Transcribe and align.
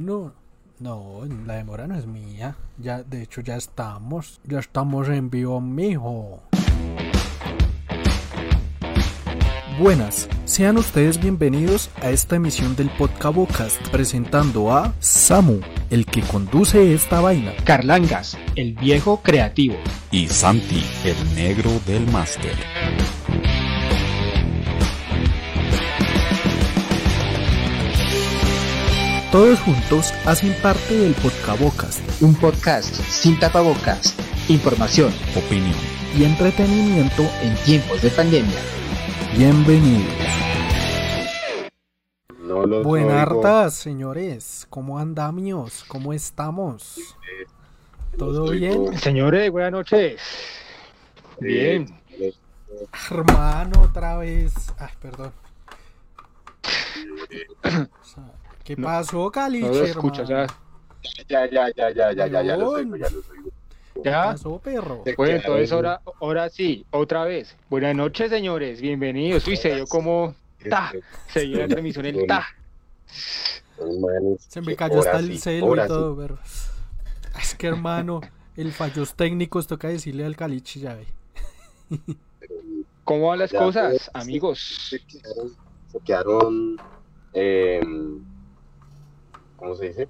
bueno. 0.00 0.32
No, 0.80 1.22
la 1.44 1.54
demora 1.54 1.88
no 1.88 1.96
es 1.96 2.06
mía. 2.06 2.54
Ya, 2.78 3.02
de 3.02 3.22
hecho, 3.22 3.40
ya 3.40 3.56
estamos. 3.56 4.40
Ya 4.44 4.60
estamos 4.60 5.08
en 5.08 5.28
vivo, 5.28 5.60
mijo. 5.60 6.40
Buenas, 9.80 10.28
sean 10.44 10.76
ustedes 10.76 11.20
bienvenidos 11.20 11.90
a 12.02 12.10
esta 12.10 12.36
emisión 12.36 12.74
del 12.76 12.90
Podcabocast 12.90 13.88
presentando 13.90 14.72
a 14.72 14.92
Samu, 14.98 15.60
el 15.90 16.04
que 16.06 16.22
conduce 16.22 16.94
esta 16.94 17.20
vaina. 17.20 17.52
Carlangas, 17.64 18.36
el 18.54 18.74
viejo 18.74 19.20
creativo. 19.22 19.76
Y 20.10 20.28
Santi, 20.28 20.84
el 21.04 21.34
negro 21.34 21.70
del 21.86 22.06
máster. 22.10 22.54
Todos 29.30 29.60
juntos 29.60 30.12
hacen 30.26 30.54
parte 30.62 30.96
del 30.96 31.14
Podcabocast 31.14 32.00
Un 32.22 32.34
podcast 32.34 32.94
sin 32.94 33.38
tapabocas. 33.38 34.14
Información 34.48 35.12
Opinión. 35.36 35.74
y 36.16 36.24
entretenimiento. 36.24 37.22
en 37.42 37.54
tiempos 37.64 38.00
de 38.00 38.10
pandemia. 38.10 38.58
Bienvenidos. 39.36 40.12
No 42.40 42.64
los 42.66 42.82
Buenas 42.84 43.28
tardes, 43.42 43.74
señores. 43.74 44.66
¿Cómo 44.70 44.98
andamos? 44.98 45.84
¿Cómo 45.86 46.12
estamos? 46.14 46.96
¿Todo 48.16 48.50
bien? 48.50 48.96
Señores, 48.98 49.50
buenas 49.50 49.72
noches. 49.72 50.20
Bien. 51.40 52.00
Los- 52.18 52.40
Hermano, 53.10 53.82
otra 53.82 54.16
vez. 54.16 54.52
Ay, 54.78 54.88
perdón. 55.00 55.32
¿Qué 58.68 58.76
No, 58.76 58.86
pasó, 58.86 59.30
Caliche, 59.30 59.66
No 59.66 59.72
lo 59.72 59.84
escucho, 59.86 60.24
ya. 60.24 60.46
Ya, 61.26 61.46
ya, 61.50 61.70
ya, 61.74 61.90
ya, 61.90 62.12
ya, 62.12 62.26
ya, 62.26 62.42
ya 62.42 62.58
Huevón. 62.58 62.74
oigo, 62.92 62.96
ya 62.96 63.08
los 63.08 63.30
oigo. 63.30 63.50
¿Qué 63.94 64.10
¿Ya? 64.10 64.24
pasó, 64.24 64.58
perro? 64.58 64.96
Bueno, 64.98 65.14
quedaron- 65.16 65.36
entonces 65.36 65.72
ahora, 65.72 66.00
ahora 66.20 66.50
sí, 66.50 66.84
otra 66.90 67.24
vez. 67.24 67.56
Buenas 67.70 67.96
noches, 67.96 68.28
señores. 68.28 68.82
Bienvenidos. 68.82 69.46
Uy, 69.46 69.56
se 69.56 69.74
dio 69.74 69.86
como 69.86 70.34
ta. 70.68 70.92
Se 71.32 71.40
dio 71.40 71.60
la 71.60 71.66
transmisión 71.68 72.04
el 72.04 72.26
ta. 72.26 72.46
Se 74.38 74.60
me 74.60 74.76
cayó 74.76 74.98
hasta 74.98 75.18
el 75.18 75.38
celo 75.38 75.74
y 75.82 75.88
todo, 75.88 76.14
perro. 76.14 76.38
Es 77.40 77.54
que, 77.54 77.68
hermano, 77.68 78.20
el 78.54 78.72
fallos 78.72 79.14
técnicos 79.14 79.66
toca 79.66 79.88
decirle 79.88 80.26
al 80.26 80.36
Caliche, 80.36 80.80
ya 80.80 80.94
ve. 80.94 81.06
¿Cómo 83.04 83.28
van 83.28 83.38
las 83.38 83.50
Ya, 83.50 83.60
cosas, 83.60 83.88
pues, 83.92 84.10
amigos? 84.12 84.88
Se 84.90 85.00
quedaron, 85.06 85.56
se 85.90 86.00
quedaron 86.00 86.76
em, 87.32 88.22
¿cómo 89.58 89.74
se 89.74 89.88
dice? 89.88 90.08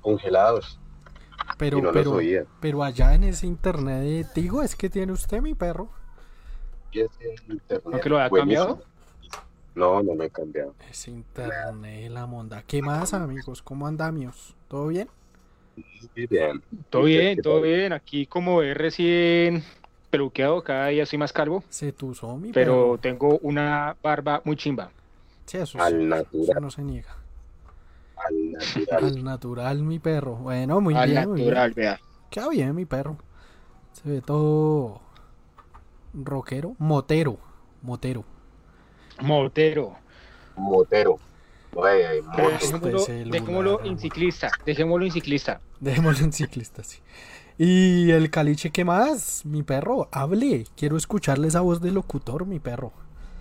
Congelados. 0.00 0.80
Pero, 1.58 1.80
no 1.82 1.92
pero, 1.92 2.18
pero 2.60 2.82
allá 2.84 3.14
en 3.14 3.24
ese 3.24 3.46
internet 3.46 4.02
de 4.02 4.24
Tigo 4.24 4.62
es 4.62 4.76
que 4.76 4.88
tiene 4.90 5.12
usted, 5.12 5.42
mi 5.42 5.54
perro. 5.54 5.90
Y 6.92 7.00
ese 7.00 7.34
internet 7.48 7.84
¿No 7.84 8.00
que 8.00 8.08
lo 8.08 8.18
buenísimo. 8.28 8.76
cambiado? 8.76 8.84
No, 9.74 10.02
no 10.02 10.14
me 10.14 10.26
he 10.26 10.30
cambiado. 10.30 10.74
Ese 10.90 11.10
internet, 11.10 12.10
la 12.10 12.26
monda. 12.26 12.62
¿Qué 12.66 12.82
más, 12.82 13.14
amigos? 13.14 13.62
¿Cómo 13.62 13.86
andamios? 13.86 14.56
¿Todo 14.68 14.88
bien? 14.88 15.08
Muy 16.16 16.26
bien. 16.26 16.62
Todo 16.90 17.08
¿Y 17.08 17.16
usted 17.16 17.20
bien, 17.20 17.42
todo 17.42 17.60
bien. 17.62 17.92
Aquí 17.92 18.26
como 18.26 18.62
es 18.62 18.76
recién 18.76 19.64
peluqueado, 20.10 20.62
cada 20.64 20.88
día 20.88 21.06
soy 21.06 21.18
más 21.18 21.32
calvo, 21.32 21.64
Se 21.68 21.92
tuzó, 21.92 22.36
mi 22.36 22.52
pero 22.52 22.98
perro. 22.98 22.98
tengo 22.98 23.38
una 23.40 23.96
barba 24.02 24.42
muy 24.44 24.56
chimba. 24.56 24.90
Sí, 25.46 25.58
eso, 25.58 25.78
Al 25.78 25.92
sí, 25.92 26.04
natural. 26.04 26.50
eso 26.50 26.60
no 26.60 26.70
se 26.70 26.82
niega. 26.82 27.16
Al 28.28 28.52
natural. 28.52 29.04
Al 29.04 29.24
natural, 29.24 29.82
mi 29.82 29.98
perro. 29.98 30.36
Bueno, 30.36 30.80
muy 30.80 30.94
Al 30.94 31.10
bien, 31.10 31.28
muy 31.28 31.36
bien. 31.40 31.48
natural, 31.48 31.74
vea. 31.74 32.00
Queda 32.30 32.48
bien, 32.48 32.74
mi 32.74 32.84
perro. 32.84 33.16
Se 33.92 34.08
ve 34.08 34.20
todo 34.20 35.00
rockero, 36.14 36.74
motero, 36.78 37.38
motero. 37.82 38.24
Motero. 39.20 39.96
Motero. 40.56 41.18
Oye. 41.74 42.18
Este 42.60 42.78
Dejémoslo, 42.78 43.06
dejémoslo 43.30 43.84
en 43.84 43.98
ciclista. 43.98 44.50
Dejémoslo 44.64 45.04
en 45.06 45.12
ciclista. 45.12 45.60
Dejémoslo 45.80 46.24
en 46.24 46.32
ciclista, 46.32 46.82
sí. 46.82 46.98
Y 47.58 48.10
el 48.12 48.30
caliche, 48.30 48.70
¿qué 48.70 48.84
más? 48.84 49.44
Mi 49.44 49.62
perro, 49.62 50.08
hable. 50.12 50.64
Quiero 50.76 50.96
escucharle 50.96 51.48
esa 51.48 51.60
voz 51.60 51.80
de 51.80 51.90
locutor, 51.90 52.46
mi 52.46 52.60
perro. 52.60 52.92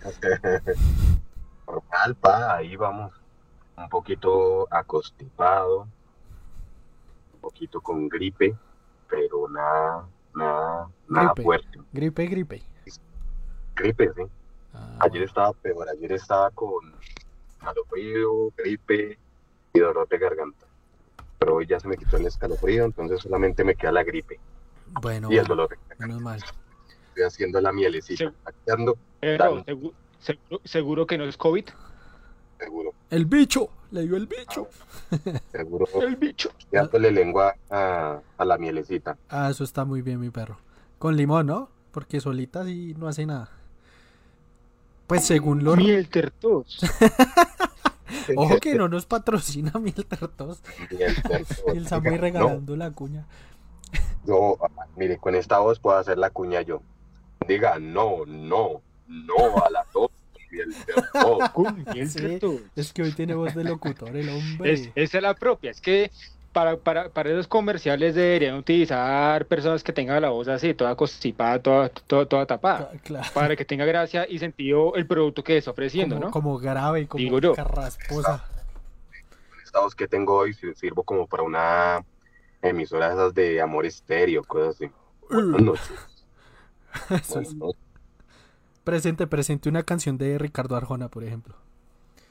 Normal, 1.67 2.15
pa, 2.15 2.55
ahí 2.55 2.75
vamos. 2.75 3.11
Un 3.77 3.89
poquito 3.89 4.67
acostipado, 4.73 5.87
un 7.33 7.39
poquito 7.41 7.79
con 7.79 8.09
gripe, 8.09 8.55
pero 9.07 9.47
nada, 9.49 10.07
nada, 10.35 10.89
nada 11.07 11.27
Gripe. 11.27 11.43
fuerte. 11.43 11.79
Gripe, 11.93 12.25
gripe. 12.25 12.63
Gripe, 13.75 14.11
sí. 14.15 14.23
Ah, 14.73 14.97
Ayer 15.01 15.09
bueno. 15.11 15.25
estaba 15.25 15.53
peor, 15.53 15.89
ayer 15.89 16.11
estaba 16.13 16.49
con 16.51 16.93
escalofrío, 17.49 18.51
gripe 18.57 19.19
y 19.73 19.79
dolor 19.79 20.07
de 20.09 20.17
garganta. 20.17 20.65
Pero 21.37 21.55
hoy 21.55 21.67
ya 21.67 21.79
se 21.79 21.87
me 21.87 21.97
quitó 21.97 22.17
el 22.17 22.25
escalofrío, 22.25 22.83
entonces 22.85 23.21
solamente 23.21 23.63
me 23.63 23.75
queda 23.75 23.91
la 23.91 24.03
gripe 24.03 24.39
Bueno, 25.01 25.31
y 25.31 25.37
el 25.37 25.45
dolor 25.45 25.69
de 25.69 25.75
garganta. 25.75 26.07
menos 26.07 26.21
mal. 26.21 26.37
Estoy 27.09 27.23
haciendo 27.23 27.61
la 27.61 27.71
mielecita, 27.71 28.33
ando, 28.71 28.97
Pero, 29.19 29.63
seguro 30.63 31.05
que 31.05 31.17
no 31.19 31.25
es 31.25 31.37
COVID. 31.37 31.65
Seguro, 32.57 32.93
El 33.09 33.25
bicho, 33.25 33.69
le 33.91 34.03
dio 34.03 34.15
el 34.17 34.27
bicho. 34.27 34.67
seguro, 35.51 35.85
El 36.01 36.15
bicho. 36.15 36.49
dándole 36.71 37.11
lengua 37.11 37.55
a, 37.69 38.19
a 38.37 38.45
la 38.45 38.57
mielecita. 38.57 39.17
Ah, 39.29 39.49
eso 39.49 39.63
está 39.63 39.85
muy 39.85 40.01
bien, 40.01 40.19
mi 40.19 40.29
perro. 40.29 40.57
Con 40.99 41.15
limón, 41.15 41.47
¿no? 41.47 41.69
Porque 41.91 42.19
solita 42.19 42.63
sí 42.65 42.95
no 42.97 43.07
hace 43.07 43.25
nada. 43.25 43.49
Pues 45.07 45.25
según 45.25 45.63
lo... 45.63 45.75
Miel 45.75 46.09
tertos. 46.09 46.79
Ojo 48.35 48.57
que 48.59 48.75
no 48.75 48.87
nos 48.89 49.05
patrocina 49.05 49.71
Miel 49.79 50.05
Tartos. 50.05 50.61
Miel 50.91 51.15
tertos. 51.21 51.63
Y 51.73 51.77
el 51.77 51.87
Samuel 51.87 52.19
regalando 52.19 52.75
la 52.75 52.91
cuña. 52.91 53.25
Yo, 54.25 54.57
mire, 54.97 55.17
con 55.17 55.35
esta 55.35 55.59
voz 55.59 55.79
puedo 55.79 55.97
hacer 55.97 56.17
la 56.17 56.29
cuña 56.29 56.61
yo. 56.61 56.81
Diga, 57.47 57.79
no, 57.79 58.25
no, 58.25 58.81
no 59.07 59.57
a 59.65 59.69
la 59.69 59.85
tos. 59.93 60.09
Sí. 62.07 62.39
Es 62.75 62.93
que 62.93 63.03
hoy 63.03 63.11
tiene 63.11 63.33
voz 63.35 63.53
de 63.55 63.63
locutor 63.63 64.15
el 64.15 64.29
hombre. 64.29 64.73
Es, 64.73 64.89
esa 64.95 65.17
es 65.17 65.23
la 65.23 65.33
propia. 65.33 65.71
Es 65.71 65.81
que 65.81 66.11
para, 66.53 66.77
para, 66.77 67.09
para 67.09 67.29
esos 67.29 67.47
comerciales 67.47 68.15
deberían 68.15 68.55
utilizar 68.55 69.45
personas 69.45 69.83
que 69.83 69.93
tengan 69.93 70.21
la 70.21 70.29
voz 70.29 70.47
así, 70.47 70.73
toda 70.73 70.95
constipada, 70.95 71.59
toda, 71.61 71.89
toda, 71.89 72.25
toda 72.25 72.45
tapada. 72.45 72.91
Claro. 73.03 73.27
Para 73.33 73.55
que 73.55 73.63
tenga 73.65 73.85
gracia 73.85 74.25
y 74.27 74.39
sentido 74.39 74.95
el 74.95 75.05
producto 75.05 75.43
que 75.43 75.57
está 75.57 75.71
ofreciendo, 75.71 76.15
como, 76.15 76.25
¿no? 76.27 76.31
como 76.31 76.57
grave, 76.57 77.07
como 77.07 77.19
Digo 77.23 77.39
yo. 77.39 77.53
carrasposa. 77.53 78.43
esta 79.63 79.79
voz 79.81 79.93
que 79.93 80.07
tengo 80.07 80.35
hoy 80.35 80.53
si- 80.53 80.73
sirvo 80.73 81.03
como 81.03 81.27
para 81.27 81.43
una 81.43 82.03
emisora 82.61 83.09
de 83.09 83.13
esas 83.15 83.33
de 83.35 83.61
amor 83.61 83.85
estéreo, 83.85 84.43
cosas 84.43 84.75
así. 84.75 84.89
Buenas 85.29 85.61
noches. 85.61 85.91
Eso 87.11 87.33
buenas 87.35 87.49
es. 87.49 87.53
noches. 87.55 87.81
Presente, 88.87 89.27
presente 89.27 89.67
una 89.67 89.83
canción 89.83 90.17
de 90.17 90.37
Ricardo 90.37 90.77
Arjona, 90.77 91.09
por 91.09 91.25
ejemplo. 91.25 91.53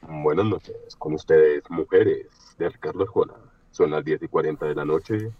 Buenas 0.01 0.47
noches. 0.47 0.75
Con 0.97 1.13
ustedes, 1.13 1.63
mujeres 1.69 2.29
de 2.57 2.71
Ricardo 2.71 3.03
Arjona. 3.03 3.35
Son 3.73 3.91
las 3.91 4.03
10 4.03 4.23
y 4.23 4.29
40 4.29 4.65
de 4.65 4.75
la 4.75 4.87
noche. 4.87 5.33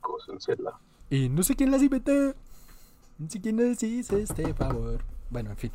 Cósensela. 0.00 0.78
Y 1.10 1.28
no 1.30 1.42
sé 1.42 1.56
quién 1.56 1.72
las 1.72 1.82
inventó. 1.82 2.12
No 3.18 3.28
sé 3.28 3.40
quién 3.40 3.56
les 3.56 3.82
hizo 3.82 4.18
este 4.18 4.54
favor. 4.54 5.00
Bueno, 5.30 5.50
en 5.50 5.56
fin. 5.56 5.72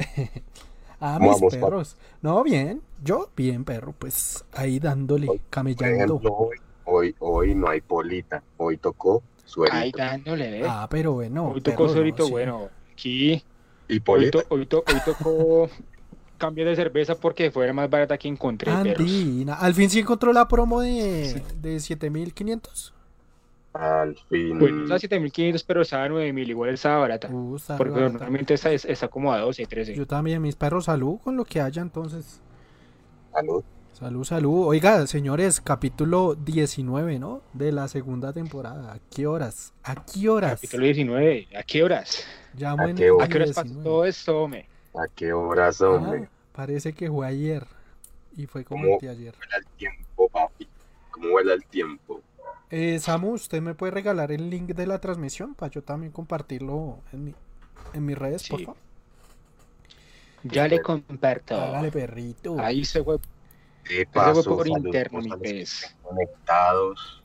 ah, 1.00 1.18
¿Cómo 1.18 1.30
mis 1.30 1.40
vamos, 1.40 1.54
pa? 1.54 1.60
perros. 1.60 1.96
No, 2.20 2.42
bien. 2.42 2.82
Yo, 3.04 3.30
bien, 3.36 3.64
perro. 3.64 3.94
Pues 3.96 4.44
ahí 4.50 4.80
dándole, 4.80 5.28
Hoy, 5.28 5.40
camellando. 5.48 6.16
ejemplo, 6.16 6.32
hoy, 6.32 6.56
hoy, 6.86 7.14
hoy 7.20 7.54
no 7.54 7.68
hay 7.68 7.82
polita. 7.82 8.42
Hoy 8.56 8.78
tocó 8.78 9.22
suelito. 9.44 9.76
Ahí 9.76 9.92
dándole, 9.92 10.50
¿ves? 10.50 10.66
Ah, 10.68 10.88
pero 10.90 11.12
bueno. 11.12 11.50
hoy 11.50 11.60
perro, 11.60 11.86
tocó 11.86 11.94
no, 11.94 12.24
sí. 12.24 12.32
bueno. 12.32 12.68
Aquí, 12.90 13.44
Y 13.88 14.02
hoy, 14.06 14.30
to- 14.30 14.44
hoy, 14.50 14.66
to- 14.66 14.84
hoy 14.86 15.00
tocó 15.04 15.68
cambio 16.36 16.64
de 16.66 16.76
cerveza 16.76 17.14
porque 17.16 17.50
fue 17.50 17.66
la 17.66 17.72
más 17.72 17.88
barata 17.90 18.16
que 18.18 18.28
encontré. 18.28 18.70
Andina. 18.70 19.54
Al 19.54 19.74
fin 19.74 19.90
sí 19.90 20.00
encontró 20.00 20.32
la 20.32 20.46
promo 20.46 20.80
de, 20.80 21.42
de 21.60 21.80
7500. 21.80 22.94
Al 23.72 24.16
fin. 24.28 24.58
Bueno, 24.58 24.82
estaba 24.82 24.98
7500, 24.98 25.62
pero 25.62 25.82
estaba 25.82 26.04
a 26.04 26.08
9000, 26.08 26.50
igual 26.50 26.70
estaba 26.70 26.98
barata. 26.98 27.28
Uh, 27.30 27.56
está 27.56 27.76
Porque 27.76 27.92
barata. 27.94 28.12
normalmente 28.12 28.54
está, 28.54 28.72
está 28.72 29.08
como 29.08 29.32
a 29.32 29.38
12, 29.38 29.66
13. 29.66 29.94
Yo 29.94 30.06
también, 30.06 30.40
mis 30.42 30.56
perros, 30.56 30.86
salud 30.86 31.18
con 31.22 31.36
lo 31.36 31.44
que 31.44 31.60
haya 31.60 31.82
entonces. 31.82 32.40
Salud. 33.32 33.62
Salud, 33.98 34.22
salud. 34.24 34.66
Oiga, 34.66 35.06
señores, 35.08 35.60
capítulo 35.60 36.36
19, 36.36 37.18
¿no? 37.18 37.42
De 37.52 37.72
la 37.72 37.88
segunda 37.88 38.32
temporada. 38.32 38.92
¿A 38.92 38.98
qué 39.10 39.26
horas? 39.26 39.72
¿A 39.82 40.04
qué 40.04 40.28
horas? 40.28 40.52
Capítulo 40.54 40.84
19. 40.84 41.48
¿A 41.56 41.62
qué 41.64 41.82
horas? 41.82 42.24
Llamo 42.54 42.84
¿A 42.84 42.94
qué 42.94 43.10
hora? 43.10 43.24
¿A 43.24 43.28
qué 43.28 43.36
horas 43.38 43.48
pasó 43.50 43.62
19. 43.64 43.84
todo 43.84 44.04
esto, 44.04 44.42
hombre? 44.42 44.68
¿A 44.94 45.08
qué 45.14 45.32
horas, 45.32 45.80
Ah, 45.82 45.88
hombre? 45.90 46.28
parece 46.52 46.92
que 46.92 47.10
fue 47.10 47.26
ayer. 47.26 47.66
Y 48.36 48.46
fue 48.46 48.64
como 48.64 48.84
¿Cómo? 48.84 48.98
de 49.00 49.08
ayer. 49.08 49.34
Fuera 49.34 49.56
el 49.56 49.66
tiempo, 49.76 50.28
papi. 50.28 50.68
vuela 51.16 51.54
el 51.54 51.64
tiempo. 51.64 52.20
Eh, 52.70 53.00
Samu, 53.00 53.32
¿usted 53.32 53.60
me 53.60 53.74
puede 53.74 53.90
regalar 53.92 54.30
el 54.30 54.48
link 54.48 54.68
de 54.74 54.86
la 54.86 55.00
transmisión 55.00 55.54
para 55.56 55.72
yo 55.72 55.82
también 55.82 56.12
compartirlo 56.12 56.98
en, 57.12 57.24
mi, 57.24 57.34
en 57.94 58.06
mis 58.06 58.16
redes, 58.16 58.48
por 58.48 58.60
favor? 58.60 58.76
Ya 60.44 60.68
le 60.68 60.80
comparto. 60.80 61.56
Hágale, 61.56 61.90
perrito. 61.90 62.56
Ahí 62.60 62.84
se 62.84 63.02
fue, 63.02 63.18
De 63.88 63.94
se 63.96 64.06
fue 64.06 64.22
paso, 64.22 64.56
por 64.56 64.68
interno, 64.68 65.18
a 65.18 65.22
mi 65.22 65.30
pez. 65.36 65.96
conectados, 66.02 67.22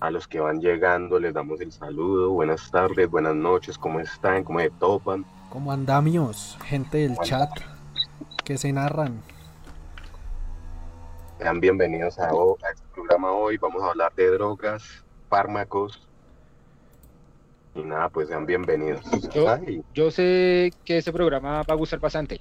a 0.00 0.10
los 0.10 0.28
que 0.28 0.40
van 0.40 0.60
llegando, 0.60 1.18
les 1.18 1.34
damos 1.34 1.60
el 1.60 1.72
saludo. 1.72 2.30
Buenas 2.30 2.70
tardes, 2.70 3.08
buenas 3.10 3.34
noches, 3.34 3.76
¿cómo 3.76 4.00
están? 4.00 4.44
¿Cómo 4.44 4.60
se 4.60 4.70
topan? 4.70 5.24
Como 5.50 5.72
andamios, 5.72 6.56
gente 6.64 6.98
del 6.98 7.16
chat 7.18 7.50
que 8.44 8.56
se 8.58 8.72
narran. 8.72 9.20
Sean 11.38 11.60
bienvenidos 11.60 12.18
a, 12.18 12.28
este 12.72 12.84
programa 12.94 13.32
hoy. 13.32 13.56
Vamos 13.58 13.82
a 13.82 13.88
hablar 13.90 14.12
de 14.14 14.30
drogas, 14.30 15.04
fármacos. 15.28 16.06
Y 17.74 17.82
nada, 17.82 18.08
pues 18.08 18.28
sean 18.28 18.46
bienvenidos. 18.46 19.02
Yo- 19.34 19.56
Yo 19.94 20.10
sé 20.12 20.72
que 20.84 20.98
este 20.98 21.12
programa 21.12 21.62
va 21.62 21.74
a 21.74 21.76
gustar 21.76 21.98
bastante. 21.98 22.40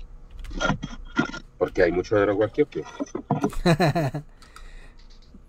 Porque 1.57 1.83
hay 1.83 1.91
mucho 1.91 2.15
de 2.15 2.21
droga 2.21 2.45
aquí 2.47 2.61
o 2.61 2.67
qué? 2.69 2.83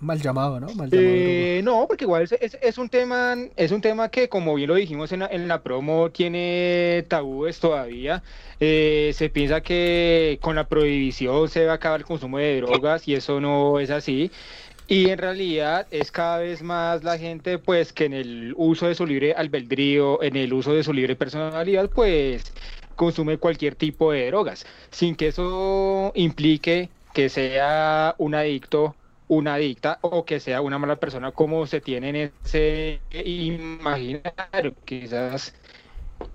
Mal 0.00 0.20
llamado, 0.20 0.60
¿no? 0.60 0.66
Mal 0.74 0.90
llamado. 0.90 0.92
Eh, 1.02 1.60
no, 1.64 1.86
porque 1.88 2.04
igual 2.04 2.24
es, 2.24 2.32
es- 2.32 2.58
es 2.60 2.76
un 2.78 2.90
tema, 2.90 3.36
es 3.56 3.70
un 3.72 3.80
tema 3.80 4.10
que, 4.10 4.28
como 4.28 4.54
bien 4.54 4.68
lo 4.68 4.74
dijimos 4.74 5.10
en 5.12 5.20
la, 5.20 5.26
en 5.28 5.48
la 5.48 5.62
promo, 5.62 6.10
tiene 6.10 7.06
tabúes 7.08 7.58
todavía. 7.58 8.22
Eh, 8.60 9.12
se 9.14 9.30
piensa 9.30 9.62
que 9.62 10.38
con 10.42 10.56
la 10.56 10.68
prohibición 10.68 11.48
se 11.48 11.64
va 11.64 11.72
a 11.72 11.76
acabar 11.76 12.00
el 12.00 12.06
consumo 12.06 12.36
de 12.38 12.60
drogas 12.60 13.08
y 13.08 13.14
eso 13.14 13.40
no 13.40 13.80
es 13.80 13.88
así. 13.90 14.30
Y 14.86 15.08
en 15.08 15.16
realidad 15.18 15.86
es 15.90 16.10
cada 16.10 16.38
vez 16.38 16.60
más 16.62 17.02
la 17.02 17.16
gente, 17.16 17.56
pues, 17.58 17.94
que 17.94 18.04
en 18.04 18.12
el 18.12 18.52
uso 18.58 18.86
de 18.86 18.94
su 18.94 19.06
libre 19.06 19.32
albedrío, 19.32 20.22
en 20.22 20.36
el 20.36 20.52
uso 20.52 20.74
de 20.74 20.84
su 20.84 20.92
libre 20.92 21.16
personalidad, 21.16 21.88
pues, 21.88 22.52
consume 22.94 23.38
cualquier 23.38 23.74
tipo 23.74 24.12
de 24.12 24.26
drogas, 24.28 24.66
sin 24.90 25.16
que 25.16 25.28
eso 25.28 26.12
implique 26.14 26.90
que 27.12 27.28
sea 27.28 28.14
un 28.18 28.34
adicto 28.34 28.96
una 29.28 29.54
adicta 29.54 29.98
o 30.02 30.24
que 30.24 30.40
sea 30.40 30.60
una 30.60 30.78
mala 30.78 30.96
persona 30.96 31.32
como 31.32 31.66
se 31.66 31.80
tiene 31.80 32.10
en 32.10 32.32
ese 32.44 33.00
imaginario, 33.10 34.74
quizás 34.84 35.54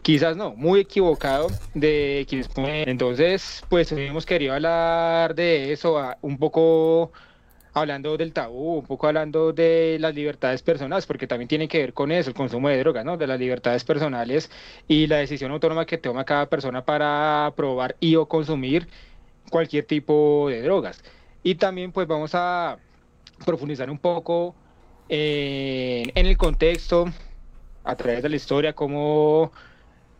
quizás 0.01 0.35
no, 0.35 0.55
muy 0.55 0.81
equivocado 0.81 1.47
de 1.73 2.25
quienes. 2.27 2.49
Entonces, 2.57 3.63
pues 3.69 3.91
hemos 3.91 4.25
querido 4.25 4.53
hablar 4.53 5.35
de 5.35 5.71
eso, 5.71 6.01
un 6.21 6.37
poco 6.37 7.11
hablando 7.79 8.17
del 8.17 8.33
tabú, 8.33 8.79
un 8.79 8.85
poco 8.85 9.07
hablando 9.07 9.53
de 9.53 9.97
las 9.99 10.13
libertades 10.15 10.61
personales, 10.61 11.05
porque 11.05 11.27
también 11.27 11.47
tiene 11.47 11.67
que 11.67 11.79
ver 11.79 11.93
con 11.93 12.11
eso, 12.11 12.29
el 12.29 12.35
consumo 12.35 12.69
de 12.69 12.79
drogas, 12.79 13.05
¿no? 13.05 13.17
De 13.17 13.27
las 13.27 13.39
libertades 13.39 13.83
personales 13.83 14.49
y 14.87 15.07
la 15.07 15.17
decisión 15.17 15.51
autónoma 15.51 15.85
que 15.85 15.97
toma 15.97 16.25
cada 16.25 16.47
persona 16.47 16.85
para 16.85 17.51
probar 17.55 17.95
y 17.99 18.15
o 18.15 18.27
consumir 18.27 18.87
cualquier 19.49 19.85
tipo 19.85 20.47
de 20.49 20.61
drogas. 20.61 21.03
Y 21.43 21.55
también 21.55 21.91
pues 21.91 22.07
vamos 22.07 22.31
a 22.33 22.77
profundizar 23.45 23.89
un 23.89 23.99
poco 23.99 24.55
en, 25.09 26.11
en 26.15 26.25
el 26.25 26.37
contexto, 26.37 27.05
a 27.83 27.95
través 27.95 28.21
de 28.23 28.29
la 28.29 28.35
historia, 28.35 28.73
cómo 28.73 29.51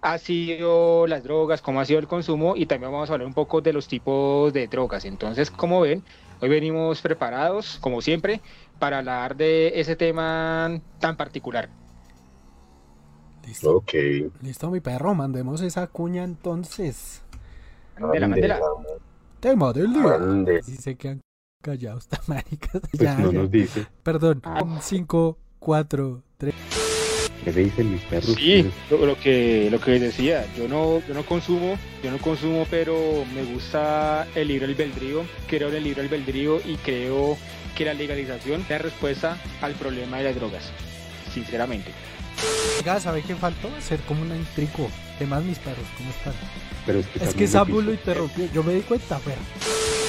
ha 0.01 0.17
sido 0.17 1.07
las 1.07 1.23
drogas, 1.23 1.61
cómo 1.61 1.81
ha 1.81 1.85
sido 1.85 1.99
el 1.99 2.07
consumo 2.07 2.55
y 2.55 2.65
también 2.65 2.91
vamos 2.91 3.09
a 3.09 3.13
hablar 3.13 3.27
un 3.27 3.33
poco 3.33 3.61
de 3.61 3.73
los 3.73 3.87
tipos 3.87 4.53
de 4.53 4.67
drogas. 4.67 5.05
Entonces, 5.05 5.51
como 5.51 5.81
ven, 5.81 6.03
hoy 6.41 6.49
venimos 6.49 7.01
preparados, 7.01 7.77
como 7.81 8.01
siempre, 8.01 8.41
para 8.79 8.99
hablar 8.99 9.35
de 9.35 9.79
ese 9.79 9.95
tema 9.95 10.79
tan 10.99 11.15
particular. 11.17 11.69
Listo, 13.47 13.77
Ok. 13.77 13.93
listo, 14.41 14.69
mi 14.69 14.79
perro. 14.79 15.15
Mandemos 15.15 15.61
esa 15.61 15.87
cuña 15.87 16.23
entonces. 16.23 17.21
Mandela, 17.99 18.27
Mandela. 18.27 18.59
Tema 19.39 19.73
del 19.73 19.91
día. 19.93 20.59
Y 20.67 20.75
se 20.75 20.95
quedan 20.95 21.21
callados, 21.63 22.07
tan 22.09 22.19
maricas. 22.27 22.81
Pues 22.81 22.93
Ya, 22.93 23.15
no 23.17 23.31
ya. 23.31 23.39
nos 23.39 23.51
dice. 23.51 23.87
Perdón. 24.03 24.41
Ah. 24.43 24.61
5, 24.81 25.37
4, 25.59 26.23
3. 26.37 26.55
¿Qué 27.43 27.53
se 27.53 27.59
dicen 27.61 27.91
mis 27.93 28.01
perros? 28.01 28.35
Sí, 28.37 28.69
lo, 28.89 29.05
lo 29.05 29.17
que 29.19 29.69
lo 29.71 29.79
que 29.79 29.91
les 29.91 30.01
decía, 30.01 30.45
yo 30.57 30.67
no 30.67 31.01
yo 31.07 31.13
no 31.13 31.23
consumo, 31.25 31.77
yo 32.03 32.11
no 32.11 32.17
consumo, 32.17 32.67
pero 32.69 33.23
me 33.33 33.43
gusta 33.43 34.27
el 34.35 34.49
libre 34.49 34.65
albedrío, 34.67 35.23
creo 35.47 35.69
en 35.69 35.75
el 35.75 35.83
libre 35.85 36.01
albedrío 36.03 36.59
y 36.65 36.75
creo 36.77 37.37
que 37.75 37.85
la 37.85 37.93
legalización 37.93 38.61
es 38.61 38.69
la 38.69 38.77
respuesta 38.79 39.37
al 39.61 39.73
problema 39.75 40.17
de 40.17 40.25
las 40.25 40.35
drogas, 40.35 40.69
sinceramente. 41.33 41.91
Oiga, 42.79 42.99
¿sabe 42.99 43.21
qué 43.21 43.35
faltó? 43.35 43.69
Hacer 43.77 43.99
como 44.01 44.21
una 44.21 44.35
intrico. 44.35 44.89
¿Qué 45.17 45.25
más, 45.25 45.43
mis 45.43 45.59
perros? 45.59 45.85
¿Cómo 45.97 46.09
están? 46.09 46.33
Pero 46.85 46.99
es 46.99 47.05
Es 47.05 47.11
que, 47.11 47.19
que 47.19 47.25
también 47.25 47.47
Samu 47.49 47.81
lo 47.81 47.91
piso. 47.91 47.91
interrumpió. 47.93 48.45
Yo 48.53 48.63
me 48.63 48.73
di 48.75 48.81
cuenta, 48.81 49.19
pero. 49.23 49.37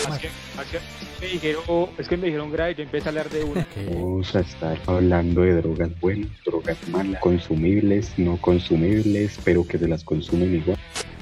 Es 0.08 0.18
que, 0.18 0.80
me 1.20 1.26
dijeron, 1.32 1.62
es 1.98 2.08
que 2.08 2.16
me 2.16 2.26
dijeron 2.26 2.50
grave, 2.52 2.74
yo 2.74 2.82
empecé 2.82 3.06
a 3.06 3.10
hablar 3.10 3.30
de 3.30 3.44
una. 3.44 3.64
que- 3.64 3.84
Vamos 3.86 4.34
a 4.34 4.40
estar 4.40 4.78
hablando 4.86 5.42
de 5.42 5.54
drogas 5.54 5.90
buenas, 6.00 6.28
drogas 6.44 6.76
malas, 6.88 7.20
consumibles, 7.20 8.12
no 8.18 8.36
consumibles, 8.38 9.38
pero 9.44 9.66
que 9.66 9.78
se 9.78 9.88
las 9.88 10.04
consumen 10.04 10.54
igual. 10.54 10.78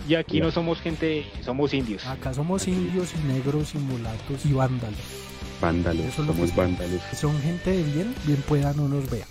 Y 0.09 0.15
aquí 0.15 0.41
no 0.41 0.51
somos 0.51 0.81
gente, 0.81 1.27
somos 1.45 1.75
indios. 1.75 2.07
Acá 2.07 2.33
somos 2.33 2.67
indios 2.67 3.13
y 3.15 3.29
negros 3.33 3.75
y 3.75 3.79
mulatos 3.79 4.45
y 4.47 4.53
vándalos. 4.53 4.99
Vándalos, 5.61 6.07
Eso 6.07 6.25
somos 6.25 6.55
vándalos. 6.55 7.01
Son 7.15 7.37
gente 7.43 7.71
de 7.73 7.83
bien, 7.83 8.15
bien 8.25 8.41
pueda 8.47 8.73
no 8.75 8.89
nos 8.89 9.11
vea. 9.11 9.27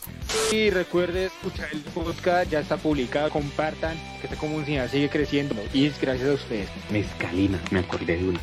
Y 0.51 0.69
recuerden 0.69 1.27
escuchar 1.27 1.69
el 1.71 1.79
podcast, 1.81 2.51
ya 2.51 2.59
está 2.59 2.77
publicado, 2.77 3.29
compartan, 3.29 3.97
que 4.21 4.27
esta 4.27 4.37
comunidad 4.37 4.89
sigue 4.91 5.09
creciendo 5.09 5.55
y 5.73 5.85
es 5.85 5.99
gracias 5.99 6.29
a 6.29 6.33
ustedes. 6.33 6.67
Mezcalina, 6.91 7.59
me 7.71 7.79
acordé 7.79 8.17
de 8.17 8.29
una. 8.29 8.39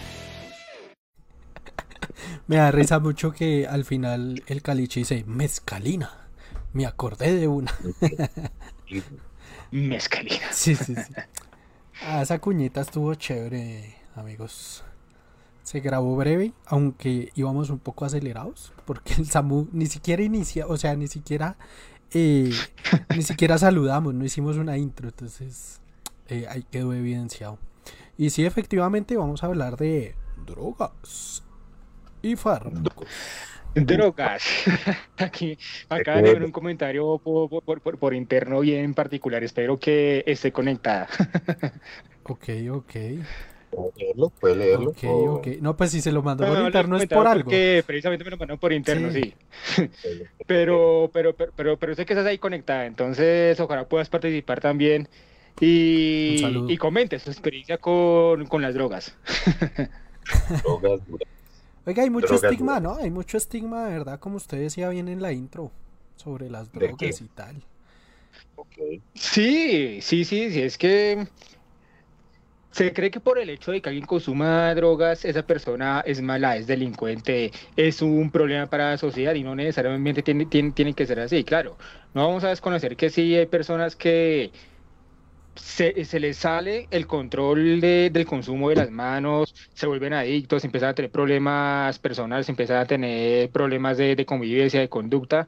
Me 2.46 2.56
da 2.56 2.70
risa 2.70 2.98
mucho 2.98 3.32
que 3.32 3.66
al 3.66 3.86
final 3.86 4.42
el 4.46 4.60
caliche 4.60 5.00
dice 5.00 5.24
mezcalina. 5.26 6.28
Me 6.74 6.84
acordé 6.84 7.34
de 7.34 7.48
una. 7.48 7.72
Mezcalina. 9.70 10.52
Sí, 10.52 10.74
sí, 10.74 10.94
sí. 10.94 11.14
Ah, 12.02 12.20
esa 12.20 12.38
cuñita 12.40 12.82
estuvo 12.82 13.14
chévere, 13.14 13.94
amigos. 14.14 14.84
Se 15.62 15.80
grabó 15.80 16.16
breve, 16.16 16.52
aunque 16.66 17.32
íbamos 17.34 17.70
un 17.70 17.78
poco 17.78 18.04
acelerados, 18.04 18.74
porque 18.84 19.14
el 19.14 19.26
Samu 19.26 19.68
ni 19.72 19.86
siquiera 19.86 20.22
inicia, 20.22 20.66
o 20.66 20.76
sea, 20.76 20.94
ni 20.96 21.08
siquiera, 21.08 21.56
eh, 22.12 22.50
ni 23.16 23.22
siquiera 23.22 23.56
saludamos, 23.56 24.12
no 24.12 24.24
hicimos 24.24 24.56
una 24.56 24.76
intro, 24.76 25.08
entonces 25.08 25.80
eh, 26.28 26.46
ahí 26.50 26.64
quedó 26.70 26.92
evidenciado. 26.92 27.58
Y 28.18 28.30
sí, 28.30 28.44
efectivamente, 28.44 29.16
vamos 29.16 29.42
a 29.42 29.46
hablar 29.46 29.76
de 29.78 30.14
drogas 30.44 31.43
y 32.24 32.36
fármacos. 32.36 33.06
Drogas. 33.74 34.42
Aquí 35.16 35.58
acaba 35.88 36.22
de 36.22 36.32
ver 36.32 36.44
un 36.44 36.52
comentario 36.52 37.18
por, 37.18 37.48
por- 37.64 37.80
por- 37.80 37.98
por 37.98 38.14
interno 38.14 38.60
bien 38.60 38.94
particular. 38.94 39.42
Espero 39.42 39.78
que 39.78 40.22
esté 40.26 40.52
conectada. 40.52 41.08
Ok, 42.26 42.48
ok, 42.70 42.92
¿Puede 43.70 43.92
leerlo? 43.98 44.30
¿Puede 44.30 44.56
leerlo? 44.56 44.90
ok, 44.90 45.04
O- 45.04 45.34
ok. 45.34 45.46
No, 45.60 45.76
pues 45.76 45.90
si 45.90 46.00
se 46.00 46.10
lo 46.12 46.22
mandó 46.22 46.44
por 46.44 46.54
No, 46.54 46.60
no, 46.60 46.66
interno 46.68 46.96
es 46.96 47.06
por 47.06 47.26
algo. 47.26 47.50
Precisamente 47.50 48.24
me 48.24 48.30
lo 48.30 48.36
mandaron 48.38 48.58
por 48.58 48.72
interno, 48.72 49.10
Sí. 49.10 49.34
sí. 49.74 49.90
Pero, 50.46 51.10
pero, 51.12 51.34
pero, 51.34 51.52
pero, 51.54 51.78
pero 51.78 51.94
sé 51.94 52.06
que 52.06 52.12
estás 52.14 52.26
ahí 52.26 52.38
conectada. 52.38 52.86
Entonces, 52.86 53.58
ojalá 53.60 53.88
puedas 53.88 54.08
participar 54.08 54.60
también. 54.60 55.08
Y, 55.60 56.36
y 56.68 56.76
comentes 56.78 57.24
tu 57.24 57.30
experiencia 57.30 57.78
con, 57.78 58.46
con 58.46 58.62
las 58.62 58.74
drogas. 58.74 59.16
Drogas 60.62 61.00
duras. 61.06 61.28
Oiga, 61.86 62.02
hay 62.02 62.10
mucho 62.10 62.28
Drogas 62.28 62.44
estigma, 62.44 62.80
duras. 62.80 62.98
¿no? 62.98 63.04
Hay 63.04 63.10
mucho 63.10 63.36
estigma, 63.36 63.86
de 63.86 63.98
verdad, 63.98 64.18
como 64.18 64.36
usted 64.36 64.58
decía 64.58 64.88
bien 64.88 65.08
en 65.08 65.20
la 65.20 65.32
intro, 65.32 65.70
sobre 66.16 66.50
las 66.50 66.72
¿De 66.72 66.80
drogas 66.80 67.20
y 67.20 67.24
tal. 67.26 67.62
Sí, 69.14 70.00
sí, 70.00 70.24
sí, 70.24 70.50
sí, 70.50 70.60
es 70.60 70.78
que 70.78 71.26
se 72.70 72.92
cree 72.92 73.10
que 73.10 73.20
por 73.20 73.38
el 73.38 73.50
hecho 73.50 73.70
de 73.70 73.80
que 73.80 73.88
alguien 73.88 74.06
consuma 74.06 74.74
drogas, 74.74 75.24
esa 75.24 75.46
persona 75.46 76.02
es 76.04 76.20
mala, 76.20 76.56
es 76.56 76.66
delincuente, 76.66 77.52
es 77.76 78.02
un 78.02 78.30
problema 78.32 78.66
para 78.66 78.90
la 78.90 78.98
sociedad 78.98 79.34
y 79.34 79.44
no 79.44 79.54
necesariamente 79.54 80.22
tiene, 80.22 80.46
tiene, 80.46 80.72
tiene 80.72 80.94
que 80.94 81.06
ser 81.06 81.20
así, 81.20 81.44
claro. 81.44 81.76
No 82.14 82.26
vamos 82.26 82.42
a 82.42 82.48
desconocer 82.48 82.96
que 82.96 83.10
sí 83.10 83.36
hay 83.36 83.46
personas 83.46 83.94
que 83.94 84.50
se, 85.56 86.04
se 86.04 86.20
les 86.20 86.36
sale 86.36 86.88
el 86.90 87.06
control 87.06 87.80
de- 87.80 88.10
del 88.12 88.26
consumo 88.26 88.70
de 88.70 88.76
las 88.76 88.90
manos, 88.90 89.54
se 89.74 89.86
vuelven 89.86 90.12
adictos, 90.12 90.64
empiezan 90.64 90.90
a 90.90 90.94
tener 90.94 91.10
problemas 91.10 91.98
personales, 91.98 92.48
empiezan 92.48 92.78
a 92.78 92.86
tener 92.86 93.50
problemas 93.50 93.96
de, 93.98 94.16
de 94.16 94.26
convivencia, 94.26 94.80
de 94.80 94.88
conducta, 94.88 95.46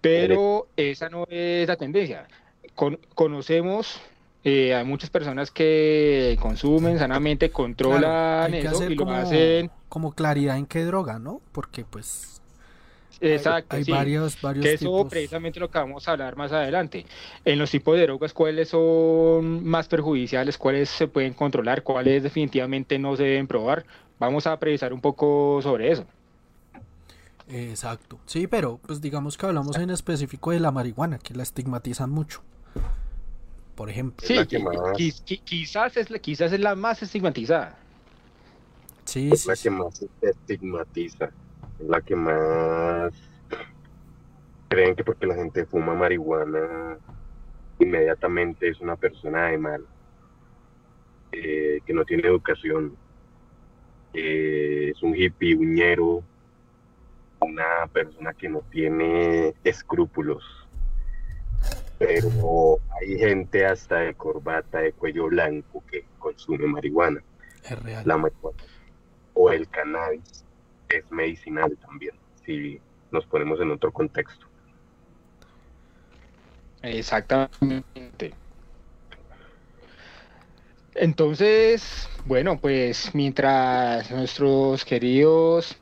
pero 0.00 0.68
esa 0.76 1.08
no 1.08 1.24
es 1.28 1.68
la 1.68 1.76
tendencia. 1.76 2.26
Con- 2.74 2.98
conocemos 3.14 4.00
eh, 4.44 4.74
a 4.74 4.84
muchas 4.84 5.10
personas 5.10 5.50
que 5.50 6.36
consumen 6.40 6.98
sanamente, 6.98 7.50
controlan 7.50 8.00
Claro, 8.00 8.42
hay 8.44 8.52
que 8.62 8.66
eso 8.68 8.76
hacer 8.76 8.92
y 8.92 8.94
lo 8.96 9.04
como, 9.04 9.16
hacen. 9.16 9.70
como 9.88 10.12
claridad 10.12 10.56
en 10.56 10.66
qué 10.66 10.84
droga, 10.84 11.18
¿no? 11.18 11.40
Porque 11.52 11.84
pues 11.84 12.31
Exacto, 13.22 13.76
Hay 13.76 13.84
sí. 13.84 13.90
varios, 13.92 14.40
varios 14.40 14.64
Que 14.64 14.72
eso 14.74 14.86
tipos. 14.86 15.08
precisamente 15.10 15.60
lo 15.60 15.70
que 15.70 15.78
vamos 15.78 16.06
a 16.08 16.12
hablar 16.12 16.36
más 16.36 16.50
adelante. 16.52 17.06
En 17.44 17.58
los 17.58 17.70
tipos 17.70 17.96
de 17.96 18.02
drogas, 18.02 18.32
cuáles 18.32 18.68
son 18.70 19.64
más 19.64 19.86
perjudiciales, 19.88 20.58
cuáles 20.58 20.88
se 20.90 21.06
pueden 21.06 21.32
controlar, 21.34 21.82
cuáles 21.82 22.22
definitivamente 22.22 22.98
no 22.98 23.16
se 23.16 23.22
deben 23.24 23.46
probar. 23.46 23.84
Vamos 24.18 24.46
a 24.46 24.58
precisar 24.58 24.92
un 24.92 25.00
poco 25.00 25.60
sobre 25.62 25.92
eso. 25.92 26.04
Exacto. 27.48 28.18
Sí, 28.26 28.46
pero 28.46 28.78
pues 28.86 29.00
digamos 29.00 29.36
que 29.36 29.46
hablamos 29.46 29.76
en 29.76 29.90
específico 29.90 30.50
de 30.52 30.60
la 30.60 30.70
marihuana, 30.70 31.18
que 31.18 31.34
la 31.34 31.42
estigmatizan 31.42 32.10
mucho. 32.10 32.42
Por 33.74 33.90
ejemplo. 33.90 34.26
Sí, 34.26 34.36
quizás, 35.44 35.96
es 35.96 36.10
la, 36.10 36.18
quizás 36.18 36.52
es 36.52 36.60
la 36.60 36.74
más 36.74 37.02
estigmatizada. 37.02 37.76
Sí, 39.04 39.30
Es 39.32 39.42
sí, 39.42 39.48
la 39.48 39.56
que 39.56 39.70
más 39.70 39.96
se 39.96 40.08
estigmatiza, 40.22 41.24
es 41.26 41.32
la 41.88 42.00
que 42.00 42.16
más 42.16 43.12
creen 44.68 44.94
que 44.96 45.04
porque 45.04 45.26
la 45.26 45.34
gente 45.34 45.66
fuma 45.66 45.94
marihuana 45.94 46.96
inmediatamente 47.78 48.68
es 48.68 48.80
una 48.80 48.96
persona 48.96 49.48
de 49.48 49.58
mal, 49.58 49.84
eh, 51.32 51.80
que 51.84 51.92
no 51.92 52.04
tiene 52.04 52.28
educación, 52.28 52.96
es 54.12 55.02
un 55.02 55.14
hippie, 55.16 55.54
uñero, 55.56 56.22
una 57.40 57.86
persona 57.92 58.32
que 58.34 58.48
no 58.48 58.60
tiene 58.70 59.54
escrúpulos. 59.64 60.44
Pero 61.98 62.78
hay 63.00 63.18
gente 63.18 63.64
hasta 63.66 63.98
de 64.00 64.14
corbata, 64.14 64.78
de 64.78 64.92
cuello 64.92 65.26
blanco 65.26 65.82
que 65.90 66.04
consume 66.18 66.66
marihuana 66.66 67.22
Es 67.64 67.82
real. 67.82 68.02
la 68.06 68.16
marihuana 68.16 68.58
o 69.34 69.50
el 69.50 69.68
cannabis 69.68 70.44
es 70.96 71.10
medicinal 71.10 71.76
también, 71.78 72.14
si 72.44 72.80
nos 73.10 73.26
ponemos 73.26 73.60
en 73.60 73.70
otro 73.70 73.92
contexto. 73.92 74.46
Exactamente. 76.82 78.34
Entonces, 80.94 82.08
bueno, 82.26 82.58
pues 82.58 83.14
mientras 83.14 84.10
nuestros 84.10 84.84
queridos 84.84 85.76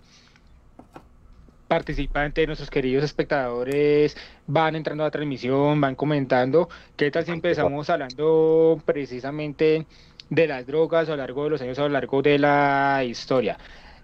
participantes, 1.66 2.46
nuestros 2.46 2.70
queridos 2.70 3.04
espectadores 3.04 4.16
van 4.46 4.76
entrando 4.76 5.04
a 5.04 5.06
la 5.06 5.10
transmisión, 5.10 5.80
van 5.80 5.94
comentando, 5.94 6.68
¿qué 6.96 7.10
tal 7.10 7.24
si 7.24 7.30
empezamos 7.30 7.88
hablando 7.90 8.80
precisamente 8.84 9.86
de 10.28 10.46
las 10.46 10.66
drogas 10.66 11.08
a 11.08 11.12
lo 11.12 11.18
largo 11.18 11.44
de 11.44 11.50
los 11.50 11.62
años, 11.62 11.78
a 11.78 11.82
lo 11.82 11.90
largo 11.90 12.22
de 12.22 12.38
la 12.38 13.02
historia? 13.04 13.56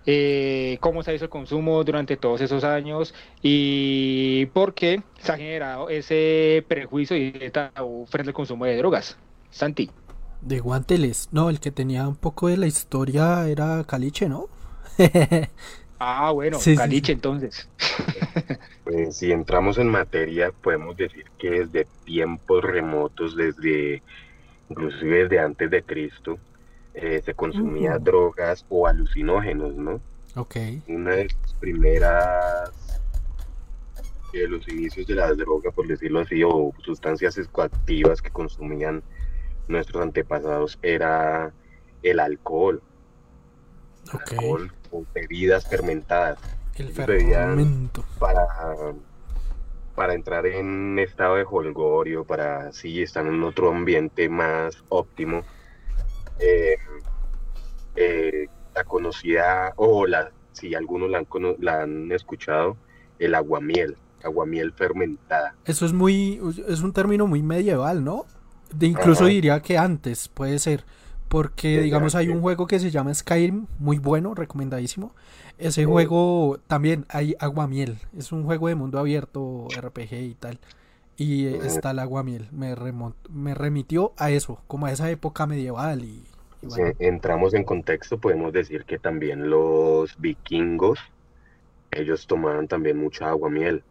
Eh, 0.07 0.79
cómo 0.81 1.03
se 1.03 1.11
ha 1.11 1.15
hecho 1.15 1.25
el 1.25 1.31
consumo 1.31 1.83
durante 1.85 2.17
todos 2.17 2.41
esos 2.41 2.65
años 2.65 3.15
y 3.43 4.47
por 4.47 4.75
qué 4.75 5.03
se 5.19 5.33
ha 5.33 5.37
generado 5.37 5.89
ese 5.91 6.65
prejuicio 6.69 7.17
y 7.17 7.33
tabú 7.51 8.07
frente 8.07 8.31
al 8.31 8.35
consumo 8.35 8.65
de 8.67 8.77
drogas. 8.77 9.19
Santi. 9.51 9.91
De 10.41 10.61
guanteles. 10.61 11.29
No, 11.33 11.51
el 11.51 11.61
que 11.61 11.73
tenía 11.73 12.07
un 12.09 12.17
poco 12.17 12.49
de 12.49 12.57
la 12.57 12.67
historia 12.67 13.47
era 13.49 13.85
Caliche, 13.85 14.29
¿no? 14.29 14.49
Ah, 15.99 16.31
bueno, 16.33 16.65
Sí, 16.65 16.77
sí, 16.77 16.77
caliche 16.77 17.13
sí. 17.13 17.13
entonces. 17.13 17.71
Pues, 18.85 19.17
si 19.19 19.33
entramos 19.33 19.79
en 19.79 19.89
materia, 19.89 20.53
podemos 20.53 20.97
decir 20.97 21.25
que 21.39 21.51
desde 21.51 21.89
tiempos 22.05 22.63
remotos, 22.63 23.35
desde 23.37 24.03
inclusive 24.69 25.25
desde 25.25 25.41
antes 25.41 25.71
de 25.71 25.85
Cristo, 25.85 26.41
eh, 26.97 27.21
se 27.25 27.35
consumía 27.35 27.99
drogas 27.99 28.65
o 28.69 28.87
alucinógenos, 28.87 29.75
¿no? 29.77 30.01
ok. 30.35 30.57
Una 30.89 31.13
de 31.17 31.25
las 31.27 31.55
primeras 31.61 32.71
de 34.33 34.49
los 34.49 34.67
inicios 34.69 35.07
de 35.07 35.15
la 35.15 35.33
droga, 35.35 35.71
por 35.71 35.87
decirlo 35.87 36.21
así, 36.21 36.43
o 36.43 36.73
sustancias 36.85 37.35
psicoactivas 37.35 38.21
que 38.21 38.31
consumían 38.31 39.03
nuestros 39.69 40.03
antepasados 40.03 40.79
era 40.83 41.53
el 42.03 42.21
alcohol, 42.21 42.83
Ok. 44.15 44.33
alcohol 44.33 44.73
o 44.93 45.05
bebidas 45.15 45.67
fermentadas 45.67 46.39
El 46.77 46.91
fermento. 46.93 48.05
para, 48.19 48.47
para 49.95 50.15
entrar 50.15 50.47
en 50.47 50.99
estado 50.99 51.37
de 51.37 51.45
holgorio, 51.49 52.25
para 52.25 52.69
así 52.69 53.03
estar 53.03 53.27
en 53.27 53.43
otro 53.43 53.71
ambiente 53.71 54.29
más 54.29 54.83
óptimo. 54.89 55.43
Eh, 56.39 56.77
eh, 57.97 58.47
la 58.75 58.85
conocida, 58.85 59.73
o 59.77 60.07
la, 60.07 60.31
si 60.53 60.75
algunos 60.75 61.11
la 61.11 61.19
han, 61.19 61.25
cono- 61.25 61.57
la 61.59 61.83
han 61.83 62.13
escuchado, 62.13 62.77
el 63.19 63.35
aguamiel, 63.35 63.97
aguamiel 64.23 64.73
fermentada. 64.73 65.55
Eso 65.65 65.87
es 65.87 65.93
muy, 65.93 66.41
es 66.69 66.83
un 66.83 66.93
término 66.93 67.27
muy 67.27 67.43
medieval, 67.43 68.05
¿no? 68.05 68.27
De 68.75 68.87
incluso 68.87 69.25
Ajá. 69.25 69.31
diría 69.31 69.63
que 69.63 69.79
antes, 69.79 70.29
puede 70.29 70.59
ser. 70.59 70.85
Porque, 71.29 71.81
digamos, 71.83 72.15
hay 72.15 72.29
un 72.29 72.41
juego 72.41 72.67
que 72.69 72.79
se 72.79 72.91
llama 72.93 73.13
Skyrim, 73.13 73.67
muy 73.81 73.99
bueno, 73.99 74.35
recomendadísimo. 74.35 75.13
Ese 75.59 75.85
juego 75.85 76.61
también 76.69 77.05
hay 77.09 77.35
aguamiel. 77.41 77.99
Es 78.17 78.31
un 78.31 78.45
juego 78.45 78.69
de 78.69 78.77
mundo 78.77 78.99
abierto, 79.01 79.67
RPG 79.77 80.13
y 80.13 80.35
tal. 80.35 80.61
Y 81.17 81.47
está 81.47 81.93
el 81.93 81.99
aguamiel. 81.99 82.49
Me, 82.53 82.75
me 83.31 83.55
remitió 83.55 84.13
a 84.19 84.31
eso, 84.31 84.63
como 84.67 84.87
a 84.87 84.93
esa 84.93 85.11
época 85.11 85.47
medieval. 85.47 86.05
Y, 86.05 86.25
y 86.63 86.71
Si 86.71 86.83
bueno, 86.83 86.93
entramos 86.99 87.55
en 87.55 87.65
contexto, 87.65 88.19
podemos 88.19 88.53
decir 88.53 88.85
que 88.85 88.99
también 88.99 89.49
los 89.51 90.19
vikingos, 90.21 90.99
ellos 91.91 92.27
tomaban 92.27 92.69
también 92.69 92.99
mucha 92.99 93.29
aguamiel. 93.31 93.85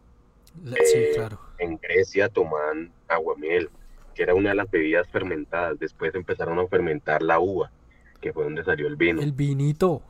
sí, 0.84 0.98
eh, 0.98 1.10
claro. 1.14 1.40
en 1.58 1.78
Grecia 1.78 2.28
tomaban 2.28 2.92
aguamiel, 3.08 3.70
que 4.14 4.22
era 4.22 4.34
una 4.34 4.50
de 4.50 4.56
las 4.56 4.70
bebidas 4.70 5.08
fermentadas. 5.08 5.78
Después 5.78 6.14
empezaron 6.14 6.58
a 6.58 6.68
fermentar 6.68 7.22
la 7.22 7.40
uva, 7.40 7.72
que 8.20 8.32
fue 8.32 8.44
donde 8.44 8.64
salió 8.64 8.86
el 8.88 8.96
vino. 8.96 9.20
El 9.22 9.32
vinito, 9.32 10.02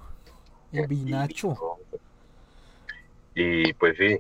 el 0.72 0.80
El 0.80 0.86
vinacho. 0.86 1.60
Y 3.34 3.72
pues 3.74 3.96
sí. 3.98 4.18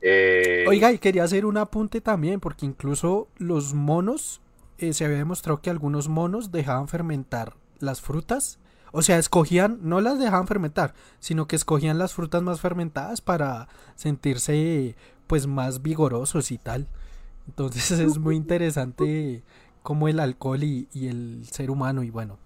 Eh, 0.00 0.64
Oiga, 0.64 0.92
y 0.92 0.98
quería 0.98 1.24
hacer 1.24 1.46
un 1.46 1.56
apunte 1.56 2.00
también, 2.00 2.40
porque 2.40 2.66
incluso 2.66 3.28
los 3.38 3.74
monos, 3.74 4.40
eh, 4.78 4.92
se 4.92 5.04
había 5.04 5.18
demostrado 5.18 5.60
que 5.62 5.70
algunos 5.70 6.08
monos 6.08 6.52
dejaban 6.52 6.88
fermentar 6.88 7.54
las 7.78 8.00
frutas. 8.00 8.58
O 8.92 9.02
sea, 9.02 9.18
escogían, 9.18 9.78
no 9.82 10.00
las 10.00 10.18
dejaban 10.18 10.46
fermentar, 10.46 10.94
sino 11.20 11.46
que 11.46 11.56
escogían 11.56 11.98
las 11.98 12.14
frutas 12.14 12.42
más 12.42 12.60
fermentadas 12.60 13.20
para 13.20 13.68
sentirse 13.96 14.96
pues 15.26 15.46
más 15.46 15.82
vigorosos 15.82 16.50
y 16.50 16.58
tal. 16.58 16.88
Entonces 17.48 17.90
es 18.00 18.18
muy 18.18 18.36
interesante 18.36 19.42
como 19.82 20.08
el 20.08 20.20
alcohol 20.20 20.62
y, 20.64 20.88
y 20.92 21.08
el 21.08 21.46
ser 21.50 21.70
humano 21.70 22.02
y 22.02 22.10
bueno, 22.10 22.38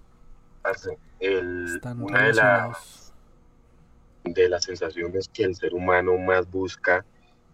el- 1.20 1.66
están 1.76 2.00
una 2.00 2.24
de, 2.24 2.32
las 2.34 3.12
de 4.24 4.48
las 4.48 4.64
sensaciones 4.64 5.28
que 5.28 5.44
el 5.44 5.54
ser 5.54 5.74
humano 5.74 6.16
más 6.18 6.50
busca 6.50 7.04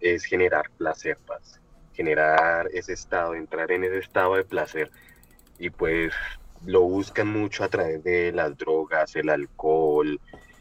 es 0.00 0.24
generar 0.24 0.70
placer, 0.76 1.18
paz. 1.26 1.60
generar 1.92 2.68
ese 2.72 2.92
estado, 2.92 3.34
entrar 3.34 3.72
en 3.72 3.82
ese 3.82 3.98
estado 3.98 4.36
de 4.36 4.44
placer. 4.44 4.88
Y 5.58 5.70
pues 5.70 6.12
lo 6.64 6.82
buscan 6.82 7.26
mucho 7.26 7.64
a 7.64 7.68
través 7.68 8.04
de 8.04 8.30
las 8.30 8.56
drogas, 8.56 9.16
el 9.16 9.28
alcohol, 9.28 10.20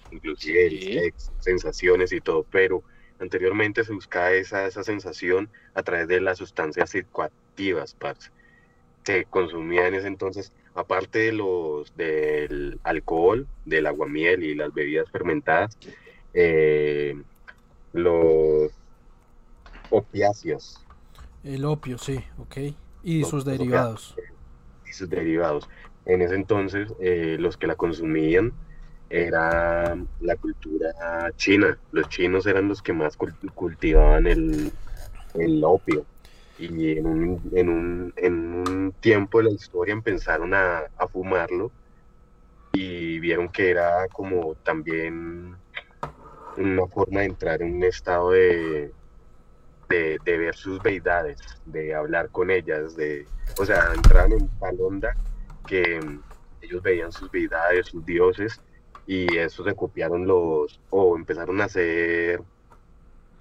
inclusive 0.09 0.65
el 0.65 0.79
Sí. 0.79 0.93
sexo, 0.93 1.31
sensaciones 1.39 2.11
y 2.11 2.21
todo, 2.21 2.43
pero 2.49 2.81
anteriormente 3.19 3.83
se 3.83 3.93
buscaba 3.93 4.31
esa, 4.31 4.65
esa 4.65 4.83
sensación 4.83 5.47
a 5.75 5.83
través 5.83 6.07
de 6.07 6.21
las 6.21 6.39
sustancias 6.39 6.89
psicoactivas, 6.89 7.93
parce. 7.93 8.31
Se 9.05 9.25
consumía 9.25 9.87
en 9.87 9.93
ese 9.93 10.07
entonces, 10.07 10.51
aparte 10.73 11.19
de 11.19 11.31
los 11.33 11.95
del 11.95 12.79
alcohol, 12.83 13.47
del 13.63 13.85
aguamiel 13.85 14.43
y 14.43 14.55
las 14.55 14.73
bebidas 14.73 15.09
fermentadas, 15.11 15.77
eh, 16.33 17.15
los 17.93 18.71
opiáceos 19.89 20.85
El 21.43 21.65
opio, 21.65 21.97
sí, 21.97 22.23
ok. 22.37 22.57
Y 23.03 23.23
sus 23.23 23.45
derivados. 23.45 24.15
y 24.85 24.93
sus 24.93 25.09
derivados. 25.09 25.69
En 26.05 26.21
ese 26.21 26.35
entonces, 26.35 26.93
eh, 26.99 27.37
los 27.39 27.57
que 27.57 27.67
la 27.67 27.75
consumían 27.75 28.53
era 29.09 29.95
la 30.19 30.35
cultura 30.37 31.31
china. 31.35 31.77
Los 31.91 32.09
chinos 32.09 32.45
eran 32.47 32.67
los 32.67 32.81
que 32.81 32.93
más 32.93 33.17
cul- 33.17 33.53
cultivaban 33.53 34.27
el, 34.27 34.71
el 35.35 35.63
opio. 35.63 36.05
Y 36.57 36.97
en 36.97 37.05
un, 37.07 37.49
en, 37.53 37.69
un, 37.69 38.13
en 38.17 38.53
un 38.53 38.93
tiempo 38.99 39.37
de 39.39 39.45
la 39.45 39.51
historia 39.51 39.93
empezaron 39.93 40.53
a, 40.53 40.79
a 40.97 41.07
fumarlo 41.07 41.71
y 42.73 43.19
vieron 43.19 43.49
que 43.49 43.69
era 43.71 44.07
como 44.09 44.55
también 44.63 45.55
una 46.57 46.87
forma 46.87 47.21
de 47.21 47.25
entrar 47.27 47.61
en 47.61 47.75
un 47.75 47.83
estado 47.83 48.31
de, 48.31 48.91
de, 49.89 50.19
de 50.23 50.37
ver 50.37 50.55
sus 50.55 50.81
deidades, 50.83 51.39
de 51.65 51.95
hablar 51.95 52.29
con 52.29 52.51
ellas, 52.51 52.95
de, 52.95 53.25
o 53.57 53.65
sea, 53.65 53.91
entraron 53.93 54.41
en 54.41 54.59
tal 54.59 54.81
onda 54.81 55.15
que 55.65 55.99
mm, 55.99 56.21
ellos 56.61 56.81
veían 56.81 57.11
sus 57.11 57.31
deidades, 57.31 57.87
sus 57.87 58.05
dioses, 58.05 58.61
y 59.05 59.37
eso 59.37 59.63
se 59.63 59.73
copiaron 59.75 60.27
los, 60.27 60.79
o 60.89 61.15
empezaron 61.15 61.61
a 61.61 61.65
hacer 61.65 62.41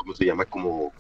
¿cómo 0.07 0.15
se 0.15 0.25
llama? 0.25 0.45
Como 0.45 0.93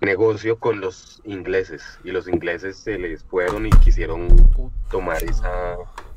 negocio 0.00 0.58
con 0.58 0.80
los 0.80 1.22
ingleses 1.24 2.00
y 2.02 2.10
los 2.10 2.26
ingleses 2.26 2.76
se 2.76 2.98
les 2.98 3.22
fueron 3.22 3.66
y 3.66 3.70
quisieron 3.70 4.28
tomar 4.90 5.22
esa, 5.22 5.76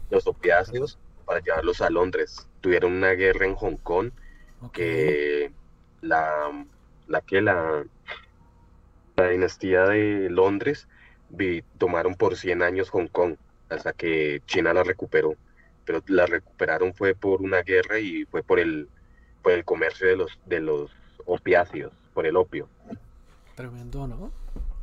los 0.10 0.26
opiáceos 0.26 0.98
para 1.26 1.40
llevarlos 1.40 1.82
a 1.82 1.92
Londres. 1.92 2.48
Tuvieron 2.62 2.94
una 2.94 3.12
guerra 3.12 3.46
en 3.46 3.54
Hong 3.54 3.78
Kong 3.78 4.10
que 4.74 5.52
la, 6.02 6.66
la 7.10 7.22
que 7.22 7.42
la, 7.42 7.86
la 9.16 9.30
dinastía 9.30 9.84
de 9.86 10.30
Londres 10.30 10.88
vi- 11.30 11.64
tomaron 11.78 12.16
por 12.16 12.36
100 12.38 12.62
años 12.64 12.90
Hong 12.90 13.08
Kong 13.08 13.36
hasta 13.70 13.94
que 13.94 14.42
China 14.46 14.74
la 14.74 14.84
recuperó. 14.84 15.36
Pero 15.86 16.04
la 16.08 16.26
recuperaron 16.26 16.94
fue 16.94 17.16
por 17.16 17.42
una 17.42 17.62
guerra 17.64 18.00
y 18.00 18.26
fue 18.26 18.44
por 18.44 18.60
el, 18.60 18.88
por 19.42 19.54
el 19.54 19.66
comercio 19.66 20.08
de 20.08 20.16
los, 20.16 20.40
de 20.46 20.60
los 20.60 20.92
opiáceos, 21.26 21.94
por 22.14 22.26
el 22.26 22.36
opio. 22.38 22.70
Tremendo, 23.56 24.08
¿no? 24.08 24.32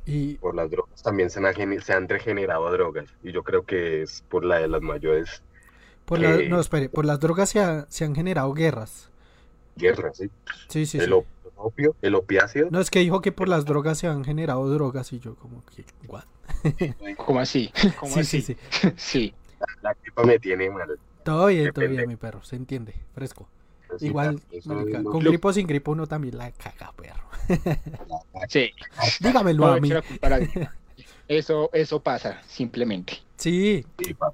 Y 0.04 0.35
Por 0.35 0.54
las 0.54 0.71
drogas 0.71 1.02
también 1.02 1.30
se 1.30 1.40
han, 1.45 1.80
se 1.83 1.92
han 1.92 2.09
regenerado 2.09 2.71
drogas 2.71 3.09
y 3.23 3.33
yo 3.33 3.42
creo 3.42 3.64
que 3.64 4.02
es 4.02 4.23
por 4.28 4.45
la 4.45 4.59
de 4.59 4.68
las 4.68 4.83
mayores 4.83 5.42
por 6.04 6.18
la- 6.21 6.42
no, 6.49 6.61
espere, 6.61 6.88
por 6.88 7.04
las 7.04 7.18
drogas 7.18 7.50
se, 7.50 7.61
ha- 7.61 7.87
se 7.88 8.04
han 8.04 8.14
generado 8.14 8.52
guerras. 8.52 9.11
guerras, 9.76 10.16
¿sí? 10.18 10.30
Sí, 10.68 10.87
sí, 10.87 10.99
el 10.99 11.04
sí. 11.06 11.11
op- 11.12 11.26
opio, 11.57 11.97
el 12.03 12.15
opiáceo, 12.15 12.69
No, 12.71 12.81
es 12.81 12.91
que 12.91 13.01
dijo 13.01 13.21
que 13.21 13.33
por 13.33 13.49
las 13.49 13.65
drogas 13.65 13.99
se 13.99 14.07
han 14.07 14.25
generado 14.25 14.69
drogas 14.71 15.13
y 15.13 15.21
yo 15.21 15.35
como 15.37 15.65
que, 15.67 15.85
what? 16.09 16.25
¿Cómo 17.17 17.41
así? 17.41 17.73
¿Cómo 17.99 18.13
Sí, 18.15 18.21
así? 18.21 18.43
sí, 18.43 18.57
sí. 18.81 18.93
Sí. 18.97 19.35
la 19.83 19.95
gripa 19.95 20.23
me 20.25 20.39
tiene 20.39 20.71
mal. 20.71 20.99
Todo 21.25 21.47
bien, 21.47 21.73
todo 21.73 21.89
bien, 21.89 22.07
mi 22.09 22.17
perro, 22.17 22.43
se 22.45 22.57
entiende, 22.57 22.95
fresco. 23.15 23.49
Sí, 23.99 24.07
Igual, 24.07 24.41
marica, 24.67 24.99
es 24.99 25.05
lo- 25.05 25.11
con 25.11 25.21
gripo 25.25 25.49
o 25.49 25.53
sin 25.53 25.67
gripo 25.67 25.93
uno 25.93 26.07
también 26.07 26.37
la 26.39 26.51
caga, 26.53 26.93
perro. 26.93 27.23
Sí. 28.49 28.71
Dígamelo 29.21 29.67
No 29.67 29.73
a 29.73 29.81
mí. 29.81 29.91
Eso, 31.29 31.71
eso 31.73 32.01
pasa, 32.01 32.41
simplemente. 32.47 33.15
Sí, 33.37 33.85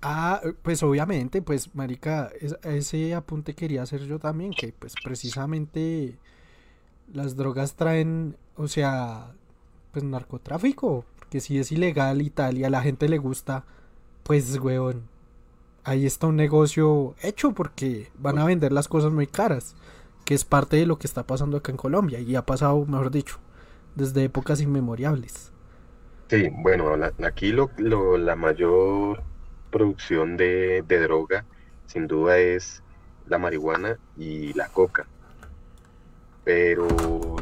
ah, 0.02 0.41
pues 0.62 0.83
obviamente, 0.83 1.41
pues 1.43 1.75
marica, 1.75 2.31
es- 2.41 2.57
ese 2.62 3.14
apunte 3.14 3.55
quería 3.55 3.83
hacer 3.83 4.02
yo 4.05 4.19
también, 4.19 4.52
que 4.52 4.73
pues 4.79 4.95
precisamente 5.02 6.19
las 7.12 7.37
drogas 7.37 7.75
traen, 7.76 8.37
o 8.56 8.68
sea, 8.68 9.32
pues 9.92 10.04
narcotráfico, 10.04 11.04
porque 11.18 11.40
si 11.40 11.59
es 11.59 11.73
ilegal 11.73 12.23
y 12.23 12.30
tal 12.30 12.59
y 12.59 12.64
a 12.64 12.71
la 12.71 12.82
gente 12.82 13.09
le 13.09 13.18
gusta, 13.18 13.64
pues 14.25 14.59
weón, 14.61 15.04
ahí 15.85 16.06
está 16.06 16.26
un 16.28 16.37
negocio 16.37 17.14
hecho 17.23 17.52
porque 17.52 18.11
van 18.18 18.38
a 18.38 18.44
vender 18.47 18.73
las 18.73 18.88
cosas 18.88 19.12
muy 19.12 19.26
caras, 19.26 19.76
que 20.25 20.35
es 20.35 20.44
parte 20.44 20.76
de 20.76 20.87
lo 20.87 20.99
que 20.99 21.06
está 21.06 21.26
pasando 21.26 21.59
acá 21.59 21.73
en 21.73 21.78
Colombia 21.78 22.21
y 22.21 22.37
ha 22.37 22.47
pasado, 22.47 22.85
mejor 22.87 23.11
dicho, 23.11 23.38
desde 23.97 24.25
épocas 24.25 24.61
inmemoriales. 24.61 25.52
Sí, 26.28 26.49
bueno, 26.50 26.97
la- 26.97 27.12
aquí 27.25 27.52
lo, 27.52 27.73
lo- 27.76 28.16
la 28.16 28.37
mayor 28.37 29.26
producción 29.71 30.37
de, 30.37 30.82
de 30.87 30.99
droga, 31.00 31.47
sin 31.87 32.06
duda, 32.06 32.38
es 32.38 32.82
la 33.25 33.38
marihuana 33.38 34.00
y 34.16 34.52
la 34.54 34.71
coca. 34.71 35.11
Pero 36.44 36.88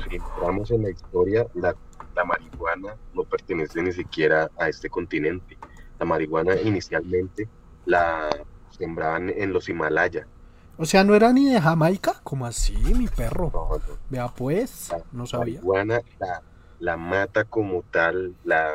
si 0.09 0.16
entramos 0.16 0.71
en 0.71 0.83
la 0.83 0.90
historia, 0.90 1.47
la, 1.54 1.75
la 2.14 2.25
marihuana 2.25 2.97
no 3.14 3.25
pertenece 3.25 3.83
ni 3.83 3.92
siquiera 3.92 4.50
a 4.59 4.69
este 4.69 4.90
continente. 4.90 5.57
La 5.99 6.04
marihuana 6.07 6.54
inicialmente 6.61 7.49
la 7.87 8.28
sembraban 8.71 9.30
en 9.30 9.52
los 9.52 9.69
Himalaya. 9.69 10.26
O 10.76 10.85
sea, 10.87 11.04
no 11.04 11.14
era 11.14 11.33
ni 11.33 11.50
de 11.52 11.61
Jamaica, 11.61 12.21
como 12.23 12.47
así, 12.47 12.76
mi 12.95 13.07
perro. 13.09 13.50
No, 13.52 13.69
no, 13.78 13.99
Vea 14.09 14.28
pues, 14.28 14.90
no 15.12 15.26
sabía. 15.26 15.61
marihuana, 15.61 16.00
la, 16.19 16.42
la 16.78 16.97
mata 16.97 17.45
como 17.45 17.83
tal, 17.90 18.35
la 18.45 18.71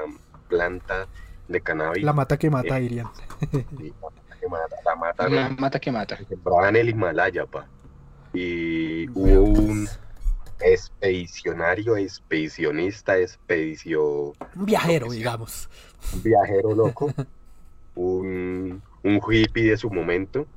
planta 0.48 1.08
de 1.48 1.62
cannabis. 1.62 2.04
La 2.04 2.14
mata 2.14 2.38
que 2.38 2.50
mata, 2.50 2.76
dirían. 2.76 3.08
Sí, 3.78 3.94
la 4.02 4.10
mata 4.10 4.38
que 4.40 4.48
mata, 4.50 4.76
la 4.86 4.96
mata 4.96 5.30
La 5.30 5.50
mata 5.50 5.80
que 5.80 5.92
mata. 5.92 6.18
se 6.18 6.26
sembraba 6.26 6.70
en 6.70 6.76
el 6.78 6.90
Himalaya, 6.90 7.46
pa. 7.46 7.68
Y 8.34 9.08
Vea, 9.08 9.40
hubo 9.40 9.62
un 9.62 9.86
pues. 9.86 10.00
Expedicionario, 10.60 11.98
expedicionista, 11.98 13.18
expedicio, 13.18 14.34
Un 14.56 14.66
viajero, 14.66 15.10
digamos. 15.12 15.70
un 16.14 16.24
viajero 16.24 16.74
loco, 16.76 17.14
un, 17.96 18.82
un 19.04 19.22
hippie 19.30 19.70
de 19.72 19.78
su 19.78 19.90
momento. 19.90 20.48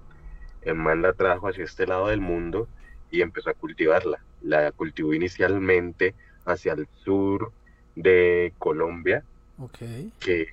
El 0.62 0.74
man 0.74 1.02
la 1.02 1.12
trajo 1.12 1.48
hacia 1.48 1.64
este 1.64 1.86
lado 1.86 2.08
del 2.08 2.20
mundo 2.20 2.68
y 3.10 3.22
empezó 3.22 3.50
a 3.50 3.54
cultivarla. 3.54 4.22
La 4.42 4.70
cultivó 4.72 5.14
inicialmente 5.14 6.14
hacia 6.44 6.72
el 6.74 6.88
sur 7.04 7.52
de 7.96 8.52
Colombia, 8.58 9.24
Ok. 9.58 9.78
que 10.20 10.48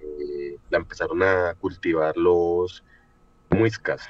la 0.70 0.78
empezaron 0.80 1.22
a 1.22 1.54
cultivar 1.60 2.18
los 2.18 2.84
muiscas. 3.50 4.08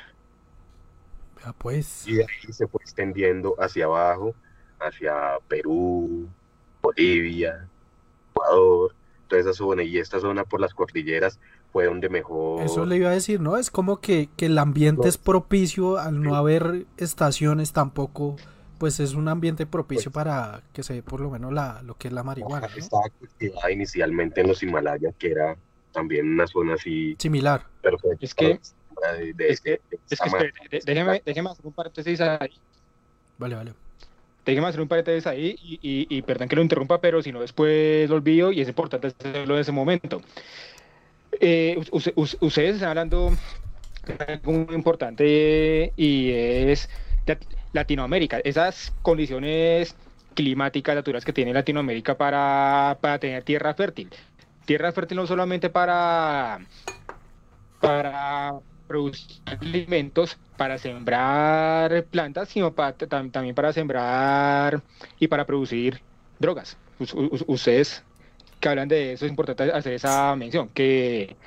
Vea 1.38 1.54
pues. 1.54 2.08
Y 2.08 2.16
de 2.16 2.24
ahí 2.24 2.54
se 2.54 2.68
fue 2.68 2.82
extendiendo 2.82 3.56
hacia 3.60 3.86
abajo, 3.86 4.34
hacia 4.80 5.14
Perú, 5.48 6.28
Bolivia, 6.82 7.68
Ecuador, 8.32 8.94
toda 9.28 9.42
esa 9.42 9.54
zona. 9.54 9.84
Y 9.84 9.98
esta 9.98 10.20
zona 10.20 10.44
por 10.44 10.60
las 10.62 10.74
cordilleras 10.74 11.40
fue 11.72 11.86
donde 11.86 12.10
mejor... 12.10 12.62
Eso 12.64 12.86
le 12.86 12.98
iba 12.98 13.10
a 13.10 13.14
decir, 13.14 13.42
¿no? 13.42 13.58
Es 13.58 13.70
como 13.72 14.00
que, 14.00 14.30
que 14.38 14.46
el 14.48 14.58
ambiente 14.58 15.08
es 15.08 15.18
propicio 15.18 15.98
al 15.98 16.22
no 16.22 16.36
haber 16.36 16.86
estaciones 16.98 17.74
tampoco. 17.74 18.36
Pues 18.78 19.00
es 19.00 19.14
un 19.14 19.30
ambiente 19.30 19.66
propicio 19.66 20.12
Pues- 20.12 20.26
para 20.26 20.62
que 20.74 20.84
se 20.84 20.94
dé 20.96 21.02
por 21.04 21.22
lo 21.22 21.30
menos 21.32 21.54
la, 21.54 21.82
lo 21.84 21.96
que 21.98 22.10
es 22.10 22.14
la 22.14 22.24
marihuana, 22.24 22.68
¿no? 22.68 22.76
Estaba 22.76 23.04
cultivada 23.20 23.72
inicialmente 23.72 24.42
en 24.42 24.48
los 24.50 24.62
Himalayas, 24.62 25.16
que 25.18 25.32
era 25.32 25.56
también 25.94 26.28
una 26.34 26.46
zona 26.46 26.74
así 26.74 27.16
Similar. 27.18 27.66
perfecta. 27.82 28.18
Es 28.20 28.36
que- 28.36 28.60
de- 29.18 29.34
de 29.34 29.50
es 29.50 29.62
que- 29.62 29.82
de 29.90 30.00
Es 30.10 30.20
que 30.20 30.28
espere, 30.28 30.54
déjeme, 30.86 31.22
déjeme 31.26 31.50
hacer 31.52 31.66
un 31.66 31.72
paréntesis 31.74 32.20
ahí. 32.20 32.50
Vale, 33.38 33.56
vale. 33.56 33.74
Déjeme 34.46 34.68
hacer 34.68 34.82
un 34.82 34.88
paréntesis 34.88 35.26
ahí 35.28 35.56
y, 35.62 35.74
y, 35.82 36.08
y 36.18 36.22
perdón 36.22 36.48
que 36.48 36.56
lo 36.56 36.62
interrumpa, 36.62 37.02
pero 37.02 37.22
si 37.22 37.32
no 37.32 37.42
después 37.42 38.08
lo 38.10 38.16
olvido 38.16 38.52
y 38.52 38.62
es 38.62 38.68
importante 38.68 39.08
hacerlo 39.08 39.56
en 39.56 39.62
ese 39.62 39.72
momento. 39.72 40.22
Eh, 41.40 41.76
us- 41.92 42.12
us- 42.16 42.38
ustedes 42.40 42.76
están 42.76 42.90
hablando 42.90 43.32
de 44.06 44.34
algo 44.34 44.52
muy 44.52 44.76
importante 44.76 45.92
y 45.98 46.30
es 46.32 46.90
Lat- 47.26 47.44
Latinoamérica, 47.74 48.40
esas 48.44 48.94
condiciones 49.02 49.96
climáticas 50.36 50.96
naturales 50.96 51.26
que 51.26 51.34
tiene 51.34 51.52
Latinoamérica 51.54 52.16
para, 52.18 52.98
para 53.02 53.20
tener 53.20 53.44
tierra 53.44 53.74
fértil. 53.74 54.10
Tierra 54.66 54.92
fértil 54.92 55.18
no 55.18 55.28
solamente 55.28 55.70
para, 55.70 56.60
para 57.80 58.54
producir 58.88 59.42
alimentos, 59.46 60.40
para 60.56 60.78
sembrar 60.78 62.08
plantas, 62.10 62.50
sino 62.50 62.76
para, 62.76 62.98
tam- 62.98 63.32
también 63.32 63.56
para 63.56 63.74
sembrar 63.74 64.84
y 65.20 65.28
para 65.28 65.46
producir 65.46 66.06
drogas. 66.40 66.80
Us- 67.00 67.14
us- 67.14 67.44
ustedes 67.48 68.06
que 68.60 68.70
hablan 68.70 68.88
de 68.88 69.14
eso, 69.14 69.26
es 69.26 69.32
importante 69.32 69.72
hacer 69.72 69.94
esa 69.94 70.36
mención, 70.38 70.70
que 70.70 71.38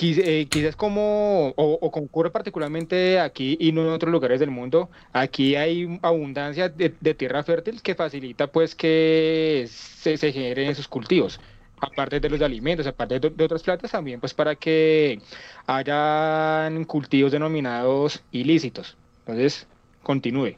eh, 0.00 0.48
quizás 0.48 0.76
como, 0.76 1.48
o, 1.56 1.78
ocurre 1.82 2.30
particularmente 2.30 3.18
aquí 3.20 3.56
y 3.60 3.72
no 3.72 3.82
en 3.82 3.88
otros 3.88 4.12
lugares 4.12 4.38
del 4.40 4.50
mundo, 4.50 4.90
aquí 5.12 5.56
hay 5.56 5.98
abundancia 6.02 6.68
de, 6.68 6.96
de 7.00 7.14
tierra 7.14 7.42
fértil 7.42 7.82
que 7.82 7.94
facilita 7.96 8.52
pues 8.52 8.74
que 8.76 9.66
se, 9.68 10.16
se 10.16 10.32
generen 10.32 10.70
esos 10.70 10.86
cultivos. 10.88 11.40
Aparte 11.80 12.20
de 12.20 12.28
los 12.28 12.40
alimentos, 12.42 12.86
aparte 12.86 13.20
de, 13.20 13.30
de 13.30 13.44
otras 13.44 13.62
plantas, 13.62 13.90
también 13.92 14.20
pues 14.20 14.34
para 14.34 14.54
que 14.54 15.20
hayan 15.66 16.84
cultivos 16.84 17.32
denominados 17.32 18.22
ilícitos. 18.30 18.96
Entonces, 19.20 19.66
continúe. 20.02 20.56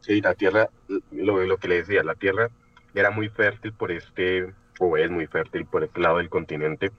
Sí, 0.00 0.20
la 0.20 0.34
tierra, 0.34 0.68
lo, 1.10 1.44
lo 1.44 1.56
que 1.56 1.68
le 1.68 1.76
decía, 1.76 2.02
la 2.04 2.14
tierra 2.14 2.48
era 2.94 3.10
muy 3.10 3.28
fértil 3.28 3.72
por 3.72 3.90
este, 3.90 4.52
o 4.78 4.96
es 4.96 5.10
muy 5.10 5.26
fértil 5.26 5.66
por 5.66 5.84
este 5.84 6.00
lado 6.00 6.18
del 6.18 6.28
continente. 6.28 6.92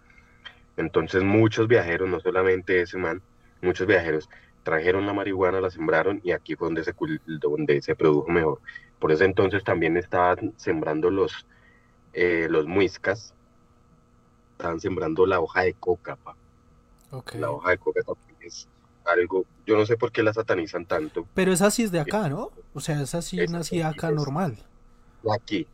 Entonces 0.77 1.23
muchos 1.23 1.67
viajeros, 1.67 2.07
no 2.07 2.19
solamente 2.19 2.81
ese 2.81 2.97
man, 2.97 3.21
muchos 3.61 3.87
viajeros 3.87 4.29
trajeron 4.63 5.05
la 5.05 5.13
marihuana, 5.13 5.61
la 5.61 5.71
sembraron 5.71 6.19
y 6.23 6.31
aquí 6.31 6.55
fue 6.55 6.67
donde 6.67 6.83
se, 6.83 6.93
donde 7.25 7.81
se 7.81 7.95
produjo 7.95 8.29
mejor. 8.29 8.59
Por 8.99 9.11
ese 9.11 9.25
entonces 9.25 9.63
también 9.63 9.97
estaban 9.97 10.53
sembrando 10.57 11.09
los, 11.09 11.47
eh, 12.17 12.47
los 12.49 12.65
muiscas, 12.67 13.33
estaban 14.53 14.79
sembrando 14.79 15.25
la 15.25 15.39
hoja 15.39 15.61
de 15.61 15.73
coca, 15.73 16.15
pa. 16.17 16.35
La 17.33 17.51
hoja 17.51 17.71
de 17.71 17.77
coca 17.77 18.01
también 18.03 18.37
es 18.41 18.67
algo, 19.05 19.45
yo 19.65 19.77
no 19.77 19.85
sé 19.85 19.97
por 19.97 20.11
qué 20.11 20.23
la 20.23 20.33
satanizan 20.33 20.85
tanto, 20.85 21.29
Pero 21.33 21.53
esa 21.53 21.71
sí 21.71 21.83
es 21.83 21.91
de 21.91 21.99
acá, 21.99 22.29
¿no? 22.29 22.51
O 22.73 22.79
sea, 22.81 23.01
esa 23.01 23.21
sí 23.21 23.39
Esa 23.39 23.53
nacía 23.53 23.87
acá 23.89 24.09
es- 24.09 24.15
normal. 24.15 24.57
aquí, 25.31 25.67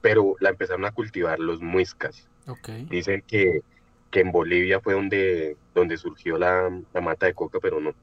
pero 0.00 0.36
la 0.40 0.50
empezaron 0.50 0.84
a 0.84 0.92
cultivar 0.92 1.38
los 1.40 1.60
muiscas. 1.60 2.30
Ok. 2.46 2.68
Dicen 2.88 3.22
que, 3.26 3.62
que 4.10 4.20
en 4.20 4.32
Bolivia 4.32 4.80
fue 4.80 4.94
donde, 4.94 5.58
donde 5.74 5.96
surgió 5.98 6.38
la, 6.38 6.70
la 6.92 7.00
mata 7.00 7.26
de 7.26 7.34
coca, 7.34 7.58
pero 7.60 7.80
no. 7.80 7.94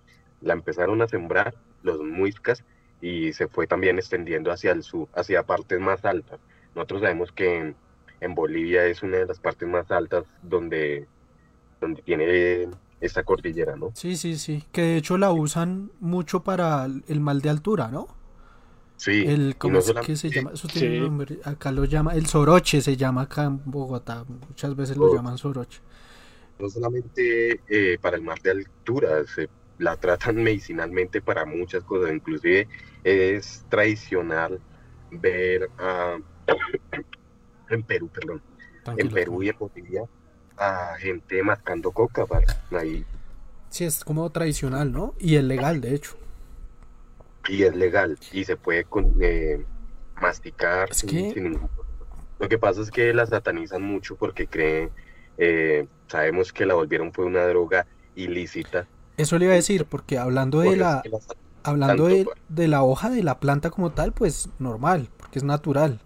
La 0.41 0.53
empezaron 0.53 1.01
a 1.01 1.08
sembrar 1.08 1.55
los 1.81 2.01
muiscas 2.01 2.63
y 3.01 3.34
se 3.34 3.47
fue 3.47 3.67
también 3.67 3.97
extendiendo 3.97 4.51
hacia 4.51 4.71
el 4.71 4.84
sur, 4.84 5.10
hacia 5.15 5.43
partes 5.43 5.79
más 5.79 6.05
altas. 6.05 6.39
Nosotros 6.75 7.01
sabemos 7.01 7.31
que 7.31 7.58
en, 7.58 7.75
en 8.25 8.35
Bolivia 8.35 8.85
es 8.85 9.03
una 9.03 9.17
de 9.17 9.25
las 9.27 9.39
partes 9.39 9.67
más 9.69 9.89
altas 9.91 10.25
donde, 10.41 11.07
donde 11.81 12.01
tiene 12.03 12.69
esta 13.01 13.23
cordillera, 13.23 13.75
¿no? 13.75 13.91
Sí, 13.93 14.15
sí, 14.17 14.38
sí. 14.38 14.63
Que 14.71 14.81
de 14.81 14.97
hecho 14.97 15.17
la 15.17 15.31
usan 15.31 15.91
mucho 15.99 16.43
para 16.43 16.85
el 16.85 17.19
mal 17.21 17.41
de 17.41 17.49
altura, 17.49 17.89
¿no? 17.89 18.07
Sí, 18.97 19.25
El, 19.27 19.57
¿cómo 19.57 19.73
no 19.73 19.79
es 19.79 19.93
que 20.05 20.15
se 20.15 20.29
llama? 20.31 20.51
Eso 20.53 20.67
tiene 20.69 20.89
Sí. 20.89 20.97
un 20.97 21.03
nombre. 21.03 21.39
Acá 21.43 21.71
lo 21.71 21.85
llama, 21.85 22.15
el 22.15 22.27
soroche 22.27 22.81
se 22.81 22.95
llama 22.97 23.23
acá 23.23 23.43
en 23.45 23.61
Bogotá. 23.65 24.23
Muchas 24.27 24.75
veces 24.75 24.97
lo 24.97 25.13
llaman 25.13 25.38
soroche. 25.38 25.81
no 26.59 26.69
solamente 26.69 27.61
eh, 27.67 27.97
para 28.01 28.15
el 28.17 28.23
mar 28.23 28.41
de 28.41 28.51
altura, 28.51 29.25
se 29.27 29.49
la 29.77 29.97
tratan 29.97 30.35
medicinalmente 30.43 31.21
para 31.21 31.45
muchas 31.45 31.83
cosas, 31.83 32.13
inclusive 32.13 32.67
es 33.03 33.65
tradicional 33.69 34.59
ver 35.11 35.69
a, 35.77 36.17
en 37.69 37.84
Perú, 37.84 38.10
perdón, 38.10 38.41
en. 38.97 39.10
Perú 39.10 39.43
y 39.43 39.49
en 39.49 39.58
Bolivia 39.58 40.04
a 40.58 40.95
gente 40.99 41.41
mascando 41.43 41.91
coca, 41.91 42.25
para 42.25 42.45
ahí, 42.80 43.06
Sí, 43.69 43.84
es 43.84 44.06
como 44.06 44.30
tradicional, 44.30 44.91
¿no? 44.91 45.13
Y 45.19 45.36
es 45.36 45.43
legal, 45.43 45.82
de 45.82 45.95
hecho. 45.95 46.15
y 47.47 47.63
es 47.63 47.75
legal, 47.75 48.17
y 48.32 48.43
se 48.45 48.58
puede 48.58 48.86
con- 48.86 49.15
eh, 49.21 49.63
masticar 50.21 50.89
Es 50.91 50.97
sin, 50.97 51.10
que- 51.10 51.34
sin 51.34 51.43
ningún 51.43 51.67
problema. 51.67 51.95
Lo 52.39 52.49
que 52.49 52.58
pasa 52.58 52.82
es 52.82 52.89
que 52.91 53.13
la 53.13 53.25
satanizan 53.25 53.82
mucho 53.84 54.15
porque 54.15 54.47
creen, 54.47 54.89
eh, 55.38 55.88
sabemos 56.08 56.51
que 56.54 56.65
la 56.65 56.73
volvieron 56.73 57.13
fue 57.13 57.25
una 57.25 57.45
droga 57.45 57.86
ilícita. 58.15 58.88
Eso 59.17 59.38
le 59.38 59.45
iba 59.45 59.54
a 59.54 59.58
decir, 59.58 59.86
porque 59.86 60.17
hablando 60.17 60.60
de 60.62 60.75
la, 60.75 61.04
hablando 61.63 62.08
de, 62.08 62.25
pues. 62.25 62.38
de 62.49 62.67
la 62.67 62.84
hoja 62.84 63.10
de 63.10 63.23
la 63.23 63.39
planta 63.39 63.69
como 63.69 63.91
tal, 63.91 64.12
pues 64.12 64.49
normal, 64.60 65.10
porque 65.17 65.39
es 65.39 65.43
natural. 65.43 65.99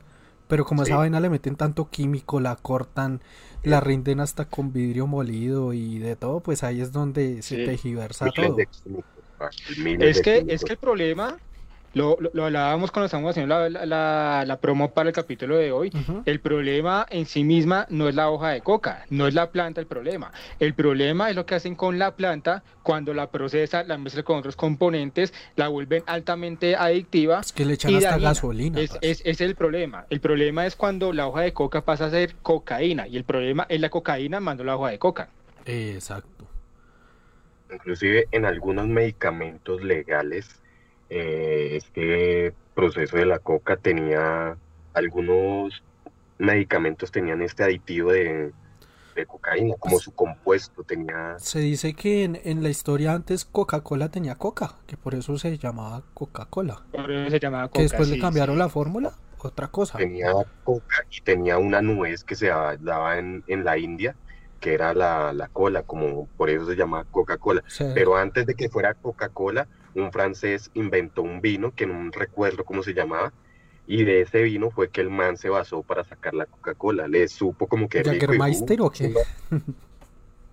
Pero 0.50 0.66
como 0.66 0.82
a 0.82 0.84
esa 0.86 0.96
Sí. 0.96 1.00
vaina 1.00 1.20
le 1.22 1.30
meten 1.30 1.56
tanto 1.56 1.90
químico, 1.90 2.40
la 2.42 2.56
cortan, 2.58 3.22
la 3.64 3.80
rinden 3.80 4.20
hasta 4.20 4.46
con 4.46 4.74
vidrio 4.74 5.08
molido 5.08 5.74
y 5.74 6.00
de 6.00 6.16
todo, 6.18 6.42
pues 6.42 6.64
ahí 6.64 6.82
es 6.82 6.92
donde 6.92 7.42
se 7.44 7.58
Sí. 7.58 7.66
tejiversa 7.66 8.32
todo. 8.34 8.56
de 8.58 8.68
miles 9.78 10.18
Es 10.18 10.22
que, 10.24 10.44
es 10.48 10.64
que 10.64 10.74
el 10.74 10.80
problema, 10.80 11.38
lo, 11.94 12.18
lo, 12.20 12.30
lo 12.34 12.46
hablábamos 12.46 12.92
cuando 12.92 13.06
estábamos 13.06 13.32
haciendo 13.32 13.54
la, 13.58 13.70
la, 13.70 13.86
la- 13.86 14.44
la 14.46 14.60
promo 14.60 14.92
para 14.94 15.10
el 15.10 15.16
capítulo 15.16 15.58
de 15.58 15.72
hoy, 15.72 15.92
el 16.26 16.40
problema 16.40 17.06
en 17.10 17.26
sí 17.26 17.44
misma 17.44 17.86
no 17.90 18.08
es 18.08 18.16
la 18.16 18.30
hoja 18.30 18.50
de 18.50 18.62
coca, 18.62 19.06
no 19.10 19.28
es 19.28 19.34
la 19.34 19.52
planta 19.52 19.82
el 19.82 19.88
problema. 19.88 20.32
El 20.60 20.74
problema 20.74 21.30
es 21.30 21.36
lo 21.36 21.46
que 21.46 21.56
hacen 21.56 21.76
con 21.76 21.98
la 22.00 22.16
planta 22.16 22.64
cuando 22.84 23.14
la 23.14 23.30
procesa, 23.32 23.84
la 23.84 23.98
mezcla 23.98 24.24
con 24.24 24.38
otros 24.38 24.56
componentes, 24.56 25.34
la 25.56 25.68
vuelven 25.68 26.04
altamente 26.08 26.76
adictiva. 26.76 27.40
Es 27.40 27.52
que 27.54 27.66
le 27.66 27.74
echan 27.74 27.92
y 27.92 27.96
hasta 27.96 28.10
dañina. 28.12 28.30
gasolina. 28.30 28.80
Es, 28.80 28.92
parce. 28.92 29.12
es, 29.12 29.22
es 29.26 29.42
el 29.42 29.56
problema. 29.56 30.06
El 30.10 30.20
problema 30.22 30.66
es 30.66 30.76
cuando 30.76 31.12
la 31.14 31.28
hoja 31.28 31.42
de 31.42 31.54
coca 31.54 31.82
pasa 31.82 32.06
a 32.06 32.10
ser 32.12 32.36
cocaína 32.42 33.08
y 33.08 33.18
el 33.18 33.24
problema 33.24 33.66
es 33.70 33.80
la 33.82 33.90
cocaína 33.90 34.40
mando 34.40 34.64
la 34.64 34.76
hoja 34.78 34.92
de 34.92 35.00
coca. 35.00 35.30
Exacto. 35.66 36.46
Inclusive 37.72 38.28
en 38.32 38.46
algunos 38.46 38.88
medicamentos 38.88 39.84
legales, 39.84 40.60
eh, 41.10 41.72
este 41.78 42.54
proceso 42.76 43.18
de 43.18 43.26
la 43.26 43.40
coca 43.40 43.78
tenía, 43.78 44.56
algunos 44.94 45.84
medicamentos 46.38 47.12
tenían 47.12 47.42
este 47.42 47.64
aditivo 47.64 48.12
de, 48.12 48.52
de 49.16 49.26
cocaína, 49.26 49.76
como 49.80 50.00
su 50.00 50.12
compuesto 50.14 50.84
tenía, 50.84 51.36
Se 51.40 51.60
dice 51.60 51.94
que 51.94 52.24
en, 52.24 52.40
en 52.44 52.64
la 52.64 52.70
historia 52.70 53.14
antes 53.14 53.44
Coca-Cola 53.46 54.10
tenía 54.10 54.36
coca, 54.36 54.76
que 54.88 54.96
por 54.96 55.16
eso 55.16 55.38
se 55.38 55.58
llamaba 55.58 56.04
Coca-Cola. 56.14 56.84
Se 57.30 57.40
llamaba 57.40 57.70
Que 57.70 57.82
después 57.82 58.10
le 58.10 58.20
cambiaron 58.20 58.56
sí. 58.56 58.60
la 58.60 58.70
fórmula, 58.70 59.14
otra 59.40 59.68
cosa. 59.68 59.98
tenía 59.98 60.32
coca 60.64 61.04
y 61.12 61.22
tenía 61.22 61.58
una 61.58 61.82
nuez 61.82 62.24
que 62.24 62.36
se 62.36 62.48
daba, 62.48 63.18
en, 63.18 63.44
en 63.48 63.66
la 63.66 63.78
India, 63.78 64.16
que 64.60 64.74
era 64.74 64.94
la, 64.94 65.34
la 65.34 65.48
cola, 65.48 65.84
como 65.84 66.28
por 66.38 66.50
eso 66.50 66.66
se 66.66 66.76
llama 66.76 67.06
Coca-Cola. 67.12 67.64
Pero 67.94 68.16
antes 68.16 68.46
de 68.46 68.56
que 68.56 68.70
fuera 68.70 68.94
Coca-Cola, 68.94 69.68
un 69.96 70.12
francés 70.12 70.70
inventó 70.74 71.22
un 71.24 71.42
vino 71.42 71.74
que 71.74 71.88
no 71.88 72.10
recuerdo 72.12 72.64
cómo 72.66 72.84
se 72.84 72.94
llamaba, 72.94 73.34
y 73.86 74.04
de 74.06 74.22
ese 74.22 74.44
vino 74.44 74.72
fue 74.72 74.92
que 74.92 75.02
el 75.02 75.10
man 75.10 75.38
se 75.38 75.50
basó 75.50 75.84
para 75.84 76.04
sacar 76.04 76.34
la 76.36 76.46
Coca-Cola. 76.46 77.08
Le 77.08 77.28
supo 77.28 77.68
como 77.68 77.90
que 77.90 78.04
rico 78.04 78.34
y 78.36 78.40
dijo, 78.40 78.72
¿Jägermeister 78.74 78.82
"Uh, 78.82 78.86
o 78.86 78.92
qué? 78.92 79.14
chimba". 79.14 79.22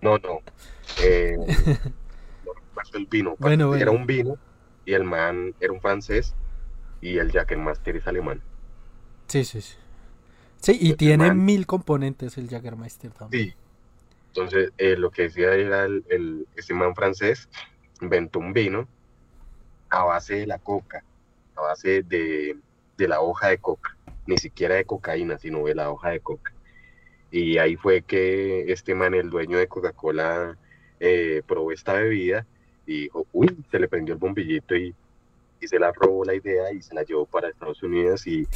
No, 0.01 0.17
no. 0.17 0.39
Eh, 0.95 1.35
no 2.43 2.53
recuerdo 2.53 2.97
el 2.97 3.05
vino. 3.07 3.35
Bueno, 3.39 3.73
Era 3.73 3.91
bueno. 3.91 3.91
un 3.91 4.05
vino 4.07 4.39
y 4.85 4.93
el 4.93 5.03
man 5.03 5.55
era 5.59 5.73
un 5.73 5.81
francés 5.81 6.35
y 7.01 7.17
el 7.19 7.31
Jägermeister 7.31 7.97
es 7.97 8.07
alemán. 8.07 8.43
Sí, 9.27 9.43
sí, 9.43 9.61
sí. 9.61 9.75
Sí, 10.59 10.77
y 10.79 10.93
tiene 10.95 11.29
man- 11.29 11.45
mil 11.45 11.65
componentes 11.67 12.37
el 12.37 12.49
Jägermeister 12.49 13.11
también. 13.13 13.49
Sí. 13.49 13.55
Entonces, 14.33 14.71
eh, 14.77 14.95
lo 14.97 15.11
que 15.11 15.23
decía 15.23 15.53
era 15.55 15.85
el, 15.85 16.05
el- 16.09 16.47
ese 16.55 16.73
man 16.73 16.95
francés 16.95 17.49
inventó 18.01 18.39
un 18.39 18.53
vino 18.53 18.87
a 19.89 20.03
base 20.03 20.35
de 20.35 20.47
la 20.47 20.59
coca, 20.59 21.03
a 21.55 21.61
base 21.61 22.03
de, 22.03 22.57
de 22.97 23.07
la 23.07 23.21
hoja 23.21 23.49
de 23.49 23.57
coca, 23.57 23.95
ni 24.25 24.37
siquiera 24.37 24.75
de 24.75 24.85
cocaína, 24.85 25.37
sino 25.37 25.65
de 25.65 25.75
la 25.75 25.91
hoja 25.91 26.09
de 26.09 26.19
coca. 26.19 26.53
Y 27.31 27.57
ahí 27.57 27.75
fue 27.75 28.01
que 28.01 28.71
este 28.71 28.95
man, 28.95 29.13
el 29.13 29.29
dueño 29.29 29.57
de 29.57 29.67
Coca-Cola, 29.67 30.57
eh, 30.99 31.41
probó 31.45 31.71
esta 31.71 31.93
bebida 31.93 32.45
y 32.85 33.03
dijo, 33.03 33.27
uy, 33.33 33.65
se 33.69 33.79
le 33.79 33.87
prendió 33.87 34.13
el 34.13 34.19
bombillito 34.19 34.75
y, 34.75 34.95
se 35.61 35.79
la 35.79 35.91
robó 35.91 36.23
la 36.23 36.35
idea 36.35 36.71
y 36.71 36.81
se 36.81 36.93
la 36.93 37.03
llevó 37.03 37.25
para 37.25 37.49
Estados 37.49 37.81
Unidos 37.83 38.25
y, 38.27 38.47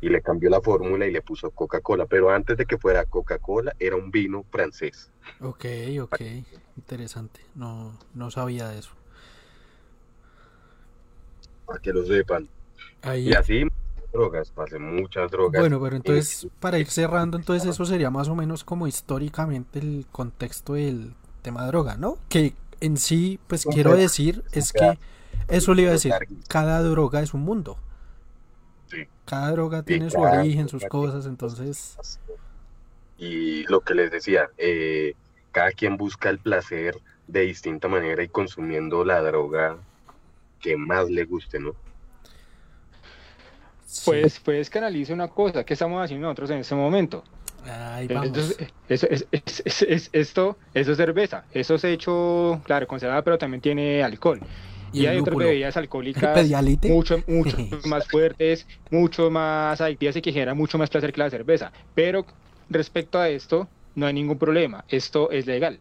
y 0.00 0.08
le 0.08 0.22
cambió 0.22 0.48
la 0.50 0.62
fórmula 0.62 1.06
y 1.06 1.12
le 1.12 1.20
puso 1.20 1.50
Coca-Cola. 1.50 2.06
Pero 2.06 2.30
antes 2.30 2.56
de 2.56 2.64
que 2.64 2.78
fuera 2.78 3.04
Coca-Cola, 3.04 3.74
era 3.78 3.96
un 3.96 4.10
vino 4.10 4.44
francés. 4.50 5.12
Ok, 5.40 5.66
ok. 6.00 6.20
Interesante. 6.76 7.40
No, 7.54 7.96
no 8.14 8.30
sabía 8.30 8.68
de 8.68 8.78
eso. 8.78 8.90
Para 11.68 11.80
que 11.80 11.92
lo 11.92 12.04
sepan. 12.04 12.48
Ahí. 13.02 13.28
Y 13.28 13.34
así, 13.34 13.62
drogas, 14.12 14.50
pasé 14.50 14.78
muchas 14.78 15.30
drogas. 15.30 15.60
Bueno, 15.60 15.80
pero 15.80 15.96
entonces, 15.96 16.48
para 16.58 16.78
ir 16.78 16.88
cerrando, 16.88 17.36
entonces 17.36 17.68
eso 17.68 17.84
sería 17.84 18.10
más 18.10 18.28
o 18.28 18.34
menos 18.34 18.64
como 18.64 18.86
históricamente 18.86 19.78
el 19.78 20.06
contexto 20.10 20.74
del 20.74 21.14
tema 21.42 21.66
droga, 21.66 21.96
¿no? 21.96 22.16
Que 22.30 22.54
en 22.80 22.96
sí, 22.96 23.38
pues 23.46 23.66
quiero 23.66 23.94
decir, 23.94 24.42
es 24.52 24.72
que 24.72 24.98
eso 25.48 25.74
le 25.74 25.82
iba 25.82 25.90
a 25.90 25.94
decir, 25.94 26.14
cada 26.48 26.82
droga 26.82 27.20
es 27.20 27.34
un 27.34 27.42
mundo. 27.42 27.78
Cada 29.26 29.50
droga 29.50 29.82
tiene 29.82 30.10
su 30.10 30.20
origen, 30.20 30.68
sus 30.68 30.84
cosas, 30.86 31.26
entonces, 31.26 31.98
Y 33.18 33.64
lo 33.64 33.80
que 33.80 33.94
les 33.94 34.10
decía, 34.10 34.48
eh, 34.56 35.14
cada 35.52 35.72
quien 35.72 35.98
busca 35.98 36.30
el 36.30 36.38
placer 36.38 36.96
de 37.26 37.40
distinta 37.40 37.88
manera 37.88 38.22
y 38.22 38.28
consumiendo 38.28 39.04
la 39.04 39.20
droga 39.20 39.76
que 40.60 40.76
más 40.76 41.08
le 41.10 41.24
guste, 41.24 41.58
¿no? 41.60 41.74
Pues, 44.04 44.40
pues 44.40 44.70
que 44.70 44.78
analice 44.78 45.12
una 45.12 45.28
cosa, 45.28 45.64
¿qué 45.64 45.74
estamos 45.74 46.02
haciendo 46.02 46.26
nosotros 46.26 46.50
en 46.50 46.58
este 46.58 46.74
momento? 46.74 47.24
Ahí 47.64 48.08
vamos. 48.08 48.28
Entonces, 48.28 48.56
eso, 48.88 49.06
es, 49.10 49.28
es- 49.32 49.62
es- 49.66 49.82
es- 49.82 50.10
esto, 50.12 50.58
eso 50.74 50.92
es 50.92 50.96
cerveza, 50.98 51.46
eso 51.50 51.74
es 51.76 51.84
hecho, 51.84 52.62
claro, 52.64 52.86
conservada, 52.86 53.22
pero 53.24 53.38
también 53.38 53.60
tiene 53.60 54.02
alcohol. 54.02 54.44
Y 54.96 55.06
hay 55.06 55.18
otras 55.18 55.36
bebidas 55.36 55.76
alcohólicas 55.76 56.56
mucho, 56.86 57.22
mucho 57.26 57.58
más 57.84 58.08
fuertes, 58.08 58.66
mucho 58.90 59.30
más 59.30 59.80
adictivas 59.80 60.16
y 60.16 60.22
que 60.22 60.32
generan 60.32 60.56
mucho 60.56 60.78
más 60.78 60.90
placer 60.90 61.12
que 61.12 61.20
la 61.20 61.30
cerveza. 61.30 61.72
Pero 61.94 62.26
respecto 62.68 63.18
a 63.20 63.28
esto, 63.28 63.70
no 63.94 64.06
hay 64.06 64.14
ningún 64.14 64.38
problema, 64.38 64.84
esto 64.88 65.30
es 65.30 65.46
legal. 65.46 65.80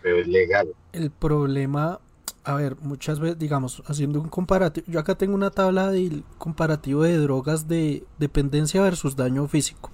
Pero 0.00 0.18
es 0.20 0.26
legal. 0.28 0.74
El 0.92 1.10
problema, 1.10 2.00
a 2.44 2.54
ver, 2.54 2.76
muchas 2.80 3.20
veces, 3.20 3.38
digamos, 3.38 3.82
haciendo 3.86 4.20
un 4.20 4.28
comparativo, 4.28 4.86
yo 4.86 5.00
acá 5.00 5.14
tengo 5.14 5.34
una 5.34 5.50
tabla 5.50 5.90
del 5.90 6.24
comparativo 6.36 7.02
de 7.02 7.16
drogas 7.16 7.68
de 7.68 8.06
dependencia 8.18 8.82
versus 8.82 9.16
daño 9.16 9.48
físico. 9.48 9.90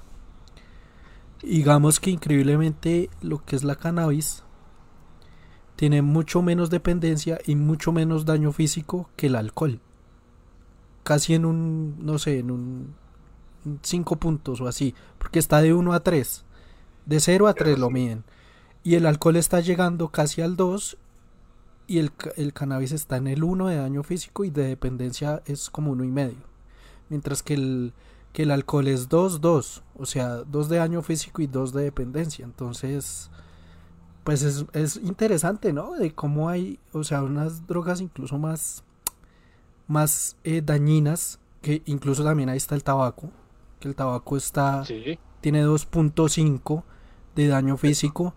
Digamos 1.43 2.01
que 2.01 2.11
increíblemente 2.11 3.09
lo 3.23 3.45
que 3.45 3.57
es 3.57 3.64
la 3.64 3.77
cannabis 3.77 4.45
tiene 5.77 6.03
mucho 6.03 6.43
menos 6.43 6.69
dependencia 6.69 7.38
y 7.47 7.57
mucho 7.57 7.93
menos 7.93 8.27
daño 8.27 8.53
físico 8.53 9.09
que 9.16 9.29
el 9.29 9.37
alcohol. 9.37 9.81
Casi 11.05 11.35
en 11.35 11.47
un, 11.47 12.05
no 12.05 12.19
sé, 12.19 12.40
en 12.40 12.51
un 12.51 12.95
5 13.83 14.16
puntos 14.16 14.61
o 14.61 14.66
así, 14.66 14.95
porque 15.19 15.38
está 15.38 15.62
de 15.62 15.73
1 15.73 15.93
a 15.93 16.01
3. 16.01 16.45
De 17.07 17.21
0 17.21 17.47
a 17.47 17.55
3 17.55 17.79
lo 17.79 17.90
miden. 17.90 18.25
Y 18.83 18.97
el 18.97 19.07
alcohol 19.07 19.37
está 19.37 19.61
llegando 19.61 20.09
casi 20.09 20.43
al 20.43 20.57
2 20.57 20.99
y 21.90 21.98
el, 21.98 22.12
el 22.37 22.53
cannabis 22.53 22.92
está 22.92 23.16
en 23.16 23.26
el 23.26 23.42
1 23.42 23.66
de 23.66 23.76
daño 23.76 24.05
físico 24.05 24.44
y 24.44 24.50
de 24.50 24.62
dependencia 24.68 25.42
es 25.44 25.70
como 25.70 25.90
uno 25.90 26.05
y 26.05 26.09
medio. 26.09 26.38
Mientras 27.09 27.42
que 27.42 27.55
el, 27.55 27.92
que 28.33 28.44
el 28.44 28.53
alcohol 28.53 28.87
es 28.87 29.09
2, 29.09 29.40
2. 29.40 29.83
O 29.98 30.07
sea, 30.07 30.37
2 30.44 30.68
de 30.68 30.76
daño 30.76 31.03
físico 31.03 31.42
y 31.42 31.48
2 31.48 31.72
de 31.72 31.83
dependencia. 31.83 32.44
Entonces, 32.44 33.29
pues 34.22 34.44
es, 34.44 34.66
es 34.72 34.96
interesante, 34.98 35.72
¿no? 35.72 35.94
De 35.94 36.14
cómo 36.14 36.48
hay, 36.48 36.79
o 36.92 37.03
sea, 37.03 37.24
unas 37.24 37.66
drogas 37.66 38.00
incluso 38.00 38.38
más, 38.38 38.85
más 39.88 40.37
eh, 40.44 40.62
dañinas, 40.64 41.40
que 41.61 41.83
incluso 41.87 42.22
también 42.22 42.50
ahí 42.50 42.57
está 42.59 42.76
el 42.76 42.85
tabaco, 42.85 43.31
que 43.81 43.88
el 43.88 43.96
tabaco 43.96 44.37
está 44.37 44.85
Sí. 44.85 45.18
tiene 45.40 45.64
2.5 45.66 46.85
de 47.35 47.48
daño 47.48 47.76
físico 47.76 48.33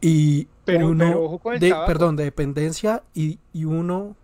y 0.00 0.46
Pero- 0.66 0.88
uno 0.90 1.04
pero 1.06 1.22
ojo 1.24 1.38
con 1.38 1.54
el 1.54 1.60
de, 1.60 1.70
tabaco. 1.70 1.86
perdón, 1.86 2.16
de 2.16 2.24
dependencia 2.24 3.02
y, 3.14 3.38
y 3.52 3.64
uno, 3.64 4.16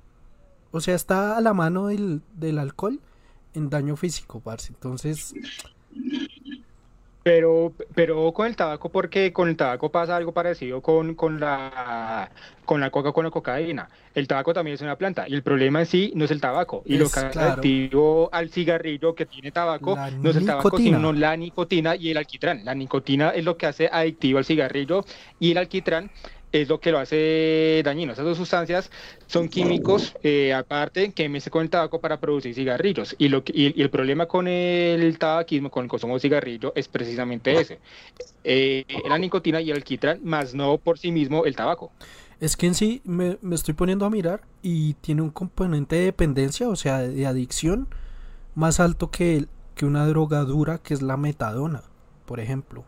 o 0.73 0.81
sea, 0.81 0.95
está 0.95 1.37
a 1.37 1.41
la 1.41 1.55
mano 1.55 1.87
del, 1.87 2.21
del 2.35 2.59
alcohol 2.59 3.01
en 3.55 3.71
daño 3.71 3.97
físico, 3.97 4.41
parce. 4.41 4.69
Entonces, 4.73 5.35
Pero, 7.23 7.73
pero 7.95 8.33
con 8.33 8.49
el 8.49 8.57
tabaco 8.57 8.89
porque 8.89 9.33
con 9.33 9.49
el 9.49 9.57
tabaco 9.57 9.93
pasa 9.93 10.17
algo 10.17 10.33
parecido 10.33 10.81
con, 10.81 11.15
con 11.15 11.39
la 11.39 12.31
con 12.65 12.81
la 12.81 12.91
coca 12.91 13.13
con 13.13 13.25
la 13.25 13.31
cocaína. 13.31 13.89
El 14.15 14.27
tabaco 14.27 14.53
también 14.53 14.75
es 14.75 14.81
una 14.81 14.97
planta 14.97 15.29
y 15.29 15.35
el 15.35 15.43
problema 15.43 15.81
en 15.81 15.87
sí 15.87 16.13
no 16.17 16.25
es 16.25 16.31
el 16.31 16.41
tabaco. 16.41 16.83
Y 16.85 16.97
lo 16.97 17.09
que 17.09 17.21
hace 17.21 17.31
claro. 17.31 17.53
adictivo 17.53 18.29
al 18.33 18.51
cigarrillo 18.51 19.15
que 19.15 19.27
tiene 19.27 19.53
tabaco 19.53 19.95
La 19.95 20.11
no 20.11 20.31
es 20.31 20.37
el 20.37 20.47
tabaco, 20.47 20.77
sino 20.77 21.13
la 21.13 21.37
nicotina 21.37 21.95
y 21.97 22.11
el 22.11 22.17
alquitrán. 22.17 22.65
La 22.65 22.75
nicotina 22.75 23.31
es 23.31 23.45
lo 23.45 23.57
que 23.57 23.67
hace 23.67 23.89
adictivo 23.93 24.39
al 24.39 24.45
cigarrillo 24.45 25.05
y 25.39 25.53
el 25.53 25.59
alquitrán 25.59 26.11
es 26.53 26.69
lo 26.69 26.81
que 26.81 26.93
lo 26.93 26.99
hace 26.99 27.83
dañino. 27.85 28.13
Esas 28.13 28.25
dos 28.25 28.37
sustancias 28.39 28.91
son 29.27 29.49
químicos, 29.49 30.17
eh, 30.23 30.53
aparte, 30.55 31.13
que 31.13 31.29
mezclan 31.29 31.51
con 31.53 31.63
el 31.63 31.71
tabaco 31.71 32.01
para 32.01 32.21
producir 32.21 32.55
cigarrillos. 32.55 33.15
Y, 33.19 33.29
lo 33.29 33.45
que- 33.45 33.53
y, 33.55 33.81
el 33.81 33.91
problema 33.91 34.27
con 34.27 34.47
el 34.49 35.19
tabaquismo, 35.19 35.71
con 35.71 35.85
el 35.85 35.91
consumo 35.91 36.15
de 36.15 36.21
cigarrillo, 36.21 36.73
es 36.77 36.89
precisamente 36.89 37.61
ese. 37.61 37.81
Eh, 38.45 38.85
la 39.09 39.19
nicotina 39.19 39.61
y 39.61 39.71
el 39.71 39.77
alquitrán, 39.77 40.21
más 40.25 40.55
no 40.55 40.79
por 40.79 40.99
sí 40.99 41.13
mismo 41.13 41.45
el 41.47 41.57
tabaco. 41.57 41.93
es 42.41 42.57
que 42.57 42.67
en 42.67 42.75
sí 42.75 43.01
me, 43.05 43.39
me 43.41 43.55
estoy 43.55 43.75
poniendo 43.75 44.05
a 44.05 44.11
mirar 44.11 44.43
y 44.63 44.95
tiene 44.95 45.23
un 45.23 45.31
componente 45.31 45.97
de 45.97 46.05
dependencia, 46.07 46.69
o 46.69 46.77
sea, 46.77 46.99
de, 46.99 47.27
adicción, 47.27 47.89
más 48.55 48.81
alto 48.81 49.11
que, 49.11 49.47
que 49.77 49.87
una 49.87 50.07
droga 50.07 50.41
dura, 50.45 50.79
que 50.79 50.95
es 50.95 51.03
la 51.03 51.17
metadona, 51.17 51.85
por 52.27 52.41
ejemplo. 52.41 52.85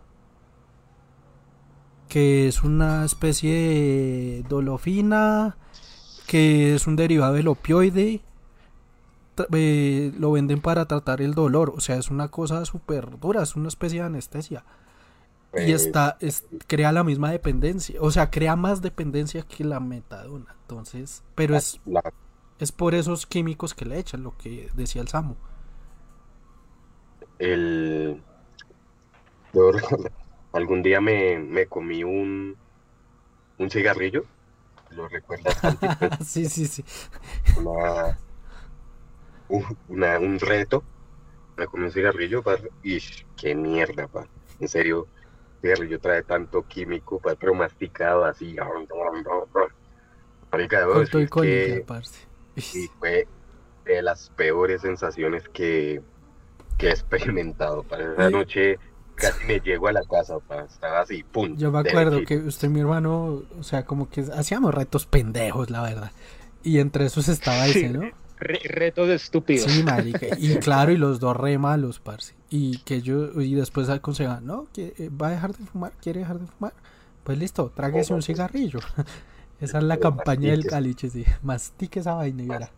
Que 2.14 2.48
es 2.48 2.62
una 2.62 3.04
especie 3.04 3.52
de 3.52 4.44
dolofina, 4.48 5.56
que 6.26 6.74
es 6.76 6.86
un 6.88 6.96
derivado 6.96 7.34
del 7.34 7.48
opioide. 7.48 8.22
eh, 9.52 10.12
lo 10.18 10.32
venden 10.32 10.60
para 10.60 10.86
tratar 10.86 11.20
el 11.20 11.34
dolor, 11.34 11.72
o 11.76 11.80
sea, 11.80 11.96
es 11.96 12.10
una 12.10 12.28
cosa 12.30 12.64
súper 12.64 13.18
dura, 13.18 13.42
es 13.42 13.56
una 13.56 13.68
especie 13.68 14.00
de 14.00 14.06
anestesia. 14.06 14.64
Y 15.56 15.72
Pues, 15.72 15.74
está, 15.74 16.18
es, 16.20 16.46
crea 16.66 16.92
la 16.92 17.04
misma 17.04 17.30
dependencia, 17.32 18.00
o 18.02 18.10
sea, 18.10 18.30
crea 18.30 18.56
más 18.56 18.82
dependencia 18.82 19.42
que 19.44 19.64
la 19.64 19.80
metadona. 19.80 20.56
Entonces, 20.62 21.24
pero 21.34 21.56
es, 21.56 21.80
la- 21.84 22.12
es 22.58 22.72
por 22.72 22.94
esos 22.94 23.26
químicos 23.26 23.74
que 23.74 23.86
le 23.86 23.98
echan, 23.98 24.24
lo 24.24 24.36
que 24.36 24.70
decía 24.74 25.02
el 25.02 25.08
Samu. 25.08 25.36
el 27.38 28.20
algún 30.54 30.82
día 30.82 31.00
me, 31.00 31.38
me 31.38 31.66
comí 31.66 32.04
un 32.04 32.56
un 33.58 33.70
cigarrillo 33.70 34.24
lo 34.90 35.08
recuerdas? 35.08 35.56
Pues, 35.98 36.14
sí, 36.28 36.46
sí, 36.48 36.66
sí. 36.66 36.84
una, 37.56 38.18
un- 39.48 39.78
una- 39.88 40.18
un 40.18 40.38
reto 40.38 40.84
me 41.56 41.66
comí 41.66 41.84
un 41.84 41.92
cigarrillo 41.92 42.42
pa, 42.42 42.58
y 42.82 42.98
qué 43.36 43.54
mierda 43.54 44.08
pa. 44.08 44.26
en 44.60 44.68
serio 44.68 45.08
el 45.62 45.70
cigarrillo 45.70 46.00
trae 46.00 46.22
tanto 46.24 46.64
químico 46.66 47.20
pa, 47.20 47.36
pero 47.36 47.54
masticado 47.54 48.24
así 48.24 48.56
Marica, 50.52 50.86
colilla, 51.28 51.82
que- 51.82 51.86
y 52.72 52.88
fue 52.98 53.28
de 53.84 54.02
las 54.02 54.30
peores 54.30 54.82
sensaciones 54.82 55.48
que, 55.48 56.02
que 56.78 56.88
he 56.88 56.90
experimentado. 56.90 57.82
Para 57.84 58.12
esa 58.14 58.30
noche 58.30 58.78
casi 59.14 59.44
me 59.46 59.60
llego 59.60 59.88
a 59.88 59.92
la 59.92 60.02
casa, 60.02 60.38
pa, 60.40 60.62
estaba 60.64 61.00
así, 61.00 61.22
pum. 61.22 61.56
Yo 61.56 61.70
me 61.72 61.80
acuerdo 61.80 62.12
derechito. 62.12 62.42
que 62.42 62.48
usted 62.48 62.68
y 62.68 62.70
mi 62.70 62.80
hermano, 62.80 63.42
o 63.58 63.62
sea, 63.62 63.84
como 63.84 64.08
que 64.08 64.22
hacíamos 64.36 64.74
retos 64.74 65.06
pendejos, 65.06 65.70
la 65.70 65.82
verdad. 65.82 66.12
Y 66.62 66.78
entre 66.78 67.06
esos 67.06 67.28
estaba 67.28 67.66
ese, 67.66 67.88
¿no? 67.90 68.00
Re- 68.38 68.60
retos 68.64 69.08
estúpidos. 69.08 69.70
Sí, 69.70 69.82
marica. 69.82 70.26
Y 70.38 70.56
claro, 70.56 70.92
y 70.92 70.96
los 70.96 71.20
dos 71.20 71.36
re 71.36 71.56
malos, 71.58 72.00
parce. 72.00 72.34
Y 72.50 72.78
que 72.78 73.02
yo, 73.02 73.40
y 73.40 73.54
después 73.54 73.88
aconsejan, 73.88 74.46
¿no? 74.46 74.66
que 74.72 74.94
eh, 74.98 75.10
¿Va 75.10 75.28
a 75.28 75.30
dejar 75.30 75.54
de 75.56 75.64
fumar? 75.64 75.92
¿Quiere 76.00 76.20
dejar 76.20 76.38
de 76.38 76.46
fumar? 76.46 76.72
Pues 77.22 77.38
listo, 77.38 77.72
tráguese 77.74 78.12
un 78.14 78.22
cigarrillo. 78.22 78.80
Esa 79.60 79.78
es 79.78 79.84
la 79.84 79.96
campaña 79.98 80.50
del 80.50 80.58
mastiques. 80.58 80.70
caliche, 80.72 81.10
sí. 81.10 81.24
Mastique 81.42 82.00
esa 82.00 82.14
vaina 82.14 82.42
y 82.42 82.46
verá. 82.46 82.70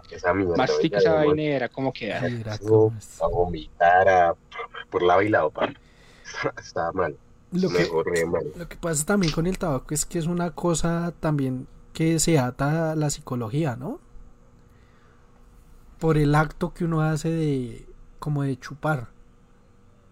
Mastica, 0.00 0.16
Esa 0.16 0.34
mierda. 0.34 0.54
Esa. 0.98 2.28
Y 2.28 2.34
verá 2.34 2.54
eso, 2.54 2.64
cómo 2.68 2.96
es. 2.98 3.20
A 3.22 3.26
vomitar 3.26 4.08
a- 4.08 4.34
por 4.90 5.02
lado 5.02 5.22
y 5.22 5.28
lado, 5.28 5.50
pa. 5.50 5.68
Estaba 6.58 6.92
mal. 6.92 7.16
Lo 7.52 7.68
que, 7.68 8.26
mal. 8.26 8.44
lo 8.56 8.68
que 8.68 8.76
pasa 8.76 9.04
también 9.04 9.32
con 9.32 9.46
el 9.48 9.58
tabaco 9.58 9.92
es 9.92 10.06
que 10.06 10.18
es 10.20 10.26
una 10.26 10.52
cosa 10.52 11.12
también 11.18 11.66
que 11.92 12.20
se 12.20 12.38
ata 12.38 12.92
a 12.92 12.96
la 12.96 13.10
psicología, 13.10 13.74
¿no? 13.74 13.98
Por 15.98 16.16
el 16.16 16.34
acto 16.34 16.72
que 16.72 16.84
uno 16.84 17.02
hace 17.02 17.28
de 17.30 17.86
como 18.18 18.42
de 18.42 18.58
chupar. 18.58 19.08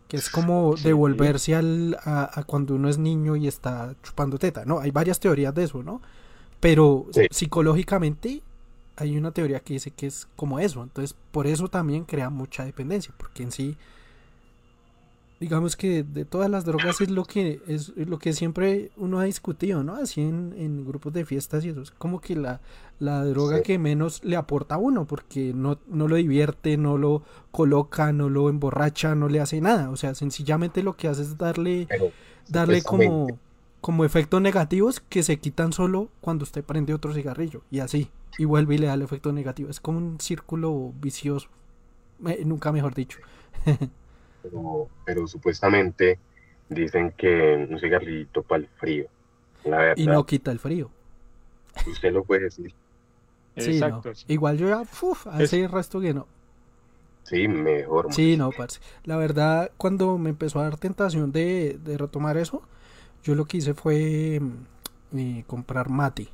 Que 0.08 0.16
es 0.16 0.30
como 0.30 0.76
Sí. 0.76 0.84
devolverse 0.84 1.54
al, 1.54 1.96
a, 2.02 2.30
a 2.40 2.42
cuando 2.44 2.74
uno 2.74 2.88
es 2.88 2.98
niño 2.98 3.36
y 3.36 3.46
está 3.46 3.94
chupando 4.02 4.38
teta, 4.38 4.64
¿no? 4.64 4.80
Hay 4.80 4.90
varias 4.90 5.20
teorías 5.20 5.54
de 5.54 5.64
eso, 5.64 5.82
¿no? 5.82 6.00
Pero 6.60 7.06
Sí. 7.12 7.26
psicológicamente 7.30 8.42
hay 8.98 9.16
una 9.16 9.30
teoría 9.32 9.60
que 9.60 9.74
dice 9.74 9.90
que 9.92 10.06
es 10.06 10.28
como 10.36 10.58
eso. 10.58 10.82
Entonces, 10.82 11.16
por 11.32 11.46
eso 11.46 11.68
también 11.68 12.04
crea 12.04 12.30
mucha 12.30 12.64
dependencia. 12.64 13.14
Porque 13.16 13.42
en 13.44 13.52
sí, 13.52 13.76
digamos 15.40 15.76
que 15.76 16.02
de 16.02 16.24
todas 16.24 16.50
las 16.50 16.64
drogas 16.64 17.00
es 17.00 17.10
lo 17.10 17.24
que 17.24 17.60
es 17.68 17.92
lo 17.96 18.18
que 18.18 18.32
siempre 18.32 18.90
uno 18.96 19.20
ha 19.20 19.24
discutido, 19.24 19.84
¿no? 19.84 19.94
Así 19.94 20.20
en, 20.20 20.52
en 20.58 20.84
grupos 20.84 21.12
de 21.12 21.24
fiestas 21.24 21.64
y 21.64 21.68
eso. 21.68 21.80
Es 21.82 21.92
como 21.92 22.20
que 22.20 22.34
la, 22.34 22.60
la 22.98 23.24
droga 23.24 23.58
Sí. 23.58 23.62
que 23.62 23.78
menos 23.78 24.24
le 24.24 24.34
aporta 24.36 24.74
a 24.74 24.78
uno, 24.78 25.06
porque 25.06 25.52
no, 25.54 25.78
no 25.86 26.08
lo 26.08 26.16
divierte, 26.16 26.76
no 26.76 26.98
lo 26.98 27.22
coloca, 27.52 28.12
no 28.12 28.28
lo 28.28 28.48
emborracha, 28.48 29.14
no 29.14 29.28
le 29.28 29.40
hace 29.40 29.60
nada. 29.60 29.90
O 29.90 29.96
sea, 29.96 30.14
sencillamente 30.16 30.82
lo 30.82 30.96
que 30.96 31.06
hace 31.06 31.22
es 31.22 31.38
darle, 31.38 31.86
Pero 31.88 32.10
darle 32.48 32.82
como, 32.82 33.28
como 33.80 34.04
efectos 34.04 34.42
negativos 34.42 34.98
que 35.08 35.22
se 35.22 35.38
quitan 35.38 35.72
solo 35.72 36.08
cuando 36.20 36.42
usted 36.42 36.64
prende 36.64 36.94
otro 36.94 37.14
cigarrillo. 37.14 37.62
Y 37.70 37.78
así. 37.78 38.10
Y 38.36 38.44
vuelve 38.44 38.76
y 38.76 38.78
le 38.78 38.86
da 38.86 38.94
el 38.94 39.02
efecto 39.02 39.32
negativo. 39.32 39.70
Es 39.70 39.80
como 39.80 39.98
un 39.98 40.20
círculo 40.20 40.92
vicioso. 41.00 41.48
Eh, 42.26 42.42
nunca 42.44 42.72
mejor 42.72 42.94
dicho. 42.94 43.20
pero, 44.42 44.88
pero 45.04 45.26
supuestamente 45.26 46.18
dicen 46.68 47.12
que 47.12 47.66
un 47.68 47.78
cigarrillito 47.80 48.42
para 48.42 48.62
el 48.62 48.68
frío. 48.68 49.06
La 49.64 49.78
verdad, 49.78 49.96
Y 49.96 50.06
no 50.06 50.24
quita 50.26 50.50
el 50.52 50.58
frío. 50.58 50.90
usted 51.86 52.12
lo 52.12 52.24
puede 52.24 52.44
decir. 52.44 52.74
Sí, 53.56 53.82
no. 53.82 54.04
Exacto. 54.04 54.12
Igual 54.28 54.58
yo 54.58 54.68
ya, 54.68 54.82
uf, 55.02 55.26
hace 55.26 55.66
resto 55.68 56.00
que 56.00 56.14
no. 56.14 56.26
Sí, 57.22 57.46
mejor. 57.48 58.12
Sí, 58.12 58.36
no, 58.36 58.50
parce. 58.52 58.80
La 59.04 59.16
verdad, 59.16 59.70
cuando 59.76 60.16
me 60.18 60.30
empezó 60.30 60.60
a 60.60 60.64
dar 60.64 60.78
tentación 60.78 61.30
de, 61.32 61.78
de 61.82 61.98
retomar 61.98 62.36
eso, 62.38 62.62
yo 63.22 63.34
lo 63.34 63.46
que 63.46 63.58
hice 63.58 63.74
fue 63.74 64.40
mm, 64.40 65.18
eh, 65.18 65.44
comprar 65.46 65.90
mate. 65.90 66.28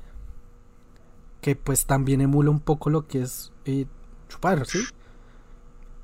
Que 1.45 1.57
pues 1.57 1.85
también 1.85 2.23
emula 2.23 2.49
un 2.49 2.61
poco 2.61 2.89
lo 2.89 3.07
que 3.07 3.21
es 3.21 3.53
eh, 3.67 3.85
chupar, 4.31 4.65
¿sí? 4.67 4.79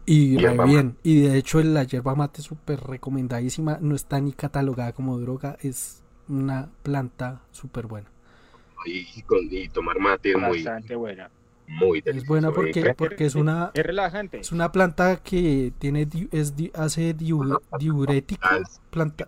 Y 0.05 0.37
re 0.37 0.55
bien. 0.67 0.99
Y 1.03 1.23
de 1.23 1.39
hecho 1.39 1.63
la 1.63 1.83
yerba 1.85 2.15
mate 2.15 2.43
es 2.43 2.47
súper 2.47 2.79
recomendadísima. 2.81 3.79
No 3.81 3.95
está 3.95 4.21
ni 4.21 4.33
catalogada 4.33 4.93
como 4.93 5.19
droga. 5.19 5.57
Es 5.63 6.03
una 6.29 6.69
planta 6.83 7.41
súper 7.53 7.87
buena. 7.87 8.09
Y, 8.85 9.23
con- 9.23 9.49
y 9.51 9.71
tomar 9.71 9.99
mate 9.99 10.33
es 10.33 10.37
muy, 10.37 10.63
Bastante 10.63 10.95
buena. 10.95 11.31
muy 11.69 12.03
Es 12.05 12.27
buena 12.27 12.51
porque, 12.51 12.95
porque 12.95 13.25
es 13.25 13.35
una, 13.35 13.71
Es 13.73 13.87
relajante. 13.87 14.41
Es 14.41 14.53
una 14.53 14.71
planta 14.73 15.23
que 15.23 15.73
tiene 15.79 16.05
di- 16.05 16.29
es 16.33 16.53
hace 16.75 17.17
diu- 17.17 17.61
diurético. 17.79 18.47
Es- 18.61 18.81
Planta, 18.91 19.27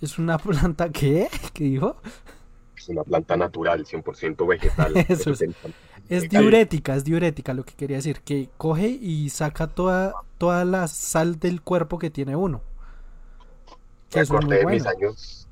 es 0.00 0.18
una 0.20 0.38
planta 0.38 0.90
que 0.90 1.28
¿Qué 1.52 1.64
dijo? 1.64 1.96
Es 2.88 2.92
una 2.92 3.04
planta 3.04 3.36
natural, 3.36 3.84
100% 3.84 4.46
vegetal. 4.46 4.92
Eso 5.08 5.32
es. 5.32 6.28
Diurética, 6.30 6.96
es 6.96 7.04
diurética 7.04 7.52
lo 7.52 7.64
que 7.64 7.74
quería 7.74 7.96
decir, 7.98 8.20
que 8.22 8.48
coge 8.56 8.88
y 8.88 9.28
saca 9.28 9.66
toda 9.66 10.14
toda 10.38 10.64
la 10.64 10.88
sal 10.88 11.38
del 11.38 11.60
cuerpo 11.60 11.98
que 11.98 12.08
tiene 12.08 12.34
uno. 12.34 12.62
Que 14.08 14.20
es 14.20 14.30
muy 14.30 14.40
de 14.46 14.64
mis 14.64 14.84
bueno. 14.84 14.88
años. 14.88 15.46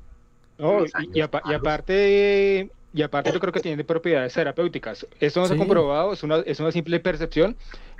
No, 0.57 0.79
mis 0.79 0.91
y, 0.93 0.97
años 0.97 1.15
y 1.15 1.21
apa- 1.21 1.41
y 1.45 1.47
malos. 1.49 1.59
aparte, 1.61 2.71
y 2.91 3.01
aparte 3.03 3.31
yo 3.31 3.39
creo 3.39 3.53
que 3.53 3.59
tiene 3.59 3.83
propiedades 3.83 4.33
terapéuticas. 4.33 5.05
Esto 5.19 5.41
no 5.41 5.47
se 5.47 5.53
ha 5.53 5.57
comprobado, 5.57 6.13
es 6.13 6.23
una, 6.23 6.37
es 6.37 6.59
una 6.59 6.71
simple 6.71 6.99
percepción, 6.99 7.55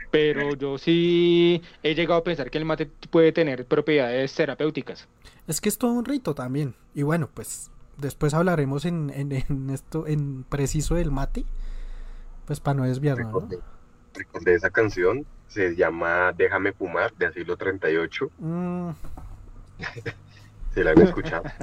pero 0.09 0.55
yo 0.55 0.79
sí 0.79 1.61
he 1.83 1.93
llegado 1.93 2.21
a 2.21 2.23
pensar 2.23 2.49
que 2.49 2.57
el 2.57 2.65
mate 2.65 2.87
puede 3.11 3.31
tener 3.31 3.65
propiedades 3.65 4.33
terapéuticas. 4.33 5.07
Es 5.45 5.61
que 5.61 5.69
es 5.69 5.77
todo 5.77 5.91
un 5.91 6.05
rito 6.05 6.33
también. 6.33 6.73
Y 6.95 7.03
bueno, 7.03 7.29
pues 7.31 7.69
después 7.97 8.33
hablaremos 8.33 8.85
en, 8.85 9.11
en, 9.13 9.31
en 9.31 9.69
esto, 9.69 10.07
en 10.07 10.43
preciso 10.43 10.95
del 10.95 11.11
mate. 11.11 11.45
Pues 12.45 12.59
para 12.59 12.75
no 12.77 12.83
desviarnos, 12.85 13.33
¿no? 13.33 13.39
Recordé, 13.41 13.59
recordé 14.13 14.53
esa 14.55 14.69
canción, 14.69 15.25
se 15.47 15.75
llama 15.75 16.31
Déjame 16.37 16.71
fumar, 16.73 17.13
de 17.15 17.25
Asilo 17.27 17.57
38, 17.57 18.31
Mm, 18.39 18.89
se 20.73 20.83
la 20.83 20.91
han 20.91 21.01
escuchado. 21.01 21.43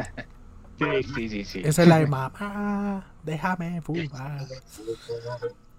Sí, 0.77 1.05
sí, 1.05 1.29
sí, 1.29 1.45
sí. 1.45 1.63
esa 1.65 1.83
es 1.83 1.89
la 1.89 2.01
de 2.01 2.07
mamá, 2.09 3.07
déjame 3.23 3.81
fumar. 3.81 4.41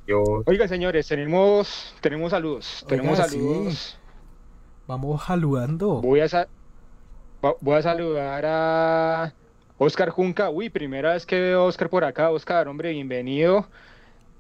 Yo, 0.08 0.24
Oigan, 0.46 0.70
señores, 0.70 1.06
tenemos, 1.08 1.94
tenemos 2.00 2.32
saludos. 2.32 2.86
Oiga, 2.88 2.88
Tenemos 2.88 3.18
sí. 3.18 3.24
saludos. 3.26 4.00
Vamos 4.88 5.22
saludando. 5.26 6.02
Voy 6.02 6.22
a, 6.22 6.48
voy 7.60 7.76
a 7.78 7.82
saludar 7.82 8.46
a 8.46 9.34
Oscar 9.78 10.10
Junca. 10.10 10.50
Uy, 10.50 10.70
primera 10.70 11.14
vez 11.14 11.26
que 11.26 11.40
veo 11.40 11.62
a 11.62 11.64
Oscar 11.66 11.90
por 11.90 12.04
acá. 12.04 12.30
Oscar, 12.32 12.68
hombre, 12.68 12.92
bienvenido. 12.92 13.68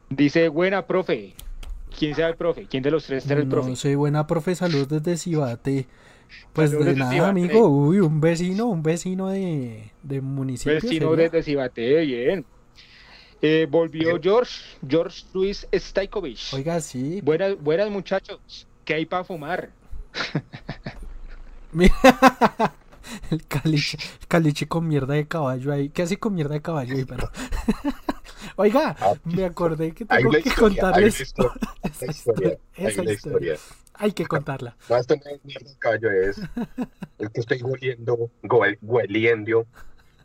Dice, 0.09 0.47
buena, 0.49 0.85
profe. 0.85 1.33
¿Quién 1.97 2.15
sea 2.15 2.27
el 2.27 2.35
profe? 2.35 2.67
¿Quién 2.69 2.83
de 2.83 2.91
los 2.91 3.05
tres 3.05 3.23
será 3.23 3.39
el 3.41 3.47
profe? 3.47 3.69
No 3.69 3.75
soy 3.75 3.95
buena 3.95 4.27
profe, 4.27 4.55
salud 4.55 4.87
desde 4.87 5.17
Cibate. 5.17 5.87
Pues 6.53 6.71
Saludos 6.71 6.93
de 6.93 6.95
nada, 6.99 7.11
Cibate. 7.11 7.29
amigo. 7.29 7.67
Uy, 7.67 7.99
un 7.99 8.19
vecino, 8.19 8.65
un 8.67 8.83
vecino 8.83 9.29
de, 9.29 9.91
de 10.03 10.21
municipio. 10.21 10.73
Vecino 10.73 11.09
sería. 11.11 11.29
desde 11.29 11.43
Cibate, 11.43 12.01
bien. 12.01 12.45
Eh, 13.41 13.67
volvió 13.69 14.19
George, 14.21 14.61
George 14.87 15.23
Luis 15.33 15.67
Staikovic. 15.73 16.39
Oiga, 16.53 16.79
sí. 16.81 17.21
Buenas, 17.21 17.61
buenas 17.61 17.89
muchachos. 17.89 18.67
¿Qué 18.83 18.95
hay 18.95 19.05
para 19.05 19.23
fumar? 19.23 19.69
El 23.31 23.45
caliche, 23.47 23.97
el 24.21 24.27
caliche 24.27 24.67
con 24.67 24.87
mierda 24.87 25.13
de 25.13 25.27
caballo 25.27 25.71
ahí. 25.73 25.89
¿Qué 25.89 26.03
hace 26.03 26.17
con 26.17 26.33
mierda 26.33 26.53
de 26.55 26.61
caballo 26.61 26.95
ahí? 26.95 27.05
Pero... 27.05 27.29
Oiga, 28.57 28.95
Ah, 28.99 29.13
me 29.23 29.45
acordé 29.45 29.93
que 29.93 30.05
tengo 30.05 30.31
que 30.31 30.49
historia, 30.49 30.81
contarles 30.81 31.19
historia, 31.19 31.51
esa 31.83 32.07
historia, 32.07 32.59
esa 32.75 33.03
historia. 33.03 33.59
Hay 33.93 34.11
que 34.11 34.25
contarla. 34.25 34.75
No, 34.89 34.97
esto 34.97 35.15
no 35.15 35.31
es 35.31 35.43
mierda 35.45 35.69
de 35.69 35.77
caballo, 35.77 36.11
es, 36.11 36.37
es 37.17 37.29
que 37.29 37.39
estoy 37.41 37.61
hueliendo, 37.61 38.17
hue- 38.43 38.77
hueliendo 38.81 39.67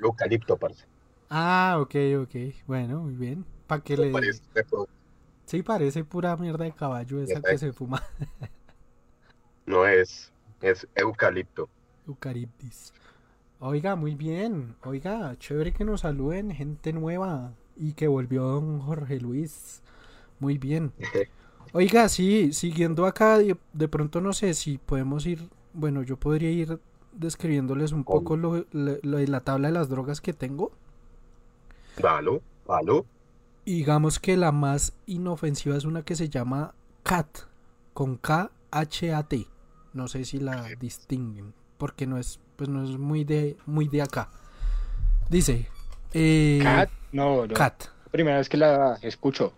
eucalipto, 0.00 0.56
parce. 0.58 0.86
Ah, 1.28 1.78
ok, 1.80 1.94
ok. 2.22 2.34
Bueno, 2.66 3.00
muy 3.02 3.14
bien. 3.14 3.44
Para 3.66 3.82
Esto 3.82 4.02
le... 4.02 4.10
parece 4.12 4.42
Sí, 5.46 5.62
parece 5.62 6.04
pura 6.04 6.36
mierda 6.36 6.64
de 6.64 6.72
caballo 6.72 7.20
esa 7.20 7.40
Mierda 7.40 7.50
que 7.50 7.58
se 7.58 7.72
fuma. 7.72 8.02
No 9.64 9.86
es, 9.86 10.34
es 10.60 10.86
eucalipto. 10.94 11.70
Eucariptis. 12.06 12.92
Oiga, 13.60 13.96
muy 13.96 14.14
bien. 14.14 14.76
Oiga, 14.84 15.36
chévere 15.38 15.72
que 15.72 15.84
nos 15.84 16.02
saluden, 16.02 16.50
gente 16.52 16.92
nueva. 16.92 17.52
Y 17.76 17.92
que 17.94 18.08
volvió 18.08 18.44
don 18.44 18.80
Jorge 18.80 19.20
Luis. 19.20 19.82
Muy 20.38 20.58
bien. 20.58 20.92
Oiga, 21.72 22.08
sí, 22.08 22.52
siguiendo 22.52 23.06
acá, 23.06 23.38
de, 23.38 23.56
de 23.72 23.88
pronto 23.88 24.20
no 24.20 24.32
sé 24.32 24.54
si 24.54 24.78
podemos 24.78 25.26
ir. 25.26 25.48
Bueno, 25.72 26.02
yo 26.02 26.16
podría 26.18 26.50
ir 26.50 26.80
describiéndoles 27.12 27.92
un 27.92 28.04
poco 28.04 28.36
lo, 28.36 28.66
lo- 28.72 28.98
lo 29.02 29.16
de 29.18 29.28
la 29.28 29.40
tabla 29.40 29.68
de 29.68 29.74
las 29.74 29.88
drogas 29.88 30.20
que 30.20 30.32
tengo. 30.32 30.72
Valo, 32.02 32.42
valo. 32.66 33.06
Digamos 33.64 34.18
que 34.18 34.36
la 34.36 34.52
más 34.52 34.94
inofensiva 35.06 35.76
es 35.76 35.84
una 35.84 36.02
que 36.02 36.16
se 36.16 36.28
llama 36.28 36.74
CAT, 37.04 37.38
con 37.94 38.16
K-H-A-T. 38.16 39.46
No 39.92 40.08
sé 40.08 40.24
si 40.24 40.38
la 40.40 40.68
distinguen, 40.78 41.54
porque 41.80 42.06
no 42.06 42.18
es, 42.18 42.38
pues 42.56 42.68
no 42.68 42.84
es 42.84 42.90
muy 42.98 43.24
de, 43.24 43.56
muy 43.64 43.88
de 43.88 44.02
acá. 44.02 44.28
Dice, 45.30 45.66
eh, 46.12 46.60
¿Cat? 46.62 46.90
No, 47.10 47.46
no. 47.46 47.54
CAT. 47.54 47.86
Primera 48.10 48.36
vez 48.36 48.50
que 48.50 48.58
la 48.58 48.98
escucho. 49.00 49.54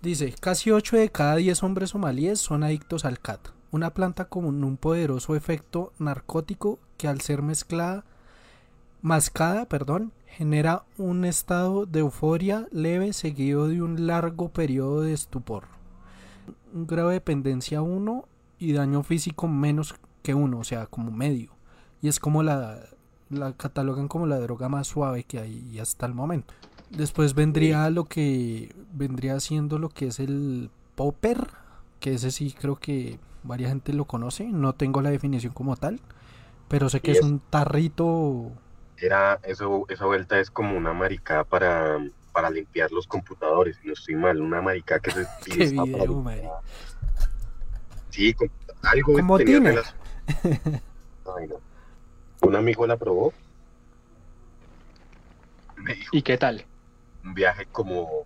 Dice, 0.00 0.34
casi 0.40 0.70
8 0.70 0.96
de 0.96 1.10
cada 1.10 1.36
10 1.36 1.62
hombres 1.62 1.90
somalíes 1.90 2.40
son 2.40 2.64
adictos 2.64 3.04
al 3.04 3.20
CAT, 3.20 3.50
una 3.70 3.90
planta 3.90 4.24
con 4.24 4.46
un 4.46 4.76
poderoso 4.78 5.36
efecto 5.36 5.92
narcótico 5.98 6.78
que 6.96 7.08
al 7.08 7.20
ser 7.20 7.42
mezclada, 7.42 8.04
mascada, 9.02 9.66
perdón, 9.66 10.12
genera 10.26 10.84
un 10.96 11.26
estado 11.26 11.84
de 11.84 12.00
euforia 12.00 12.68
leve 12.70 13.12
seguido 13.12 13.68
de 13.68 13.82
un 13.82 14.06
largo 14.06 14.48
periodo 14.48 15.02
de 15.02 15.12
estupor. 15.12 15.64
Un 16.72 16.86
grado 16.86 17.08
de 17.08 17.16
dependencia 17.16 17.82
1 17.82 18.24
y 18.58 18.72
daño 18.72 19.02
físico 19.02 19.46
menos 19.46 19.94
que 20.22 20.34
1, 20.34 20.58
o 20.58 20.64
sea, 20.64 20.86
como 20.86 21.10
medio. 21.10 21.50
Y 22.02 22.08
es 22.08 22.18
como 22.20 22.42
la, 22.42 22.80
la 23.30 23.52
catalogan 23.54 24.08
como 24.08 24.26
la 24.26 24.38
droga 24.38 24.68
más 24.68 24.86
suave 24.88 25.24
que 25.24 25.38
hay 25.38 25.78
hasta 25.80 26.06
el 26.06 26.14
momento. 26.14 26.54
Después 26.90 27.34
vendría 27.34 27.88
lo 27.90 28.04
que 28.04 28.74
vendría 28.92 29.38
siendo 29.40 29.78
lo 29.78 29.88
que 29.90 30.08
es 30.08 30.18
el 30.20 30.70
popper, 30.96 31.48
que 32.00 32.14
ese 32.14 32.30
sí 32.30 32.54
creo 32.58 32.76
que 32.76 33.18
varias 33.42 33.70
gente 33.70 33.92
lo 33.92 34.04
conoce, 34.06 34.46
no 34.46 34.74
tengo 34.74 35.00
la 35.02 35.10
definición 35.10 35.52
como 35.52 35.76
tal, 35.76 36.00
pero 36.68 36.88
sé 36.88 37.00
que 37.00 37.12
es 37.12 37.18
es- 37.18 37.24
un 37.24 37.40
tarrito, 37.40 38.52
Era, 38.96 39.40
eso, 39.44 39.86
esa 39.88 40.04
vuelta 40.06 40.38
es 40.40 40.50
como 40.50 40.76
una 40.76 40.92
maricada 40.92 41.44
para, 41.44 41.98
para 42.32 42.50
limpiar 42.50 42.92
los 42.92 43.06
computadores, 43.06 43.78
no 43.82 43.92
estoy 43.94 44.14
mal, 44.14 44.40
una 44.40 44.60
maricada 44.60 45.00
que 45.00 45.10
se 45.10 45.26
Qué 45.44 45.70
para. 45.74 46.52
Sí, 48.10 48.34
algo 48.82 49.12
Como 49.14 49.38
tenía 49.38 49.60
relación. 49.60 49.99
Ay, 51.36 51.48
no. 51.48 51.60
Un 52.42 52.56
amigo 52.56 52.86
la 52.86 52.96
probó. 52.96 53.32
Me 55.76 55.94
dijo 55.94 56.16
¿Y 56.16 56.22
qué 56.22 56.36
tal? 56.36 56.64
un 57.24 57.34
viaje 57.34 57.66
como, 57.66 58.24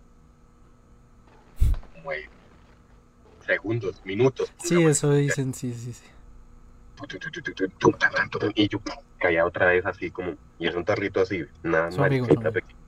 como 1.95 2.11
de 2.13 2.29
segundos, 3.47 4.01
minutos. 4.05 4.53
Sí, 4.63 4.83
eso 4.85 5.13
dicen, 5.13 5.53
sí, 5.53 5.75
sí, 5.75 5.93
sí. 5.93 6.05
Y 8.55 8.69
yo 8.69 8.81
caía 9.19 9.45
otra 9.45 9.67
vez 9.67 9.85
así 9.85 10.11
como, 10.11 10.35
y 10.59 10.69
es 10.69 10.75
un 10.75 10.85
tarrito 10.85 11.21
así, 11.21 11.45
una 11.65 11.91
Su 11.91 12.03
amigo, 12.03 12.27
mariquita 12.27 12.35
su 12.35 12.49
amigo. 12.49 12.53
pequeña. 12.53 12.79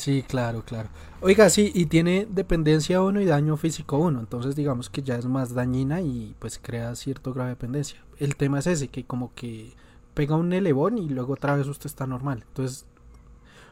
Sí, 0.00 0.24
claro, 0.26 0.64
claro. 0.64 0.88
Oiga, 1.20 1.50
sí, 1.50 1.70
y 1.74 1.84
tiene 1.84 2.26
dependencia 2.30 3.02
1 3.02 3.20
y 3.20 3.26
daño 3.26 3.58
físico 3.58 3.98
1, 3.98 4.18
entonces 4.18 4.56
digamos 4.56 4.88
que 4.88 5.02
ya 5.02 5.16
es 5.16 5.26
más 5.26 5.52
dañina 5.52 6.00
y 6.00 6.34
pues 6.38 6.58
crea 6.58 6.94
cierto 6.96 7.34
grado 7.34 7.48
de 7.48 7.56
dependencia. 7.56 8.02
El 8.16 8.34
tema 8.34 8.60
es 8.60 8.66
ese, 8.66 8.88
que 8.88 9.04
como 9.04 9.34
que 9.34 9.74
pega 10.14 10.36
un 10.36 10.54
elevón 10.54 10.96
y 10.96 11.06
luego 11.10 11.34
otra 11.34 11.54
vez 11.54 11.66
usted 11.66 11.84
está 11.84 12.06
normal. 12.06 12.44
Entonces, 12.48 12.86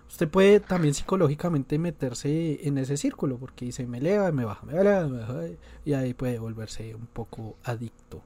usted 0.07 0.29
puede 0.29 0.61
también 0.61 0.93
psicológicamente 0.93 1.79
meterse 1.79 2.61
en 2.69 2.77
ese 2.77 2.99
círculo, 2.99 3.39
porque 3.39 3.65
dice, 3.65 3.87
me 3.87 3.97
eleva, 3.97 4.31
me 4.31 4.45
baja, 4.45 4.67
me 4.67 4.75
eleva, 4.75 5.09
me 5.09 5.21
baja, 5.21 5.41
y 5.87 5.95
ahí 5.95 6.13
puede 6.13 6.39
volverse 6.39 6.95
un 6.95 7.07
poco 7.07 7.57
adicto. 7.65 8.21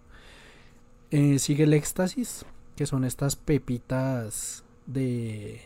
Eh, 1.12 1.38
sigue 1.38 1.65
el 1.65 1.73
éxtasis, 1.73 2.45
que 2.75 2.85
son 2.85 3.05
estas 3.05 3.37
pepitas 3.37 4.65
de, 4.87 5.61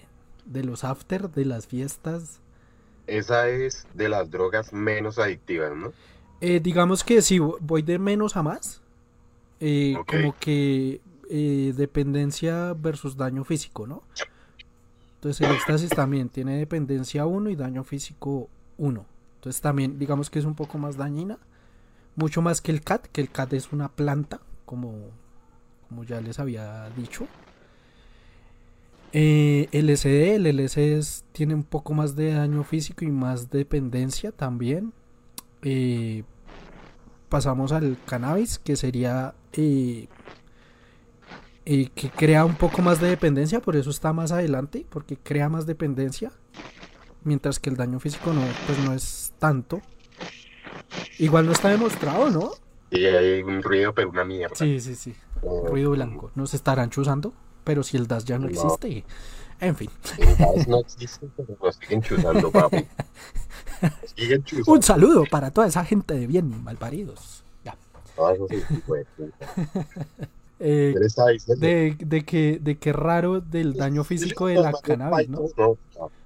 de 0.46 0.64
los 0.64 0.84
after, 0.84 1.30
de 1.30 1.44
las 1.44 1.66
fiestas. 1.66 2.40
Esa 3.06 3.48
es 3.48 3.86
de 3.94 4.08
las 4.08 4.30
drogas 4.30 4.72
menos 4.72 5.18
adictivas, 5.18 5.76
¿no? 5.76 5.92
Eh, 6.40 6.60
digamos 6.60 7.04
que 7.04 7.22
si 7.22 7.38
voy 7.38 7.82
de 7.82 7.98
menos 7.98 8.36
a 8.36 8.42
más, 8.42 8.82
eh, 9.60 9.94
como 10.06 10.34
que 10.38 11.00
eh, 11.30 11.72
dependencia 11.76 12.74
versus 12.74 13.16
daño 13.16 13.44
físico, 13.44 13.86
¿no? 13.86 14.02
Entonces 15.16 15.48
el 15.48 15.54
éxtasis 15.56 15.90
también 15.90 16.28
tiene 16.28 16.58
dependencia 16.58 17.26
1 17.26 17.50
y 17.50 17.56
daño 17.56 17.84
físico 17.84 18.48
1. 18.76 19.06
Entonces 19.36 19.62
también 19.62 19.98
digamos 19.98 20.28
que 20.28 20.38
es 20.38 20.44
un 20.44 20.54
poco 20.54 20.78
más 20.78 20.96
dañina, 20.96 21.38
mucho 22.16 22.42
más 22.42 22.60
que 22.60 22.70
el 22.70 22.82
CAT, 22.82 23.06
que 23.06 23.22
el 23.22 23.30
CAT 23.30 23.54
es 23.54 23.72
una 23.72 23.88
planta, 23.88 24.40
como, 24.66 24.94
como 25.88 26.04
ya 26.04 26.20
les 26.20 26.38
había 26.38 26.90
dicho. 26.90 27.26
Eh, 29.18 29.68
LSD, 29.72 30.34
el 30.34 30.46
LSD 30.46 30.98
es- 30.98 31.24
tiene 31.32 31.54
un 31.54 31.62
poco 31.64 31.94
más 31.94 32.16
de 32.16 32.34
daño 32.34 32.64
físico 32.64 33.02
y 33.02 33.10
más 33.10 33.48
dependencia 33.48 34.30
también. 34.30 34.92
Eh, 35.62 36.22
pasamos 37.30 37.72
al 37.72 37.96
cannabis, 38.04 38.58
que 38.58 38.76
sería 38.76 39.34
eh, 39.54 40.06
eh, 41.64 41.88
que 41.94 42.10
crea 42.10 42.44
un 42.44 42.56
poco 42.56 42.82
más 42.82 43.00
de 43.00 43.08
dependencia, 43.08 43.60
por 43.60 43.74
eso 43.74 43.88
está 43.88 44.12
más 44.12 44.32
adelante, 44.32 44.84
porque 44.90 45.16
crea 45.16 45.48
más 45.48 45.64
dependencia, 45.64 46.30
mientras 47.24 47.58
que 47.58 47.70
el 47.70 47.76
daño 47.76 47.98
físico 48.00 48.34
no, 48.34 48.42
pues 48.66 48.78
no 48.84 48.92
es 48.92 49.32
tanto. 49.38 49.80
Igual 51.18 51.46
no 51.46 51.52
está 51.52 51.70
demostrado, 51.70 52.28
¿no? 52.30 52.50
Y 52.90 53.06
hay 53.06 53.42
un 53.42 53.62
ruido, 53.62 53.94
pero 53.94 54.10
una 54.10 54.24
mierda. 54.26 54.54
Sí, 54.56 54.78
sí, 54.78 54.94
sí. 54.94 55.14
Eh, 55.42 55.48
Ruido 55.68 55.92
blanco. 55.92 56.30
Nos 56.34 56.52
estarán 56.52 56.90
chuzando, 56.90 57.32
pero 57.66 57.82
si 57.82 57.96
el 57.96 58.06
DAS 58.06 58.24
ya 58.24 58.38
no 58.38 58.44
No. 58.46 58.50
existe. 58.52 59.04
En 59.60 59.74
fin. 59.74 59.90
el 60.18 60.36
gas 60.36 60.68
no 60.68 60.78
existe, 60.80 61.28
pero 61.36 61.56
lo 61.60 61.72
siguen 61.72 62.00
chuzando, 62.02 62.50
papi. 62.52 62.86
Lo 63.82 63.90
Siguen 64.14 64.44
chuzando. 64.44 64.72
Un 64.72 64.82
saludo 64.82 65.24
para 65.30 65.50
toda 65.50 65.66
esa 65.66 65.84
gente 65.84 66.14
de 66.14 66.26
bien 66.28 66.62
malparidos. 66.62 67.42
Ya. 67.64 67.76
No, 68.16 68.30
eso 68.30 68.46
sí. 68.48 68.62
Eh, 70.58 70.94
de, 71.58 71.96
de 71.98 72.24
que 72.24 72.58
de 72.62 72.78
que 72.78 72.90
raro 72.94 73.42
del 73.42 73.74
daño 73.74 74.04
físico 74.04 74.46
de 74.46 74.54
la 74.54 74.70
"Los 74.70 74.80
cannabis, 74.80 75.28
¿no? 75.28 75.42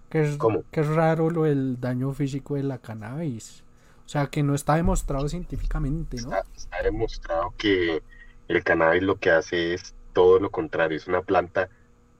Que 0.08 0.22
es, 0.22 0.38
que 0.70 0.80
es 0.82 0.86
raro 0.86 1.30
lo 1.30 1.42
del 1.42 1.80
daño 1.80 2.12
físico 2.12 2.54
de 2.54 2.62
la 2.62 2.78
cannabis. 2.78 3.64
O 4.06 4.08
sea, 4.08 4.28
que 4.28 4.44
no 4.44 4.54
está 4.54 4.76
demostrado 4.76 5.28
científicamente, 5.28 6.18
¿no? 6.18 6.28
Está, 6.28 6.44
está 6.56 6.82
demostrado 6.84 7.52
que 7.58 8.02
el 8.46 8.62
cannabis 8.62 9.02
lo 9.02 9.16
que 9.16 9.30
hace 9.32 9.74
es 9.74 9.94
todo 10.12 10.38
lo 10.40 10.50
contrario, 10.50 10.96
es 10.96 11.06
una 11.06 11.22
planta 11.22 11.68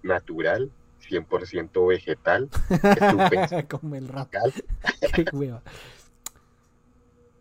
natural, 0.02 0.70
100% 1.08 1.86
vegetal, 1.88 2.48
Como 3.68 3.94
el 3.96 4.08
rap. 4.08 4.32
legal. 4.32 4.52
Qué 5.14 5.24
hueva. 5.32 5.62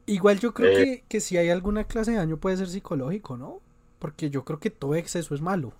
Igual 0.05 0.39
yo 0.39 0.53
creo 0.53 0.71
Eh. 0.71 0.83
que, 1.01 1.03
que 1.07 1.19
si 1.21 1.37
hay 1.37 1.49
alguna 1.49 1.83
clase 1.83 2.11
de 2.11 2.17
daño 2.17 2.37
puede 2.37 2.57
ser 2.57 2.67
psicológico, 2.67 3.37
¿no? 3.37 3.59
Porque 3.99 4.29
yo 4.29 4.43
creo 4.43 4.59
que 4.59 4.69
todo 4.71 4.95
exceso 4.95 5.35
es 5.35 5.41
malo. 5.41 5.73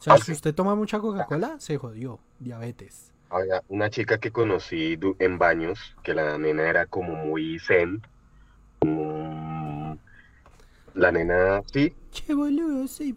O 0.00 0.02
sea, 0.02 0.14
Ah, 0.14 0.18
si 0.18 0.24
sí. 0.26 0.32
usted 0.32 0.54
toma 0.54 0.74
mucha 0.74 0.98
Coca-Cola, 0.98 1.56
se 1.60 1.76
jodió. 1.78 2.18
Diabetes. 2.40 3.12
Había 3.30 3.62
una 3.68 3.90
chica 3.90 4.18
que 4.18 4.32
conocí 4.32 4.98
en 5.18 5.38
baños, 5.38 5.78
que 6.02 6.14
la 6.14 6.36
nena 6.38 6.68
era 6.68 6.86
como 6.86 7.14
muy 7.14 7.58
zen. 7.60 8.02
mm, 8.82 9.63
La 10.94 11.10
nena, 11.10 11.62
sí, 11.72 11.92
Che 12.12 12.32
boludo, 12.32 12.86
soy 12.86 13.16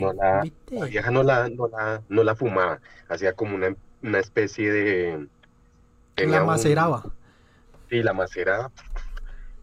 no 0.00 0.12
la, 0.12 0.46
la 0.70 0.86
vieja 0.86 1.10
no 1.10 1.22
la, 1.24 1.48
no 1.48 1.66
la, 1.66 2.02
no 2.08 2.22
la 2.22 2.36
fumaba, 2.36 2.80
hacía 3.08 3.32
como 3.32 3.56
una, 3.56 3.74
una 4.02 4.18
especie 4.20 4.72
de... 4.72 5.28
La 6.16 6.40
un- 6.42 6.46
maceraba. 6.46 7.04
Sí, 7.90 8.02
la 8.02 8.12
maceraba 8.12 8.70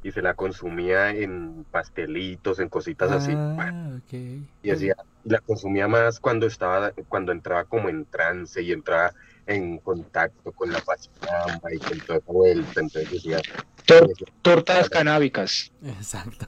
y 0.03 0.11
se 0.11 0.21
la 0.21 0.33
consumía 0.33 1.11
en 1.11 1.65
pastelitos, 1.71 2.59
en 2.59 2.69
cositas 2.69 3.11
así. 3.11 3.31
Ah, 3.33 3.91
ok. 3.97 4.13
Y 4.61 4.71
hacía, 4.71 4.95
y 5.23 5.29
la 5.29 5.39
consumía 5.39 5.87
más 5.87 6.19
cuando 6.19 6.45
estaba, 6.45 6.91
cuando 7.07 7.31
entraba 7.31 7.63
como 7.65 7.89
en 7.89 8.05
trance 8.05 8.61
y 8.61 8.71
entraba 8.73 9.13
en 9.47 9.77
contacto 9.79 10.51
con 10.51 10.71
la 10.71 10.79
pachamba 10.79 11.73
y 11.73 11.77
con 11.79 11.99
toda 12.01 12.19
esa 12.19 12.31
vuelta. 12.31 12.81
Entonces 12.81 13.11
decía, 13.11 13.41
Tor- 13.85 14.07
decía, 14.07 14.27
tortas 14.41 14.89
canábicas. 14.89 15.71
Exacto. 15.83 16.45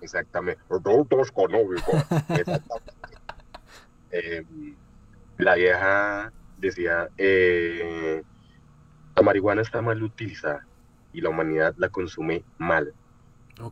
Exactamente, 0.00 0.60
adultos 0.70 1.28
económicos. 1.28 1.94
Exactamente. 2.28 2.92
Eh, 4.12 4.44
la 5.38 5.54
vieja 5.54 6.32
decía, 6.58 7.08
eh, 7.16 8.22
la 9.16 9.22
marihuana 9.22 9.62
está 9.62 9.80
mal 9.82 10.02
utilizada 10.02 10.66
y 11.12 11.20
la 11.20 11.30
humanidad 11.30 11.74
la 11.78 11.88
consume 11.88 12.44
mal. 12.58 12.92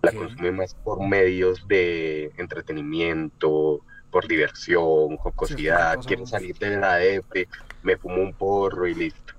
La 0.03 0.13
consume 0.13 0.53
más 0.53 0.75
por 0.75 1.07
medios 1.07 1.67
de 1.67 2.31
entretenimiento, 2.37 3.81
por 4.11 4.29
diversión, 4.29 5.17
jocosidad, 5.17 5.97
cosa 5.97 6.09
quiero 6.09 6.27
salir 6.27 6.59
de 6.59 6.77
la 6.77 6.97
depre, 6.97 7.49
me 7.83 7.97
fumo 7.97 8.23
un 8.23 8.35
porro 8.35 8.87
y 8.87 8.95
listo. 8.95 9.35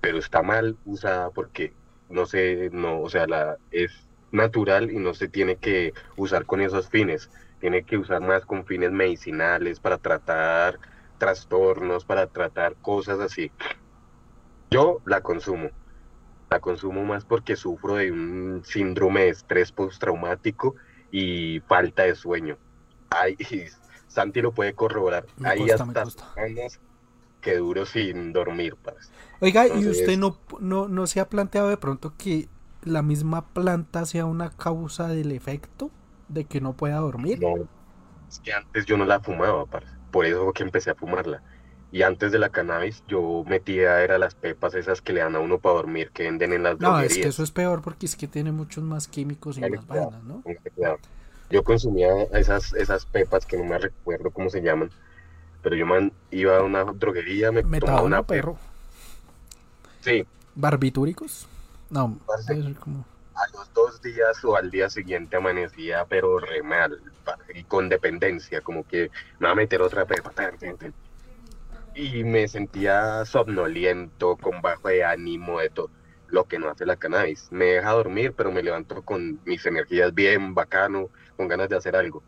Pero 0.00 0.18
está 0.18 0.42
mal 0.42 0.76
usada 0.84 1.30
porque 1.30 1.72
no 2.08 2.26
se, 2.26 2.70
no, 2.72 3.00
o 3.00 3.10
sea, 3.10 3.26
la 3.26 3.56
es 3.72 4.05
natural 4.36 4.90
y 4.90 4.98
no 4.98 5.14
se 5.14 5.28
tiene 5.28 5.56
que 5.56 5.92
usar 6.16 6.46
con 6.46 6.60
esos 6.60 6.88
fines. 6.88 7.30
Tiene 7.60 7.84
que 7.84 7.98
usar 7.98 8.20
más 8.20 8.44
con 8.44 8.64
fines 8.64 8.92
medicinales 8.92 9.80
para 9.80 9.98
tratar 9.98 10.78
trastornos, 11.18 12.04
para 12.04 12.26
tratar 12.26 12.76
cosas 12.76 13.18
así. 13.18 13.50
Yo 14.70 15.00
la 15.06 15.22
consumo. 15.22 15.70
La 16.50 16.60
consumo 16.60 17.04
más 17.04 17.24
porque 17.24 17.56
sufro 17.56 17.96
de 17.96 18.12
un 18.12 18.62
síndrome 18.64 19.22
de 19.22 19.28
estrés 19.30 19.72
postraumático 19.72 20.76
y 21.10 21.60
falta 21.60 22.04
de 22.04 22.14
sueño. 22.14 22.56
Ay, 23.10 23.36
Santi 24.06 24.40
lo 24.40 24.52
puede 24.52 24.74
corroborar. 24.74 25.26
Me 25.38 25.48
Hay 25.48 25.58
consta, 25.58 25.84
me 25.84 25.98
hasta 25.98 26.34
semanas 26.34 26.80
que 27.40 27.56
duro 27.56 27.86
sin 27.86 28.32
dormir, 28.32 28.76
parce. 28.76 29.10
Oiga, 29.40 29.68
¿y 29.68 29.86
usted 29.86 30.18
no, 30.18 30.38
no, 30.60 30.88
no 30.88 31.06
se 31.06 31.20
ha 31.20 31.28
planteado 31.28 31.68
de 31.68 31.76
pronto 31.76 32.14
que 32.16 32.48
la 32.86 33.02
misma 33.02 33.46
planta 33.52 34.06
sea 34.06 34.26
una 34.26 34.50
causa 34.50 35.08
del 35.08 35.32
efecto 35.32 35.90
de 36.28 36.46
que 36.46 36.60
no 36.62 36.74
pueda 36.76 36.96
dormir? 36.98 37.40
No, 37.40 37.68
es 38.28 38.40
que 38.40 38.52
antes 38.54 38.86
yo 38.86 38.96
no 38.96 39.04
la 39.06 39.20
fumaba, 39.20 39.66
parce. 39.66 39.92
Por 40.10 40.26
eso 40.26 40.44
fue 40.44 40.52
que 40.54 40.62
empecé 40.64 40.90
a 40.90 40.94
fumarla. 40.96 41.42
Y 41.90 42.02
antes 42.02 42.32
de 42.32 42.38
la 42.40 42.50
cannabis, 42.50 43.04
yo 43.08 43.44
metía 43.46 44.02
era 44.02 44.18
las 44.18 44.34
pepas 44.36 44.74
esas 44.74 45.02
que 45.02 45.12
le 45.14 45.20
dan 45.22 45.36
a 45.36 45.40
uno 45.40 45.60
para 45.60 45.76
dormir, 45.76 46.12
que 46.12 46.24
venden 46.24 46.52
en 46.54 46.62
las 46.64 46.78
No, 46.78 46.98
droguerías. 46.98 47.12
es 47.12 47.18
que 47.18 47.28
eso 47.28 47.42
es 47.42 47.50
peor 47.52 47.82
porque 47.82 48.06
es 48.06 48.16
que 48.16 48.28
tiene 48.28 48.50
muchos 48.52 48.82
más 48.84 49.08
químicos 49.08 49.58
y 49.58 49.62
Dale, 49.62 49.76
más 49.76 49.86
vainas, 49.86 50.22
¿no? 50.24 50.44
Cuidado. 50.74 50.98
Yo 51.50 51.62
consumía 51.64 52.08
esas, 52.32 52.72
esas 52.74 53.06
pepas 53.06 53.46
que 53.46 53.56
no 53.56 53.64
me 53.64 53.78
recuerdo 53.78 54.30
cómo 54.32 54.50
se 54.50 54.62
llaman, 54.62 54.90
pero 55.62 55.76
yo 55.76 55.86
man, 55.86 56.12
iba 56.30 56.58
a 56.58 56.64
una 56.64 56.84
droguería, 56.84 57.52
me 57.52 57.64
tomaba 57.64 58.02
Metadona, 58.02 58.06
una 58.06 58.24
pepa. 58.26 58.50
perro. 58.52 58.58
Sí, 60.00 60.26
¿Barbitúricos? 60.54 61.46
No, 61.90 62.18
como... 62.80 63.04
a 63.34 63.56
los 63.56 63.72
dos 63.72 64.02
días 64.02 64.44
o 64.44 64.56
al 64.56 64.70
día 64.70 64.90
siguiente 64.90 65.36
amanecía, 65.36 66.04
pero 66.08 66.38
re 66.38 66.62
mal, 66.62 67.00
y 67.54 67.64
con 67.64 67.88
dependencia, 67.88 68.60
como 68.60 68.86
que 68.86 69.10
me 69.38 69.46
va 69.46 69.52
a 69.52 69.54
meter 69.54 69.82
otra 69.82 70.04
pepa. 70.04 70.32
Y 71.94 72.24
me 72.24 72.48
sentía 72.48 73.24
somnoliento, 73.24 74.36
con 74.36 74.60
bajo 74.60 74.88
de 74.88 75.04
ánimo, 75.04 75.60
de 75.60 75.70
todo 75.70 75.90
lo 76.28 76.44
que 76.44 76.58
no 76.58 76.68
hace 76.68 76.84
la 76.84 76.96
cannabis. 76.96 77.48
Me 77.50 77.66
deja 77.66 77.92
dormir, 77.92 78.34
pero 78.36 78.50
me 78.52 78.62
levanto 78.62 79.00
con 79.02 79.40
mis 79.44 79.64
energías 79.64 80.12
bien, 80.12 80.54
bacano, 80.54 81.08
con 81.36 81.48
ganas 81.48 81.68
de 81.68 81.76
hacer 81.76 81.96
algo. 81.96 82.22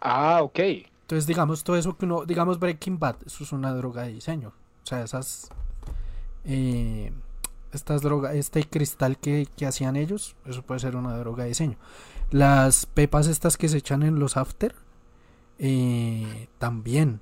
Ah, 0.00 0.40
ok. 0.42 0.58
Entonces, 1.02 1.26
digamos, 1.26 1.62
todo 1.64 1.76
eso 1.76 1.96
que 1.96 2.04
uno, 2.04 2.24
digamos 2.24 2.58
Breaking 2.58 2.98
Bad, 2.98 3.16
eso 3.26 3.44
es 3.44 3.52
una 3.52 3.72
droga 3.74 4.02
de 4.02 4.12
diseño. 4.12 4.52
O 4.82 4.86
sea, 4.86 5.02
esas, 5.02 5.48
eh, 6.44 7.12
estas 7.72 8.02
drogas, 8.02 8.34
este 8.34 8.64
cristal 8.64 9.18
que, 9.18 9.46
que 9.56 9.66
hacían 9.66 9.96
ellos, 9.96 10.36
eso 10.46 10.62
puede 10.62 10.80
ser 10.80 10.96
una 10.96 11.16
droga 11.18 11.44
de 11.44 11.50
diseño. 11.50 11.76
Las 12.30 12.86
pepas 12.86 13.28
estas 13.28 13.56
que 13.56 13.68
se 13.68 13.78
echan 13.78 14.02
en 14.02 14.18
los 14.18 14.36
after, 14.36 14.74
eh, 15.58 16.48
también. 16.58 17.20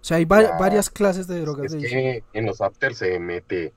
O 0.00 0.04
sea, 0.06 0.18
hay 0.18 0.24
va- 0.24 0.56
varias 0.58 0.90
clases 0.90 1.26
de 1.26 1.40
drogas 1.40 1.66
Es 1.66 1.72
de 1.72 1.78
diseño. 1.78 2.02
que 2.02 2.24
en 2.32 2.46
los 2.46 2.60
after 2.60 2.94
se 2.94 3.18
mete 3.18 3.72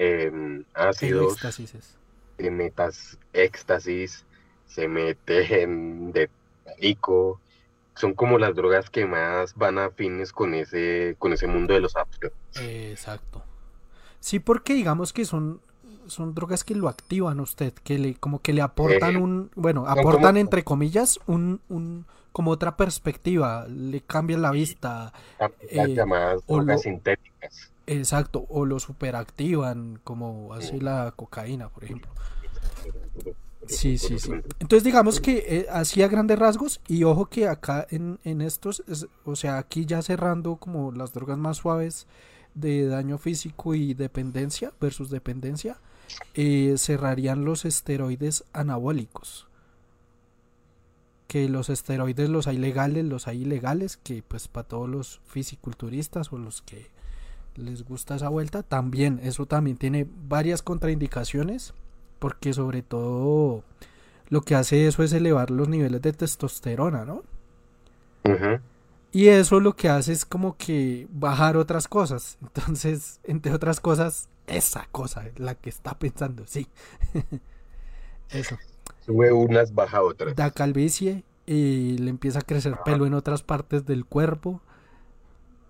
em, 0.00 0.64
ácidos, 0.74 1.32
éxtasis 1.34 1.96
se 2.38 2.50
metas 2.50 3.18
éxtasis, 3.34 4.24
se 4.66 4.88
meten 4.88 6.12
de 6.12 6.30
perico. 6.64 7.38
Son 7.96 8.14
como 8.14 8.38
las 8.38 8.54
drogas 8.54 8.88
que 8.88 9.04
más 9.04 9.54
van 9.56 9.78
afines 9.78 10.32
con 10.32 10.54
ese, 10.54 11.16
con 11.18 11.34
ese 11.34 11.46
mundo 11.46 11.74
de 11.74 11.80
los 11.80 11.96
after. 11.96 12.32
Exacto. 12.56 13.42
Sí, 14.20 14.38
porque 14.38 14.72
digamos 14.72 15.12
que 15.12 15.26
son, 15.26 15.60
son 16.06 16.34
drogas 16.34 16.64
que 16.64 16.74
lo 16.74 16.88
activan 16.88 17.40
a 17.40 17.42
usted, 17.42 17.74
que 17.74 17.98
le, 17.98 18.14
como 18.14 18.40
que 18.40 18.54
le 18.54 18.62
aportan 18.62 19.16
Eh, 19.16 19.18
un, 19.18 19.50
bueno, 19.54 19.86
aportan 19.86 20.22
como- 20.22 20.38
entre 20.38 20.64
comillas 20.64 21.20
un, 21.26 21.60
un, 21.68 22.06
como 22.32 22.52
otra 22.52 22.76
perspectiva, 22.76 23.66
le 23.68 24.00
cambian 24.00 24.40
la 24.40 24.50
vista. 24.50 25.12
Las 25.38 25.50
Eh, 25.68 25.94
llamadas 25.94 26.46
drogas 26.46 26.66
lo- 26.66 26.78
sintéticas. 26.78 27.70
Exacto, 27.98 28.46
o 28.48 28.64
lo 28.64 28.78
superactivan, 28.80 30.00
como 30.04 30.54
hace 30.54 30.80
la 30.80 31.12
cocaína, 31.16 31.68
por 31.68 31.84
ejemplo. 31.84 32.10
Sí, 33.66 33.98
sí, 33.98 34.18
sí. 34.18 34.32
Entonces 34.58 34.82
digamos 34.84 35.20
que 35.20 35.44
eh, 35.46 35.66
así 35.70 36.02
a 36.02 36.08
grandes 36.08 36.38
rasgos 36.38 36.80
y 36.88 37.04
ojo 37.04 37.26
que 37.26 37.46
acá 37.46 37.86
en, 37.90 38.18
en 38.24 38.40
estos, 38.40 38.82
es- 38.88 39.06
o 39.24 39.36
sea, 39.36 39.58
aquí 39.58 39.86
ya 39.86 40.02
cerrando 40.02 40.56
como 40.56 40.90
las 40.92 41.12
drogas 41.12 41.38
más 41.38 41.58
suaves 41.58 42.06
de 42.54 42.86
daño 42.86 43.18
físico 43.18 43.74
y 43.74 43.94
dependencia 43.94 44.72
versus 44.80 45.10
dependencia, 45.10 45.78
eh, 46.34 46.74
cerrarían 46.78 47.44
los 47.44 47.64
esteroides 47.64 48.44
anabólicos. 48.52 49.46
Que 51.28 51.48
los 51.48 51.70
esteroides 51.70 52.28
los 52.28 52.46
hay 52.48 52.58
legales, 52.58 53.04
los 53.04 53.28
hay 53.28 53.42
ilegales, 53.42 53.96
que 53.96 54.22
pues 54.22 54.48
para 54.48 54.66
todos 54.66 54.88
los 54.88 55.20
fisiculturistas 55.26 56.32
o 56.32 56.38
los 56.38 56.60
que 56.62 56.88
les 57.60 57.84
gusta 57.84 58.16
esa 58.16 58.28
vuelta, 58.28 58.62
también, 58.62 59.20
eso 59.22 59.46
también 59.46 59.76
tiene 59.76 60.06
varias 60.28 60.62
contraindicaciones 60.62 61.74
porque 62.18 62.52
sobre 62.52 62.82
todo 62.82 63.64
lo 64.28 64.42
que 64.42 64.54
hace 64.54 64.86
eso 64.86 65.02
es 65.02 65.12
elevar 65.12 65.50
los 65.50 65.68
niveles 65.68 66.00
de 66.02 66.12
testosterona, 66.12 67.04
¿no? 67.04 67.22
Y 69.12 69.26
eso 69.26 69.58
lo 69.58 69.74
que 69.74 69.88
hace 69.88 70.12
es 70.12 70.24
como 70.24 70.56
que 70.56 71.08
bajar 71.10 71.56
otras 71.56 71.88
cosas. 71.88 72.38
Entonces, 72.42 73.18
entre 73.24 73.52
otras 73.52 73.80
cosas, 73.80 74.28
esa 74.46 74.86
cosa, 74.92 75.24
la 75.36 75.54
que 75.56 75.68
está 75.68 75.98
pensando, 75.98 76.44
sí. 76.46 76.68
Eso. 78.30 78.56
Sube 79.04 79.32
unas, 79.32 79.74
baja 79.74 80.02
otras. 80.02 80.36
Da 80.36 80.52
calvicie 80.52 81.24
y 81.46 81.98
le 81.98 82.10
empieza 82.10 82.38
a 82.38 82.42
crecer 82.42 82.76
pelo 82.84 83.06
en 83.06 83.14
otras 83.14 83.42
partes 83.42 83.84
del 83.84 84.04
cuerpo. 84.04 84.60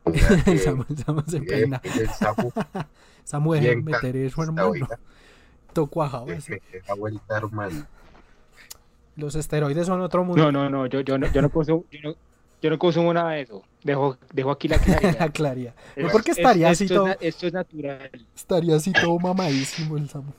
O 0.05 0.12
sea 0.12 0.42
que, 0.44 0.51
El 0.53 0.59
Samu, 0.61 0.84
el 0.88 0.98
Samu 1.05 1.22
se 1.26 1.36
eh, 1.38 1.42
peina. 1.42 1.80
el 1.84 2.09
sapo 2.11 2.53
Esa 3.24 3.38
mujer 3.38 3.62
bien 3.62 3.84
meter 3.84 4.16
eso, 4.16 4.42
hermano. 4.42 4.72
ese. 6.28 6.62
se 6.70 6.80
da 6.86 6.94
vuelta, 6.94 7.36
hermano. 7.36 7.86
Los 9.16 9.34
esteroides 9.34 9.86
son 9.86 10.01
otro 10.01 10.24
mundo. 10.24 10.51
No, 10.51 10.53
no, 10.53 10.70
no, 10.70 10.86
yo, 10.86 11.01
yo 11.01 11.18
no, 11.18 11.30
yo 11.32 11.42
no 11.42 11.51
consumo, 11.51 11.84
yo 11.90 11.98
no, 12.03 12.14
yo 12.62 12.70
no 12.70 12.78
consumo 12.78 13.12
nada 13.12 13.32
de 13.32 13.42
eso. 13.42 13.62
Dejo, 13.84 14.16
dejo 14.32 14.51
aquí 14.51 14.68
la 14.68 14.76
La 14.76 14.82
claridad. 14.82 15.32
claridad. 15.32 15.74
No, 15.96 16.07
Es- 16.07 16.12
porque 16.12 16.30
es- 16.32 16.38
estaría 16.38 16.70
así 16.70 16.84
esto 16.84 16.94
es 16.94 16.98
todo. 16.98 17.07
na- 17.09 17.16
esto 17.20 17.46
es 17.46 17.53
natural. 17.53 18.11
Estaría 18.34 18.76
así 18.76 18.92
todo 18.92 19.18
mamadísimo 19.18 19.96
el 19.96 20.09
Samu. 20.09 20.32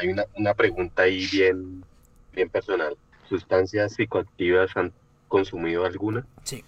Hay 0.00 0.08
una, 0.08 0.24
una 0.36 0.54
pregunta 0.54 1.02
ahí 1.02 1.26
bien, 1.32 1.84
bien 2.32 2.48
personal. 2.48 2.96
¿Sustancias 3.28 3.94
psicoactivas 3.94 4.76
han 4.76 4.92
consumido 5.28 5.84
alguna? 5.84 6.24
Sí. 6.44 6.64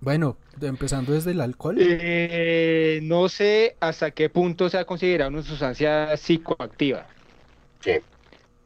Bueno, 0.00 0.36
empezando 0.60 1.12
desde 1.12 1.32
el 1.32 1.40
alcohol. 1.40 1.76
Eh, 1.80 3.00
no 3.02 3.28
sé 3.28 3.76
hasta 3.80 4.10
qué 4.12 4.28
punto 4.30 4.68
se 4.68 4.78
ha 4.78 4.84
considerado 4.84 5.30
una 5.30 5.42
sustancia 5.42 6.16
psicoactiva, 6.16 7.06
Sí. 7.80 7.92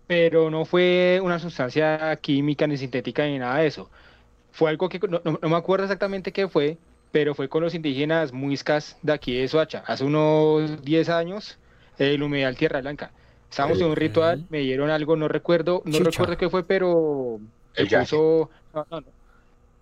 pero 0.06 0.50
no 0.50 0.64
fue 0.64 1.20
una 1.22 1.38
sustancia 1.38 2.14
química 2.20 2.66
ni 2.66 2.76
sintética 2.76 3.24
ni 3.26 3.38
nada 3.38 3.58
de 3.58 3.66
eso. 3.66 3.90
Fue 4.52 4.68
algo 4.70 4.88
que 4.88 4.98
no, 4.98 5.20
no- 5.24 5.38
no 5.40 5.48
me 5.48 5.56
acuerdo 5.56 5.84
exactamente 5.86 6.32
qué 6.32 6.48
fue, 6.48 6.76
pero 7.12 7.34
fue 7.34 7.48
con 7.48 7.62
los 7.62 7.74
indígenas 7.74 8.32
muiscas 8.32 8.98
de 9.02 9.12
aquí 9.12 9.34
de 9.38 9.48
Soacha, 9.48 9.82
hace 9.86 10.04
unos 10.04 10.82
10 10.82 11.08
años, 11.08 11.58
el 11.98 12.22
humedal 12.22 12.56
Tierra 12.56 12.80
Blanca. 12.82 13.10
Estábamos 13.50 13.80
en 13.80 13.86
un 13.86 13.96
ritual, 13.96 14.44
me 14.50 14.58
dieron 14.60 14.90
algo, 14.90 15.14
no 15.16 15.28
recuerdo, 15.28 15.82
no 15.84 15.92
Chicha. 15.92 16.04
recuerdo 16.10 16.36
qué 16.38 16.48
fue, 16.50 16.64
pero 16.64 17.38
El 17.74 17.88
puso, 17.88 18.50
no, 18.74 18.86
no, 18.90 19.00
no, 19.00 19.06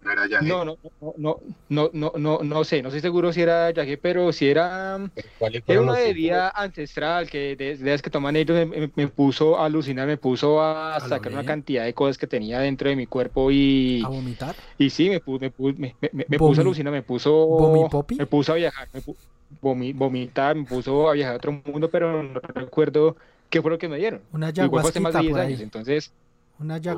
No 0.02 0.10
era 0.12 0.26
ya. 0.28 0.40
no, 0.40 0.64
no, 0.64 0.76
no, 1.00 1.14
no, 1.18 1.40
no, 1.68 1.90
no, 1.92 2.12
no, 2.16 2.38
no 2.42 2.64
sé, 2.64 2.82
no 2.82 2.88
estoy 2.88 3.00
seguro 3.02 3.32
si 3.32 3.42
era 3.42 3.70
yaje, 3.72 3.98
pero 3.98 4.32
si 4.32 4.48
era, 4.48 4.98
¿Cuáles 5.38 5.62
era 5.66 5.80
una 5.82 5.94
bebida 5.94 6.50
ancestral 6.54 7.28
que 7.30 7.56
de, 7.56 7.76
de 7.76 7.90
las 7.90 8.00
que 8.02 8.10
toman 8.10 8.36
ellos 8.36 8.56
me, 8.56 8.66
me- 8.66 8.92
me 8.94 9.08
puso 9.08 9.58
a 9.58 9.66
alucinar, 9.66 10.06
me 10.06 10.16
puso 10.18 10.62
a 10.62 10.98
¿A 10.98 11.06
lo 11.08 11.18
sacar 11.18 11.32
una 11.32 11.44
cantidad 11.44 11.84
de 11.84 11.94
cosas 11.94 12.16
que 12.18 12.26
tenía 12.26 12.60
dentro 12.60 12.88
de 12.88 12.96
mi 12.96 13.06
cuerpo 13.06 13.50
y, 13.50 14.06
A 14.06 14.08
vomitar. 14.10 14.56
y 14.78 14.90
sí, 14.90 15.10
me, 15.10 15.22
pu- 15.24 15.40
me, 15.40 15.52
pu- 15.54 15.76
me, 15.78 15.96
me, 16.00 16.26
me- 16.28 16.40
puso 16.40 16.60
a 16.60 16.64
alucinar, 16.64 16.92
me 16.92 17.02
puso, 17.02 17.30
¿Vomipopi? 17.58 18.18
me 18.18 18.26
puso 18.26 18.52
a 18.52 18.56
viajar, 18.56 18.88
me 18.92 19.02
pu- 19.02 19.18
vomi- 19.60 19.94
vomitar, 19.94 20.56
me 20.56 20.66
puso 20.66 21.08
a 21.10 21.12
viajar 21.14 21.34
a 21.34 21.36
otro 21.38 21.52
mundo, 21.64 21.90
pero 21.90 22.22
no 22.22 22.40
recuerdo 22.54 23.16
qué 23.50 23.62
fue 23.62 23.70
lo 23.72 23.78
que 23.78 23.88
me 23.88 23.98
dieron. 23.98 24.26
Una 24.32 24.48
Igual 24.58 24.80
fue 24.82 24.90
hace 24.90 25.00
más 25.00 25.14
de 25.14 25.20
ayahuasquita 25.20 25.22
10 25.22 25.36
por 25.36 25.38
años, 25.38 25.60
entonces 25.60 26.14
Una 26.60 26.78
yaje. 26.78 26.96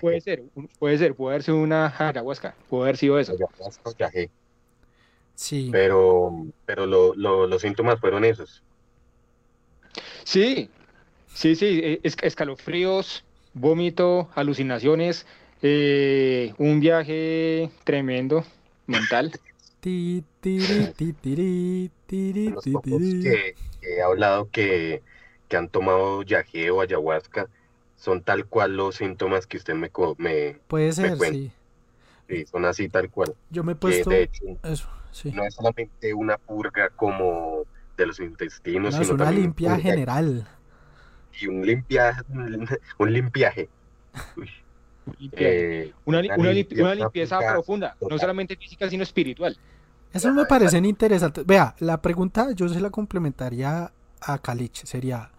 puede 0.00 0.20
ser, 0.20 0.42
puede 0.78 0.98
ser, 0.98 1.14
puede 1.14 1.34
haber 1.34 1.42
sido 1.42 1.56
una 1.58 1.94
ayahuasca, 1.98 2.54
puede 2.68 2.82
haber 2.84 2.96
sido 2.98 3.18
eso. 3.18 3.32
Ayahuasca. 3.32 4.10
Sí. 5.34 5.70
Pero, 5.72 6.46
pero 6.66 6.86
lo- 6.86 7.14
lo- 7.14 7.46
los 7.46 7.62
síntomas 7.62 7.98
fueron 7.98 8.24
esos. 8.24 8.62
Sí, 10.24 10.68
sí, 11.34 11.56
sí, 11.56 11.80
es- 12.02 12.16
escalofríos, 12.22 13.24
vómito, 13.54 14.28
alucinaciones, 14.34 15.26
eh, 15.62 16.52
un 16.58 16.80
viaje 16.80 17.70
tremendo 17.84 18.44
mental. 18.86 19.32
Ti, 19.80 20.24
tiri, 20.40 20.94
ti, 20.96 21.12
tiri, 21.12 21.90
tiri, 22.06 22.48
Los 22.48 22.64
pocos 22.64 23.02
que, 23.22 23.54
que 23.82 23.96
he 23.96 24.00
hablado 24.02 24.48
que, 24.50 25.02
que 25.46 25.56
han 25.58 25.68
tomado 25.68 26.22
yaje 26.22 26.70
o 26.70 26.80
ayahuasca 26.80 27.50
son 28.04 28.22
tal 28.22 28.46
cual 28.46 28.76
los 28.76 28.96
síntomas 28.96 29.46
que 29.46 29.56
usted 29.56 29.74
me, 29.74 29.90
me 30.18 30.54
Puede 30.68 30.92
ser, 30.92 31.16
cuenta. 31.16 31.34
sí. 31.38 31.52
sí, 32.28 32.46
son 32.46 32.64
así 32.66 32.88
tal 32.88 33.10
cual. 33.10 33.34
Yo 33.50 33.64
me 33.64 33.72
he 33.72 33.74
Que 33.76 33.80
puesto 33.80 34.10
de 34.10 34.22
hecho 34.22 34.44
eso, 34.62 34.88
sí. 35.10 35.32
no 35.32 35.44
es 35.44 35.54
solamente 35.54 36.12
una 36.14 36.36
purga 36.38 36.90
como 36.90 37.64
de 37.96 38.06
los 38.06 38.20
intestinos, 38.20 38.94
No, 38.94 39.00
es 39.00 39.06
sino 39.06 39.14
una 39.14 39.24
también 39.24 39.42
limpia 39.42 39.76
general. 39.78 40.46
y 41.40 41.46
un 41.46 41.64
limpia, 41.66 42.24
un 42.98 43.12
limpiaje. 43.12 43.68
Uy, 44.36 44.50
eh, 45.32 45.92
Una, 46.04 46.20
una 46.20 46.34
una 46.36 46.50
limpi- 46.50 46.54
limpieza 46.54 46.82
una 46.82 46.94
limpieza 46.94 47.38
profunda, 47.40 47.96
no 48.00 48.18
solamente 48.18 48.56
física, 48.56 48.88
sino 48.88 49.02
espiritual. 49.02 49.56
Eso 50.12 50.32
me 50.32 50.44
parecen 50.46 50.84
interesantes. 50.84 51.44
Vea, 51.44 51.74
la 51.80 52.00
pregunta 52.00 52.52
yo 52.52 52.68
se 52.68 52.80
la 52.80 52.90
complementaría 52.90 53.92
a 54.20 54.38
Calich. 54.38 54.84
Sería, 54.84 55.30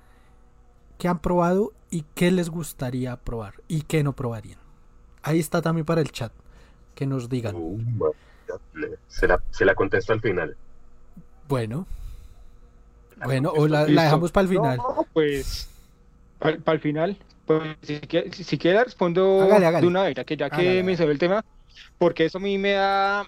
¿qué 0.98 1.08
han 1.08 1.20
probado 1.20 1.74
y 1.96 2.04
qué 2.14 2.30
les 2.30 2.50
gustaría 2.50 3.16
probar? 3.16 3.54
¿Y 3.70 3.84
qué 3.84 4.04
no 4.04 4.14
probarían? 4.14 4.60
Ahí 5.24 5.40
está 5.40 5.62
también 5.62 5.86
para 5.86 6.02
el 6.02 6.12
chat. 6.12 6.32
Que 6.94 7.06
nos 7.06 7.30
digan. 7.30 7.56
uh, 7.56 8.12
se 9.08 9.28
la, 9.28 9.42
se 9.50 9.64
la 9.64 9.76
contesto 9.76 10.12
al 10.14 10.20
final. 10.20 10.58
Bueno. 11.48 11.88
Bueno, 13.24 13.52
o 13.56 13.68
la, 13.68 13.86
dejamos 13.86 14.32
para 14.34 14.44
el 14.44 14.50
final. 14.50 14.78
No, 14.78 15.08
pues, 15.14 15.70
para 16.40 16.74
el 16.74 16.80
final, 16.82 17.18
pues, 17.46 17.78
si, 17.82 18.00
que- 18.02 18.30
si, 18.34 18.44
si 18.44 18.58
quiere 18.58 18.84
respondo 18.84 19.42
Hágale, 19.42 19.66
hágale. 19.66 19.82
de 19.84 19.88
una 19.88 20.04
vez, 20.04 20.16
ya 20.16 20.26
que, 20.26 20.36
ya 20.36 20.50
que 20.50 20.56
Hágale, 20.56 20.84
mencioné 20.84 21.12
el 21.14 21.18
tema, 21.20 21.46
porque 21.98 22.26
eso 22.26 22.40
a 22.40 22.42
mí 22.42 22.58
me 22.58 22.74
da, 22.74 23.26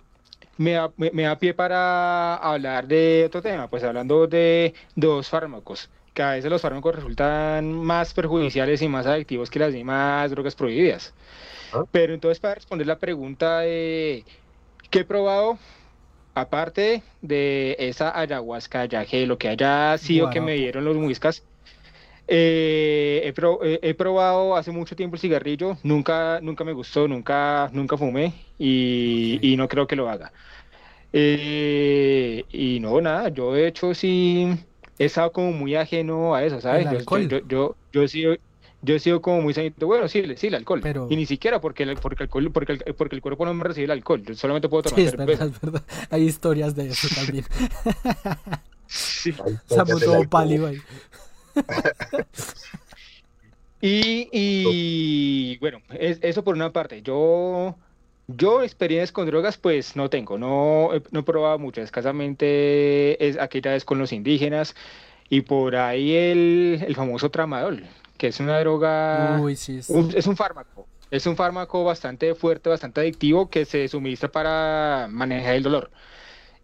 me 0.57 0.71
da, 0.73 0.91
me, 0.97 1.11
me 1.11 1.23
da 1.23 1.39
pie 1.39 1.53
para 1.53 2.35
hablar 2.35 2.85
de 2.87 3.23
otro 3.27 3.41
tema, 3.41 3.69
pues 3.69 3.83
hablando 3.85 4.27
de 4.27 4.73
dos 4.95 5.29
fármacos, 5.29 5.89
que 6.17 6.23
a 6.23 6.31
veces 6.31 6.49
los 6.51 6.61
fármacos 6.63 6.95
resultan 6.95 7.71
más 7.73 8.13
perjudiciales 8.13 8.81
y 8.81 8.89
más 8.89 9.05
adictivos 9.05 9.51
que 9.51 9.59
las 9.59 9.73
mismas 9.73 10.31
drogas 10.31 10.55
prohibidas. 10.55 11.13
Ah. 11.71 11.83
Pero 11.91 12.13
entonces, 12.15 12.39
para 12.39 12.55
responder 12.55 12.87
la 12.87 12.99
pregunta 12.99 13.59
de 13.61 14.25
qué 14.91 14.99
he 14.99 15.05
probado, 15.05 15.59
aparte 16.35 17.03
de 17.21 17.75
esa 17.79 18.17
ayahuasca, 18.19 18.85
yaje, 18.85 19.27
lo 19.27 19.37
que 19.37 19.49
haya 19.49 19.97
sido 19.99 20.29
que 20.29 20.41
me 20.41 20.55
dieron 20.55 20.85
los 20.85 20.97
muiscas, 20.97 21.45
eh, 22.27 23.21
he, 23.25 23.33
pro- 23.33 23.63
eh, 23.63 23.79
he 23.83 23.93
probado 23.95 24.55
hace 24.55 24.71
mucho 24.71 24.95
tiempo 24.95 25.15
el 25.15 25.21
cigarrillo, 25.21 25.77
nunca, 25.83 26.39
nunca 26.41 26.63
me 26.63 26.73
gustó, 26.73 27.07
nunca, 27.07 27.69
nunca 27.73 27.97
fumé 27.97 28.33
y 28.57 29.55
no 29.57 29.67
creo 29.67 29.87
que 29.87 29.95
lo 29.95 30.09
haga. 30.09 30.33
Eh, 31.13 32.45
y 32.49 32.79
no, 32.81 32.99
nada, 33.01 33.29
yo 33.29 33.53
de 33.53 33.67
hecho 33.67 33.93
sí 33.93 34.66
he 34.99 35.05
estado 35.05 35.31
como 35.31 35.51
muy 35.51 35.75
ajeno 35.75 36.33
a 36.35 36.43
eso, 36.43 36.59
¿sabes? 36.61 36.85
El 36.85 36.91
Yo, 36.93 36.97
alcohol. 36.99 37.27
yo, 37.27 37.39
yo, 37.47 37.75
yo 37.93 38.03
he 38.03 38.07
sido, 38.07 38.35
yo 38.81 38.95
he 38.95 38.99
sido 38.99 39.21
como 39.21 39.41
muy 39.41 39.53
sanito, 39.53 39.85
bueno, 39.87 40.07
sí, 40.07 40.23
sí, 40.37 40.47
el 40.47 40.55
alcohol, 40.55 40.79
Pero- 40.81 41.07
y 41.09 41.15
ni 41.15 41.25
siquiera 41.25 41.59
porque 41.61 41.83
el, 41.83 41.95
porque 41.97 42.23
el 42.23 42.27
alcohol, 42.27 42.51
porque 42.51 42.73
el, 42.73 42.93
porque 42.95 43.15
el 43.15 43.21
cuerpo 43.21 43.45
no 43.45 43.53
me 43.53 43.63
recibe 43.63 43.85
el 43.85 43.91
alcohol, 43.91 44.23
yo 44.23 44.35
solamente 44.35 44.69
puedo 44.69 44.83
tomar 44.83 44.99
Sí, 44.99 45.05
es 45.05 45.11
cerveza. 45.11 45.45
verdad, 45.45 45.55
es 45.55 45.61
verdad. 45.61 45.83
Hay 46.09 46.23
historias 46.23 46.75
de 46.75 46.87
eso 46.89 47.07
también. 47.15 47.45
Sí. 48.89 49.31
Estamos 49.69 49.99
todo 50.01 50.23
pálido 50.29 50.67
ahí. 50.67 50.77
Y, 53.81 54.27
y 54.31 55.57
bueno, 55.59 55.79
es- 55.91 56.19
eso 56.23 56.43
por 56.43 56.55
una 56.55 56.71
parte. 56.73 57.01
Yo, 57.03 57.75
yo 58.27 58.61
experiencias 58.63 59.11
con 59.11 59.25
drogas 59.27 59.57
pues 59.57 59.95
no 59.95 60.09
tengo, 60.09 60.37
no, 60.37 60.93
he- 60.93 61.01
no 61.11 61.21
he 61.21 61.23
probado 61.23 61.59
mucho, 61.59 61.81
escasamente 61.81 63.25
es 63.27 63.37
aquella 63.39 63.71
vez 63.71 63.85
con 63.85 63.99
los 63.99 64.11
indígenas 64.11 64.75
y 65.29 65.41
por 65.41 65.75
ahí 65.75 66.13
el, 66.15 66.83
el 66.87 66.95
famoso 66.95 67.29
tramadol, 67.31 67.83
que 68.17 68.27
es 68.27 68.39
una 68.39 68.59
droga, 68.59 69.39
Uy, 69.39 69.55
sí. 69.55 69.77
es- 69.79 69.89
un- 69.89 70.13
es 70.15 70.27
un 70.27 70.35
fármaco, 70.37 70.87
es 71.11 71.25
un 71.25 71.35
fármaco 71.35 71.83
bastante 71.83 72.35
fuerte, 72.35 72.69
bastante 72.69 73.01
adictivo 73.01 73.49
que 73.49 73.65
se 73.65 73.87
suministra 73.87 74.29
para 74.31 75.07
manejar 75.09 75.55
el 75.55 75.63
dolor. 75.63 75.91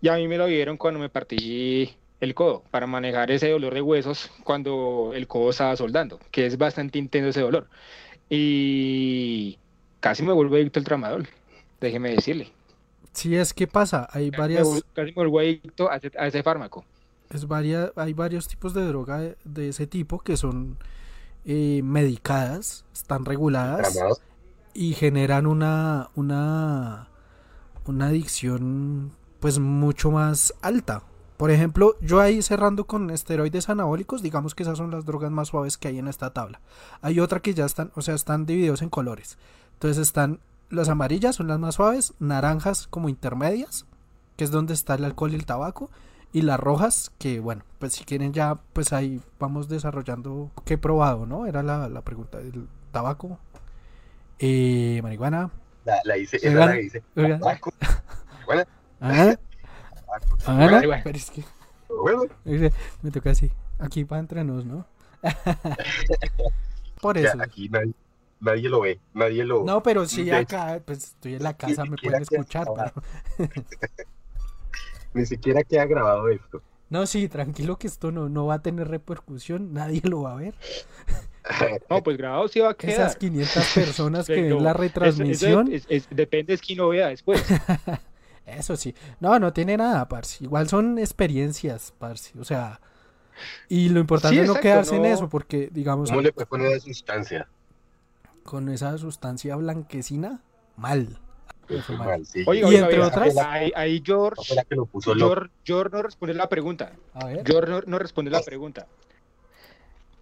Y 0.02 0.10
a 0.10 0.16
mí 0.16 0.28
me 0.28 0.38
lo 0.38 0.48
dieron 0.48 0.78
cuando 0.78 1.00
me 1.00 1.10
partí 1.10 1.96
el 2.20 2.34
codo, 2.36 2.64
para 2.72 2.88
manejar 2.88 3.32
ese 3.32 3.50
dolor 3.50 3.74
de 3.74 3.82
huesos 3.82 4.32
cuando 4.44 5.12
el 5.16 5.28
codo 5.28 5.50
estaba 5.52 5.76
soldando, 5.76 6.20
que 6.32 6.46
es 6.46 6.58
bastante 6.58 7.00
intenso 7.00 7.30
ese 7.30 7.42
dolor. 7.42 7.70
Y 8.30 9.60
casi 10.00 10.24
me 10.24 10.34
vuelvo 10.34 10.56
adicto 10.56 10.80
al 10.80 10.86
tramadol, 10.86 11.28
déjeme 11.84 12.12
decirle. 12.12 12.52
Sí, 13.12 13.36
es 13.36 13.54
que 13.54 13.68
pasa, 13.68 14.08
hay 14.12 14.32
varias, 14.32 14.68
Casi 14.96 15.14
me 15.14 15.14
a 15.92 15.96
ese, 15.98 16.12
a 16.18 16.28
ese 16.28 16.42
fármaco. 16.42 16.84
es 17.30 17.48
varia- 17.48 17.92
hay 17.96 18.14
varios 18.14 18.48
tipos 18.48 18.74
de 18.74 18.86
droga 18.88 19.20
de, 19.20 19.38
de 19.44 19.70
ese 19.70 19.86
tipo 19.86 20.20
que 20.20 20.36
son 20.36 20.78
eh, 21.46 21.82
medicadas, 21.84 22.86
están 22.94 23.26
reguladas 23.26 24.00
y 24.74 24.94
generan 24.94 25.46
una, 25.46 26.10
una, 26.16 27.10
una 27.86 28.08
adicción 28.08 29.12
pues 29.40 29.60
mucho 29.60 30.10
más 30.10 30.54
alta. 30.62 31.04
Por 31.38 31.52
ejemplo, 31.52 31.96
yo 32.00 32.22
ahí 32.22 32.42
cerrando 32.42 32.86
con 32.86 33.10
esteroides 33.10 33.68
anabólicos, 33.70 34.22
digamos 34.22 34.56
que 34.56 34.64
esas 34.64 34.78
son 34.78 34.90
las 34.92 35.06
drogas 35.06 35.30
más 35.32 35.50
suaves 35.50 35.78
que 35.78 35.90
hay 35.90 36.00
en 36.00 36.08
esta 36.08 36.32
tabla. 36.32 36.62
Hay 37.02 37.20
otra 37.20 37.42
que 37.42 37.54
ya 37.54 37.66
están, 37.66 37.92
o 37.96 38.02
sea, 38.02 38.16
están 38.16 38.46
divididos 38.46 38.82
en 38.82 38.90
colores. 38.90 39.38
Entonces 39.74 39.98
están 40.02 40.40
las 40.74 40.90
amarillas 40.90 41.36
son 41.36 41.48
las 41.48 41.60
más 41.60 41.76
suaves, 41.76 42.14
naranjas 42.20 42.88
como 42.88 43.10
intermedias, 43.10 43.86
que 44.36 44.44
es 44.44 44.52
donde 44.52 44.74
está 44.74 44.96
el 44.96 45.06
alcohol 45.06 45.32
y 45.32 45.36
el 45.36 45.46
tabaco, 45.46 45.90
y 46.32 46.42
las 46.42 46.60
rojas, 46.60 47.12
que 47.20 47.40
bueno, 47.40 47.64
pues 47.80 47.94
si 47.94 48.04
quieren 48.06 48.34
ya, 48.34 48.56
pues 48.74 48.92
ahí 48.92 49.22
vamos 49.40 49.70
desarrollando 49.70 50.50
qué 50.66 50.74
he 50.76 50.78
probado, 50.78 51.26
¿no? 51.26 51.46
Era 51.46 51.62
la, 51.62 51.88
la 51.90 52.02
pregunta 52.02 52.40
del 52.40 52.68
tabaco, 52.92 53.38
eh, 54.40 55.00
marihuana, 55.04 55.52
La, 55.86 56.00
la 56.06 56.18
hice, 56.18 56.38
esa 56.38 56.66
la 56.66 56.80
hice. 56.80 57.04
Tabaco. 57.16 57.74
Bueno. 58.46 58.66
pero 61.04 61.18
es 61.18 61.32
que 61.32 61.44
me 63.02 63.12
toca 63.12 63.32
así, 63.32 63.50
aquí 63.80 64.04
para 64.04 64.20
entre 64.20 64.44
nos, 64.44 64.66
¿no? 64.66 64.86
Por 67.02 67.18
eso. 67.18 67.38
aquí 67.42 67.70
nadie, 67.70 67.94
nadie 68.44 68.70
lo 68.70 68.82
ve, 68.82 69.00
nadie 69.14 69.44
lo 69.44 69.64
No, 69.64 69.82
pero 69.82 70.06
sí 70.06 70.26
de 70.26 70.40
hecho, 70.42 70.58
acá, 70.58 70.82
pues 70.86 71.04
estoy 71.06 71.36
en 71.36 71.44
la 71.44 71.56
casa, 71.58 71.86
me 71.86 71.98
pueden 71.98 72.22
escuchar, 72.22 72.68
pero... 72.76 73.50
ni 75.14 75.26
siquiera 75.26 75.64
queda 75.64 75.86
grabado 75.86 76.28
esto. 76.30 76.62
No, 76.90 77.08
sí, 77.08 77.28
tranquilo 77.28 77.78
que 77.78 77.88
esto 77.88 78.12
no, 78.12 78.30
no 78.30 78.46
va 78.46 78.56
a 78.56 78.62
tener 78.62 78.88
repercusión, 78.88 79.74
nadie 79.74 80.02
lo 80.04 80.22
va 80.24 80.34
a 80.34 80.36
ver. 80.36 80.56
No, 81.90 82.02
pues 82.02 82.16
grabado 82.18 82.48
sí 82.48 82.62
va 82.62 82.70
a 82.70 82.74
quedar. 82.74 82.94
Esas 82.94 83.18
500 83.18 83.74
personas 83.76 84.28
que 84.28 84.36
Pero 84.36 84.56
ven 84.56 84.64
la 84.64 84.72
eso- 84.72 84.78
eso 84.78 84.82
retransmisión, 84.82 85.74
es- 85.74 85.86
es- 85.90 86.08
depende 86.10 86.54
de 86.54 86.60
quién 86.60 86.78
lo 86.78 86.88
vea 86.88 87.10
después. 87.10 87.44
eso 88.46 88.78
sí. 88.78 88.96
No, 89.20 89.38
no 89.40 89.52
tiene 89.52 89.76
nada, 89.76 90.08
parce. 90.08 90.42
Igual 90.46 90.70
son 90.70 90.98
experiencias, 91.00 91.94
parce. 92.00 92.32
O 92.40 92.46
sea, 92.46 92.80
y 93.68 93.90
lo 93.90 94.00
importante 94.00 94.38
Sí, 94.38 94.42
es 94.42 94.48
no 94.48 94.56
quedarse 94.56 94.96
en 94.96 95.04
eso, 95.04 95.28
porque, 95.28 95.68
digamos, 95.70 96.10
¿Cómo 96.10 96.22
le 96.22 96.32
puede 96.32 96.46
poner 96.46 96.72
la 96.72 96.80
sustancia? 96.80 97.50
Con 98.44 98.70
esa 98.70 98.98
sustancia 98.98 99.56
blanquecina, 99.56 100.42
mal. 100.78 101.20
Mal. 101.98 102.26
Sí. 102.26 102.44
Oye, 102.46 102.60
Y 102.60 102.64
oiga, 102.64 102.80
entre 102.80 102.96
oiga, 102.98 103.08
otras- 103.08 103.38
ahí, 103.38 103.72
ahí 103.76 104.04
George, 104.06 104.54
la 104.56 104.64
que 104.66 104.76
lo 104.76 104.86
puso. 104.86 105.16
George, 105.16 105.50
George 105.64 105.96
no 105.96 106.04
responde 106.04 106.34
la 106.34 106.50
pregunta. 106.50 106.92
A 107.14 107.26
ver, 107.26 107.44
George 107.46 107.72
no, 107.72 107.82
no 107.86 108.00
responde 108.00 108.30
la 108.32 108.42
pregunta. 108.42 108.88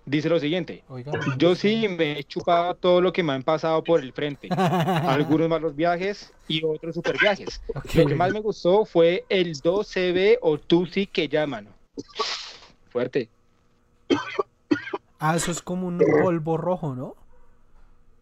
Dice 0.05 0.29
lo 0.29 0.39
siguiente. 0.39 0.83
oiga. 0.89 1.11
Yo 1.37 1.55
sí 1.55 1.87
me 1.87 2.19
he 2.19 2.23
chupado 2.23 2.73
todo 2.75 3.01
lo 3.01 3.13
que 3.13 3.21
me 3.23 3.33
han 3.33 3.43
pasado 3.43 3.83
por 3.83 4.01
el 4.01 4.13
frente. 4.13 4.49
Algunos 4.57 5.47
malos 5.49 5.75
viajes 5.75 6.33
y 6.47 6.63
otros 6.65 6.95
super 6.95 7.17
viajes. 7.19 7.61
Lo 7.95 8.05
que 8.07 8.15
más 8.15 8.31
me 8.31 8.39
gustó 8.39 8.85
fue 8.85 9.25
el 9.29 9.53
2CB 9.61 10.39
o 10.41 10.57
Tusi 10.59 11.05
que 11.07 11.27
llaman. 11.27 11.67
Fuerte. 12.89 13.29
Ah, 15.19 15.35
eso 15.35 15.51
es 15.51 15.61
como 15.61 15.87
un 15.87 15.99
polvo 16.23 16.57
rojo, 16.57 16.95
¿no? 16.95 17.15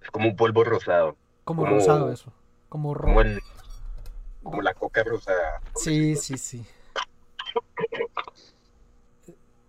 Es 0.02 0.12
como 0.12 0.30
un 0.30 0.36
polvo 0.36 0.64
rosado. 0.64 1.16
Como 1.44 1.64
Como- 1.64 1.76
rosado 1.76 2.12
eso. 2.12 2.32
Como 2.70 2.94
rojo. 2.94 3.08
Como, 3.08 3.22
el, 3.22 3.42
como 4.44 4.62
la 4.62 4.74
coca 4.74 5.04
rosada. 5.04 5.62
Sí, 5.76 6.16
sí, 6.16 6.38
sí. 6.38 6.66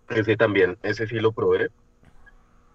Ese 0.09 0.35
también, 0.35 0.77
ese 0.83 1.07
sí 1.07 1.15
lo 1.15 1.31
probé. 1.31 1.69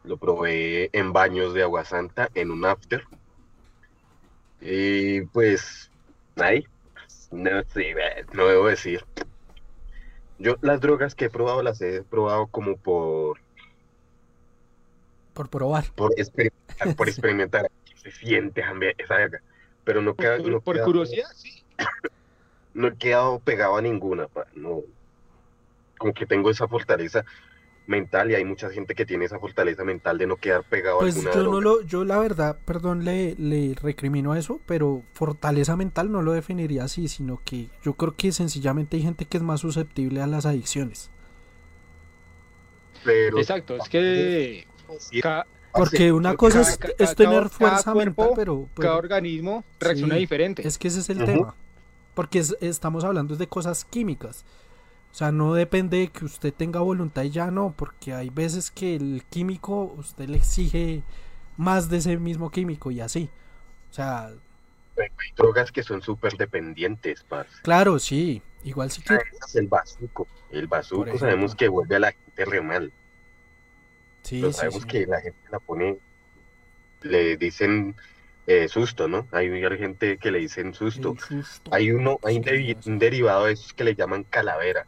Lo 0.04 0.16
probé 0.16 0.88
en 0.92 1.12
baños 1.12 1.52
de 1.52 1.62
agua 1.62 1.84
santa, 1.84 2.28
en 2.34 2.50
un 2.50 2.64
after. 2.64 3.04
Y 4.60 5.22
pues, 5.22 5.90
ahí, 6.36 6.64
no 7.30 7.62
sé, 7.64 7.94
no 8.32 8.46
debo 8.46 8.66
decir. 8.68 9.04
Yo 10.38 10.56
las 10.60 10.80
drogas 10.80 11.14
que 11.14 11.26
he 11.26 11.30
probado 11.30 11.62
las 11.62 11.80
he 11.80 12.02
probado 12.02 12.46
como 12.46 12.76
por, 12.76 13.38
Por 15.36 15.48
probar. 15.50 15.84
por 15.94 16.12
experimentar, 16.16 16.96
por 16.96 17.08
experimentar. 17.08 17.70
¿Qué 17.84 17.96
se 18.02 18.10
siente 18.10 18.62
esa 18.98 19.14
verga? 19.16 19.40
Pero 19.84 20.00
no, 20.02 20.14
queda, 20.16 20.38
Por, 20.38 20.50
no, 20.50 20.60
por 20.60 20.74
queda- 20.76 20.84
curiosidad, 20.84 21.28
sí. 21.34 21.62
no 22.74 22.88
he 22.88 22.96
quedado 22.96 23.38
pegado 23.40 23.76
a 23.76 23.82
ninguna. 23.82 24.26
pa, 24.28 24.46
No, 24.54 24.80
como 25.98 26.12
que 26.14 26.26
tengo 26.26 26.50
esa 26.50 26.66
fortaleza 26.68 27.24
mental 27.86 28.30
y 28.30 28.34
hay 28.34 28.44
mucha 28.44 28.68
gente 28.70 28.94
que 28.96 29.06
tiene 29.06 29.26
esa 29.26 29.38
fortaleza 29.38 29.84
mental 29.84 30.18
de 30.18 30.26
no 30.26 30.36
quedar 30.36 30.64
pegado 30.64 30.96
a 30.96 31.00
Pues 31.00 31.14
alguna 31.16 31.34
yo 31.34 31.42
no 31.44 31.50
droga. 31.50 31.60
lo, 31.62 31.82
yo 31.82 32.04
la 32.04 32.18
verdad, 32.18 32.58
perdón, 32.64 33.04
le, 33.04 33.34
le 33.36 33.74
recrimino 33.80 34.34
eso, 34.34 34.58
pero 34.66 35.02
fortaleza 35.12 35.76
mental 35.76 36.10
no 36.10 36.20
lo 36.22 36.32
definiría 36.32 36.84
así, 36.84 37.06
sino 37.08 37.40
que 37.44 37.68
yo 37.84 37.92
creo 37.94 38.16
que 38.16 38.32
sencillamente 38.32 38.96
hay 38.96 39.02
gente 39.04 39.24
que 39.26 39.36
es 39.36 39.42
más 39.44 39.60
susceptible 39.60 40.20
a 40.20 40.26
las 40.26 40.46
adicciones. 40.46 41.10
Pero 43.04 43.38
Exacto, 43.38 43.76
es 43.76 43.88
que 43.88 44.66
Porque 45.72 46.12
una 46.12 46.34
cosa 46.36 46.60
cada- 46.60 46.70
es, 46.70 46.78
cada- 46.78 46.94
es 46.98 47.14
tener 47.14 47.34
cada 47.38 47.48
fuerza 47.50 47.92
cuerpo, 47.92 48.22
mental, 48.22 48.36
pero, 48.36 48.68
pero 48.74 48.88
cada 48.88 48.98
organismo 48.98 49.64
reacciona 49.78 50.14
Sí, 50.14 50.20
diferente. 50.20 50.66
es 50.66 50.78
que 50.78 50.88
ese 50.88 51.00
es 51.00 51.10
el 51.10 51.24
tema. 51.24 51.54
Porque 52.14 52.38
es- 52.38 52.56
estamos 52.60 53.04
hablando 53.04 53.36
de 53.36 53.46
cosas 53.46 53.84
químicas. 53.84 54.44
O 55.12 55.14
sea, 55.18 55.32
no 55.32 55.54
depende 55.54 55.98
de 55.98 56.08
que 56.08 56.24
usted 56.24 56.52
tenga 56.52 56.80
voluntad 56.80 57.22
y 57.24 57.30
ya 57.30 57.50
no, 57.50 57.74
porque 57.76 58.12
hay 58.14 58.30
veces 58.30 58.70
que 58.70 58.96
el 58.96 59.22
químico 59.30 59.94
usted 59.98 60.28
le 60.28 60.36
exige 60.38 61.02
más 61.56 61.88
de 61.90 61.98
ese 61.98 62.16
mismo 62.18 62.50
químico 62.50 62.90
y 62.90 63.00
así. 63.00 63.30
O 63.90 63.94
sea, 63.94 64.26
hay 64.98 65.08
drogas 65.36 65.72
que 65.72 65.82
son 65.82 66.00
súper 66.02 66.36
dependientes, 66.38 67.22
parce. 67.28 67.50
claro, 67.62 67.98
sí. 67.98 68.42
Igual 68.64 68.90
sí 68.90 69.00
que 69.02 69.14
El 69.58 69.68
bazuco. 69.68 70.26
El 70.50 70.66
bazuco 70.66 71.16
sabemos 71.18 71.54
que 71.54 71.68
vuelve 71.68 71.96
a 71.96 72.00
la 72.00 72.12
gente 72.12 72.44
re 72.46 72.60
mal. 72.62 72.92
Sí, 74.26 74.40
Pero 74.40 74.52
sabemos 74.52 74.82
sí. 74.82 74.88
que 74.88 75.06
la 75.06 75.20
gente 75.20 75.38
la 75.50 75.60
pone, 75.60 75.98
le 77.02 77.36
dicen 77.36 77.94
eh, 78.46 78.68
susto, 78.68 79.08
¿no? 79.08 79.26
Hay 79.32 79.48
gente 79.78 80.18
que 80.18 80.30
le 80.30 80.38
dicen 80.40 80.74
susto. 80.74 81.16
Hay 81.70 81.90
uno, 81.92 82.18
hay 82.24 82.36
un, 82.86 82.98
derivado 82.98 83.46
de 83.46 83.52
esos 83.52 83.72
que 83.72 83.84
le 83.84 83.94
llaman 83.94 84.24
calavera. 84.24 84.86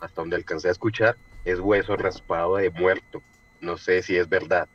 Hasta 0.00 0.22
donde 0.22 0.36
alcancé 0.36 0.68
a 0.68 0.72
escuchar, 0.72 1.16
es 1.44 1.58
hueso 1.60 1.96
raspado 1.96 2.56
de 2.56 2.70
muerto. 2.70 3.22
No 3.60 3.76
sé 3.76 4.02
si 4.02 4.16
es 4.16 4.28
verdad. 4.28 4.68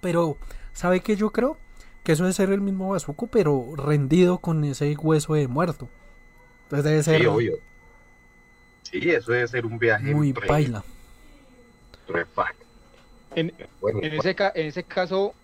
Pero, 0.00 0.38
¿sabe 0.72 1.00
qué 1.00 1.16
yo 1.16 1.30
creo? 1.32 1.58
Que 2.04 2.12
eso 2.12 2.24
debe 2.24 2.34
ser 2.34 2.50
el 2.52 2.60
mismo 2.60 2.90
bazuco, 2.90 3.26
pero 3.28 3.74
rendido 3.76 4.38
con 4.38 4.64
ese 4.64 4.94
hueso 4.96 5.34
de 5.34 5.48
muerto. 5.48 5.88
Entonces 6.64 6.84
debe 6.84 7.02
ser 7.02 7.20
Sí, 7.20 7.26
obvio. 7.26 7.58
Sí, 8.82 9.10
eso 9.10 9.32
debe 9.32 9.48
ser 9.48 9.66
un 9.66 9.78
viaje 9.78 10.14
muy 10.14 10.32
re- 10.32 10.46
paila. 10.46 10.84
re 12.08 12.24
pack. 12.26 12.63
En, 13.34 13.52
Bueno, 13.80 14.00
en 14.02 14.14
ese, 14.14 14.34
ca- 14.34 14.52
en 14.54 14.66
ese 14.66 14.84
caso, 14.84 15.34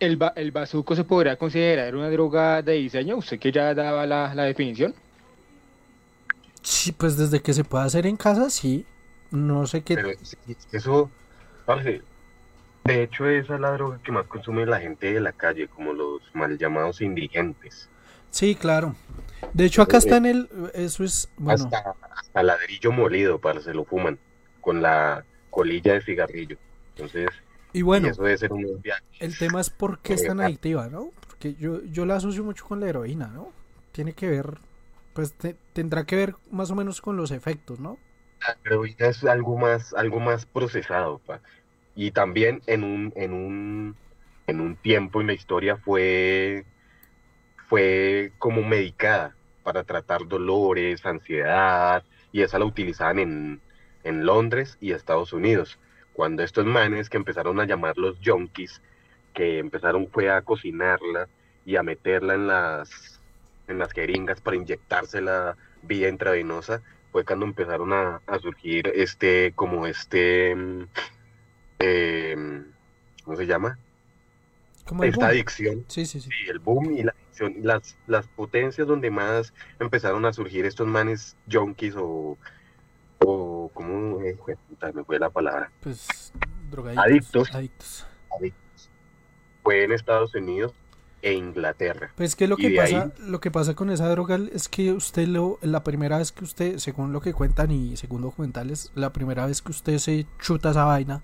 el, 0.00 0.16
ba- 0.16 0.32
el 0.36 0.50
bazuco 0.52 0.94
se 0.96 1.04
podría 1.04 1.36
considerar 1.36 1.94
una 1.94 2.10
droga 2.10 2.62
de 2.62 2.72
diseño. 2.74 3.16
Usted 3.16 3.38
que 3.38 3.52
ya 3.52 3.74
daba 3.74 4.06
la, 4.06 4.34
la 4.34 4.44
definición. 4.44 4.94
Sí, 6.62 6.92
pues 6.92 7.16
desde 7.16 7.40
que 7.42 7.52
se 7.52 7.64
pueda 7.64 7.84
hacer 7.84 8.06
en 8.06 8.16
casa, 8.16 8.48
sí. 8.50 8.86
No 9.30 9.66
sé 9.66 9.82
qué. 9.82 9.96
pero 9.96 10.10
eso, 10.72 11.10
parce, 11.66 12.02
de 12.84 13.02
hecho 13.02 13.28
esa 13.28 13.54
es 13.56 13.60
la 13.60 13.72
droga 13.72 13.98
que 14.02 14.12
más 14.12 14.26
consume 14.26 14.64
la 14.64 14.80
gente 14.80 15.12
de 15.12 15.20
la 15.20 15.32
calle, 15.32 15.68
como 15.68 15.92
los 15.92 16.22
mal 16.34 16.56
llamados 16.56 17.00
indigentes. 17.00 17.88
Sí, 18.30 18.54
claro. 18.54 18.94
De 19.52 19.64
hecho, 19.66 19.82
acá 19.82 19.98
está 19.98 20.16
en 20.16 20.26
el. 20.26 20.48
Eso 20.74 21.04
es. 21.04 21.28
Bueno, 21.36 21.64
Hasta, 21.64 21.94
hasta 22.16 22.42
ladrillo 22.42 22.92
molido, 22.92 23.38
parce, 23.38 23.74
lo 23.74 23.84
fuman 23.84 24.18
con 24.60 24.80
la 24.82 25.24
colilla 25.50 25.94
de 25.94 26.00
cigarrillo. 26.02 26.56
Entonces, 26.96 27.30
y 27.72 27.82
y 27.82 27.82
bueno, 27.82 28.08
eso 28.08 28.22
debe 28.22 28.38
ser 28.38 28.52
un 28.52 28.80
viaje. 28.82 29.04
el 29.18 29.36
tema 29.36 29.60
es 29.60 29.70
por 29.70 30.00
qué 30.00 30.14
es 30.14 30.24
tan 30.24 30.40
adictiva, 30.40 30.88
¿no? 30.88 31.10
Porque 31.28 31.54
yo, 31.54 31.82
yo 31.84 32.06
la 32.06 32.16
asocio 32.16 32.44
mucho 32.44 32.64
con 32.66 32.80
la 32.80 32.88
heroína, 32.88 33.28
¿no? 33.28 33.52
Tiene 33.92 34.14
que 34.14 34.28
ver. 34.28 34.58
Pues 35.14 35.34
te- 35.34 35.56
tendrá 35.72 36.04
que 36.06 36.16
ver 36.16 36.36
más 36.50 36.70
o 36.70 36.74
menos 36.74 37.00
con 37.00 37.16
los 37.16 37.30
efectos, 37.30 37.80
¿no? 37.80 37.98
La 38.40 38.56
heroína 38.64 39.06
es 39.08 39.24
algo 39.24 39.56
más, 39.58 39.92
algo 39.94 40.20
más 40.20 40.46
procesado, 40.46 41.18
pa. 41.20 41.42
Y 41.94 42.10
también 42.12 42.62
en 42.66 42.84
un, 42.84 43.12
en 43.16 43.32
un, 43.32 43.98
en 44.46 44.60
un 44.60 44.76
tiempo 44.76 45.20
en 45.20 45.28
la 45.28 45.32
historia 45.34 45.76
fue, 45.78 46.66
fue 47.68 48.32
como 48.38 48.62
medicada. 48.62 49.36
para 49.62 49.84
tratar 49.84 50.26
dolores, 50.28 51.06
ansiedad, 51.06 52.04
y 52.32 52.42
esa 52.42 52.58
la 52.58 52.66
utilizaban 52.66 53.18
en, 53.18 53.62
en 54.04 54.26
Londres 54.26 54.76
y 54.80 54.92
Estados 54.92 55.32
Unidos. 55.32 55.80
Cuando 56.14 56.42
estos 56.42 56.64
manes 56.64 57.10
que 57.10 57.16
empezaron 57.16 57.60
a 57.60 57.66
llamar 57.66 57.98
los 57.98 58.16
junkies, 58.24 58.80
que 59.34 59.58
empezaron 59.58 60.08
fue 60.08 60.30
a 60.30 60.42
cocinarla 60.42 61.28
y 61.66 61.76
a 61.76 61.82
meterla 61.82 62.34
en 62.34 62.46
las, 62.46 63.20
en 63.66 63.78
las 63.78 63.92
jeringas 63.92 64.40
para 64.40 64.56
inyectársela 64.56 65.56
vía 65.82 66.08
intravenosa, 66.08 66.82
fue 67.10 67.24
cuando 67.24 67.46
empezaron 67.46 67.92
a, 67.92 68.20
a 68.26 68.38
surgir 68.38 68.92
este, 68.94 69.52
como 69.56 69.86
este, 69.86 70.54
mm, 70.54 70.82
em, 71.80 72.64
¿cómo 73.24 73.36
se 73.36 73.46
llama? 73.46 73.78
Como 74.86 75.02
Esta 75.02 75.26
boom. 75.26 75.30
adicción 75.30 75.84
Sí, 75.88 76.06
sí, 76.06 76.20
sí. 76.20 76.30
Sí, 76.30 76.48
el 76.50 76.60
boom 76.60 76.92
y 76.92 77.02
la 77.02 77.12
adicción, 77.12 77.54
las, 77.62 77.96
las 78.06 78.28
potencias 78.28 78.86
donde 78.86 79.10
más 79.10 79.52
empezaron 79.80 80.24
a 80.26 80.32
surgir 80.32 80.64
estos 80.64 80.86
manes 80.86 81.36
junkies 81.50 81.94
o, 81.96 82.38
o 83.26 83.70
¿cómo 83.72 84.18
jue- 84.20 84.56
puta, 84.68 84.92
me 84.92 85.04
fue 85.04 85.18
la 85.18 85.30
palabra? 85.30 85.70
Pues 85.80 86.32
drogadictos. 86.70 87.04
Adictos. 87.04 87.54
Adictos. 87.54 88.06
Adictos. 88.38 88.90
Fue 89.62 89.84
en 89.84 89.92
Estados 89.92 90.34
Unidos 90.34 90.72
e 91.22 91.32
Inglaterra. 91.32 92.10
Pues 92.16 92.36
que 92.36 92.46
lo 92.46 92.56
que 92.56 92.70
pasa, 92.70 93.12
lo 93.18 93.40
que 93.40 93.50
pasa 93.50 93.74
con 93.74 93.88
esa 93.90 94.08
droga 94.10 94.38
es 94.52 94.68
que 94.68 94.92
usted 94.92 95.26
lo, 95.26 95.58
la 95.62 95.82
primera 95.82 96.18
vez 96.18 96.32
que 96.32 96.44
usted, 96.44 96.76
según 96.78 97.12
lo 97.12 97.20
que 97.20 97.32
cuentan 97.32 97.70
y 97.70 97.96
según 97.96 98.20
documentales, 98.22 98.92
la 98.94 99.12
primera 99.12 99.46
vez 99.46 99.62
que 99.62 99.70
usted 99.70 99.98
se 99.98 100.26
chuta 100.38 100.70
esa 100.72 100.84
vaina, 100.84 101.22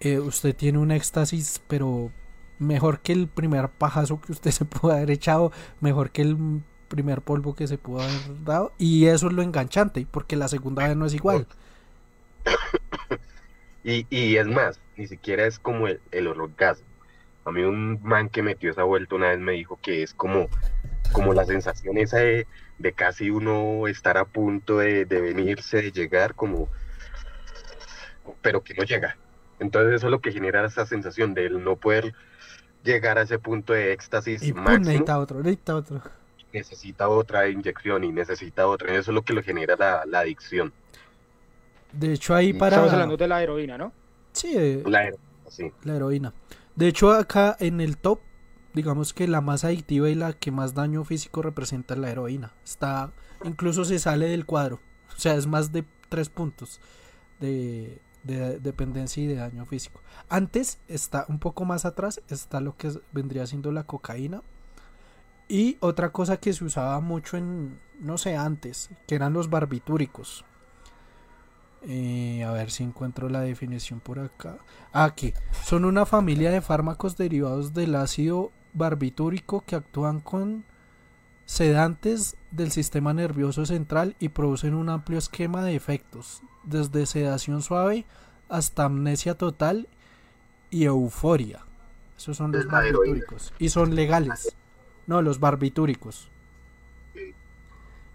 eh, 0.00 0.20
usted 0.20 0.54
tiene 0.54 0.78
un 0.78 0.92
éxtasis, 0.92 1.60
pero 1.66 2.12
mejor 2.60 3.00
que 3.00 3.12
el 3.12 3.26
primer 3.26 3.68
pajazo 3.70 4.20
que 4.20 4.30
usted 4.30 4.50
se 4.52 4.64
pudo 4.64 4.92
haber 4.92 5.10
echado, 5.10 5.50
mejor 5.80 6.10
que 6.10 6.22
el 6.22 6.62
primer 6.94 7.22
polvo 7.22 7.54
que 7.54 7.66
se 7.66 7.76
pudo 7.76 8.02
haber 8.02 8.44
dado, 8.44 8.72
y 8.78 9.06
eso 9.06 9.26
es 9.26 9.32
lo 9.32 9.42
enganchante, 9.42 10.06
porque 10.08 10.36
la 10.36 10.46
segunda 10.46 10.86
vez 10.86 10.96
no 10.96 11.06
es 11.06 11.14
igual. 11.14 11.46
Y, 13.86 14.06
y 14.08 14.38
es 14.38 14.46
más, 14.46 14.80
ni 14.96 15.06
siquiera 15.06 15.44
es 15.44 15.58
como 15.58 15.88
el, 15.88 16.00
el 16.10 16.26
orgasmo. 16.26 16.86
A 17.44 17.50
mí 17.50 17.60
un 17.60 18.00
man 18.02 18.30
que 18.30 18.42
metió 18.42 18.70
esa 18.70 18.82
vuelta 18.82 19.16
una 19.16 19.28
vez 19.28 19.38
me 19.38 19.52
dijo 19.52 19.78
que 19.82 20.02
es 20.02 20.14
como, 20.14 20.48
como 21.12 21.34
la 21.34 21.44
sensación 21.44 21.98
esa 21.98 22.16
de, 22.16 22.46
de 22.78 22.92
casi 22.92 23.28
uno 23.28 23.86
estar 23.86 24.16
a 24.16 24.24
punto 24.24 24.78
de, 24.78 25.04
de 25.04 25.20
venirse, 25.20 25.82
de 25.82 25.92
llegar, 25.92 26.34
como, 26.34 26.70
pero 28.40 28.62
que 28.62 28.72
no 28.72 28.84
llega. 28.84 29.18
Entonces 29.60 29.96
eso 29.96 30.06
es 30.06 30.10
lo 30.10 30.22
que 30.22 30.32
genera 30.32 30.64
esa 30.64 30.86
sensación 30.86 31.34
de 31.34 31.50
no 31.50 31.76
poder 31.76 32.14
llegar 32.84 33.18
a 33.18 33.22
ese 33.22 33.38
punto 33.38 33.72
de 33.72 33.92
éxtasis 33.92 34.42
Y 34.42 34.52
máximo, 34.52 34.78
necesita 34.78 35.18
otro, 35.18 35.38
necesita 35.42 35.76
otro. 35.76 36.02
Necesita 36.54 37.08
otra 37.08 37.48
inyección 37.48 38.04
y 38.04 38.12
necesita 38.12 38.66
otra. 38.66 38.92
Eso 38.92 39.10
es 39.10 39.14
lo 39.14 39.22
que 39.22 39.34
lo 39.34 39.42
genera 39.42 39.76
la, 39.76 40.04
la 40.06 40.20
adicción. 40.20 40.72
De 41.92 42.12
hecho, 42.12 42.34
ahí 42.34 42.52
para... 42.52 42.76
Estamos 42.76 42.92
hablando 42.92 43.16
de 43.16 43.28
la 43.28 43.42
heroína, 43.42 43.76
¿no? 43.76 43.92
Sí, 44.32 44.82
La, 44.86 45.12
sí. 45.48 45.70
La 45.82 45.96
heroína. 45.96 46.32
De 46.74 46.88
hecho, 46.88 47.12
acá 47.12 47.56
en 47.60 47.80
el 47.80 47.98
top, 47.98 48.20
digamos 48.72 49.12
que 49.12 49.28
la 49.28 49.40
más 49.40 49.64
adictiva 49.64 50.08
y 50.08 50.14
la 50.14 50.32
que 50.32 50.50
más 50.50 50.74
daño 50.74 51.04
físico 51.04 51.42
representa 51.42 51.94
es 51.94 52.00
la 52.00 52.10
heroína. 52.10 52.52
Está, 52.64 53.12
incluso 53.44 53.84
se 53.84 53.98
sale 53.98 54.26
del 54.26 54.46
cuadro. 54.46 54.80
O 55.16 55.20
sea, 55.20 55.34
es 55.34 55.46
más 55.46 55.70
de 55.70 55.84
tres 56.08 56.28
puntos 56.28 56.80
de, 57.38 58.00
de 58.24 58.58
dependencia 58.58 59.22
y 59.22 59.26
de 59.28 59.36
daño 59.36 59.64
físico. 59.66 60.00
Antes 60.28 60.80
está 60.88 61.26
un 61.28 61.38
poco 61.38 61.64
más 61.64 61.84
atrás, 61.84 62.20
está 62.28 62.60
lo 62.60 62.76
que 62.76 62.90
vendría 63.12 63.46
siendo 63.46 63.70
la 63.70 63.84
cocaína. 63.84 64.42
Y 65.48 65.76
otra 65.80 66.10
cosa 66.10 66.38
que 66.38 66.52
se 66.52 66.64
usaba 66.64 67.00
mucho 67.00 67.36
en, 67.36 67.78
no 68.00 68.18
sé, 68.18 68.36
antes, 68.36 68.90
que 69.06 69.14
eran 69.14 69.32
los 69.32 69.50
barbitúricos. 69.50 70.44
Eh, 71.86 72.42
a 72.44 72.52
ver 72.52 72.70
si 72.70 72.82
encuentro 72.82 73.28
la 73.28 73.40
definición 73.40 74.00
por 74.00 74.18
acá. 74.18 74.56
Aquí, 74.92 75.34
son 75.64 75.84
una 75.84 76.06
familia 76.06 76.50
de 76.50 76.62
fármacos 76.62 77.16
derivados 77.16 77.74
del 77.74 77.94
ácido 77.94 78.52
barbitúrico 78.72 79.62
que 79.66 79.76
actúan 79.76 80.20
con 80.20 80.64
sedantes 81.44 82.36
del 82.50 82.72
sistema 82.72 83.12
nervioso 83.12 83.66
central 83.66 84.16
y 84.18 84.30
producen 84.30 84.74
un 84.74 84.88
amplio 84.88 85.18
esquema 85.18 85.62
de 85.62 85.76
efectos, 85.76 86.42
desde 86.62 87.04
sedación 87.04 87.60
suave 87.60 88.06
hasta 88.48 88.84
amnesia 88.84 89.36
total 89.36 89.86
y 90.70 90.84
euforia. 90.84 91.60
Esos 92.16 92.38
son 92.38 92.52
los 92.52 92.66
barbitúricos. 92.66 93.52
Y 93.58 93.68
son 93.68 93.94
legales. 93.94 94.56
No, 95.06 95.22
los 95.22 95.40
barbitúricos. 95.40 96.30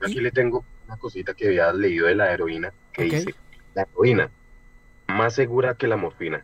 Aquí 0.01 0.21
le 0.21 0.31
tengo 0.31 0.63
una 0.87 0.97
cosita 0.97 1.33
que 1.33 1.47
había 1.47 1.73
leído 1.73 2.07
de 2.07 2.15
la 2.15 2.31
heroína 2.31 2.73
que 2.93 3.03
dice, 3.03 3.35
la 3.73 3.83
heroína, 3.83 4.31
más 5.07 5.35
segura 5.35 5.75
que 5.75 5.87
la 5.87 5.97
morfina. 5.97 6.43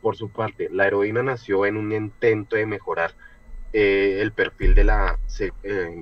Por 0.00 0.16
su 0.16 0.28
parte, 0.28 0.68
la 0.70 0.86
heroína 0.86 1.22
nació 1.22 1.66
en 1.66 1.76
un 1.76 1.92
intento 1.92 2.56
de 2.56 2.66
mejorar 2.66 3.14
eh, 3.72 4.18
el 4.20 4.32
perfil 4.32 4.74
de 4.74 4.84
la... 4.84 5.18
eh, 5.62 5.98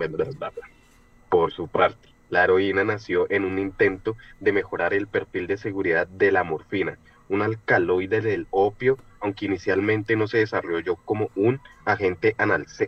por 1.28 1.52
su 1.52 1.68
parte, 1.68 2.08
la 2.28 2.44
heroína 2.44 2.84
nació 2.84 3.26
en 3.30 3.44
un 3.44 3.58
intento 3.58 4.16
de 4.40 4.52
mejorar 4.52 4.92
el 4.92 5.06
perfil 5.06 5.46
de 5.46 5.56
seguridad 5.56 6.06
de 6.06 6.30
la 6.32 6.44
morfina, 6.44 6.98
un 7.28 7.42
alcaloide 7.42 8.20
del 8.20 8.46
opio, 8.50 8.98
aunque 9.20 9.46
inicialmente 9.46 10.16
no 10.16 10.26
se 10.26 10.38
desarrolló 10.38 10.96
como 10.96 11.30
un 11.36 11.60
agente 11.84 12.34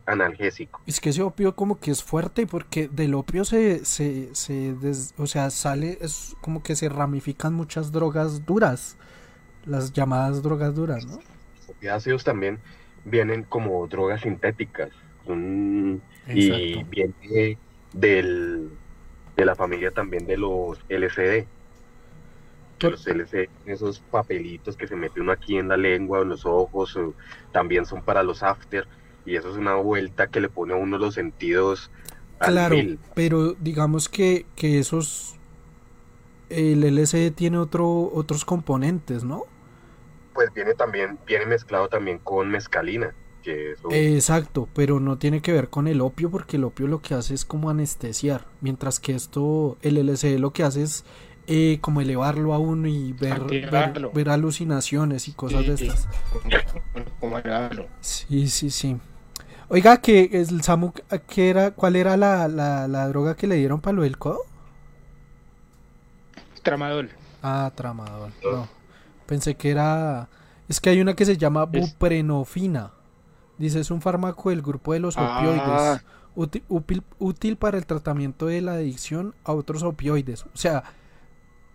analgésico. 0.06 0.80
Es 0.86 1.00
que 1.00 1.10
ese 1.10 1.22
opio 1.22 1.54
como 1.54 1.78
que 1.78 1.90
es 1.90 2.02
fuerte 2.02 2.46
porque 2.46 2.88
del 2.88 3.14
opio 3.14 3.44
se, 3.44 3.84
se, 3.84 4.34
se 4.34 4.74
des- 4.74 5.14
o 5.16 5.26
sea, 5.26 5.50
sale, 5.50 5.98
es 6.00 6.36
como 6.40 6.62
que 6.62 6.76
se 6.76 6.88
ramifican 6.88 7.54
muchas 7.54 7.92
drogas 7.92 8.44
duras, 8.44 8.96
las 9.64 9.92
llamadas 9.92 10.42
drogas 10.42 10.74
duras, 10.74 11.06
¿no? 11.06 11.16
Los 11.16 11.68
opiáceos 11.70 12.24
también 12.24 12.58
vienen 13.04 13.44
como 13.44 13.86
drogas 13.86 14.22
sintéticas 14.22 14.90
son- 15.26 16.02
y 16.34 16.82
viene 16.84 17.58
del, 17.92 18.70
de 19.36 19.44
la 19.44 19.54
familia 19.54 19.90
también 19.90 20.26
de 20.26 20.36
los 20.36 20.78
LSD. 20.88 21.46
Que 22.78 22.90
los 22.90 23.06
LSD, 23.06 23.48
esos 23.66 24.00
papelitos 24.00 24.76
que 24.76 24.86
se 24.88 24.96
mete 24.96 25.20
uno 25.20 25.32
aquí 25.32 25.56
en 25.56 25.68
la 25.68 25.76
lengua 25.76 26.20
o 26.20 26.22
en 26.22 26.30
los 26.30 26.44
ojos, 26.46 26.96
o 26.96 27.14
también 27.52 27.86
son 27.86 28.02
para 28.02 28.22
los 28.22 28.42
after, 28.42 28.88
y 29.24 29.36
eso 29.36 29.50
es 29.50 29.56
una 29.56 29.74
vuelta 29.76 30.28
que 30.28 30.40
le 30.40 30.48
pone 30.50 30.74
a 30.74 30.76
uno 30.76 30.98
los 30.98 31.14
sentidos 31.14 31.90
al 32.38 32.52
Claro, 32.52 32.76
mil. 32.76 33.00
pero 33.14 33.54
digamos 33.54 34.08
que, 34.08 34.46
que 34.56 34.78
esos, 34.78 35.40
el 36.48 36.84
LSD 36.84 37.32
tiene 37.34 37.58
otro, 37.58 38.10
otros 38.12 38.44
componentes, 38.44 39.24
¿no? 39.24 39.44
Pues 40.32 40.52
viene 40.54 40.74
también, 40.74 41.18
viene 41.26 41.46
mezclado 41.46 41.88
también 41.88 42.18
con 42.18 42.50
mezcalina, 42.50 43.14
que 43.42 43.72
eso 43.72 43.88
Exacto, 43.90 44.68
pero 44.74 45.00
no 45.00 45.18
tiene 45.18 45.42
que 45.42 45.52
ver 45.52 45.70
con 45.70 45.86
el 45.86 46.00
opio 46.00 46.30
porque 46.30 46.56
el 46.56 46.64
opio 46.64 46.86
lo 46.88 47.00
que 47.02 47.14
hace 47.14 47.34
es 47.34 47.44
como 47.44 47.70
anestesiar, 47.70 48.48
mientras 48.60 48.98
que 49.00 49.14
esto, 49.14 49.78
el 49.82 49.96
LSD 49.98 50.38
lo 50.38 50.52
que 50.52 50.64
hace 50.64 50.82
es 50.82 51.04
eh, 51.46 51.78
como 51.80 52.00
elevarlo 52.00 52.54
a 52.54 52.58
uno 52.58 52.88
y 52.88 53.12
ver, 53.12 53.42
ver, 54.14 54.28
alucinaciones 54.30 55.28
y 55.28 55.32
cosas 55.32 55.66
de 55.66 55.74
estas. 55.74 56.08
Como. 57.20 57.38
Sí, 58.00 58.48
sí, 58.48 58.70
sí. 58.70 58.96
Oiga, 59.68 59.96
que 59.98 60.30
el 60.32 60.62
Samu, 60.62 60.92
¿qué 61.28 61.48
era, 61.50 61.70
¿cuál 61.72 61.96
era 61.96 62.16
la, 62.16 62.48
la, 62.48 62.86
la 62.86 63.08
droga 63.08 63.34
que 63.34 63.46
le 63.46 63.56
dieron 63.56 63.80
para 63.80 63.94
lo 63.96 64.02
del 64.02 64.18
codo? 64.18 64.40
Tramadol. 66.62 67.10
Ah, 67.42 67.70
tramadol. 67.74 68.32
No. 68.42 68.68
Pensé 69.26 69.54
que 69.54 69.70
era. 69.70 70.28
Es 70.68 70.80
que 70.80 70.90
hay 70.90 71.00
una 71.00 71.14
que 71.14 71.24
se 71.26 71.36
llama 71.36 71.64
buprenorfina. 71.64 72.90
Dice, 73.58 73.80
es 73.80 73.90
un 73.90 74.00
fármaco 74.00 74.50
del 74.50 74.62
grupo 74.62 74.92
de 74.92 75.00
los 75.00 75.16
Ah. 75.16 75.38
opioides. 75.38 76.02
Útil, 76.36 76.64
útil- 76.68 77.02
útil 77.18 77.56
para 77.56 77.78
el 77.78 77.86
tratamiento 77.86 78.46
de 78.46 78.60
la 78.60 78.72
adicción 78.72 79.34
a 79.44 79.52
otros 79.52 79.82
opioides. 79.82 80.44
O 80.44 80.48
sea, 80.56 80.82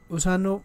usan 0.10 0.46
o- 0.48 0.64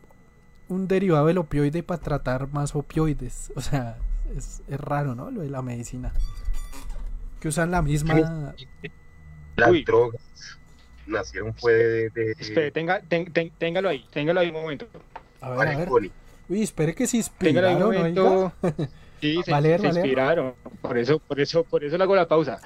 un 0.68 0.88
derivado 0.88 1.26
del 1.26 1.38
opioide 1.38 1.82
para 1.82 2.01
tratar 2.01 2.49
más 2.53 2.74
opioides. 2.74 3.53
O 3.57 3.61
sea, 3.61 3.99
es, 4.36 4.62
es 4.68 4.80
raro, 4.80 5.14
¿no? 5.14 5.30
Lo 5.30 5.42
de 5.42 5.51
la 5.51 5.62
medicina. 5.62 6.12
Que 7.40 7.49
usan 7.49 7.70
la 7.70 7.82
misma. 7.82 8.55
las 9.57 9.70
Uy. 9.70 9.84
drogas 9.84 10.20
nacieron 11.07 11.55
fue 11.55 11.72
de, 11.74 12.11
de- 12.11 12.32
Espere, 12.38 12.70
tenga, 12.70 13.01
ten- 13.03 13.30
ten- 13.32 13.53
téngalo 13.59 13.90
ahí, 13.90 14.07
téngalo 14.11 14.40
ahí 14.40 14.49
un 14.49 14.55
momento. 14.55 14.86
A 15.42 15.51
ver, 15.51 15.68
a 15.68 15.78
ver. 15.78 15.88
Uy, 16.49 16.62
espere 16.62 16.95
que 16.95 17.07
se 17.07 17.22
Téngalo 17.38 17.68
ahí 17.68 17.74
un 17.76 18.07
inspiraron, 18.07 18.53
oiga. 18.62 18.88
Sí, 19.21 19.41
se, 19.45 19.53
inspiraron. 19.53 20.55
Por 20.81 20.99
eso, 20.99 21.19
por 21.19 21.41
eso, 21.41 21.65
por 21.65 21.83
eso 21.83 21.97
le 21.97 22.05
hago 22.05 22.15
la 22.15 22.29
pausa. 22.29 22.61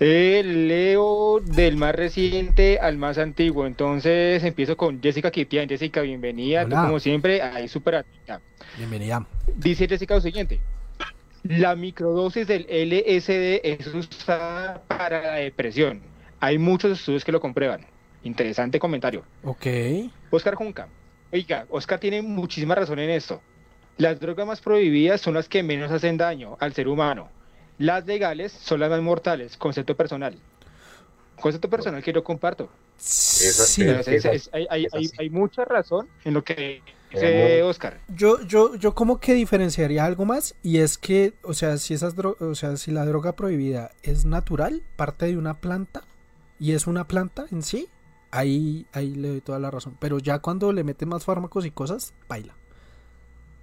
Eh, 0.00 0.42
leo 0.44 1.40
del 1.40 1.76
más 1.76 1.94
reciente 1.94 2.78
al 2.80 2.96
más 2.96 3.18
antiguo. 3.18 3.66
Entonces 3.66 4.42
empiezo 4.42 4.76
con 4.76 5.00
Jessica 5.00 5.30
Kitian. 5.30 5.68
Jessica, 5.68 6.00
bienvenida. 6.00 6.64
Tú, 6.64 6.74
como 6.74 6.98
siempre, 6.98 7.40
ahí 7.40 7.68
súper 7.68 7.96
atenta. 7.96 8.40
Bienvenida. 8.76 9.26
Dice 9.56 9.86
Jessica 9.86 10.14
lo 10.14 10.20
siguiente. 10.20 10.60
La 11.44 11.74
microdosis 11.74 12.46
del 12.46 12.62
LSD 12.62 13.60
es 13.64 13.86
usada 13.88 14.82
para 14.86 15.22
la 15.22 15.34
depresión. 15.34 16.00
Hay 16.40 16.58
muchos 16.58 16.98
estudios 16.98 17.24
que 17.24 17.32
lo 17.32 17.40
comprueban. 17.40 17.86
Interesante 18.24 18.78
comentario. 18.78 19.24
Ok. 19.44 19.66
Oscar 20.30 20.54
Junca. 20.54 20.88
Oiga, 21.32 21.66
Oscar 21.70 21.98
tiene 21.98 22.22
muchísima 22.22 22.74
razón 22.74 22.98
en 22.98 23.10
esto. 23.10 23.40
Las 23.98 24.18
drogas 24.20 24.46
más 24.46 24.60
prohibidas 24.60 25.20
son 25.20 25.34
las 25.34 25.48
que 25.48 25.62
menos 25.62 25.90
hacen 25.90 26.16
daño 26.16 26.56
al 26.60 26.72
ser 26.72 26.88
humano. 26.88 27.28
Las 27.78 28.06
legales 28.06 28.52
son 28.52 28.80
las 28.80 28.90
más 28.90 29.00
mortales. 29.02 29.56
Concepto 29.56 29.96
personal. 29.96 30.36
Concepto 31.40 31.68
personal 31.68 32.02
que 32.02 32.12
yo 32.12 32.22
comparto. 32.22 32.68
Sí. 32.96 33.84
Es- 33.84 34.08
es- 34.08 34.24
es- 34.24 34.50
hay, 34.52 34.66
hay- 34.70 34.84
es 34.86 34.94
hay- 34.94 35.06
así. 35.06 35.14
hay 35.18 35.30
mucha 35.30 35.64
razón 35.64 36.08
en 36.24 36.34
lo 36.34 36.44
que 36.44 36.82
dice 37.10 37.62
Oscar. 37.64 37.98
Yo, 38.14 38.40
yo, 38.42 38.76
yo 38.76 38.94
como 38.94 39.18
que 39.18 39.34
diferenciaría 39.34 40.04
algo 40.04 40.24
más 40.24 40.54
y 40.62 40.78
es 40.78 40.98
que, 40.98 41.34
o 41.42 41.52
sea, 41.52 41.76
si 41.78 41.94
esas 41.94 42.16
dro- 42.16 42.36
o 42.40 42.54
sea, 42.54 42.76
si 42.76 42.90
la 42.92 43.04
droga 43.04 43.32
prohibida 43.34 43.90
es 44.02 44.24
natural, 44.24 44.82
parte 44.96 45.26
de 45.26 45.36
una 45.36 45.60
planta 45.60 46.02
y 46.60 46.72
es 46.72 46.86
una 46.86 47.08
planta 47.08 47.46
en 47.50 47.62
sí, 47.62 47.88
ahí, 48.30 48.86
ahí 48.92 49.14
le 49.14 49.28
doy 49.28 49.40
toda 49.40 49.58
la 49.58 49.70
razón. 49.70 49.96
Pero 49.98 50.18
ya 50.20 50.38
cuando 50.38 50.72
le 50.72 50.84
meten 50.84 51.08
más 51.08 51.24
fármacos 51.24 51.66
y 51.66 51.70
cosas, 51.72 52.14
baila. 52.28 52.54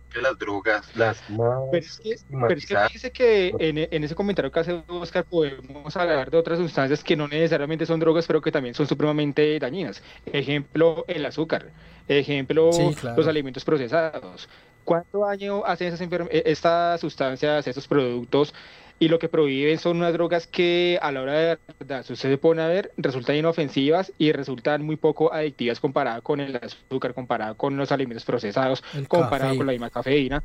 Que 0.10 0.22
las 0.22 0.38
drogas, 0.38 0.96
las 0.96 1.30
más 1.30 1.60
Pero 1.72 1.86
es 1.86 2.00
que, 2.00 2.16
pero 2.30 2.54
es 2.54 2.66
que 2.66 2.78
fíjese 2.78 3.12
que 3.12 3.54
en, 3.60 3.78
en 3.78 4.04
ese 4.04 4.16
comentario 4.16 4.52
que 4.52 4.60
hace 4.60 4.84
Oscar 4.88 5.24
podemos 5.26 5.96
hablar 5.96 6.30
de 6.32 6.38
otras 6.38 6.60
sustancias 6.60 7.04
que 7.04 7.16
no 7.16 7.28
necesariamente 7.28 7.86
son 7.86 8.00
drogas, 8.00 8.26
pero 8.28 8.42
que 8.42 8.52
también 8.52 8.74
son 8.76 8.88
supremamente 8.88 9.58
dañinas. 9.60 10.02
Ejemplo, 10.26 11.06
el 11.08 11.26
azúcar. 11.26 11.72
Ejemplo, 12.08 12.72
Sí, 12.74 12.96
claro. 13.00 13.18
los 13.18 13.28
alimentos 13.28 13.64
procesados. 13.64 14.50
¿Cuánto 14.84 15.20
daño 15.20 15.64
hacen 15.66 15.94
esas 15.94 16.02
eh, 16.02 16.44
estas 16.46 17.00
sustancias, 17.00 17.68
estos 17.68 17.88
productos? 17.88 18.54
Y 19.00 19.08
lo 19.08 19.18
que 19.18 19.30
prohíben 19.30 19.80
son 19.80 19.98
unas 19.98 20.12
drogas 20.14 20.46
que 20.46 21.00
a 21.02 21.12
la 21.12 21.22
hora 21.22 21.34
de 21.34 21.58
verdad, 21.80 22.04
si 22.06 22.14
usted 22.14 22.30
se 22.32 22.38
pone 22.38 22.62
a 22.62 22.68
ver, 22.68 22.92
resultan 22.98 23.38
inofensivas 23.38 24.12
y 24.18 24.34
resultan 24.34 24.84
muy 24.84 24.98
poco 24.98 25.34
adictivas 25.34 25.80
comparada 25.80 26.20
con 26.22 26.42
el 26.42 26.58
azúcar, 26.58 27.14
comparada 27.14 27.54
con 27.54 27.78
los 27.78 27.92
alimentos 27.94 28.26
procesados, 28.26 28.84
comparada 29.08 29.56
con 29.56 29.66
la 29.66 29.72
misma 29.72 29.90
cafeína. 29.90 30.44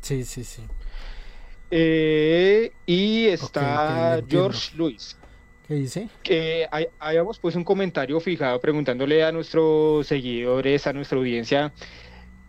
Sí, 0.00 0.24
sí, 0.24 0.44
sí. 0.44 0.62
Eh, 1.70 2.70
y 2.86 3.26
está. 3.26 4.20
George 4.28 4.76
Luis. 4.76 5.16
¿Qué 5.66 5.74
dice? 5.74 6.08
Que 6.22 6.68
hay- 6.70 6.86
habíamos 7.00 7.40
pues 7.40 7.56
un 7.56 7.64
comentario 7.64 8.20
fijado 8.20 8.60
preguntándole 8.60 9.24
a 9.24 9.32
nuestros 9.32 10.06
seguidores, 10.06 10.86
a 10.86 10.92
nuestra 10.92 11.18
audiencia, 11.18 11.72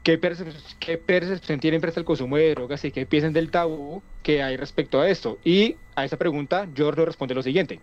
qué, 0.07 0.21
percep- 0.21 0.75
qué 0.79 0.97
percepción 0.97 1.59
tienen 1.59 1.81
frente 1.81 1.99
al 1.99 2.05
consumo 2.05 2.37
de 2.37 2.51
drogas 2.51 2.85
y 2.85 2.91
qué 2.91 3.05
piensan 3.05 3.33
del 3.33 3.51
tabú 3.51 4.01
que 4.23 4.41
hay 4.41 4.55
respecto 4.55 5.01
a 5.01 5.09
esto. 5.09 5.37
Y 5.43 5.75
a 5.95 6.05
esa 6.05 6.15
pregunta, 6.15 6.65
George 6.73 7.01
nos 7.01 7.07
responde 7.07 7.35
lo 7.35 7.43
siguiente. 7.43 7.81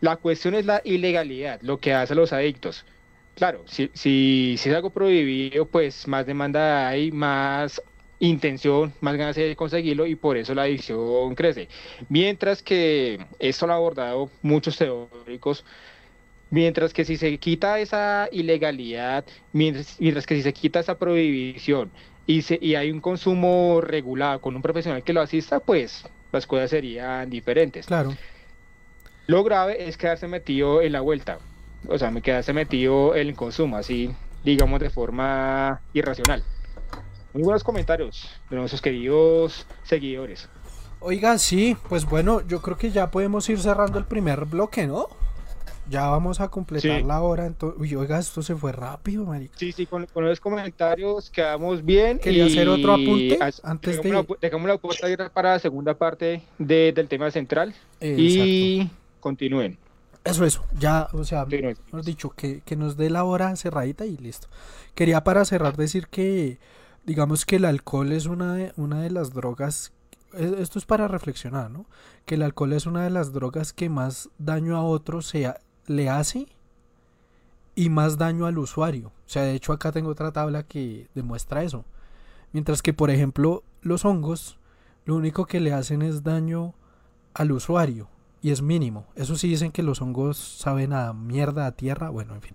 La 0.00 0.16
cuestión 0.16 0.54
es 0.54 0.64
la 0.64 0.80
ilegalidad, 0.84 1.60
lo 1.60 1.80
que 1.80 1.92
hace 1.92 2.14
a 2.14 2.16
los 2.16 2.32
adictos. 2.32 2.86
Claro, 3.34 3.62
si, 3.66 3.90
si, 3.92 4.54
si 4.56 4.70
es 4.70 4.74
algo 4.74 4.88
prohibido, 4.88 5.66
pues 5.66 6.08
más 6.08 6.24
demanda 6.24 6.88
hay, 6.88 7.12
más 7.12 7.82
intención, 8.20 8.94
más 9.02 9.16
ganas 9.16 9.36
de 9.36 9.54
conseguirlo 9.54 10.06
y 10.06 10.14
por 10.14 10.38
eso 10.38 10.54
la 10.54 10.62
adicción 10.62 11.34
crece. 11.34 11.68
Mientras 12.08 12.62
que 12.62 13.18
esto 13.38 13.66
lo 13.66 13.74
han 13.74 13.78
abordado 13.80 14.30
muchos 14.40 14.78
teóricos, 14.78 15.62
mientras 16.54 16.92
que 16.92 17.04
si 17.04 17.16
se 17.16 17.36
quita 17.38 17.80
esa 17.80 18.28
ilegalidad, 18.30 19.24
mientras, 19.52 19.96
mientras 19.98 20.24
que 20.24 20.36
si 20.36 20.42
se 20.42 20.52
quita 20.52 20.78
esa 20.78 20.96
prohibición 20.96 21.90
y, 22.28 22.42
se, 22.42 22.60
y 22.62 22.76
hay 22.76 22.92
un 22.92 23.00
consumo 23.00 23.80
regulado 23.80 24.40
con 24.40 24.54
un 24.54 24.62
profesional 24.62 25.02
que 25.02 25.12
lo 25.12 25.20
asista, 25.20 25.58
pues 25.58 26.04
las 26.30 26.46
cosas 26.46 26.70
serían 26.70 27.28
diferentes. 27.28 27.86
Claro. 27.86 28.16
Lo 29.26 29.42
grave 29.42 29.88
es 29.88 29.96
quedarse 29.96 30.28
metido 30.28 30.80
en 30.80 30.92
la 30.92 31.00
vuelta, 31.00 31.38
o 31.88 31.98
sea, 31.98 32.12
me 32.12 32.22
quedarse 32.22 32.52
metido 32.52 33.16
en 33.16 33.26
el 33.26 33.34
consumo, 33.34 33.76
así 33.76 34.14
digamos 34.44 34.78
de 34.78 34.90
forma 34.90 35.80
irracional. 35.92 36.44
Muy 37.32 37.42
buenos 37.42 37.64
comentarios 37.64 38.30
de 38.48 38.56
nuestros 38.56 38.80
queridos 38.80 39.66
seguidores. 39.82 40.48
Oiga, 41.00 41.36
sí, 41.38 41.76
pues 41.88 42.04
bueno, 42.04 42.46
yo 42.46 42.62
creo 42.62 42.78
que 42.78 42.92
ya 42.92 43.10
podemos 43.10 43.48
ir 43.48 43.58
cerrando 43.58 43.98
el 43.98 44.04
primer 44.04 44.44
bloque, 44.44 44.86
¿no? 44.86 45.08
Ya 45.90 46.08
vamos 46.08 46.40
a 46.40 46.48
completar 46.48 47.00
Sí. 47.00 47.06
la 47.06 47.20
hora. 47.20 47.44
Entonces, 47.46 47.78
uy, 47.80 47.94
oiga, 47.94 48.18
esto 48.18 48.42
se 48.42 48.54
fue 48.56 48.72
rápido, 48.72 49.24
marica. 49.26 49.52
Sí, 49.58 49.70
sí, 49.72 49.84
con, 49.86 50.06
con 50.06 50.24
los 50.24 50.40
comentarios 50.40 51.28
quedamos 51.30 51.84
bien. 51.84 52.18
Quería 52.18 52.46
hacer 52.46 52.68
otro 52.68 52.94
apunte 52.94 53.36
as- 53.40 53.60
antes 53.64 53.96
dejamos 54.02 54.26
de- 54.26 54.34
La, 54.34 54.38
dejamos 54.40 54.68
la 54.68 54.78
puerta 54.78 55.06
abierta 55.06 55.28
para 55.28 55.52
la 55.52 55.58
segunda 55.58 55.94
parte 55.98 56.42
de- 56.58 56.92
del 56.94 57.06
tema 57.08 57.30
central 57.30 57.74
y 58.00 58.88
continúen. 59.20 59.78
Eso, 60.24 60.44
eso. 60.46 60.64
Ya, 60.78 61.08
o 61.12 61.22
sea, 61.24 61.44
hemos 61.50 62.06
dicho 62.06 62.30
que, 62.30 62.62
que 62.62 62.76
nos 62.76 62.96
dé 62.96 63.10
la 63.10 63.24
hora 63.24 63.54
cerradita 63.56 64.06
y 64.06 64.16
listo. 64.16 64.48
Quería 64.94 65.22
para 65.22 65.44
cerrar 65.44 65.76
decir 65.76 66.08
que, 66.08 66.58
digamos 67.04 67.44
que 67.44 67.56
el 67.56 67.66
alcohol 67.66 68.10
es 68.12 68.24
una 68.24 68.54
de, 68.54 68.72
una 68.76 69.02
de 69.02 69.10
las 69.10 69.34
drogas, 69.34 69.92
e- 70.32 70.56
esto 70.60 70.78
es 70.78 70.86
para 70.86 71.08
reflexionar, 71.08 71.70
¿no? 71.70 71.84
Que 72.24 72.36
el 72.36 72.42
alcohol 72.42 72.72
es 72.72 72.86
una 72.86 73.04
de 73.04 73.10
las 73.10 73.34
drogas 73.34 73.74
que 73.74 73.90
más 73.90 74.30
daño 74.38 74.76
a 74.78 74.82
otros 74.82 75.26
se 75.26 75.52
le 75.86 76.08
hace 76.08 76.46
y 77.74 77.90
más 77.90 78.18
daño 78.18 78.46
al 78.46 78.58
usuario. 78.58 79.08
O 79.08 79.28
sea, 79.28 79.42
de 79.42 79.54
hecho 79.54 79.72
acá 79.72 79.92
tengo 79.92 80.10
otra 80.10 80.32
tabla 80.32 80.62
que 80.62 81.08
demuestra 81.14 81.62
eso. 81.62 81.84
Mientras 82.52 82.82
que, 82.82 82.92
por 82.92 83.10
ejemplo, 83.10 83.64
los 83.82 84.04
hongos, 84.04 84.58
lo 85.04 85.16
único 85.16 85.46
que 85.46 85.60
le 85.60 85.72
hacen 85.72 86.02
es 86.02 86.22
daño 86.22 86.74
al 87.34 87.52
usuario 87.52 88.08
y 88.42 88.50
es 88.50 88.62
mínimo. 88.62 89.06
Eso 89.16 89.36
sí 89.36 89.48
dicen 89.48 89.72
que 89.72 89.82
los 89.82 90.00
hongos 90.00 90.38
saben 90.38 90.92
a 90.92 91.12
mierda, 91.12 91.66
a 91.66 91.72
tierra, 91.72 92.10
bueno, 92.10 92.34
en 92.34 92.42
fin. 92.42 92.54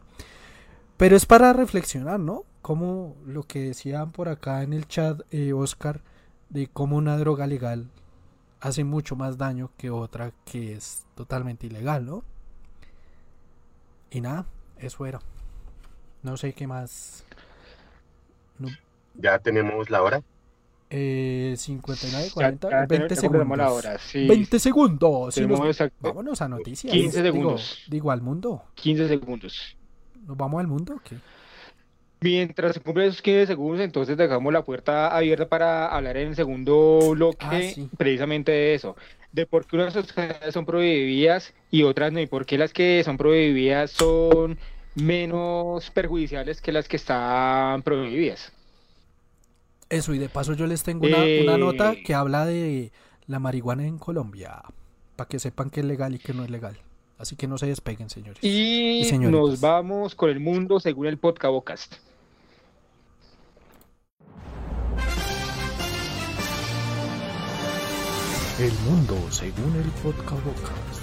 Pero 0.97 1.15
es 1.15 1.25
para 1.25 1.53
reflexionar, 1.53 2.19
¿no? 2.19 2.43
Como 2.61 3.15
lo 3.25 3.43
que 3.43 3.61
decían 3.61 4.11
por 4.11 4.30
acá 4.30 4.63
en 4.63 4.73
el 4.73 4.88
chat, 4.88 5.21
eh, 5.32 5.53
Oscar, 5.53 6.01
de 6.49 6.67
cómo 6.67 6.97
una 6.97 7.17
droga 7.17 7.47
legal 7.47 7.89
hace 8.59 8.84
mucho 8.84 9.15
más 9.15 9.38
daño 9.38 9.71
que 9.77 9.89
otra 9.89 10.34
que 10.45 10.73
es 10.73 11.05
totalmente 11.15 11.67
ilegal, 11.67 12.05
¿no? 12.05 12.23
Y 14.12 14.22
nada, 14.22 14.45
eso 14.78 15.05
era. 15.05 15.20
No 16.24 16.36
sé 16.38 16.53
qué 16.53 16.68
más. 16.68 17.24
No, 18.57 18.68
ya 19.16 19.39
tenemos 19.39 19.89
la 19.89 20.01
hora. 20.01 20.22
eh, 20.91 21.53
59, 21.55 22.26
Ya- 22.30 22.34
40, 22.34 22.70
ya 22.72 22.78
20 22.88 23.16
tenemos- 23.16 23.32
tenemos 23.32 23.57
la 23.60 23.64
segundos. 23.68 23.86
hora, 23.86 23.99
sí. 23.99 24.28
20 24.28 24.60
segundos. 24.60 25.36
sí, 25.36 25.41
Tenemos 25.41 25.60
nos- 25.80 25.91
Vámonos 26.01 26.41
a 26.41 26.47
noticias. 26.49 26.91
15 26.91 27.22
Digo- 27.22 27.34
segundos. 27.36 27.84
Digo, 27.89 28.10
al 28.12 28.22
mundo. 28.24 28.64
15 28.74 29.07
segundos. 29.07 29.78
¿Nos 30.26 30.36
vamos 30.36 30.60
al 30.60 30.66
mundo 30.68 30.95
o 30.95 30.99
qué? 31.07 31.16
Mientras 32.22 32.74
se 32.74 32.82
cumplen 32.82 33.07
esos 33.10 33.22
15 33.22 33.45
segundos, 33.45 33.80
entonces 33.82 34.18
dejamos 34.18 34.51
la 34.51 34.64
puerta 34.64 35.16
abierta 35.16 35.47
para 35.47 35.88
hablar 35.95 36.18
en 36.18 36.30
el 36.30 36.36
segundo 36.36 37.12
bloque 37.12 37.45
Ah, 37.45 37.62
sí. 37.74 37.88
precisamente 37.95 38.51
de 38.51 38.74
eso, 38.74 38.95
de 39.32 39.45
por 39.45 39.65
qué 39.65 39.75
unas 39.75 39.93
sustancias 39.93 40.53
son 40.53 40.65
prohibidas 40.65 41.53
y 41.71 41.84
otras 41.84 42.11
no, 42.11 42.19
y 42.19 42.27
por 42.27 42.45
qué 42.45 42.57
las 42.57 42.73
que 42.73 43.03
son 43.03 43.17
prohibidas 43.17 43.91
son 43.91 44.57
menos 44.95 45.89
perjudiciales 45.91 46.61
que 46.61 46.71
las 46.71 46.88
que 46.88 46.97
están 46.97 47.82
prohibidas. 47.84 48.51
Eso, 49.89 50.13
y 50.13 50.19
de 50.19 50.30
paso 50.30 50.53
yo 50.53 50.67
les 50.67 50.84
tengo 50.84 51.07
una, 51.07 51.17
una 51.17 51.25
Eh. 51.55 51.57
nota 51.57 51.95
que 52.05 52.13
habla 52.13 52.45
de 52.45 52.91
la 53.27 53.39
marihuana 53.39 53.86
en 53.88 53.97
Colombia. 53.97 54.61
Para 55.15 55.27
que 55.27 55.39
sepan 55.39 55.69
que 55.69 55.80
es 55.82 55.86
legal 55.86 56.15
y 56.15 56.19
que 56.19 56.34
no 56.34 56.43
es 56.43 56.49
legal. 56.49 56.77
Así 57.17 57.36
que 57.36 57.47
no 57.47 57.57
se 57.57 57.65
despeguen, 57.65 58.09
señores. 58.09 58.41
Y 58.43 59.01
Y 59.07 59.17
nos 59.17 59.59
vamos 59.59 60.15
con 60.15 60.30
el 60.30 60.39
mundo 60.39 60.80
según 60.80 61.07
el 61.07 61.17
podcast. 61.17 61.95
El 68.60 68.74
mundo 68.80 69.16
según 69.32 69.74
el 69.78 69.89
podcast. 70.03 71.01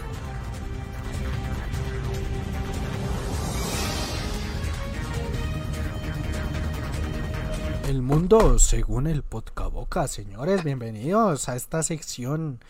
El 7.88 8.02
mundo 8.02 8.58
según 8.58 9.06
el 9.06 9.22
podcast, 9.22 10.14
señores, 10.14 10.64
bienvenidos 10.64 11.48
a 11.48 11.56
esta 11.56 11.82
sección 11.82 12.60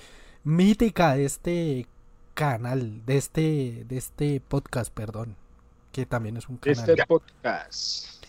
mítica 0.45 1.17
de 1.17 1.25
este 1.25 1.89
canal, 2.35 3.05
de 3.07 3.17
este, 3.17 3.83
de 3.89 3.97
este 3.97 4.41
podcast, 4.41 4.95
perdón, 4.95 5.35
que 5.91 6.07
también 6.07 6.37
es 6.37 6.49
un 6.49 6.59
canal. 6.59 6.89
Este 6.89 7.07
podcast. 7.07 8.25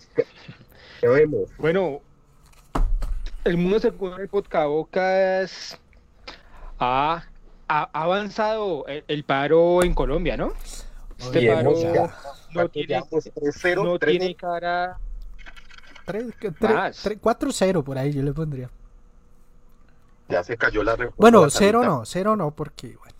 Bueno, 1.60 2.02
el 3.44 3.58
mundo 3.58 3.80
según 3.80 4.20
el 4.20 4.28
podcast 4.28 5.78
ha, 6.80 7.24
ha 7.68 7.90
avanzado 7.94 8.86
el, 8.88 9.04
el 9.08 9.24
paro 9.24 9.84
en 9.84 9.94
Colombia, 9.94 10.38
¿no? 10.38 10.54
Este 11.18 11.40
Oye, 11.40 11.54
paro 11.54 11.74
ya- 11.76 12.16
no 12.54 12.70
tiene, 12.70 13.00
Vamos 13.00 13.26
3-0, 13.26 13.84
no 13.84 14.00
3 14.00 14.18
tiene 14.20 14.36
cara. 14.36 14.98
Tres- 16.06 16.34
que- 16.40 16.52
tre- 16.52 16.74
Más. 16.74 17.06
tre- 17.06 17.20
4-0 17.20 17.84
por 17.84 17.98
ahí 17.98 18.14
yo 18.14 18.22
le 18.22 18.32
pondría. 18.34 18.70
ya 20.30 20.44
se 20.44 20.56
cayó 20.58 20.84
la 20.84 20.96
reforma. 20.96 21.16
Bueno, 21.18 21.44
la 21.44 21.50
cero 21.50 21.80
carita. 21.80 21.96
no, 21.98 22.06
cero 22.06 22.36
no, 22.36 22.52
porque 22.52 22.96
bueno. 22.98 23.16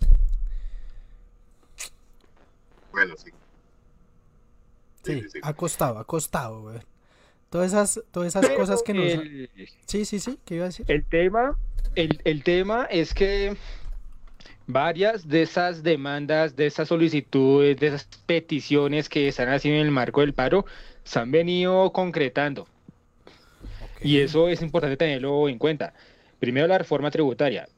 Bueno, 2.92 3.14
sí. 3.16 3.30
Sí, 5.04 5.22
sí, 5.22 5.30
sí. 5.30 5.38
ha 5.42 5.52
costado, 5.54 5.98
ha 5.98 6.04
costado, 6.04 6.62
weón. 6.62 6.84
Todas 7.50 7.68
esas, 7.68 8.02
todas 8.10 8.28
esas 8.28 8.42
Pero 8.46 8.58
cosas 8.60 8.82
que 8.82 8.92
nos... 8.94 9.04
el- 9.06 9.50
Sí, 9.86 10.04
sí, 10.04 10.18
sí, 10.20 10.38
¿qué 10.44 10.56
iba 10.56 10.64
a 10.64 10.68
decir? 10.68 10.84
El 10.88 11.04
tema, 11.04 11.56
el, 11.98 12.20
el 12.24 12.44
tema 12.44 12.86
es 12.90 13.12
que 13.12 13.56
varias 14.68 15.26
de 15.26 15.42
esas 15.42 15.82
demandas, 15.82 16.54
de 16.54 16.66
esas 16.66 16.88
solicitudes, 16.88 17.76
de 17.78 17.88
esas 17.88 18.08
peticiones 18.26 19.08
que 19.08 19.26
están 19.26 19.48
haciendo 19.48 19.80
en 19.80 19.86
el 19.86 19.92
marco 19.92 20.20
del 20.20 20.32
paro, 20.32 20.64
se 21.02 21.18
han 21.18 21.32
venido 21.32 21.92
concretando. 21.92 22.68
Y 24.00 24.18
eso 24.20 24.48
es 24.48 24.62
importante 24.62 24.96
tenerlo 24.96 25.48
en 25.48 25.58
cuenta. 25.58 25.92
Primero 26.38 26.68
la 26.68 26.78
reforma 26.78 27.10
tributaria, 27.10 27.68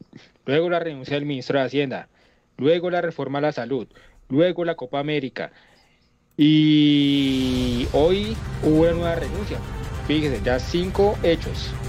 luego 0.45 0.69
la 0.69 0.81
renuncia 0.81 1.15
del 1.15 1.25
ministro 1.25 1.59
de 1.59 1.65
Hacienda, 1.65 2.11
luego 2.59 2.91
la 2.91 3.01
reforma 3.01 3.39
a 3.39 3.43
la 3.43 3.53
salud, 3.53 3.89
luego 4.29 4.67
la 4.67 4.75
Copa 4.75 4.99
América. 5.01 5.51
Y 6.37 7.89
hoy 7.93 8.43
hubo 8.61 8.83
una 8.83 8.93
nueva 8.93 9.15
renuncia. 9.15 9.65
Fíjese, 10.03 10.43
ya 10.43 10.59
cinco 10.59 11.21
hechos 11.23 11.80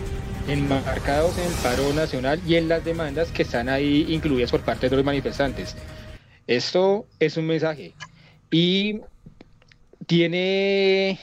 enmarcados 0.52 1.38
en 1.38 1.46
el 1.46 1.54
paro 1.64 1.94
nacional 1.94 2.42
y 2.46 2.56
en 2.56 2.68
las 2.68 2.84
demandas 2.84 3.32
que 3.32 3.44
están 3.44 3.70
ahí 3.70 4.06
incluidas 4.10 4.52
por 4.52 4.62
parte 4.62 4.90
de 4.90 4.96
los 4.98 5.06
manifestantes. 5.06 5.76
Esto 6.46 7.06
es 7.20 7.38
un 7.38 7.48
mensaje 7.48 7.94
y 8.50 9.00
tiene, 10.08 11.20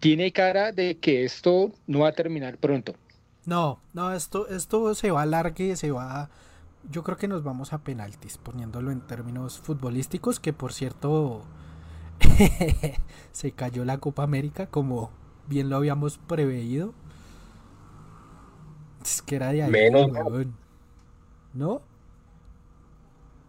tiene 0.00 0.32
cara 0.32 0.72
de 0.72 0.98
que 0.98 1.24
esto 1.24 1.70
no 1.86 2.00
va 2.00 2.08
a 2.08 2.12
terminar 2.12 2.58
pronto. 2.58 2.94
No, 3.46 3.80
no, 3.92 4.12
esto, 4.12 4.48
esto 4.48 4.94
se 4.94 5.10
va 5.10 5.22
a 5.22 5.26
largue, 5.26 5.76
se 5.76 5.90
va... 5.90 6.30
Yo 6.90 7.04
creo 7.04 7.16
que 7.16 7.28
nos 7.28 7.44
vamos 7.44 7.72
a 7.72 7.78
penaltis, 7.78 8.38
poniéndolo 8.38 8.90
en 8.90 9.00
términos 9.02 9.60
futbolísticos, 9.60 10.40
que 10.40 10.52
por 10.52 10.72
cierto 10.72 11.44
se 13.32 13.52
cayó 13.52 13.84
la 13.84 13.98
Copa 13.98 14.24
América 14.24 14.66
como 14.66 15.12
bien 15.46 15.70
lo 15.70 15.76
habíamos 15.76 16.18
preveído. 16.18 16.92
Es 19.04 19.22
que 19.22 19.36
era 19.36 19.52
de 19.52 19.62
ahí, 19.62 19.70
Menos 19.70 20.10
weón. 20.10 20.54
¿No? 21.54 21.82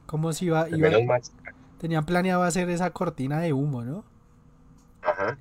¿Cómo 0.05 0.33
se 0.33 0.45
iba, 0.45 0.67
iba- 0.69 0.77
Menos 0.77 1.03
mal. 1.05 1.21
Tenían 1.79 2.05
planeado 2.05 2.43
hacer 2.43 2.69
esa 2.69 2.91
cortina 2.91 3.39
de 3.39 3.53
humo, 3.53 3.83
¿no? 3.83 4.03
Ajá. 5.01 5.37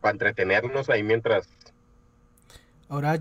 Para 0.00 0.12
entretenernos 0.12 0.90
ahí 0.90 1.02
mientras. 1.02 1.48
Ahora 2.88 3.12
a 3.12 3.18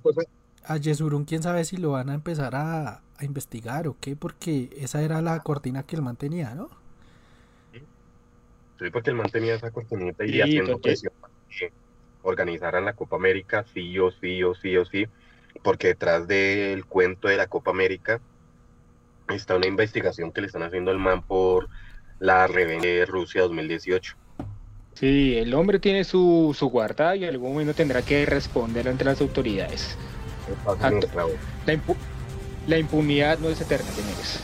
cosa. 0.00 0.22
a 0.64 0.76
Yesurún, 0.76 1.24
quién 1.24 1.42
sabe 1.42 1.64
si 1.64 1.76
lo 1.76 1.90
van 1.90 2.08
a 2.08 2.14
empezar 2.14 2.54
a, 2.54 3.02
a 3.18 3.24
investigar 3.24 3.88
o 3.88 3.96
qué, 4.00 4.16
porque 4.16 4.70
esa 4.78 5.02
era 5.02 5.20
la 5.20 5.40
cortina 5.40 5.82
que 5.82 5.96
él 5.96 6.02
mantenía, 6.02 6.54
¿no? 6.54 6.70
Sí, 8.78 8.90
porque 8.90 9.10
el 9.10 9.16
man 9.16 9.30
tenía 9.30 9.54
esa 9.54 9.70
cortinita 9.70 10.24
y 10.24 10.32
Sí, 10.32 10.40
haciendo 10.40 10.78
presión 10.80 11.12
para 11.20 11.32
que 11.48 11.72
organizaran 12.22 12.84
la 12.84 12.94
Copa 12.94 13.16
América, 13.16 13.64
sí 13.72 13.98
o 13.98 14.10
sí 14.10 14.42
o 14.42 14.54
sí 14.54 14.76
o 14.76 14.84
sí, 14.84 15.06
porque 15.62 15.88
detrás 15.88 16.26
del 16.26 16.84
cuento 16.86 17.28
de 17.28 17.36
la 17.36 17.46
Copa 17.46 17.70
América 17.70 18.20
está 19.28 19.56
una 19.56 19.66
investigación 19.66 20.32
que 20.32 20.40
le 20.40 20.46
están 20.48 20.62
haciendo 20.62 20.90
al 20.90 20.98
man 20.98 21.22
por 21.22 21.68
la 22.18 22.46
rebelión 22.46 22.82
de 22.82 23.04
Rusia 23.06 23.42
2018. 23.42 24.16
Sí, 24.94 25.36
el 25.36 25.54
hombre 25.54 25.78
tiene 25.78 26.04
su, 26.04 26.54
su 26.58 26.68
guarda 26.68 27.16
y 27.16 27.24
en 27.24 27.30
algún 27.30 27.52
momento 27.52 27.74
tendrá 27.74 28.02
que 28.02 28.26
responder 28.26 28.88
ante 28.88 29.04
las 29.04 29.20
autoridades. 29.20 29.96
La, 31.66 31.74
impu- 31.74 31.96
la 32.66 32.78
impunidad 32.78 33.38
no 33.38 33.48
es 33.48 33.60
eterna, 33.60 33.90
señores. 33.90 34.40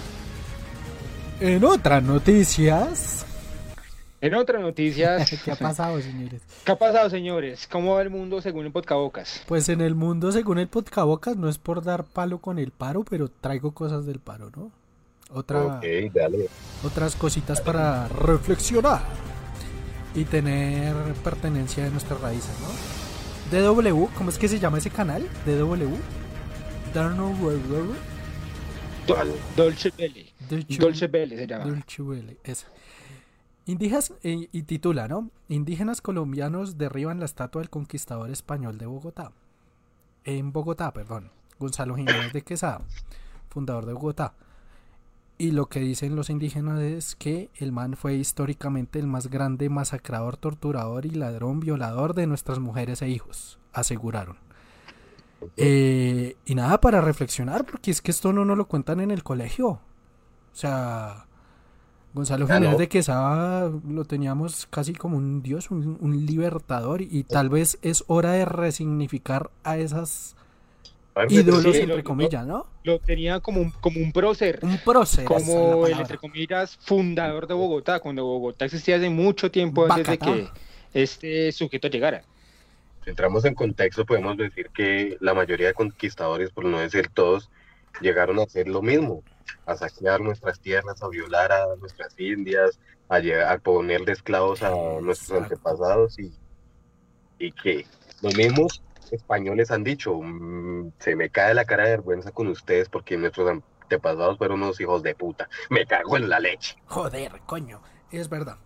En 1.40 1.62
otras 1.64 2.02
noticias. 2.02 3.26
En 4.20 4.34
otras 4.34 4.60
noticias, 4.60 5.30
¿Qué 5.44 5.52
ha 5.52 5.56
pasado, 5.56 6.00
señores? 6.00 6.42
¿qué 6.64 6.72
ha 6.72 6.78
pasado, 6.78 7.08
señores? 7.08 7.68
¿Cómo 7.70 7.94
va 7.94 8.02
el 8.02 8.10
mundo 8.10 8.40
según 8.42 8.66
el 8.66 8.72
podcabocas? 8.72 9.42
Pues 9.46 9.68
en 9.68 9.80
el 9.80 9.94
mundo, 9.94 10.32
según 10.32 10.58
el 10.58 10.66
podcabocas, 10.68 11.36
no 11.36 11.48
es 11.48 11.58
por 11.58 11.84
dar 11.84 12.04
palo 12.04 12.38
con 12.38 12.58
el 12.58 12.72
paro, 12.72 13.04
pero 13.04 13.28
traigo 13.28 13.72
cosas 13.72 14.06
del 14.06 14.18
paro, 14.18 14.50
¿no? 14.56 14.72
Otra, 15.30 15.76
Ok, 15.78 15.84
dale. 16.12 16.48
Otras 16.82 17.14
cositas 17.14 17.60
para 17.60 18.08
reflexionar 18.08 19.02
y 20.14 20.24
tener 20.24 20.94
pertenencia 21.22 21.84
de 21.84 21.90
nuestras 21.90 22.20
raíces, 22.20 22.54
¿no? 22.60 22.68
DW, 23.72 24.08
¿cómo 24.16 24.30
es 24.30 24.38
que 24.38 24.48
se 24.48 24.58
llama 24.58 24.78
ese 24.78 24.90
canal? 24.90 25.28
DW. 25.46 25.94
Dolce 29.56 29.92
Belly. 29.96 30.30
Deutsche- 30.48 30.78
Dolce 30.78 31.06
Belly 31.06 31.36
se 31.36 31.46
llama. 31.46 31.64
Deutsche 31.66 32.02
Welle, 32.02 32.38
esa. 32.42 32.66
Indígenas, 33.68 34.14
eh, 34.22 34.48
y 34.50 34.62
titula, 34.62 35.08
¿no? 35.08 35.30
Indígenas 35.48 36.00
colombianos 36.00 36.78
derriban 36.78 37.18
la 37.18 37.26
estatua 37.26 37.60
del 37.60 37.68
conquistador 37.68 38.30
español 38.30 38.78
de 38.78 38.86
Bogotá. 38.86 39.32
En 40.24 40.52
Bogotá, 40.52 40.94
perdón. 40.94 41.30
Gonzalo 41.58 41.94
Jiménez 41.94 42.32
de 42.32 42.40
Quesada, 42.40 42.80
fundador 43.50 43.84
de 43.84 43.92
Bogotá. 43.92 44.32
Y 45.36 45.50
lo 45.50 45.66
que 45.66 45.80
dicen 45.80 46.16
los 46.16 46.30
indígenas 46.30 46.80
es 46.80 47.14
que 47.14 47.50
el 47.56 47.70
man 47.70 47.94
fue 47.94 48.14
históricamente 48.14 48.98
el 48.98 49.06
más 49.06 49.28
grande 49.28 49.68
masacrador, 49.68 50.38
torturador 50.38 51.04
y 51.04 51.10
ladrón 51.10 51.60
violador 51.60 52.14
de 52.14 52.26
nuestras 52.26 52.60
mujeres 52.60 53.02
e 53.02 53.10
hijos, 53.10 53.58
aseguraron. 53.74 54.38
Eh, 55.58 56.36
y 56.46 56.54
nada 56.54 56.80
para 56.80 57.02
reflexionar, 57.02 57.66
porque 57.66 57.90
es 57.90 58.00
que 58.00 58.12
esto 58.12 58.32
no 58.32 58.46
nos 58.46 58.56
lo 58.56 58.66
cuentan 58.66 59.00
en 59.00 59.10
el 59.10 59.22
colegio. 59.22 59.68
O 59.68 59.80
sea, 60.54 61.27
Gonzalo 62.18 62.46
Jiménez 62.48 62.78
de 62.78 62.88
Quesada 62.88 63.70
lo 63.88 64.04
teníamos 64.04 64.66
casi 64.66 64.92
como 64.92 65.16
un 65.16 65.40
dios, 65.42 65.70
un, 65.70 65.96
un 66.00 66.26
libertador, 66.26 67.00
y 67.00 67.22
tal 67.22 67.48
vez 67.48 67.78
es 67.82 68.02
hora 68.08 68.32
de 68.32 68.44
resignificar 68.44 69.50
a 69.62 69.78
esas 69.78 70.34
ídolos, 71.28 71.62
sí, 71.74 71.80
entre 71.82 71.98
lo- 71.98 72.04
comillas, 72.04 72.46
¿no? 72.46 72.66
Lo 72.84 72.98
tenía 72.98 73.40
como 73.40 73.60
un, 73.60 73.70
como 73.70 74.00
un 74.00 74.12
prócer. 74.12 74.58
Un 74.62 74.78
prócer. 74.78 75.24
como 75.24 75.86
el, 75.86 75.98
entre 75.98 76.18
comillas, 76.18 76.76
fundador 76.80 77.46
de 77.46 77.54
Bogotá, 77.54 78.00
cuando 78.00 78.24
Bogotá 78.24 78.64
existía 78.64 78.96
hace 78.96 79.10
mucho 79.10 79.50
tiempo 79.50 79.86
antes 79.90 80.06
de 80.06 80.18
que 80.18 80.48
este 80.94 81.52
sujeto 81.52 81.88
llegara. 81.88 82.22
Si 83.04 83.10
entramos 83.10 83.44
en 83.44 83.54
contexto, 83.54 84.04
podemos 84.04 84.36
decir 84.36 84.70
que 84.74 85.16
la 85.20 85.34
mayoría 85.34 85.68
de 85.68 85.74
conquistadores, 85.74 86.50
por 86.50 86.64
no 86.64 86.78
decir 86.80 87.08
todos, 87.14 87.48
llegaron 88.00 88.38
a 88.38 88.42
hacer 88.42 88.68
lo 88.68 88.82
mismo, 88.82 89.22
a 89.66 89.76
saquear 89.76 90.20
nuestras 90.20 90.60
tierras, 90.60 91.02
a 91.02 91.08
violar 91.08 91.52
a 91.52 91.76
nuestras 91.76 92.18
indias, 92.18 92.78
a, 93.08 93.16
a 93.52 93.58
poner 93.58 94.02
de 94.04 94.12
esclavos 94.12 94.62
a 94.62 94.70
nuestros 94.70 95.30
Exacto. 95.30 95.36
antepasados 95.54 96.18
y, 96.18 96.32
y 97.38 97.52
que 97.52 97.86
los 98.22 98.34
mismos 98.34 98.82
españoles 99.10 99.70
han 99.70 99.84
dicho, 99.84 100.14
"Mm, 100.20 100.92
se 100.98 101.16
me 101.16 101.30
cae 101.30 101.54
la 101.54 101.64
cara 101.64 101.84
de 101.84 101.90
vergüenza 101.90 102.30
con 102.32 102.48
ustedes 102.48 102.88
porque 102.88 103.16
nuestros 103.16 103.48
antepasados 103.82 104.36
fueron 104.38 104.62
unos 104.62 104.80
hijos 104.80 105.02
de 105.02 105.14
puta, 105.14 105.48
me 105.70 105.86
cago 105.86 106.16
en 106.16 106.28
la 106.28 106.40
leche. 106.40 106.76
Joder, 106.86 107.40
coño, 107.46 107.80
es 108.10 108.28
verdad. 108.28 108.58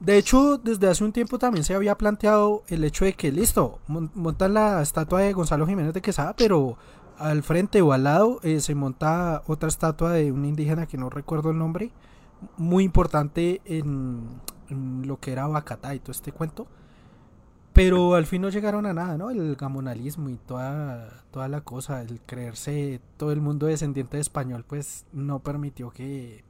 De 0.00 0.18
hecho, 0.18 0.58
desde 0.58 0.88
hace 0.88 1.04
un 1.04 1.12
tiempo 1.12 1.38
también 1.38 1.64
se 1.64 1.74
había 1.74 1.96
planteado 1.96 2.64
el 2.66 2.82
hecho 2.82 3.04
de 3.04 3.12
que, 3.12 3.30
listo, 3.30 3.78
mon- 3.86 4.10
montan 4.14 4.54
la 4.54 4.82
estatua 4.82 5.20
de 5.20 5.32
Gonzalo 5.32 5.64
Jiménez 5.66 5.94
de 5.94 6.02
Quesada, 6.02 6.34
pero 6.36 6.76
al 7.22 7.42
frente 7.42 7.80
o 7.82 7.92
al 7.92 8.04
lado 8.04 8.40
eh, 8.42 8.60
se 8.60 8.74
monta 8.74 9.42
otra 9.46 9.68
estatua 9.68 10.12
de 10.12 10.32
un 10.32 10.44
indígena 10.44 10.86
que 10.86 10.98
no 10.98 11.10
recuerdo 11.10 11.50
el 11.50 11.58
nombre, 11.58 11.90
muy 12.56 12.84
importante 12.84 13.60
en, 13.64 14.24
en 14.68 15.06
lo 15.06 15.18
que 15.20 15.32
era 15.32 15.46
Bacatá 15.46 15.94
y 15.94 16.00
todo 16.00 16.12
este 16.12 16.32
cuento. 16.32 16.66
Pero 17.72 18.14
al 18.14 18.26
fin 18.26 18.42
no 18.42 18.50
llegaron 18.50 18.84
a 18.84 18.92
nada, 18.92 19.16
¿no? 19.16 19.30
El 19.30 19.56
gamonalismo 19.56 20.28
y 20.28 20.36
toda, 20.36 21.24
toda 21.30 21.48
la 21.48 21.62
cosa, 21.62 22.02
el 22.02 22.20
creerse 22.20 23.00
todo 23.16 23.32
el 23.32 23.40
mundo 23.40 23.66
descendiente 23.66 24.18
de 24.18 24.20
español, 24.20 24.64
pues 24.66 25.06
no 25.12 25.38
permitió 25.38 25.90
que, 25.90 26.44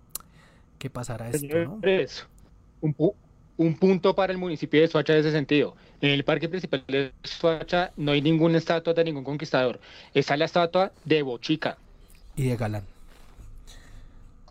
que 0.79 0.91
pasara 0.91 1.29
esto, 1.31 1.47
¿no? 1.47 1.79
Señores, 1.81 2.27
un, 2.81 2.97
un 3.63 3.75
punto 3.75 4.15
para 4.15 4.33
el 4.33 4.39
municipio 4.39 4.81
de 4.81 4.89
Soacha 4.89 5.15
en 5.15 5.21
ese 5.21 5.33
sentido. 5.33 5.75
En 6.01 6.11
el 6.11 6.25
parque 6.25 6.49
principal 6.49 6.85
de 6.89 7.13
Soacha 7.23 7.93
no 7.97 8.13
hay 8.13 8.21
ninguna 8.21 8.59
estatua 8.59 8.93
de 8.93 9.05
ningún 9.05 9.25
conquistador. 9.25 9.81
Está 10.13 10.37
la 10.37 10.47
estatua 10.47 10.93
de 11.05 11.23
Bochica. 11.23 11.79
Y 12.37 12.49
de 12.49 12.57
Galán. 12.57 12.85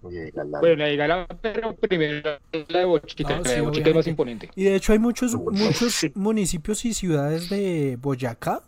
Bueno, 0.01 0.75
la 0.77 0.85
de 0.85 0.95
Galán, 0.95 1.27
pero 1.41 1.75
primero 1.75 2.39
la 2.69 2.79
de 2.79 2.85
Bochica. 2.85 3.37
No, 3.37 3.43
la 3.43 3.49
sí, 3.49 3.55
de 3.55 3.61
Bochica 3.61 3.89
es 3.89 3.95
más 3.95 4.07
imponente. 4.07 4.49
Y 4.55 4.63
de 4.63 4.75
hecho 4.75 4.93
hay 4.93 4.99
muchos, 4.99 5.35
muchos 5.35 5.93
sí. 5.93 6.11
municipios 6.15 6.85
y 6.85 6.93
ciudades 6.93 7.49
de 7.49 7.97
Boyacá 8.01 8.63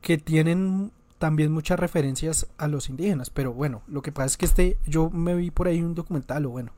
que 0.00 0.18
tienen 0.18 0.92
también 1.18 1.52
muchas 1.52 1.78
referencias 1.78 2.46
a 2.58 2.68
los 2.68 2.88
indígenas. 2.88 3.30
Pero 3.30 3.52
bueno, 3.52 3.82
lo 3.88 4.02
que 4.02 4.12
pasa 4.12 4.26
es 4.26 4.36
que 4.36 4.44
este, 4.44 4.76
yo 4.86 5.10
me 5.10 5.34
vi 5.34 5.50
por 5.50 5.66
ahí 5.66 5.80
un 5.80 5.94
documental, 5.94 6.46
o 6.46 6.50
bueno, 6.50 6.72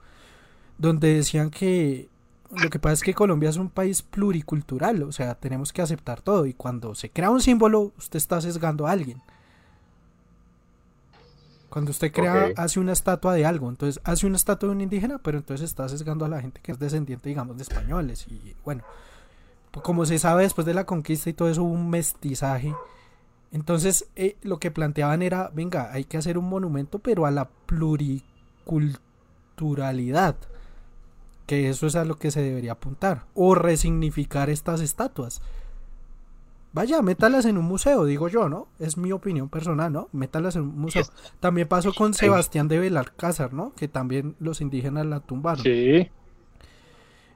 donde 0.78 1.14
decían 1.14 1.50
que 1.50 2.08
lo 2.60 2.70
que 2.70 2.78
pasa 2.78 2.94
es 2.94 3.02
que 3.02 3.12
Colombia 3.14 3.50
es 3.50 3.56
un 3.56 3.70
país 3.70 4.02
pluricultural, 4.02 5.02
o 5.02 5.10
sea, 5.12 5.34
tenemos 5.34 5.72
que 5.72 5.82
aceptar 5.82 6.20
todo. 6.20 6.46
Y 6.46 6.54
cuando 6.54 6.94
se 6.94 7.10
crea 7.10 7.30
un 7.30 7.40
símbolo, 7.40 7.92
usted 7.98 8.16
está 8.16 8.40
sesgando 8.40 8.86
a 8.86 8.92
alguien. 8.92 9.20
Cuando 11.68 11.90
usted 11.90 12.12
crea, 12.12 12.52
hace 12.56 12.78
una 12.78 12.92
estatua 12.92 13.34
de 13.34 13.44
algo, 13.44 13.68
entonces 13.68 14.00
hace 14.04 14.28
una 14.28 14.36
estatua 14.36 14.68
de 14.68 14.76
un 14.76 14.80
indígena, 14.80 15.18
pero 15.18 15.38
entonces 15.38 15.68
está 15.68 15.88
sesgando 15.88 16.24
a 16.24 16.28
la 16.28 16.40
gente 16.40 16.60
que 16.62 16.70
es 16.70 16.78
descendiente, 16.78 17.28
digamos, 17.28 17.56
de 17.56 17.64
españoles. 17.64 18.28
Y 18.28 18.54
bueno, 18.64 18.84
pues 19.72 19.82
como 19.82 20.06
se 20.06 20.20
sabe 20.20 20.44
después 20.44 20.66
de 20.66 20.74
la 20.74 20.86
conquista 20.86 21.30
y 21.30 21.32
todo 21.32 21.48
eso, 21.48 21.64
hubo 21.64 21.72
un 21.72 21.90
mestizaje. 21.90 22.72
Entonces, 23.50 24.06
eh, 24.14 24.36
lo 24.42 24.60
que 24.60 24.70
planteaban 24.70 25.22
era, 25.22 25.50
venga, 25.52 25.90
hay 25.92 26.04
que 26.04 26.16
hacer 26.16 26.38
un 26.38 26.48
monumento, 26.48 27.00
pero 27.00 27.26
a 27.26 27.32
la 27.32 27.48
pluriculturalidad. 27.66 30.36
Que 31.46 31.68
eso 31.68 31.86
es 31.86 31.96
a 31.96 32.04
lo 32.04 32.16
que 32.16 32.30
se 32.30 32.42
debería 32.42 32.72
apuntar. 32.72 33.26
O 33.34 33.54
resignificar 33.54 34.50
estas 34.50 34.80
estatuas. 34.80 35.42
Vaya, 36.72 37.02
métalas 37.02 37.44
en 37.44 37.56
un 37.56 37.66
museo, 37.66 38.04
digo 38.04 38.28
yo, 38.28 38.48
¿no? 38.48 38.68
Es 38.80 38.96
mi 38.96 39.12
opinión 39.12 39.48
personal, 39.48 39.92
¿no? 39.92 40.08
Métalas 40.12 40.56
en 40.56 40.62
un 40.62 40.78
museo. 40.78 41.04
También 41.38 41.68
pasó 41.68 41.94
con 41.94 42.14
Sebastián 42.14 42.66
de 42.66 42.80
Belalcázar, 42.80 43.52
¿no? 43.52 43.74
Que 43.76 43.86
también 43.86 44.34
los 44.40 44.60
indígenas 44.60 45.06
la 45.06 45.20
tumbaron. 45.20 45.62
Sí. 45.62 46.10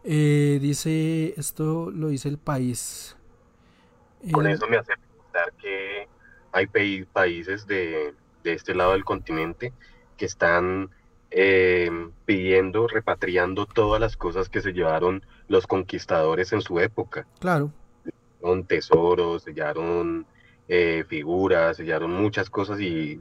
Eh, 0.02 0.58
dice, 0.60 1.34
esto 1.38 1.90
lo 1.90 2.08
dice 2.08 2.28
el 2.28 2.38
país. 2.38 3.16
Con 4.30 4.46
Eh, 4.46 4.52
eso 4.52 4.66
me 4.68 4.76
hace 4.76 4.92
pensar 4.96 5.52
que 5.60 6.08
hay 6.52 6.66
países 7.06 7.66
de, 7.66 8.14
de 8.42 8.52
este 8.52 8.74
lado 8.74 8.92
del 8.92 9.04
continente 9.04 9.74
que 10.16 10.24
están 10.26 10.90
eh, 11.30 11.90
pidiendo, 12.24 12.86
repatriando 12.88 13.66
todas 13.66 14.00
las 14.00 14.16
cosas 14.16 14.48
que 14.48 14.60
se 14.60 14.72
llevaron 14.72 15.22
los 15.48 15.66
conquistadores 15.66 16.52
en 16.52 16.60
su 16.62 16.80
época. 16.80 17.26
Claro, 17.38 17.70
Sellaron 18.40 18.64
tesoros, 18.64 19.42
sellaron 19.42 20.26
eh, 20.68 21.04
figuras, 21.08 21.76
sellaron 21.76 22.12
muchas 22.12 22.48
cosas 22.50 22.80
y 22.80 23.20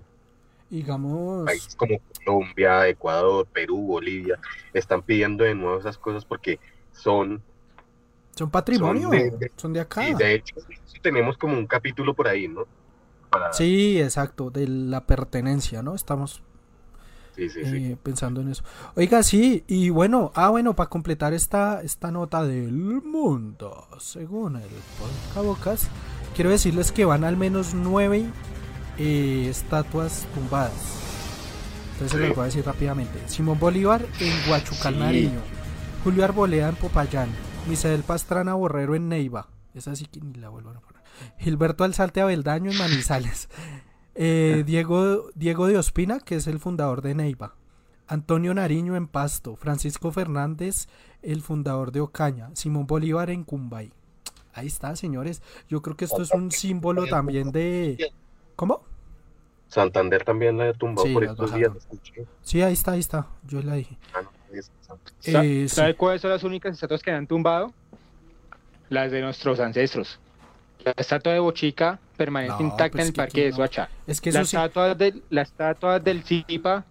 digamos, 0.70 1.46
países 1.46 1.76
como 1.76 2.00
Colombia, 2.26 2.88
Ecuador, 2.88 3.48
Perú, 3.52 3.78
Bolivia 3.88 4.38
están 4.74 5.02
pidiendo 5.02 5.44
de 5.44 5.56
nuevo 5.56 5.80
esas 5.80 5.98
cosas 5.98 6.24
porque 6.26 6.60
son, 6.92 7.42
son 8.36 8.50
patrimonio, 8.52 9.10
de- 9.10 9.32
de- 9.32 9.52
son 9.56 9.74
de 9.74 9.80
acá. 9.80 10.08
y 10.08 10.14
de 10.14 10.34
hecho 10.36 10.56
tenemos 11.02 11.38
como 11.38 11.58
un 11.58 11.66
capítulo 11.68 12.14
por 12.14 12.28
ahí, 12.28 12.48
¿no? 12.48 12.66
Para- 13.30 13.52
Sí, 13.54 14.00
exacto, 14.00 14.50
de 14.52 14.68
la 14.68 15.06
pertenencia, 15.06 15.82
¿no? 15.82 15.96
Estamos 15.96 16.44
sí, 17.38 17.50
sí, 17.50 17.64
sí. 17.64 17.76
eh, 17.78 17.98
pensando 18.02 18.42
en 18.42 18.50
eso. 18.50 18.64
Oiga, 18.96 19.24
sí, 19.24 19.64
y 19.68 19.90
bueno, 19.90 20.32
ah, 20.36 20.50
bueno, 20.50 20.76
para 20.76 20.90
completar 20.90 21.34
esta, 21.34 21.82
esta 21.82 22.12
nota 22.12 22.44
del 22.44 22.74
mundo, 22.74 23.88
según 24.00 24.58
el 24.58 24.70
Bocas, 25.36 25.88
quiero 26.36 26.50
decirles 26.50 26.92
que 26.92 27.06
van 27.06 27.24
al 27.24 27.38
menos 27.38 27.74
nueve 27.74 28.26
eh, 28.98 29.48
estatuas 29.50 30.28
tumbadas. 30.34 30.74
Entonces 31.94 32.20
se 32.20 32.28
las 32.28 32.36
voy 32.36 32.44
a 32.44 32.46
decir 32.46 32.66
rápidamente. 32.66 33.20
Simón 33.28 33.60
Bolívar 33.60 34.06
en 34.20 34.52
Huachucal. 34.52 35.00
Nariño. 35.00 35.40
Julio 36.04 36.24
Arboleda 36.24 36.70
en 36.70 36.76
Popayán. 36.76 37.30
Misael 37.68 38.04
Pastrana 38.04 38.54
Borrero 38.54 38.96
en 38.96 39.10
Neiva. 39.10 39.48
Esa 39.74 39.96
sí 39.96 40.06
que 40.06 40.22
ni 40.22 40.34
la 40.36 40.50
vuelvo 40.50 40.70
a 40.70 40.80
poner. 40.80 41.02
Gilberto 41.40 41.84
Alzate 41.84 42.22
Abeldaño 42.22 42.72
en 42.72 42.78
Manizales. 42.78 43.50
Eh, 44.20 44.64
Diego, 44.66 45.30
Diego 45.36 45.68
de 45.68 45.78
Ospina, 45.78 46.20
que 46.20 46.36
es 46.36 46.48
el 46.48 46.60
fundador 46.60 47.02
de 47.02 47.14
Neiva. 47.14 47.54
Antonio 48.08 48.54
Nariño 48.54 48.96
en 48.96 49.08
Pasto. 49.08 49.56
Francisco 49.56 50.12
Fernández, 50.12 50.88
el 51.22 51.42
fundador 51.42 51.92
de 51.92 52.02
Ocaña. 52.02 52.50
Simón 52.54 52.88
Bolívar 52.88 53.30
en 53.30 53.44
Cumbay. 53.44 53.92
Ahí 54.54 54.68
está, 54.68 54.96
señores. 54.96 55.44
Yo 55.70 55.82
creo 55.84 55.96
que 55.96 56.06
esto 56.06 56.24
es 56.24 56.32
un 56.32 56.52
símbolo 56.52 57.06
también 57.06 57.52
de... 57.52 58.12
¿Cómo? 58.56 58.82
Santander 59.68 60.24
también 60.24 60.58
la 60.58 60.70
ha 60.70 60.74
tumbado 60.74 61.06
Sí, 61.08 61.14
por 61.14 61.24
estos 61.26 61.54
días. 61.54 61.72
Sí, 62.42 62.62
ahí 62.64 62.74
está, 62.74 62.94
ahí 62.94 63.00
está. 63.00 63.28
Yo 63.44 63.62
la 63.62 63.76
dije. 63.76 63.98
Ah, 64.14 64.22
no, 64.24 64.32
Eh, 65.26 65.68
sí. 65.68 65.70
¿Sabe 65.70 65.96
cuáles 65.96 66.22
son 66.22 66.32
las 66.32 66.44
únicas 66.44 66.74
estatuas 66.74 67.04
que 67.04 67.12
han 67.12 67.28
tumbado? 67.28 67.72
Las 68.90 69.12
de 69.12 69.22
nuestros 69.22 69.60
ancestros. 69.60 70.20
La 70.84 70.94
estatua 70.96 71.34
de 71.34 71.40
Bochica 71.40 72.00
permanece 72.16 72.54
No, 72.60 72.70
intacta 72.70 72.92
pues 72.92 73.02
en 73.04 73.08
el 73.08 73.14
que 73.14 73.18
parque 73.18 73.44
de 73.46 73.50
no. 73.52 73.56
Soacha. 73.58 73.90
Es 74.06 74.22
que 74.22 74.32
La 74.32 74.46
sí. 74.46 74.56
estatua, 74.56 74.96
del, 74.96 75.24
la 75.30 75.42
estatua 75.42 76.00
del 76.00 76.24
Zipa 76.24 76.86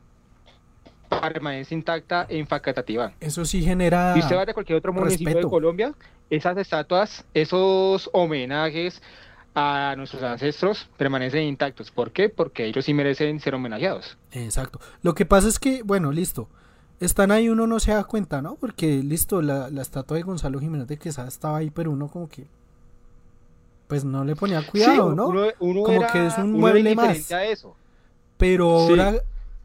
permanece 1.09 1.74
intacta 1.74 2.26
en 2.28 2.47
Facatativá. 2.47 3.12
Eso 3.20 3.45
sí 3.45 3.62
genera. 3.62 4.14
Si 4.14 4.20
usted 4.20 4.37
va 4.37 4.43
a 4.43 4.53
cualquier 4.55 4.78
otro 4.78 4.93
municipio 4.93 5.26
respeto. 5.26 5.47
de 5.47 5.51
Colombia, 5.51 5.95
esas 6.30 6.57
estatuas, 6.59 7.24
esos 7.32 8.11
homenajes 8.12 9.01
a 9.55 9.95
nuestros 9.97 10.22
ancestros 10.22 10.89
permanecen 10.99 11.45
intactos. 11.45 11.91
¿Por 11.91 12.11
qué? 12.12 12.28
Porque 12.28 12.66
ellos 12.66 12.84
sí 12.84 12.93
merecen 12.93 13.41
ser 13.41 13.55
homenajeados. 13.55 14.18
Exacto. 14.32 14.80
Lo 15.03 15.14
que 15.14 15.24
pasa 15.24 15.49
es 15.49 15.59
que, 15.59 15.82
bueno, 15.82 16.12
listo. 16.12 16.49
Están 16.99 17.30
ahí, 17.30 17.49
uno 17.49 17.66
no 17.66 17.78
se 17.78 17.93
da 17.93 18.05
cuenta, 18.05 18.41
¿no? 18.43 18.57
Porque, 18.57 19.03
listo, 19.03 19.43
la, 19.43 19.70
la 19.70 19.82
estatua 19.82 20.16
de 20.16 20.22
Gonzalo 20.22 20.59
Jiménez 20.61 20.89
de 20.89 20.99
Quesada 20.99 21.28
estaba 21.28 21.59
ahí, 21.59 21.70
pero 21.70 21.91
uno 21.91 22.09
como 22.09 22.28
que. 22.28 22.47
Pues 23.89 24.05
no 24.05 24.24
le 24.24 24.34
ponía 24.34 24.66
cuidado, 24.66 25.11
Sí, 25.11 25.16
¿no? 25.16 25.28
Uno, 25.28 25.47
uno 25.61 25.82
Como 25.84 26.03
era- 26.03 26.12
que 26.12 26.26
es 26.26 26.37
un 26.39 26.53
mueble 26.53 26.95
más. 26.95 27.30
a 27.32 27.45
eso. 27.45 27.76
Pero 28.37 28.80
Sí. 28.87 28.91
ahora, 28.91 29.14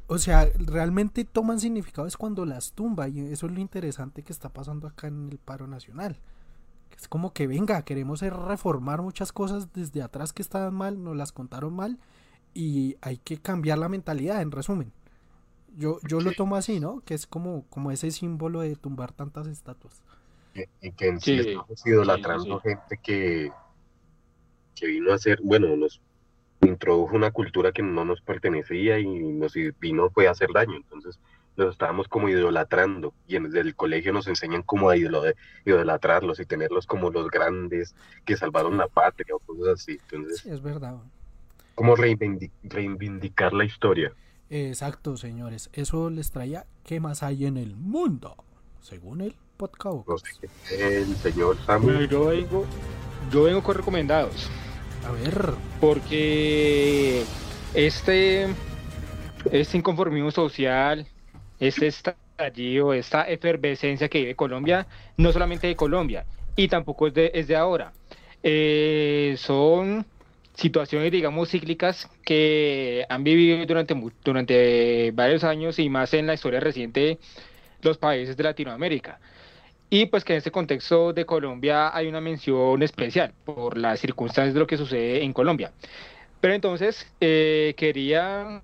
o 0.07 0.17
sea, 0.17 0.47
realmente 0.59 1.25
toman 1.25 1.59
significado 1.59 2.07
es 2.07 2.17
cuando 2.17 2.45
las 2.45 2.73
tumba 2.73 3.07
y 3.09 3.19
eso 3.19 3.47
es 3.47 3.51
lo 3.51 3.59
interesante 3.59 4.23
que 4.23 4.31
está 4.31 4.49
pasando 4.49 4.87
acá 4.87 5.07
en 5.07 5.29
el 5.31 5.37
paro 5.39 5.67
nacional. 5.67 6.19
Que 6.89 6.97
Es 6.97 7.07
como 7.07 7.33
que 7.33 7.47
venga, 7.47 7.81
queremos 7.83 8.21
reformar 8.21 9.01
muchas 9.01 9.31
cosas 9.31 9.73
desde 9.73 10.01
atrás 10.03 10.33
que 10.33 10.41
estaban 10.41 10.73
mal, 10.75 11.03
nos 11.03 11.15
las 11.15 11.31
contaron 11.31 11.73
mal 11.73 11.97
y 12.53 12.97
hay 13.01 13.17
que 13.17 13.37
cambiar 13.37 13.77
la 13.79 13.89
mentalidad, 13.89 14.41
en 14.41 14.51
resumen. 14.51 14.91
Yo, 15.77 15.99
yo 16.07 16.19
lo 16.19 16.33
tomo 16.33 16.57
así, 16.57 16.79
¿no? 16.81 16.99
Que 17.05 17.13
es 17.13 17.25
como, 17.25 17.63
como 17.69 17.91
ese 17.91 18.11
símbolo 18.11 18.59
de 18.59 18.75
tumbar 18.75 19.13
tantas 19.13 19.47
estatuas. 19.47 20.01
Y- 20.53 20.65
Y 20.85 20.91
que 20.91 21.07
en 21.07 21.21
sí, 21.21 21.41
Sí, 21.41 21.49
estamos 21.51 21.85
idolatrando 21.85 22.59
sí, 22.59 22.69
gente 22.69 22.99
que, 23.01 23.51
que 24.81 24.87
vino 24.87 25.11
a 25.11 25.15
hacer, 25.15 25.39
bueno, 25.43 25.75
nos 25.77 26.01
introdujo 26.65 27.15
una 27.15 27.31
cultura 27.31 27.71
que 27.71 27.83
no 27.83 28.03
nos 28.03 28.19
pertenecía 28.21 28.99
y 28.99 29.05
nos 29.07 29.53
vino 29.79 30.09
fue 30.09 30.27
a 30.27 30.31
hacer 30.31 30.49
daño. 30.53 30.75
Entonces 30.75 31.19
los 31.55 31.73
estábamos 31.73 32.07
como 32.07 32.29
idolatrando 32.29 33.13
y 33.27 33.35
en, 33.35 33.43
desde 33.43 33.59
el 33.61 33.75
colegio 33.75 34.11
nos 34.13 34.27
enseñan 34.27 34.63
cómo 34.63 34.89
a 34.89 34.95
idolatrarlos 35.65 36.39
y 36.39 36.45
tenerlos 36.45 36.85
como 36.87 37.09
los 37.11 37.29
grandes 37.29 37.95
que 38.25 38.35
salvaron 38.37 38.77
la 38.77 38.87
patria 38.87 39.35
o 39.35 39.39
cosas 39.39 39.73
así. 39.81 39.99
Entonces, 40.11 40.39
Sí, 40.39 40.49
es 40.49 40.61
verdad. 40.61 40.97
como 41.75 41.95
reivindic- 41.95 42.51
reivindicar 42.63 43.53
la 43.53 43.65
historia. 43.65 44.13
Exacto, 44.49 45.15
señores. 45.17 45.69
Eso 45.73 46.09
les 46.09 46.31
traía 46.31 46.65
qué 46.83 46.99
más 46.99 47.23
hay 47.23 47.45
en 47.45 47.57
el 47.57 47.75
mundo, 47.75 48.35
según 48.81 49.21
el 49.21 49.35
podcast. 49.57 50.07
No 50.07 50.17
sé, 50.17 50.49
el 50.99 51.15
señor 51.17 51.57
Samu, 51.65 51.85
Bueno, 51.85 52.01
yo 52.05 52.25
vengo, 52.25 52.65
yo 53.31 53.43
vengo 53.43 53.61
con 53.63 53.75
recomendados. 53.77 54.49
A 55.05 55.11
ver, 55.11 55.53
Porque 55.79 57.23
este, 57.73 58.47
este 59.51 59.77
inconformismo 59.77 60.31
social, 60.31 61.07
este 61.59 61.87
estallido, 61.87 62.93
esta 62.93 63.23
efervescencia 63.23 64.09
que 64.09 64.19
vive 64.19 64.35
Colombia, 64.35 64.87
no 65.17 65.31
solamente 65.31 65.67
de 65.67 65.75
Colombia, 65.75 66.25
y 66.55 66.67
tampoco 66.67 67.07
es 67.07 67.13
de, 67.13 67.31
es 67.33 67.47
de 67.47 67.55
ahora. 67.55 67.93
Eh, 68.43 69.35
son 69.37 70.05
situaciones, 70.53 71.11
digamos, 71.11 71.49
cíclicas 71.49 72.09
que 72.23 73.05
han 73.09 73.23
vivido 73.23 73.65
durante, 73.65 73.95
durante 74.23 75.11
varios 75.11 75.43
años 75.43 75.79
y 75.79 75.89
más 75.89 76.13
en 76.13 76.27
la 76.27 76.33
historia 76.33 76.59
reciente 76.59 77.19
los 77.81 77.97
países 77.97 78.37
de 78.37 78.43
Latinoamérica. 78.43 79.19
Y 79.93 80.05
pues 80.05 80.23
que 80.23 80.31
en 80.31 80.37
este 80.37 80.51
contexto 80.51 81.11
de 81.11 81.25
Colombia 81.25 81.93
hay 81.93 82.07
una 82.07 82.21
mención 82.21 82.81
especial 82.81 83.33
por 83.43 83.77
las 83.77 83.99
circunstancias 83.99 84.53
de 84.53 84.59
lo 84.61 84.65
que 84.65 84.77
sucede 84.77 85.21
en 85.21 85.33
Colombia. 85.33 85.73
Pero 86.39 86.53
entonces 86.53 87.05
eh, 87.19 87.73
quería 87.75 88.61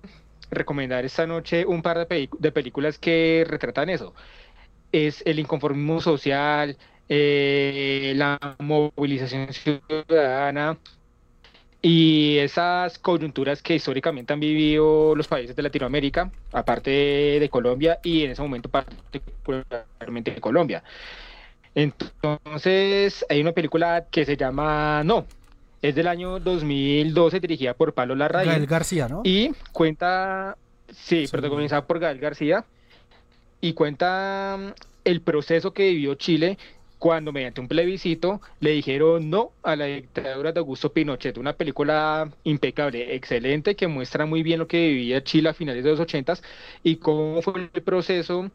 recomendar 0.50 1.04
esta 1.04 1.26
noche 1.26 1.66
un 1.66 1.82
par 1.82 2.08
de, 2.08 2.52
películas 2.52 2.98
que 2.98 3.44
retratan 3.46 3.90
eso. 3.90 4.14
Es 4.90 5.22
el 5.26 5.38
inconformismo 5.38 6.00
social, 6.00 6.78
eh, 7.10 8.14
la 8.16 8.56
movilización 8.58 9.52
ciudadana 9.52 10.78
y 11.80 12.38
esas 12.38 12.98
coyunturas 12.98 13.62
que 13.62 13.76
históricamente 13.76 14.32
han 14.32 14.40
vivido 14.40 15.14
los 15.14 15.28
países 15.28 15.54
de 15.54 15.62
Latinoamérica, 15.62 16.30
aparte 16.52 16.90
de, 16.90 17.48
Colombia 17.50 18.00
y 18.02 18.24
en 18.24 18.32
ese 18.32 18.42
momento 18.42 18.68
particularmente 18.68 20.32
de 20.32 20.40
Colombia. 20.40 20.82
Entonces, 21.74 23.24
hay 23.28 23.40
una 23.40 23.52
película 23.52 24.06
que 24.10 24.24
se 24.24 24.36
llama 24.36 25.02
No, 25.04 25.26
es 25.80 25.94
del 25.94 26.08
año 26.08 26.40
2012, 26.40 27.38
dirigida 27.38 27.74
por 27.74 27.94
Pablo 27.94 28.16
Larraín. 28.16 28.50
Gael 28.50 28.66
García, 28.66 29.08
¿no? 29.08 29.20
Y 29.24 29.52
cuenta, 29.72 30.56
sí, 30.88 31.26
Sí. 31.26 31.30
protagonizada 31.30 31.86
por 31.86 32.00
Gael 32.00 32.18
García, 32.18 32.64
y 33.60 33.72
cuenta 33.74 34.74
el 35.04 35.20
proceso 35.20 35.72
que 35.72 35.90
vivió 35.90 36.14
Chile 36.16 36.58
cuando 36.98 37.32
mediante 37.32 37.60
un 37.60 37.68
plebiscito 37.68 38.40
le 38.60 38.70
dijeron 38.72 39.30
no 39.30 39.52
a 39.62 39.76
la 39.76 39.86
dictadura 39.86 40.52
de 40.52 40.60
Augusto 40.60 40.92
Pinochet, 40.92 41.38
una 41.38 41.52
película 41.52 42.30
impecable, 42.44 43.14
excelente, 43.14 43.76
que 43.76 43.86
muestra 43.86 44.26
muy 44.26 44.42
bien 44.42 44.58
lo 44.58 44.68
que 44.68 44.88
vivía 44.88 45.22
Chile 45.22 45.50
a 45.50 45.54
finales 45.54 45.84
de 45.84 45.90
los 45.90 46.00
ochentas 46.00 46.42
y 46.82 46.96
cómo 46.96 47.40
fue 47.42 47.70
el 47.72 47.82
proceso, 47.82 48.50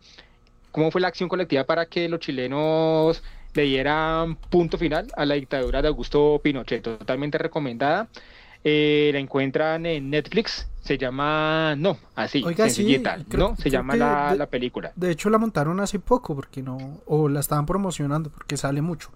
cómo 0.72 0.92
fue 0.92 1.02
la 1.02 1.08
acción 1.08 1.30
colectiva 1.30 1.64
para 1.64 1.86
que 1.86 2.10
los 2.10 2.20
chilenos 2.20 3.24
le 3.54 3.64
dieran 3.64 4.36
punto 4.36 4.78
final 4.78 5.08
a 5.16 5.26
la 5.26 5.36
dictadura 5.36 5.82
de 5.82 5.88
Augusto 5.88 6.42
Pinochet, 6.44 6.82
totalmente 6.82 7.38
recomendada. 7.38 8.10
Eh, 8.64 9.12
la 9.14 9.20
encuentran 9.20 9.86
en 9.86 10.10
Netflix, 10.10 10.68
se 10.84 10.98
llama 10.98 11.76
No, 11.78 11.98
así, 12.16 12.44
Oiga, 12.44 12.66
sí, 12.70 12.76
sencillita, 12.76 13.18
creo- 13.30 13.50
¿no? 13.52 13.56
Se 13.56 13.70
llama 13.70 13.96
la, 13.96 14.32
de- 14.34 14.38
la 14.38 14.48
película. 14.48 14.92
De 14.96 15.10
hecho 15.12 15.30
la 15.30 15.38
montaron 15.38 15.80
hace 15.80 15.98
poco 16.00 16.36
porque 16.36 16.62
no 16.62 16.78
o 17.06 17.30
la 17.30 17.40
estaban 17.40 17.66
promocionando 17.66 18.30
porque 18.30 18.58
sale 18.58 18.82
mucho. 18.82 19.10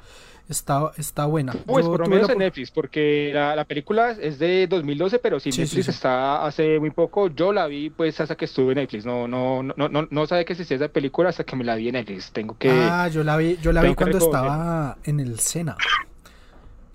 Está 0.49 0.94
está 0.95 1.26
buena. 1.26 1.52
Pues 1.65 1.84
Yo 1.85 1.91
por 1.91 1.99
lo 1.99 2.07
menos 2.07 2.27
la 2.30 2.34
en 2.34 2.39
Netflix, 2.39 2.72
porque 2.72 3.31
la, 3.34 3.53
la 3.53 3.65
película 3.65 4.11
es 4.11 4.39
de 4.39 4.65
2012, 4.68 5.19
pero 5.19 5.41
sí, 5.41 5.52
Sí, 5.52 5.57
sí, 5.57 5.61
Netflix 5.64 5.85
sí. 5.88 5.91
está 5.91 6.45
hace 6.45 6.80
muy 6.80 6.91
poco. 6.91 7.27
Yo 7.27 7.52
la 7.52 7.68
vi 7.68 7.89
pues 7.89 8.22
hasta 8.22 8.35
que 8.38 8.45
estuve 8.45 8.72
en 8.72 8.77
Netflix. 8.77 9.06
No, 9.06 9.27
no, 9.27 9.61
no, 9.61 9.89
no, 9.89 10.07
no, 10.10 10.26
sabía 10.26 10.45
que 10.45 10.53
existía 10.53 10.77
esa 10.77 10.88
película 10.88 11.27
hasta 11.27 11.44
que 11.44 11.57
me 11.57 11.65
la 11.65 11.76
vi 11.76 11.89
en 11.89 11.95
Netflix. 11.95 12.31
Tengo 12.31 12.56
que... 12.57 12.72
Ah, 12.72 13.10
yo 13.10 13.26
la 13.26 13.35
vi, 13.35 13.57
yo 13.61 13.73
la 13.73 13.81
vi 13.81 13.94
cuando 13.94 14.19
estaba 14.19 14.98
en 15.03 15.19
el 15.19 15.38
Sena. 15.39 15.76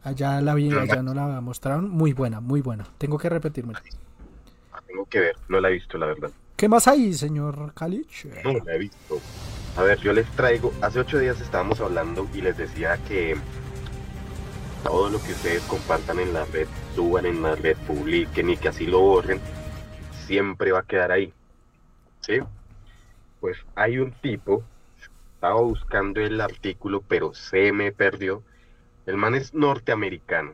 Allá 0.03 0.41
la 0.41 0.55
vi, 0.55 0.73
allá 0.73 1.03
no 1.03 1.13
la 1.15 1.41
mostraron. 1.43 1.91
Muy 1.91 2.13
buena, 2.15 2.41
muy 2.41 2.63
buena. 2.63 2.87
Tengo 2.99 3.19
que 3.19 3.29
repetírmela. 3.29 3.83
Tengo 4.93 5.07
que 5.07 5.21
ver, 5.21 5.37
no 5.49 5.59
la 5.59 5.71
he 5.71 5.73
visto, 5.73 5.97
la 5.97 6.05
verdad. 6.05 6.31
¿Qué 6.55 6.69
más 6.69 6.87
hay, 6.87 7.15
señor 7.15 7.73
Kalich? 7.73 8.27
No 8.45 8.53
la 8.53 8.75
he 8.75 8.79
visto. 8.79 9.19
A 9.75 9.83
ver, 9.83 9.99
yo 10.01 10.13
les 10.13 10.31
traigo, 10.33 10.71
hace 10.83 11.01
ocho 11.01 11.19
días 11.19 11.41
estábamos 11.41 11.81
hablando 11.81 12.29
y 12.35 12.43
les 12.43 12.59
decía 12.59 12.99
que 13.09 13.35
todo 14.85 15.09
lo 15.09 15.23
que 15.23 15.33
ustedes 15.33 15.63
compartan 15.63 16.19
en 16.19 16.35
la 16.35 16.45
red, 16.45 16.69
suban 16.95 17.25
en 17.25 17.41
la 17.41 17.55
red, 17.55 17.75
publiquen 17.87 18.51
y 18.51 18.59
que 18.59 18.69
así 18.69 18.87
lo 18.87 19.01
borren, 19.01 19.41
siempre 20.27 20.73
va 20.73 20.81
a 20.81 20.87
quedar 20.87 21.11
ahí. 21.11 21.33
¿Sí? 22.21 22.41
Pues 23.41 23.57
hay 23.75 23.99
un 23.99 24.13
tipo, 24.13 24.63
estaba 25.35 25.63
buscando 25.63 26.21
el 26.21 26.39
artículo, 26.39 27.03
pero 27.09 27.33
se 27.33 27.73
me 27.73 27.93
perdió. 27.93 28.43
El 29.07 29.17
man 29.17 29.35
es 29.35 29.55
norteamericano. 29.55 30.53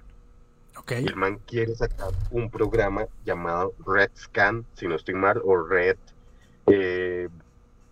El 0.96 1.16
man 1.16 1.38
quiere 1.46 1.74
sacar 1.74 2.10
un 2.30 2.50
programa 2.50 3.06
llamado 3.24 3.74
Red 3.86 4.10
Scan, 4.16 4.64
si 4.74 4.86
no 4.86 4.94
estoy 4.96 5.14
mal, 5.14 5.40
o 5.44 5.56
Red. 5.62 5.96
eh, 6.66 7.28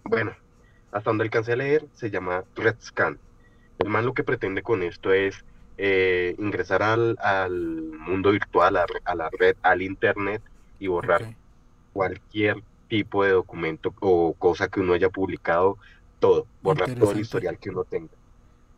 bueno, 0.04 0.32
hasta 0.92 1.10
donde 1.10 1.24
alcancé 1.24 1.52
a 1.52 1.56
leer, 1.56 1.86
se 1.94 2.10
llama 2.10 2.44
Red 2.54 2.76
Scan. 2.80 3.18
El 3.78 3.88
man 3.88 4.06
lo 4.06 4.14
que 4.14 4.24
pretende 4.24 4.62
con 4.62 4.82
esto 4.82 5.12
es 5.12 5.44
eh, 5.78 6.34
ingresar 6.38 6.82
al, 6.82 7.16
al 7.20 7.52
mundo 7.52 8.30
virtual, 8.30 8.76
a, 8.76 8.86
a 9.04 9.14
la 9.14 9.28
red, 9.38 9.56
al 9.62 9.82
internet 9.82 10.42
y 10.78 10.86
borrar 10.88 11.34
cualquier 11.92 12.62
tipo 12.88 13.24
de 13.24 13.32
documento 13.32 13.92
o 14.00 14.34
cosa 14.34 14.68
que 14.68 14.80
uno 14.80 14.94
haya 14.94 15.10
publicado, 15.10 15.76
todo, 16.18 16.46
borrar 16.62 16.94
todo 16.94 17.12
el 17.12 17.20
historial 17.20 17.58
que 17.58 17.70
uno 17.70 17.84
tenga. 17.84 18.12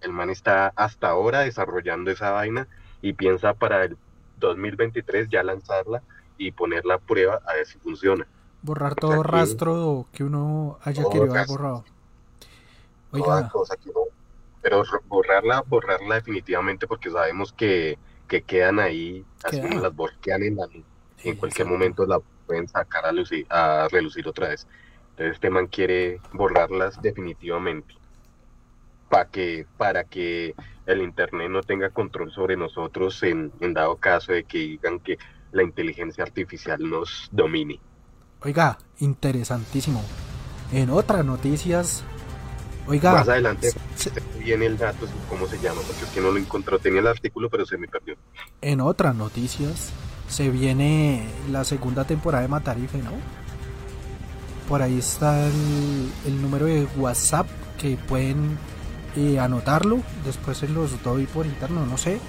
El 0.00 0.12
man 0.12 0.30
está 0.30 0.72
hasta 0.76 1.08
ahora 1.08 1.40
desarrollando 1.40 2.10
esa 2.10 2.30
vaina 2.30 2.66
y 3.02 3.12
piensa 3.12 3.54
para 3.54 3.84
el 3.84 3.96
2023 4.38 5.28
ya 5.28 5.42
lanzarla 5.42 6.02
y 6.36 6.52
ponerla 6.52 6.94
a 6.94 6.98
prueba 6.98 7.40
a 7.46 7.54
ver 7.54 7.66
si 7.66 7.78
funciona. 7.78 8.26
Borrar 8.62 8.94
todo 8.94 9.22
rastro 9.22 10.06
que 10.12 10.22
uno 10.24 10.78
haya 10.82 11.04
querido 11.08 11.34
haber 11.34 11.46
borrado. 11.46 11.84
Toda 13.16 13.42
Oiga, 13.42 13.48
cosa 13.48 13.76
que 13.76 13.90
uno- 13.90 14.12
pero 14.62 14.82
ro- 14.84 15.02
borrarla, 15.08 15.62
borrarla 15.66 16.16
definitivamente 16.16 16.86
porque 16.86 17.10
sabemos 17.10 17.52
que, 17.52 17.98
que 18.28 18.42
quedan 18.42 18.78
ahí, 18.80 19.24
así 19.42 19.60
como 19.60 19.78
las 19.80 19.92
bor- 19.94 20.18
quedan 20.20 20.42
en 20.42 20.56
la 20.56 20.68
en 21.24 21.34
Sí, 21.34 21.36
cualquier 21.36 21.66
momento 21.66 22.06
la 22.06 22.20
pueden 22.46 22.68
sacar 22.68 23.04
a, 23.06 23.12
lucir, 23.12 23.46
a 23.50 23.88
relucir 23.90 24.26
otra 24.28 24.48
vez. 24.48 24.66
Entonces 25.10 25.34
este 25.34 25.50
man 25.50 25.66
quiere 25.66 26.20
borrarlas 26.32 27.00
definitivamente. 27.02 27.97
Para 29.08 29.26
que, 29.28 29.66
para 29.76 30.04
que 30.04 30.54
el 30.86 31.02
internet 31.02 31.50
no 31.50 31.62
tenga 31.62 31.90
control 31.90 32.30
sobre 32.32 32.56
nosotros 32.56 33.22
en, 33.22 33.52
en 33.60 33.74
dado 33.74 33.96
caso 33.96 34.32
de 34.32 34.44
que 34.44 34.58
digan 34.58 35.00
que 35.00 35.18
la 35.52 35.62
inteligencia 35.62 36.24
artificial 36.24 36.78
nos 36.88 37.28
domine. 37.32 37.80
Oiga, 38.42 38.78
interesantísimo. 39.00 40.02
En 40.72 40.90
otras 40.90 41.24
noticias, 41.24 42.04
oiga, 42.86 43.12
Más 43.12 43.28
adelante 43.28 43.70
se- 43.96 44.12
viene 44.38 44.66
el 44.66 44.76
dato, 44.76 45.06
cómo 45.28 45.46
se 45.46 45.58
llama, 45.58 45.80
porque 45.86 46.04
es 46.04 46.10
que 46.10 46.20
no 46.20 46.30
lo 46.30 46.38
encontró. 46.38 46.78
Tenía 46.78 47.00
el 47.00 47.06
artículo, 47.06 47.48
pero 47.48 47.64
se 47.64 47.78
me 47.78 47.88
perdió. 47.88 48.14
en 48.60 48.80
otras 48.82 49.14
noticias 49.14 49.90
se 50.28 50.50
viene 50.50 51.26
la 51.50 51.64
segunda 51.64 52.04
temporada 52.04 52.42
de 52.42 52.48
Matarife, 52.48 52.98
¿no? 52.98 53.12
Por 54.68 54.82
ahí 54.82 54.98
está 54.98 55.46
el, 55.46 56.10
el 56.26 56.42
número 56.42 56.66
de 56.66 56.86
WhatsApp 56.98 57.46
que 57.80 57.96
pueden 57.96 58.58
eh, 59.18 59.40
anotarlo. 59.40 60.00
Después 60.24 60.58
se 60.58 60.68
los 60.68 61.02
doy 61.02 61.26
por 61.26 61.44
interno, 61.44 61.84
no 61.84 61.98
sé. 61.98 62.20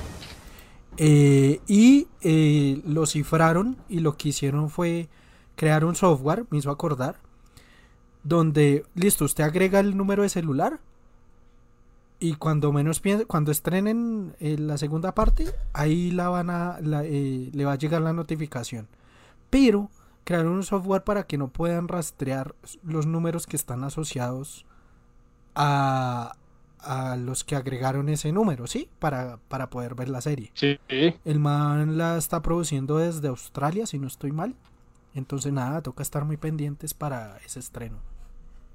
Eh, 0.97 1.61
y 1.67 2.07
eh, 2.21 2.81
lo 2.83 3.05
cifraron 3.05 3.77
y 3.87 3.99
lo 3.99 4.17
que 4.17 4.29
hicieron 4.29 4.71
fue 4.71 5.07
crear 5.55 5.85
un 5.85 5.95
software, 5.95 6.45
me 6.49 6.57
hizo 6.57 6.71
acordar, 6.71 7.17
donde, 8.23 8.85
listo, 8.95 9.25
usted 9.25 9.43
agrega 9.43 9.79
el 9.79 9.95
número 9.95 10.23
de 10.23 10.29
celular 10.29 10.79
y 12.19 12.33
cuando 12.33 12.71
menos 12.73 12.99
piense, 13.01 13.25
cuando 13.25 13.51
estrenen 13.51 14.35
la 14.39 14.79
segunda 14.79 15.13
parte, 15.13 15.45
ahí 15.73 16.09
la 16.09 16.29
van 16.29 16.49
a, 16.49 16.79
la, 16.81 17.03
le 17.03 17.65
va 17.65 17.73
a 17.73 17.77
llegar 17.77 18.01
la 18.01 18.13
notificación. 18.13 18.87
Pero 19.51 19.91
crearon 20.23 20.53
un 20.53 20.63
software 20.63 21.03
para 21.03 21.27
que 21.27 21.37
no 21.37 21.49
puedan 21.49 21.87
rastrear 21.87 22.55
los 22.83 23.05
números 23.05 23.45
que 23.45 23.55
están 23.55 23.83
asociados 23.83 24.65
a, 25.55 26.33
a 26.81 27.15
los 27.15 27.43
que 27.43 27.55
agregaron 27.55 28.09
ese 28.09 28.31
número, 28.31 28.67
¿sí? 28.67 28.89
Para, 28.99 29.37
para 29.47 29.69
poder 29.69 29.95
ver 29.95 30.09
la 30.09 30.21
serie. 30.21 30.51
Sí, 30.53 30.79
El 30.89 31.39
man 31.39 31.97
la 31.97 32.17
está 32.17 32.41
produciendo 32.41 32.97
desde 32.97 33.27
Australia, 33.27 33.85
si 33.85 33.99
no 33.99 34.07
estoy 34.07 34.31
mal. 34.31 34.55
Entonces 35.15 35.51
nada, 35.51 35.81
toca 35.81 36.03
estar 36.03 36.25
muy 36.25 36.37
pendientes 36.37 36.93
para 36.93 37.37
ese 37.45 37.59
estreno. 37.59 37.97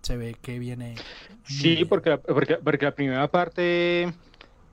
Se 0.02 0.16
ve 0.16 0.36
que 0.40 0.59
viene... 0.59 0.97
sí, 1.44 1.85
porque 1.85 2.10
la, 2.10 2.18
porque, 2.18 2.56
porque 2.56 2.85
la 2.85 2.94
primera 2.94 3.31
parte 3.31 4.12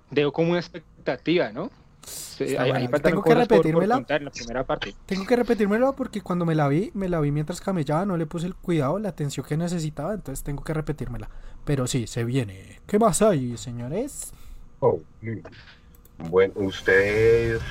dejó 0.10 0.32
como 0.32 0.52
una 0.52 0.60
expectativa, 0.60 1.52
¿no? 1.52 1.70
Sí, 2.06 2.56
Tengo 2.56 2.57
que 2.60 3.02
cosas 3.02 3.22
por- 3.22 3.23
por 3.23 3.38
repetírmela. 3.38 3.95
contar 3.95 4.22
en 4.22 4.26
la 4.26 4.32
primera 4.32 4.64
parte. 4.65 4.95
Tengo 5.06 5.26
que 5.26 5.36
repetírmelo 5.36 5.94
porque 5.95 6.22
cuando 6.22 6.45
me 6.45 6.56
la 6.56 6.68
vi, 6.68 6.91
me 6.95 7.07
la 7.10 7.19
vi 7.19 7.32
mientras 7.32 7.61
camellaba, 7.61 8.06
no 8.06 8.18
le 8.18 8.26
puse 8.26 8.48
el 8.48 8.56
cuidado, 8.56 8.98
la 8.99 9.10
atención 9.10 9.45
que 9.45 9.56
necesitaba, 9.57 10.14
entonces 10.14 10.44
tengo 10.44 10.64
que 10.64 10.73
repetírmela. 10.73 11.30
Pero 11.64 11.86
sí, 11.86 12.07
se 12.07 12.23
viene. 12.23 12.80
¿Qué 12.88 12.98
más 12.98 13.22
hay, 13.22 13.56
señores? 13.57 14.34
Oh, 14.80 14.99
mm. 15.22 16.30
Bueno, 16.30 16.53
ustedes, 16.56 17.61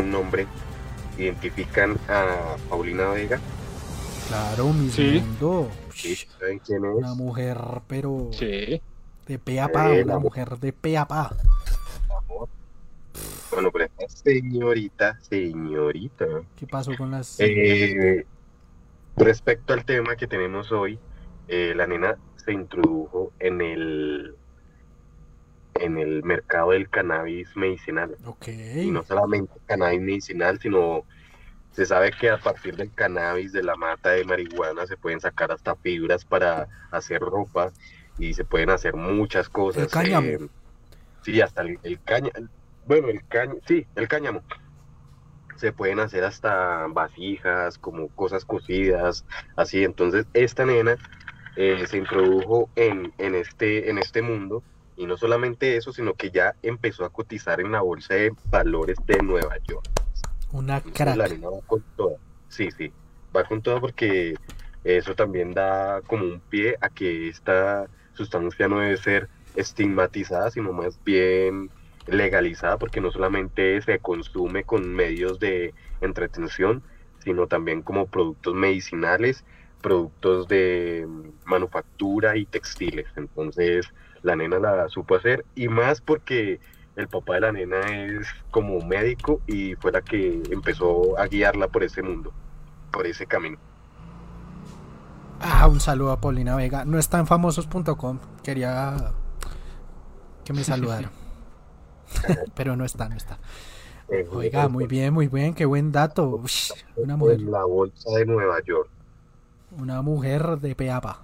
un 0.00 0.10
nombre, 0.10 0.46
identifican 1.16 1.96
a 2.08 2.56
Paulina 2.68 3.08
Vega. 3.10 3.38
Claro, 4.28 4.72
mi 4.72 4.90
Sí. 4.90 5.20
mundo. 5.24 5.68
¿Sí? 5.94 6.16
¿Saben 6.40 6.58
quién 6.58 6.84
es? 6.84 6.90
Una 6.94 7.14
mujer, 7.14 7.58
pero 7.86 8.30
Sí. 8.32 8.80
de 9.26 9.38
pe 9.38 9.60
a 9.60 9.68
pa, 9.68 9.94
Eh, 9.94 10.02
una 10.02 10.14
la- 10.14 10.18
mujer 10.18 10.58
de 10.58 10.72
pe 10.72 10.98
a 10.98 11.06
pa. 11.06 11.32
Bueno, 13.50 13.70
pero 13.70 13.84
esta 13.84 14.08
señorita, 14.08 15.18
señorita. 15.20 16.26
¿Qué 16.56 16.66
pasó 16.66 16.96
con 16.96 17.10
las... 17.12 17.38
Eh, 17.38 18.26
respecto 19.16 19.72
al 19.72 19.84
tema 19.84 20.16
que 20.16 20.26
tenemos 20.26 20.72
hoy, 20.72 20.98
eh, 21.48 21.72
la 21.76 21.86
nena 21.86 22.16
se 22.36 22.52
introdujo 22.52 23.32
en 23.38 23.60
el 23.60 24.34
en 25.76 25.98
el 25.98 26.22
mercado 26.22 26.70
del 26.70 26.88
cannabis 26.88 27.56
medicinal. 27.56 28.16
Ok. 28.24 28.48
Y 28.48 28.90
no 28.90 29.02
solamente 29.02 29.52
cannabis 29.66 30.00
medicinal, 30.00 30.60
sino 30.60 31.04
se 31.72 31.84
sabe 31.86 32.12
que 32.12 32.30
a 32.30 32.38
partir 32.38 32.76
del 32.76 32.92
cannabis, 32.92 33.52
de 33.52 33.64
la 33.64 33.74
mata 33.74 34.10
de 34.10 34.24
marihuana, 34.24 34.86
se 34.86 34.96
pueden 34.96 35.20
sacar 35.20 35.50
hasta 35.50 35.74
fibras 35.74 36.24
para 36.24 36.68
hacer 36.92 37.20
ropa 37.20 37.72
y 38.18 38.34
se 38.34 38.44
pueden 38.44 38.70
hacer 38.70 38.94
muchas 38.94 39.48
cosas. 39.48 39.82
El 39.84 39.88
cáñamo. 39.88 40.26
eh, 40.26 40.48
sí, 41.22 41.40
hasta 41.40 41.62
el, 41.62 41.80
el 41.82 42.00
caña, 42.00 42.30
bueno, 42.86 43.08
el 43.08 43.26
caña, 43.26 43.54
sí, 43.66 43.86
el 43.96 44.08
cáñamo. 44.08 44.42
Se 45.56 45.72
pueden 45.72 46.00
hacer 46.00 46.24
hasta 46.24 46.86
vasijas, 46.88 47.78
como 47.78 48.08
cosas 48.08 48.44
cocidas, 48.44 49.24
así. 49.56 49.84
Entonces, 49.84 50.26
esta 50.34 50.66
nena 50.66 50.96
eh, 51.56 51.86
se 51.86 51.98
introdujo 51.98 52.68
en, 52.74 53.12
en, 53.18 53.34
este, 53.34 53.88
en 53.88 53.98
este 53.98 54.20
mundo 54.22 54.62
y 54.96 55.06
no 55.06 55.16
solamente 55.16 55.76
eso, 55.76 55.92
sino 55.92 56.14
que 56.14 56.30
ya 56.30 56.54
empezó 56.62 57.04
a 57.04 57.10
cotizar 57.10 57.60
en 57.60 57.72
la 57.72 57.80
bolsa 57.82 58.14
de 58.14 58.32
valores 58.50 58.98
de 59.06 59.18
Nueva 59.22 59.56
York. 59.68 59.88
Una 60.52 60.80
Entonces, 60.84 61.16
la 61.16 61.24
crack. 61.26 61.38
nena 61.38 61.50
va 61.50 61.60
con 61.66 61.82
toda. 61.96 62.16
Sí, 62.48 62.70
sí, 62.70 62.92
va 63.34 63.44
con 63.44 63.62
toda 63.62 63.80
porque 63.80 64.34
eso 64.84 65.14
también 65.14 65.52
da 65.54 66.02
como 66.02 66.24
un 66.24 66.40
pie 66.40 66.76
a 66.80 66.88
que 66.90 67.28
esta 67.28 67.86
sustancia 68.12 68.68
no 68.68 68.78
debe 68.80 68.96
ser 68.96 69.28
estigmatizada, 69.56 70.50
sino 70.50 70.72
más 70.72 71.02
bien 71.04 71.70
legalizada, 72.06 72.78
porque 72.78 73.00
no 73.00 73.10
solamente 73.10 73.80
se 73.82 73.98
consume 73.98 74.64
con 74.64 74.94
medios 74.94 75.38
de 75.38 75.74
entretención, 76.00 76.82
sino 77.18 77.46
también 77.46 77.82
como 77.82 78.06
productos 78.06 78.54
medicinales, 78.54 79.44
productos 79.80 80.48
de 80.48 81.06
manufactura 81.44 82.36
y 82.36 82.46
textiles. 82.46 83.06
Entonces, 83.16 83.86
la 84.22 84.36
nena 84.36 84.58
la 84.58 84.88
supo 84.88 85.16
hacer 85.16 85.44
y 85.54 85.68
más 85.68 86.00
porque 86.00 86.60
el 86.96 87.08
papá 87.08 87.34
de 87.34 87.40
la 87.40 87.52
nena 87.52 87.80
es 87.80 88.26
como 88.50 88.80
médico 88.80 89.40
y 89.46 89.74
fue 89.76 89.92
la 89.92 90.02
que 90.02 90.42
empezó 90.50 91.18
a 91.18 91.26
guiarla 91.26 91.68
por 91.68 91.82
ese 91.82 92.02
mundo, 92.02 92.32
por 92.92 93.06
ese 93.06 93.26
camino. 93.26 93.58
Ah, 95.40 95.68
un 95.68 95.80
saludo 95.80 96.12
a 96.12 96.20
Paulina 96.20 96.56
Vega. 96.56 96.84
No 96.84 96.98
está 96.98 97.18
en 97.18 97.26
famosos.com. 97.26 98.18
Quería 98.42 99.12
que 100.44 100.52
me 100.52 100.64
saludara. 100.64 101.10
Pero 102.54 102.76
no 102.76 102.84
está, 102.84 103.08
no 103.08 103.16
está. 103.16 103.38
Eh, 104.08 104.26
Oiga, 104.30 104.68
muy 104.68 104.86
bien, 104.86 105.12
muy 105.14 105.28
bien. 105.28 105.54
Qué 105.54 105.64
buen 105.64 105.90
dato. 105.92 106.40
Ush, 106.42 106.72
una 106.96 107.16
mujer, 107.16 107.40
En 107.40 107.50
la 107.50 107.64
bolsa 107.64 108.10
de 108.10 108.26
Nueva 108.26 108.62
York. 108.64 108.88
una 109.78 110.02
mujer 110.02 110.58
de 110.58 110.74
peapa. 110.74 111.18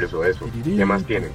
Eso, 0.00 0.24
eso. 0.24 0.46
¿Qué 0.64 0.84
más 0.84 1.04
tienen? 1.04 1.30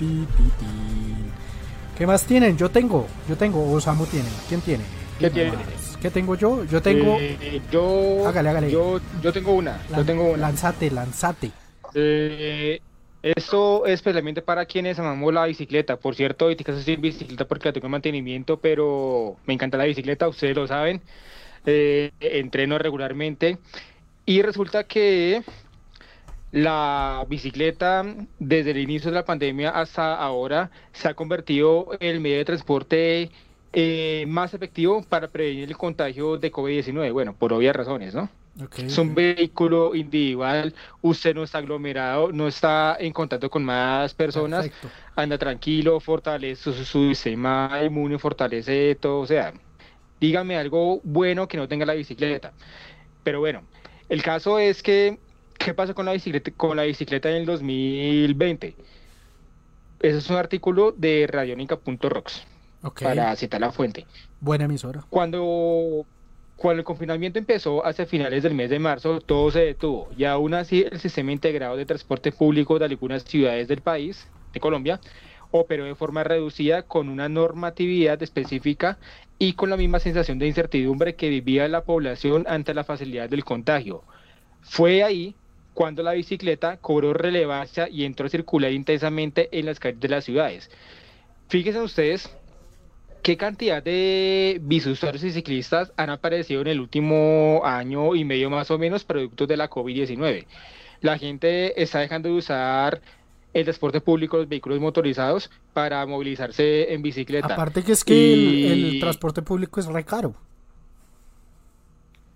¿Qué 1.98 2.06
más 2.08 2.24
tienen? 2.26 2.58
Yo 2.58 2.70
tengo, 2.70 3.08
yo 3.28 3.38
tengo, 3.38 3.72
o 3.72 3.80
Samu 3.80 4.06
tiene. 4.06 4.30
¿Quién 4.50 4.62
tiene? 4.62 4.84
¿Qué 5.20 5.30
tiene? 5.30 5.54
¿Qué 6.02 6.12
tengo 6.12 6.36
yo? 6.36 6.64
Yo 6.66 6.82
tengo. 6.82 7.18
Eh, 7.20 7.62
yo, 7.72 8.28
Hágale, 8.28 8.50
hágale. 8.50 8.70
yo, 8.72 9.00
yo 9.22 9.32
tengo 9.34 9.54
una, 9.54 9.82
yo 9.96 10.06
tengo 10.06 10.26
una. 10.32 10.38
Lanzate, 10.38 10.92
lanzate. 10.92 11.52
Eh, 11.94 12.82
esto 13.26 13.88
es 13.88 13.94
especialmente 13.94 14.44
para 14.44 14.66
quienes 14.66 15.00
amamos 15.00 15.34
la 15.34 15.46
bicicleta. 15.46 15.98
Por 15.98 16.14
cierto, 16.14 16.46
ahorita 16.46 16.72
estoy 16.72 16.94
en 16.94 17.02
bicicleta 17.02 17.46
porque 17.46 17.70
la 17.70 17.74
tengo 17.74 17.88
en 17.88 17.92
mantenimiento, 17.92 18.60
pero 18.60 19.38
me 19.48 19.56
encanta 19.56 19.80
la 19.80 19.86
bicicleta, 19.86 20.28
ustedes 20.28 20.56
lo 20.56 20.68
saben. 20.68 21.02
Eh, 21.66 22.12
entreno 22.20 22.78
regularmente 22.78 23.58
y 24.28 24.44
resulta 24.44 24.84
que 24.84 25.42
la 26.52 27.26
bicicleta 27.28 28.06
desde 28.38 28.72
el 28.72 28.78
inicio 28.78 29.10
de 29.10 29.16
la 29.16 29.26
pandemia 29.26 29.72
hasta 29.72 30.16
ahora 30.16 30.70
se 30.94 31.08
ha 31.08 31.16
convertido 31.16 31.90
en 32.00 32.08
el 32.08 32.20
medio 32.20 32.38
de 32.38 32.46
transporte 32.46 33.32
eh, 33.74 34.26
más 34.28 34.54
efectivo 34.54 35.04
para 35.10 35.30
prevenir 35.30 35.68
el 35.68 35.78
contagio 35.78 36.38
de 36.38 36.52
COVID-19. 36.52 37.12
Bueno, 37.12 37.34
por 37.34 37.52
obvias 37.54 37.76
razones, 37.76 38.14
¿no? 38.14 38.30
Es 38.78 38.98
un 38.98 39.14
vehículo 39.14 39.94
individual, 39.96 40.74
usted 41.02 41.36
no 41.36 41.44
está 41.44 41.58
aglomerado, 41.58 42.32
no 42.32 42.48
está 42.48 42.96
en 43.00 43.12
contacto 43.12 43.50
con 43.50 43.66
más 43.66 44.14
personas, 44.14 44.66
perfecto. 44.70 44.90
anda 45.16 45.38
tranquilo, 45.38 46.00
fortalece 46.00 46.64
su, 46.64 46.74
su 46.86 47.10
sistema 47.10 47.70
inmune, 47.86 48.18
fortalece 48.18 48.96
todo, 48.96 49.20
o 49.20 49.28
sea, 49.28 49.54
dígame 50.22 50.56
algo 50.58 51.02
bueno 51.04 51.48
que 51.50 51.58
no 51.58 51.68
tenga 51.68 51.86
la 51.86 51.96
bicicleta. 51.96 52.54
Pero 53.24 53.42
bueno, 53.42 53.64
el 54.08 54.24
caso 54.24 54.58
es 54.58 54.82
que, 54.82 55.20
¿qué 55.58 55.74
pasó 55.74 55.94
con 55.94 56.06
la 56.06 56.14
bicicleta, 56.14 56.50
con 56.52 56.78
la 56.78 56.84
bicicleta 56.84 57.30
en 57.30 57.36
el 57.38 57.46
2020? 57.46 58.76
Ese 60.00 60.18
es 60.18 60.30
un 60.30 60.38
artículo 60.38 60.94
de 60.94 61.28
radionica.rocks, 61.28 62.44
Ok, 62.84 63.02
para 63.02 63.36
citar 63.36 63.60
la 63.60 63.72
fuente. 63.72 64.06
buena 64.40 64.66
emisora. 64.66 65.04
Cuando, 65.10 66.06
cuando 66.56 66.80
el 66.80 66.86
confinamiento 66.86 67.38
empezó 67.38 67.86
hacia 67.86 68.06
finales 68.06 68.44
del 68.44 68.54
mes 68.54 68.70
de 68.70 68.80
marzo, 68.80 69.20
todo 69.20 69.52
se 69.52 69.60
detuvo 69.60 70.10
y 70.18 70.24
aún 70.24 70.54
así 70.54 70.86
el 70.90 71.00
sistema 71.00 71.32
integrado 71.32 71.76
de 71.76 71.86
transporte 71.86 72.32
público 72.32 72.80
de 72.80 72.86
algunas 72.86 73.24
ciudades 73.24 73.68
del 73.68 73.82
país, 73.82 74.28
de 74.54 74.60
Colombia, 74.60 75.00
operó 75.52 75.86
de 75.86 75.96
forma 75.96 76.24
reducida 76.24 76.84
con 76.84 77.10
una 77.10 77.30
normatividad 77.30 78.22
específica 78.24 78.98
y 79.38 79.54
con 79.54 79.70
la 79.70 79.78
misma 79.78 80.00
sensación 80.00 80.40
de 80.40 80.48
incertidumbre 80.48 81.16
que 81.16 81.30
vivía 81.30 81.68
la 81.68 81.84
población 81.84 82.46
ante 82.48 82.74
la 82.74 82.84
facilidad 82.84 83.30
del 83.30 83.44
contagio. 83.44 84.04
Fue 84.62 85.04
ahí 85.04 85.36
cuando 85.74 86.04
la 86.04 86.14
bicicleta 86.14 86.78
cobró 86.78 87.14
relevancia 87.14 87.90
y 87.90 88.06
entró 88.06 88.28
a 88.28 88.30
circular 88.30 88.72
intensamente 88.72 89.50
en 89.52 89.66
las 89.66 89.80
calles 89.80 90.00
de 90.00 90.08
las 90.08 90.24
ciudades. 90.24 90.72
Fíjense 91.50 91.82
ustedes 91.82 92.36
¿Qué 93.26 93.38
cantidad 93.38 93.82
de 93.82 94.62
bisusuarios 94.62 95.24
y 95.24 95.32
ciclistas 95.32 95.92
han 95.98 96.12
aparecido 96.12 96.62
en 96.62 96.68
el 96.68 96.80
último 96.80 97.60
año 97.66 98.14
y 98.14 98.24
medio 98.24 98.52
más 98.52 98.70
o 98.70 98.78
menos 98.78 99.04
productos 99.04 99.48
de 99.48 99.58
la 99.58 99.68
COVID-19? 99.68 100.46
La 101.02 101.18
gente 101.18 101.82
está 101.82 102.02
dejando 102.02 102.30
de 102.30 102.36
usar 102.36 103.02
el 103.52 103.64
transporte 103.64 104.00
público, 104.00 104.38
los 104.38 104.48
vehículos 104.48 104.80
motorizados, 104.80 105.50
para 105.74 106.06
movilizarse 106.06 106.94
en 106.94 107.02
bicicleta. 107.02 107.56
Aparte 107.56 107.82
que 107.82 107.94
es 107.94 108.04
que 108.04 108.72
el, 108.72 109.00
transporte 109.00 109.42
público 109.42 109.80
es 109.80 109.88
re 109.88 110.04
caro. 110.04 110.36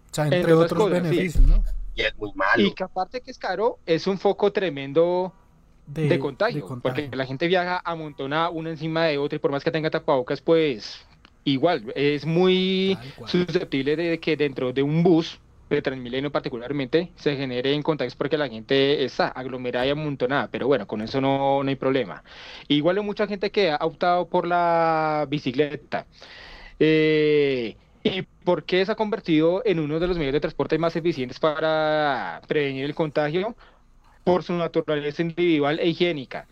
O 0.10 0.16
sea, 0.16 0.26
Entre 0.26 0.54
otros 0.54 0.74
cosas, 0.74 1.04
sí. 1.04 1.04
beneficios, 1.04 1.46
¿no? 1.46 1.64
Y 1.94 2.02
es 2.02 2.18
muy 2.18 2.32
malo. 2.34 2.64
Y 2.64 2.74
que 2.74 2.84
aparte 2.84 3.22
que 3.22 3.30
es 3.30 3.38
caro, 3.38 3.78
es 3.86 4.08
un 4.08 4.18
foco 4.18 4.52
tremendo 4.52 5.36
de, 5.94 6.20
contagio, 6.20 6.68
de 6.68 6.82
porque 6.82 7.10
la 7.14 7.26
gente 7.26 7.48
viaja 7.48 7.82
amontonada 7.84 8.50
una 8.50 8.70
encima 8.70 9.06
de 9.06 9.18
otra 9.18 9.38
y 9.38 9.40
por 9.40 9.52
más 9.52 9.64
que 9.64 9.72
tenga 9.72 9.90
tapabocas, 9.90 10.42
pues 10.42 11.06
igual, 11.44 11.92
es 11.96 12.26
muy 12.26 12.98
susceptible 13.26 13.96
de 13.96 14.20
que 14.20 14.38
dentro 14.38 14.72
de 14.72 14.84
un 14.84 15.04
bus 15.04 15.40
de 15.70 15.82
Transmilenio 15.82 16.32
particularmente 16.32 17.12
se 17.16 17.36
generen 17.36 17.84
contagios 17.84 18.16
porque 18.16 18.38
la 18.38 18.50
gente 18.50 19.04
está 19.04 19.28
aglomerada 19.28 19.86
y 19.86 19.90
amontonada, 19.92 20.48
pero 20.52 20.68
bueno, 20.68 20.88
con 20.88 21.02
eso 21.02 21.22
no, 21.22 21.64
no 21.64 21.70
hay 21.70 21.76
problema. 21.76 22.24
Igual 22.68 22.98
hay 22.98 23.04
mucha 23.04 23.28
gente 23.28 23.52
que 23.52 23.72
ha 23.72 23.80
optado 23.82 24.28
por 24.28 24.48
la 24.48 25.28
bicicleta. 25.30 26.06
Eh, 26.80 27.76
¿Y 28.04 28.22
por 28.22 28.64
qué 28.64 28.86
se 28.86 28.92
ha 28.92 28.96
convertido 28.96 29.62
en 29.66 29.80
uno 29.80 30.00
de 30.00 30.08
los 30.08 30.18
medios 30.18 30.34
de 30.34 30.40
transporte 30.40 30.78
más 30.78 30.96
eficientes 30.96 31.40
para 31.40 32.42
prevenir 32.48 32.86
el 32.86 32.96
contagio? 32.96 33.56
Por 34.32 34.44
su 34.44 34.54
naturaleza 34.54 35.22
individual 35.22 35.80
e 35.80 35.88
higiénica. 35.90 36.48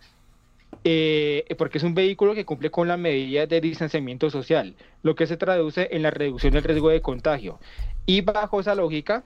Eh, 0.83 1.45
porque 1.57 1.77
es 1.77 1.83
un 1.83 1.95
vehículo 1.95 2.33
que 2.33 2.45
cumple 2.45 2.69
con 2.69 2.87
la 2.87 2.97
medida 2.97 3.45
de 3.45 3.61
distanciamiento 3.61 4.29
social, 4.29 4.75
lo 5.03 5.15
que 5.15 5.27
se 5.27 5.37
traduce 5.37 5.89
en 5.91 6.03
la 6.03 6.11
reducción 6.11 6.53
del 6.53 6.63
riesgo 6.63 6.89
de 6.89 7.01
contagio. 7.01 7.59
Y 8.05 8.21
bajo 8.21 8.59
esa 8.59 8.75
lógica, 8.75 9.23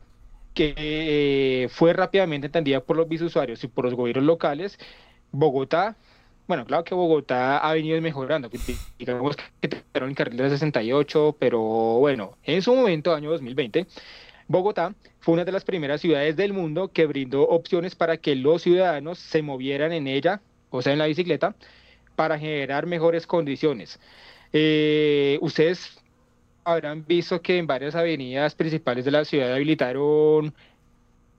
que 0.54 0.74
eh, 0.78 1.70
fue 1.70 1.94
rápidamente 1.94 2.48
entendida 2.48 2.82
por 2.82 2.98
los 2.98 3.08
bisusuarios 3.08 3.64
y 3.64 3.68
por 3.68 3.86
los 3.86 3.94
gobiernos 3.94 4.26
locales, 4.26 4.80
Bogotá, 5.32 5.96
bueno, 6.48 6.66
claro 6.66 6.84
que 6.84 6.94
Bogotá 6.94 7.60
ha 7.60 7.74
venido 7.74 8.02
mejorando, 8.02 8.50
digamos 9.00 9.38
que 9.62 9.68
terminaron 9.70 10.10
el 10.10 10.16
carril 10.16 10.38
de 10.38 10.50
68, 10.50 11.38
pero 11.40 11.60
bueno, 11.60 12.38
en 12.44 12.62
su 12.62 12.76
momento, 12.76 13.14
año 13.14 13.30
2020, 13.32 13.88
Bogotá 14.52 14.94
fue 15.20 15.34
una 15.36 15.46
de 15.46 15.52
las 15.52 15.64
primeras 15.64 16.02
ciudades 16.02 16.36
del 16.36 16.52
mundo 16.54 16.90
que 16.90 17.06
brindó 17.06 17.44
opciones 17.48 17.96
para 17.96 18.18
que 18.18 18.36
los 18.36 18.62
ciudadanos 18.64 19.18
se 19.20 19.42
movieran 19.42 19.94
en 19.94 20.08
ella, 20.08 20.42
o 20.70 20.82
sea, 20.82 20.94
en 20.94 21.00
la 21.00 21.06
bicicleta, 21.08 21.56
para 22.16 22.38
generar 22.38 22.86
mejores 22.86 23.26
condiciones. 23.26 24.00
Eh, 24.54 25.38
ustedes 25.42 25.98
habrán 26.66 27.06
visto 27.08 27.42
que 27.42 27.58
en 27.58 27.66
varias 27.66 27.96
avenidas 27.96 28.54
principales 28.54 29.06
de 29.06 29.12
la 29.12 29.26
ciudad 29.26 29.54
habilitaron 29.54 30.54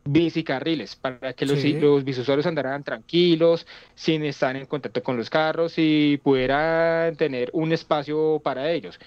bicicarriles 0.05 0.97
para 0.97 1.32
que 1.32 1.47
los, 1.47 1.60
Sí. 1.60 1.74
los 1.74 2.02
bisusuarios 2.05 2.47
andaran 2.47 2.82
tranquilos, 2.82 3.66
sin 3.94 4.24
estar 4.24 4.56
en 4.56 4.66
contacto 4.66 5.02
con 5.02 5.16
los 5.16 5.30
carros 5.30 5.74
y 5.76 6.18
pudieran 6.24 7.14
tener 7.16 7.51
un 7.52 7.72
espacio 7.72 8.40
para 8.43 8.70
ellos. 8.70 8.98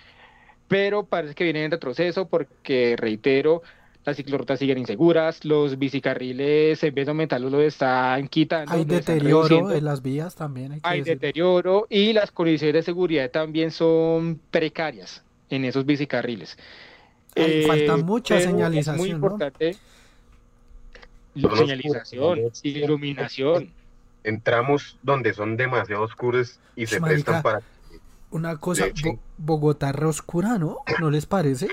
Pero 0.67 1.05
parece 1.05 1.35
que 1.35 1.43
viene 1.43 1.65
en 1.65 1.71
retroceso 1.71 2.27
porque, 2.27 2.95
reitero, 2.97 3.61
las 4.05 4.17
ciclorrutas 4.17 4.59
siguen 4.59 4.77
inseguras, 4.77 5.43
los 5.45 5.79
bicicarriles 5.79 6.83
en 6.83 6.93
vez 6.93 7.05
de 7.05 7.09
aumentarlos 7.09 7.51
lo 7.51 7.61
están 7.61 8.27
quitando. 8.27 8.71
Hay 8.71 8.85
deterioro 8.85 9.71
en 9.71 9.83
las 9.83 10.01
vías 10.03 10.35
también. 10.35 10.73
Hay, 10.73 10.79
que 10.81 10.87
Hay 10.87 10.99
decirlo. 10.99 11.19
deterioro 11.19 11.87
y 11.89 12.13
las 12.13 12.31
condiciones 12.31 12.73
de 12.75 12.83
seguridad 12.83 13.31
también 13.31 13.71
son 13.71 14.39
precarias 14.51 15.23
en 15.49 15.65
esos 15.65 15.85
bicicarriles. 15.85 16.57
Ahí 17.35 17.63
falta 17.65 17.97
mucha 17.97 18.35
pero 18.35 18.39
Es 18.39 18.51
señalización, 18.51 18.97
muy 18.97 19.09
¿no? 19.09 19.15
importante. 19.15 19.73
Son 19.73 21.45
oscuros, 21.45 21.59
Señalización, 21.59 22.39
iluminación. 22.63 23.69
Entramos 24.23 24.97
donde 25.03 25.33
son 25.33 25.57
demasiado 25.57 26.03
oscuros 26.03 26.59
y 26.75 26.85
se 26.87 26.99
Marica, 26.99 27.15
prestan 27.15 27.43
para... 27.43 27.61
Una 28.31 28.57
cosa. 28.57 28.85
Bo- 29.03 29.19
Bogotá 29.37 29.91
re 29.91 30.05
oscura, 30.07 30.57
¿no? 30.57 30.77
¿No 30.99 31.11
les 31.11 31.25
parece? 31.25 31.67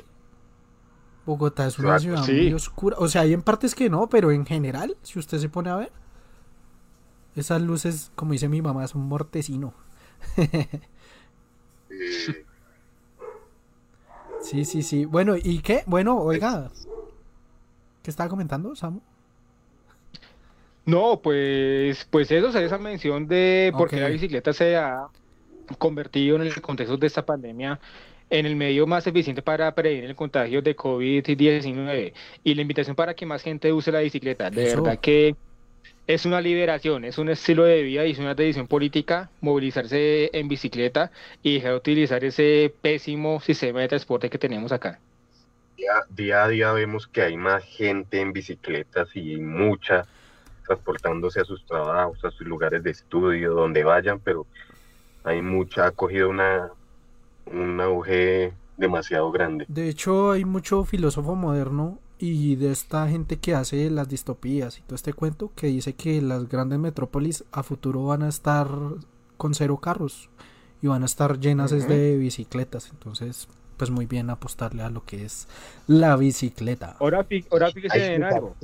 Bogotá 1.25 1.67
es 1.67 1.79
una 1.79 1.99
ciudad 1.99 2.25
sí. 2.25 2.33
muy 2.33 2.55
oscura. 2.55 2.97
O 2.99 3.09
sea, 3.09 3.23
hay 3.23 3.33
en 3.33 3.43
partes 3.43 3.75
que 3.75 3.89
no, 3.89 4.09
pero 4.09 4.33
en 4.33 4.47
general, 4.47 4.97
si 5.03 5.19
usted 5.19 5.39
se 5.39 5.49
pone 5.49 5.71
a 5.71 5.77
ver, 5.77 5.93
esas 7.37 7.63
luces, 7.63 8.11
como 8.15 8.33
dice 8.33 8.49
mi 8.49 8.63
mamá, 8.63 8.87
son 8.89 9.03
mortecino. 9.03 9.75
eh, 10.37 10.69
Sí, 14.43 14.65
sí, 14.65 14.83
sí. 14.83 15.05
Bueno, 15.05 15.37
¿y 15.37 15.61
qué? 15.61 15.85
Bueno, 15.87 16.19
oiga. 16.19 16.71
¿Qué 18.03 18.11
estaba 18.11 18.29
comentando, 18.29 18.75
Samu? 18.75 19.01
No, 20.85 21.21
pues, 21.23 22.07
pues 22.11 22.31
eso, 22.33 22.49
o 22.49 22.53
sea, 22.53 22.63
esa 22.63 22.79
mención 22.79 23.29
de 23.29 23.73
por 23.77 23.89
qué 23.89 24.01
la 24.01 24.09
bicicleta 24.09 24.53
se 24.53 24.77
ha 24.77 25.07
convertido 25.79 26.37
en 26.37 26.43
el 26.43 26.61
contexto 26.61 26.97
de 26.97 27.07
esta 27.07 27.25
pandemia 27.25 27.79
en 28.33 28.47
el 28.47 28.57
medio 28.57 28.87
más 28.87 29.07
eficiente 29.07 29.43
para 29.43 29.75
prevenir 29.75 30.05
el 30.05 30.17
contagio 30.17 30.63
de 30.63 30.75
COVID-19 30.75 32.15
y 32.43 32.55
la 32.55 32.63
invitación 32.63 32.97
para 32.97 33.13
que 33.13 33.27
más 33.27 33.43
gente 33.43 33.71
use 33.71 33.93
la 33.93 34.01
bicicleta. 34.01 34.49
De 34.49 34.69
Eso. 34.69 34.83
verdad 34.83 34.99
que 35.01 35.37
es 36.07 36.25
una 36.25 36.41
liberación, 36.41 37.05
es 37.05 37.19
un 37.19 37.29
estilo 37.29 37.65
de 37.65 37.83
vida 37.83 38.07
y 38.07 38.13
es 38.13 38.19
una 38.19 38.35
decisión 38.35 38.67
política 38.67 39.29
movilizarse 39.43 40.31
en 40.33 40.49
bicicleta 40.49 41.13
y 41.43 41.55
dejar 41.55 41.73
de 41.73 41.77
utilizar 41.77 42.25
ese 42.25 42.73
pésimo 42.81 43.39
sistema 43.43 43.81
de 43.81 43.89
transporte 43.89 44.31
que 44.31 44.39
tenemos 44.39 44.73
acá. 44.73 44.99
Día, 45.77 45.93
día 46.09 46.45
a 46.45 46.49
día 46.49 46.73
vemos 46.73 47.07
que 47.07 47.21
hay 47.21 47.37
más 47.37 47.63
gente 47.65 48.19
en 48.19 48.33
bicicletas 48.33 49.09
y 49.15 49.37
mucha 49.37 50.07
transportándose 50.65 51.41
a 51.41 51.45
sus 51.45 51.67
trabajos, 51.67 52.25
a 52.25 52.31
sus 52.31 52.47
lugares 52.47 52.83
de 52.83 52.93
estudio, 52.93 53.53
donde 53.53 53.85
vayan, 53.85 54.21
pero 54.21 54.47
hay 55.23 55.43
mucha, 55.43 55.87
ha 55.87 55.91
cogido 55.91 56.31
una, 56.31 56.71
un 57.47 57.81
auge 57.81 58.53
demasiado 58.77 59.31
grande. 59.31 59.65
De 59.69 59.89
hecho, 59.89 60.33
hay 60.33 60.45
mucho 60.45 60.85
filósofo 60.85 61.35
moderno 61.35 61.99
y 62.19 62.57
de 62.57 62.71
esta 62.71 63.09
gente 63.09 63.39
que 63.39 63.55
hace 63.55 63.91
las 63.91 64.09
distopías 64.09 64.79
y 64.79 64.83
todo 64.83 64.95
este 64.95 65.13
cuento 65.13 65.53
que 65.57 65.67
dice 65.69 65.95
que 65.95 66.23
las 66.23 66.49
grandes 66.49 66.79
metrópolis 66.79 67.45
a 67.53 67.63
futuro 67.63 68.05
van 68.07 68.23
a 68.23 68.29
estar 68.29 68.69
con 69.37 69.55
cero 69.55 69.79
carros 69.79 70.31
y 70.81 70.87
van 70.87 71.03
a 71.03 71.07
estar 71.07 71.39
llenas 71.41 71.73
es 71.73 71.85
Ujú. 71.85 71.93
de 71.93 72.17
bicicletas. 72.17 72.91
Entonces, 72.91 73.49
pues 73.77 73.91
muy 73.91 74.07
bien 74.07 74.31
apostarle 74.31 74.83
a 74.83 74.91
lo 74.91 75.05
que 75.05 75.25
es 75.25 75.49
la 75.87 76.17
bicicleta. 76.17 76.97
Ahora, 77.01 77.27
ahora 77.51 77.73
fíjese 77.73 78.15
en 78.15 78.25
algo. 78.25 78.55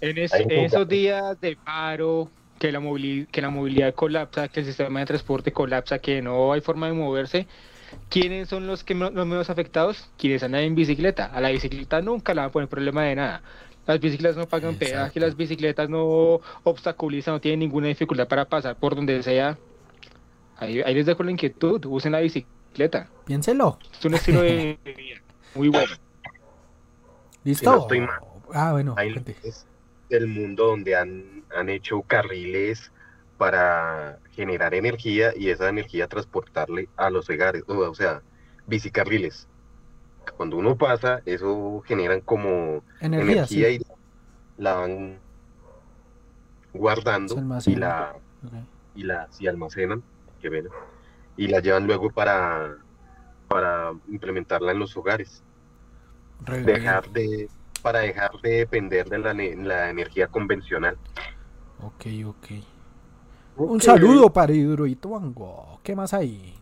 En, 0.00 0.18
es- 0.18 0.32
en 0.34 0.50
esos 0.52 0.86
días 0.88 1.40
de 1.40 1.56
paro, 1.56 2.30
que 2.60 2.70
la, 2.70 2.80
que 3.32 3.42
la 3.42 3.50
movilidad 3.50 3.94
colapsa, 3.94 4.48
que 4.48 4.60
el 4.60 4.66
sistema 4.66 5.00
de 5.00 5.06
transporte 5.06 5.52
colapsa, 5.52 5.98
que 5.98 6.22
no 6.22 6.52
hay 6.52 6.60
forma 6.60 6.86
de 6.86 6.92
moverse, 6.92 7.48
¿quiénes 8.08 8.48
son 8.48 8.66
los 8.66 8.84
que 8.84 8.94
me- 8.94 9.10
los 9.10 9.26
menos 9.26 9.50
afectados? 9.50 10.10
Quienes 10.18 10.42
andan 10.42 10.62
en 10.62 10.74
bicicleta. 10.74 11.26
A 11.26 11.40
la 11.40 11.50
bicicleta 11.50 12.00
nunca 12.00 12.34
le 12.34 12.40
van 12.40 12.48
a 12.48 12.52
poner 12.52 12.68
problema 12.68 13.04
de 13.04 13.14
nada. 13.16 13.42
Las 13.86 14.00
bicicletas 14.00 14.36
no 14.36 14.46
pagan 14.46 14.72
Exacto. 14.74 14.94
peaje, 14.94 15.20
las 15.20 15.36
bicicletas 15.36 15.88
no 15.88 16.40
obstaculizan, 16.64 17.34
no 17.34 17.40
tienen 17.40 17.60
ninguna 17.60 17.86
dificultad 17.88 18.28
para 18.28 18.44
pasar 18.44 18.76
por 18.76 18.94
donde 18.94 19.22
sea. 19.22 19.56
Ahí, 20.58 20.82
ahí 20.82 20.94
les 20.94 21.06
dejo 21.06 21.22
la 21.22 21.30
inquietud, 21.30 21.84
usen 21.86 22.12
la 22.12 22.20
bicicleta. 22.20 23.08
Piénselo. 23.24 23.78
Es 23.98 24.04
un 24.04 24.14
estilo 24.14 24.42
de 24.42 24.78
vida 24.84 25.20
muy 25.54 25.68
bueno. 25.68 25.94
¿Listo? 27.44 27.70
no 27.70 27.80
estoy 27.82 28.00
mal. 28.00 28.18
Ah, 28.52 28.72
bueno. 28.72 28.94
Hay 28.98 29.10
lugares 29.10 29.66
del 30.10 30.26
mundo 30.26 30.66
donde 30.66 30.96
han, 30.96 31.44
han 31.56 31.68
hecho 31.68 32.02
carriles 32.02 32.90
para 33.38 34.18
generar 34.38 34.72
energía 34.72 35.32
y 35.36 35.50
esa 35.50 35.68
energía 35.68 36.06
transportarle 36.06 36.88
a 36.96 37.10
los 37.10 37.28
hogares, 37.28 37.64
o, 37.66 37.92
sea, 37.92 38.22
bicicarriles. 38.68 39.48
Cuando 40.36 40.56
uno 40.56 40.76
pasa, 40.76 41.22
eso 41.26 41.82
generan 41.84 42.20
como 42.20 42.84
Energía, 43.00 43.32
energía 43.32 43.68
sí. 43.68 43.80
y 43.80 44.62
la 44.62 44.74
van 44.74 45.18
guardando 46.72 47.34
y 47.66 47.74
la 47.74 48.14
y 48.94 49.02
la 49.02 49.26
si 49.32 49.48
almacenan, 49.48 50.04
que 50.40 50.48
ven, 50.48 50.68
y 51.36 51.48
la 51.48 51.58
llevan 51.58 51.88
luego 51.88 52.08
para 52.10 52.76
para 53.48 53.92
implementarla 54.08 54.70
en 54.70 54.78
los 54.78 54.96
hogares, 54.96 55.42
dejar 56.64 57.10
de 57.10 57.48
para 57.82 58.00
dejar 58.00 58.40
de 58.40 58.50
depender 58.50 59.08
de 59.08 59.18
la, 59.18 59.34
la 59.34 59.90
energía 59.90 60.28
convencional. 60.28 60.96
Ok, 61.80 62.06
ok. 62.24 62.77
Un 63.58 63.80
saludo 63.80 64.32
para 64.32 64.52
Hidroituango. 64.52 65.80
¿Qué 65.82 65.94
más 65.96 66.14
hay? 66.14 66.54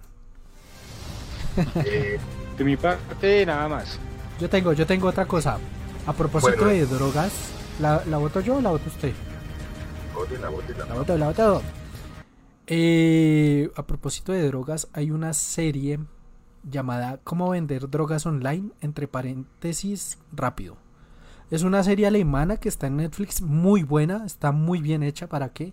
eh, 1.84 2.18
De 2.56 2.64
mi 2.64 2.76
parte, 2.76 3.44
nada 3.46 3.68
más. 3.68 3.98
Yo 4.40 4.48
tengo, 4.48 4.72
yo 4.72 4.86
tengo 4.86 5.08
otra 5.08 5.26
cosa. 5.26 5.58
A 6.06 6.12
propósito 6.12 6.64
Bueno. 6.64 6.70
de 6.70 6.86
drogas, 6.86 7.32
¿la, 7.80 8.02
¿la 8.06 8.18
voto 8.18 8.40
yo 8.40 8.56
o 8.56 8.60
la 8.60 8.70
voto 8.70 8.88
usted? 8.88 9.14
óyela, 10.14 10.50
óyela. 10.50 10.86
La 10.86 10.94
voto, 10.94 11.18
la 11.18 11.26
voto. 11.28 11.62
Eh, 12.66 13.70
a 13.76 13.86
propósito 13.86 14.32
de 14.32 14.46
drogas, 14.46 14.88
hay 14.92 15.10
una 15.10 15.32
serie 15.34 16.00
llamada 16.64 17.20
Cómo 17.24 17.50
vender 17.50 17.88
drogas 17.90 18.26
online, 18.26 18.70
entre 18.80 19.08
paréntesis, 19.08 20.18
rápido. 20.32 20.76
Es 21.50 21.62
una 21.62 21.82
serie 21.84 22.06
alemana 22.08 22.56
que 22.56 22.68
está 22.68 22.88
en 22.88 22.96
Netflix, 22.96 23.40
muy 23.42 23.82
buena, 23.84 24.24
está 24.26 24.50
muy 24.52 24.80
bien 24.80 25.02
hecha, 25.02 25.28
¿para 25.28 25.50
qué? 25.50 25.72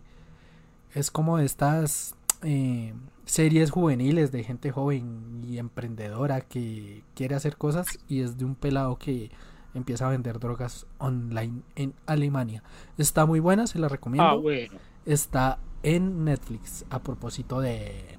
Es 0.94 1.10
como 1.12 1.38
de 1.38 1.46
estas 1.46 2.16
eh, 2.44 2.94
series 3.26 3.72
juveniles 3.72 4.32
de 4.32 4.44
gente 4.44 4.72
joven 4.72 5.44
y 5.48 5.58
emprendedora 5.58 6.42
que 6.42 7.04
quiere 7.16 7.36
hacer 7.36 7.58
cosas 7.58 7.88
y 8.08 8.22
es 8.22 8.38
de 8.38 8.46
un 8.46 8.56
pelado 8.56 8.98
que 8.98 9.32
empieza 9.74 10.06
a 10.06 10.12
vender 10.12 10.40
drogas 10.40 10.86
online 11.00 11.62
en 11.76 11.94
Alemania. 12.06 12.62
Está 12.98 13.26
muy 13.26 13.40
buena, 13.40 13.66
se 13.66 13.80
la 13.80 13.90
recomiendo 13.90 14.30
Ah, 14.30 14.36
bueno. 14.36 14.78
está 15.06 15.58
en 15.82 16.26
Netflix 16.26 16.86
a 16.92 17.00
propósito 17.02 17.60
de 17.60 18.18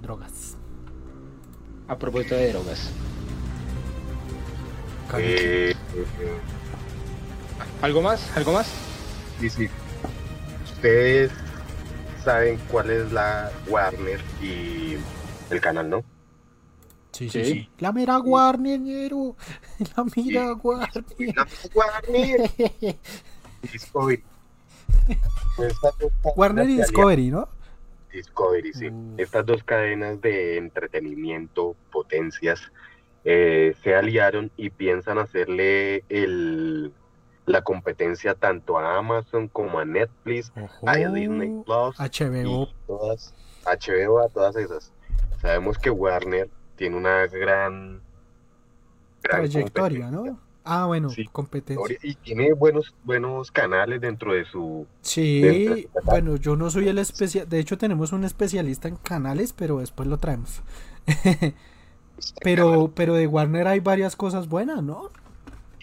drogas. 0.00 0.56
A 1.86 1.96
propósito 1.98 2.34
de 2.34 2.52
drogas. 2.52 2.90
Eh, 5.18 5.72
eh, 5.94 6.38
¿Algo 7.82 8.02
más? 8.02 8.34
¿Algo 8.36 8.52
más? 8.54 8.66
sí, 9.40 9.50
sí. 9.50 9.68
Ustedes 10.64 11.30
saben 12.22 12.58
cuál 12.70 12.90
es 12.90 13.12
la 13.12 13.50
Warner 13.68 14.20
y 14.42 14.96
el 15.50 15.60
canal, 15.60 15.90
¿no? 15.90 16.04
Sí, 17.12 17.28
sí, 17.28 17.44
sí. 17.44 17.70
La 17.78 17.92
mera 17.92 18.18
Warner, 18.18 18.80
ñero. 18.80 19.36
La 19.96 20.04
mera 20.16 20.54
Warner. 20.54 21.04
La 21.34 21.46
Warner 21.74 22.50
Discovery. 23.72 24.24
Warner 26.36 26.70
y 26.70 26.76
Discovery, 26.78 27.30
¿no? 27.30 27.48
Discovery, 28.12 28.72
sí. 28.72 28.88
Uf. 28.88 29.18
Estas 29.18 29.44
dos 29.46 29.62
cadenas 29.62 30.20
de 30.20 30.56
entretenimiento, 30.56 31.76
potencias, 31.90 32.60
eh, 33.24 33.74
se 33.82 33.94
aliaron 33.94 34.50
y 34.56 34.70
piensan 34.70 35.18
hacerle 35.18 36.04
el, 36.08 36.92
la 37.46 37.62
competencia 37.62 38.34
tanto 38.34 38.78
a 38.78 38.98
Amazon 38.98 39.48
como 39.48 39.78
a 39.80 39.84
Netflix, 39.84 40.52
a 40.86 40.96
Disney 40.96 41.62
Plus 41.64 41.96
HBO. 41.98 42.62
y 42.64 42.74
todas, 42.86 43.34
HBO, 43.64 44.20
a 44.20 44.28
todas 44.28 44.56
esas. 44.56 44.92
Sabemos 45.40 45.76
que 45.78 45.90
Warner 45.90 46.48
tiene 46.76 46.96
una 46.96 47.26
gran, 47.26 48.00
gran 49.22 49.40
Trayectoria. 49.50 50.10
¿no? 50.10 50.38
Ah, 50.64 50.86
bueno, 50.86 51.10
Sí. 51.10 51.26
competencia. 51.26 51.96
Y 52.04 52.14
tiene 52.14 52.52
buenos, 52.52 52.94
buenos 53.02 53.50
canales 53.50 54.00
dentro 54.00 54.32
de 54.34 54.44
su 54.44 54.86
Sí, 55.00 55.40
de- 55.40 55.88
bueno, 56.04 56.36
yo 56.36 56.54
no 56.54 56.70
soy 56.70 56.86
el 56.88 56.98
especial. 56.98 57.48
De 57.48 57.58
hecho, 57.58 57.76
tenemos 57.76 58.12
un 58.12 58.22
especialista 58.22 58.86
en 58.86 58.94
canales, 58.96 59.52
pero 59.52 59.80
después 59.80 60.08
lo 60.08 60.18
traemos. 60.18 60.62
pero, 62.42 62.92
pero 62.94 63.14
de 63.14 63.26
Warner 63.26 63.66
hay 63.66 63.80
varias 63.80 64.14
cosas 64.16 64.48
buenas, 64.48 64.82
¿no? 64.82 65.10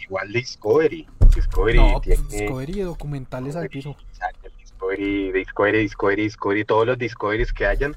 Igual 0.04 0.32
Discovery. 0.32 1.08
Discovery 1.36 1.78
No, 1.78 2.02
tiene 2.02 2.22
pues, 2.24 2.30
Discovery 2.30 2.80
documentales 2.82 3.56
al 3.56 3.70
piso. 3.70 3.96
Exacto, 4.10 4.50
Discovery, 4.58 5.32
Discovery, 5.32 5.80
Discovery, 5.80 6.24
Discovery, 6.24 6.66
todos 6.66 6.88
los 6.88 6.98
Discoverys 6.98 7.54
que 7.54 7.66
hayan. 7.66 7.96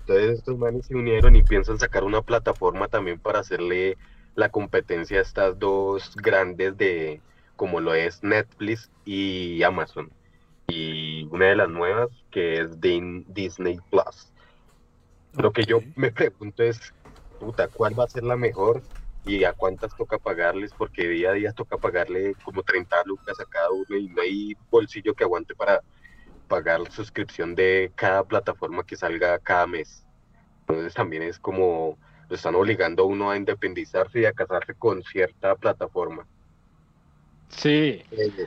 Entonces 0.00 0.38
estos 0.38 0.58
manes 0.58 0.86
se 0.86 0.94
unieron 0.94 1.36
y 1.36 1.42
piensan 1.42 1.78
sacar 1.78 2.04
una 2.04 2.22
plataforma 2.22 2.88
también 2.88 3.18
para 3.18 3.40
hacerle 3.40 3.96
la 4.34 4.48
competencia 4.48 5.18
a 5.18 5.22
estas 5.22 5.58
dos 5.58 6.16
grandes 6.16 6.76
de 6.76 7.20
como 7.56 7.80
lo 7.80 7.94
es 7.94 8.22
Netflix 8.22 8.90
y 9.04 9.62
Amazon. 9.62 10.10
Y 10.68 11.28
una 11.30 11.46
de 11.46 11.56
las 11.56 11.68
nuevas 11.68 12.08
que 12.30 12.60
es 12.60 12.80
Disney 12.80 13.78
Plus. 13.90 14.32
Lo 15.34 15.52
que 15.52 15.64
yo 15.64 15.80
me 15.96 16.10
pregunto 16.10 16.62
es, 16.62 16.92
puta, 17.38 17.68
¿cuál 17.68 17.98
va 17.98 18.04
a 18.04 18.08
ser 18.08 18.24
la 18.24 18.36
mejor 18.36 18.82
y 19.24 19.44
a 19.44 19.52
cuántas 19.54 19.94
toca 19.94 20.18
pagarles? 20.18 20.74
Porque 20.74 21.08
día 21.08 21.30
a 21.30 21.34
día 21.34 21.52
toca 21.52 21.78
pagarle 21.78 22.36
como 22.42 22.62
30 22.62 22.96
lucas 23.06 23.38
a 23.40 23.44
cada 23.46 23.70
uno 23.70 23.96
y 23.96 24.08
no 24.08 24.22
hay 24.22 24.56
bolsillo 24.70 25.14
que 25.14 25.24
aguante 25.24 25.54
para 25.54 25.82
pagar 26.48 26.80
la 26.80 26.90
suscripción 26.90 27.54
de 27.54 27.92
cada 27.96 28.24
plataforma 28.24 28.84
que 28.84 28.96
salga 28.96 29.38
cada 29.40 29.66
mes. 29.66 30.06
Entonces 30.66 30.94
también 30.94 31.22
es 31.22 31.38
como 31.38 31.98
lo 32.28 32.36
están 32.36 32.54
obligando 32.54 33.02
a 33.04 33.06
uno 33.06 33.30
a 33.30 33.36
independizarse 33.36 34.20
y 34.20 34.24
a 34.26 34.32
casarse 34.32 34.74
con 34.74 35.02
cierta 35.02 35.56
plataforma. 35.56 36.26
Sí. 37.48 38.02
Eh, 38.10 38.46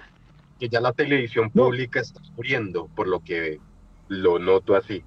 que 0.59 0.69
ya 0.69 0.79
la 0.81 0.93
televisión 0.93 1.51
No. 1.53 1.65
pública 1.65 1.99
está 1.99 2.19
muriendo, 2.35 2.89
por 2.95 3.07
lo 3.07 3.19
que 3.21 3.59
lo 4.07 4.39
noto 4.39 4.75
así. 4.75 5.03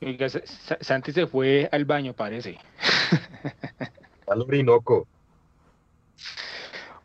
Oiga, 0.00 0.28
Santi 0.28 1.12
se 1.12 1.26
fue 1.26 1.68
al 1.72 1.84
baño, 1.84 2.12
parece. 2.12 2.58
Al 4.28 4.42
Orinoco. 4.42 5.06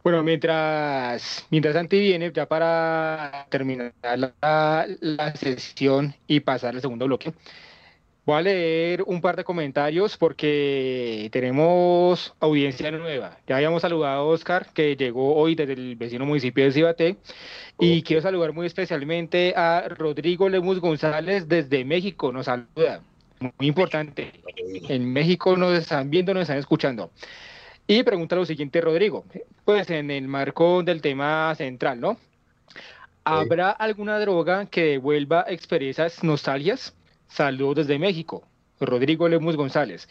Bueno, 0.04 0.22
mientras, 0.22 1.46
mientras 1.50 1.74
Santi 1.76 1.98
viene, 2.00 2.32
ya 2.34 2.46
para 2.46 3.48
terminar 3.50 3.94
la, 4.04 4.86
la 5.00 5.36
sesión 5.36 6.14
y 6.28 6.42
pasar 6.42 6.76
al 6.76 6.82
segundo 6.82 7.06
bloque, 7.06 7.34
voy 8.26 8.38
a 8.38 8.42
leer 8.42 9.04
un 9.04 9.22
par 9.22 9.36
de 9.36 9.44
comentarios 9.44 10.18
porque 10.18 11.30
tenemos 11.32 12.34
audiencia 12.40 12.90
nueva. 12.92 13.38
Ya 13.48 13.58
habíamos 13.58 13.82
saludado 13.82 14.22
a 14.22 14.24
Oscar, 14.24 14.68
que 14.74 14.96
llegó 14.96 15.36
hoy 15.36 15.56
desde 15.56 15.74
el 15.74 15.96
vecino 15.96 16.26
municipio 16.26 16.64
de 16.64 16.72
Cibaté, 16.72 17.18
y 17.80 18.02
quiero 18.04 18.22
saludar 18.22 18.54
muy 18.54 18.68
especialmente 18.68 19.54
a 19.56 19.88
Rodrigo 19.90 20.48
Lemus 20.48 20.80
González 20.80 21.48
desde 21.48 21.84
México, 21.84 22.32
nos 22.32 22.46
saluda. 22.46 23.02
Muy 23.40 23.68
importante. 23.68 24.32
En 24.88 25.12
México 25.12 25.58
nos 25.58 25.78
están 25.78 26.10
viendo, 26.10 26.34
nos 26.34 26.44
están 26.44 26.60
escuchando. 26.60 27.12
Y 27.86 28.04
pregunta 28.04 28.38
lo 28.38 28.46
siguiente, 28.46 28.80
Rodrigo, 28.80 29.26
pues 29.66 29.90
en 29.90 30.10
el 30.10 30.30
marco 30.30 30.82
del 30.84 31.02
tema 31.02 31.54
central, 31.56 32.00
¿no? 32.00 32.18
¿Habrá 33.26 33.72
alguna 33.72 34.20
droga 34.20 34.66
que 34.68 34.84
devuelva 34.92 35.46
experiencias 35.50 36.24
nostalgias? 36.24 36.96
Saludos 37.28 37.88
desde 37.88 38.00
México, 38.00 38.44
Rodrigo 38.80 39.28
Lemus 39.28 39.56
González. 39.56 40.08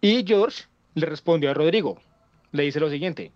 Y 0.00 0.24
George 0.26 0.64
le 0.94 1.06
respondió 1.06 1.50
a 1.50 1.54
Rodrigo, 1.54 2.00
le 2.52 2.64
dice 2.64 2.80
lo 2.80 2.90
siguiente, 2.90 3.32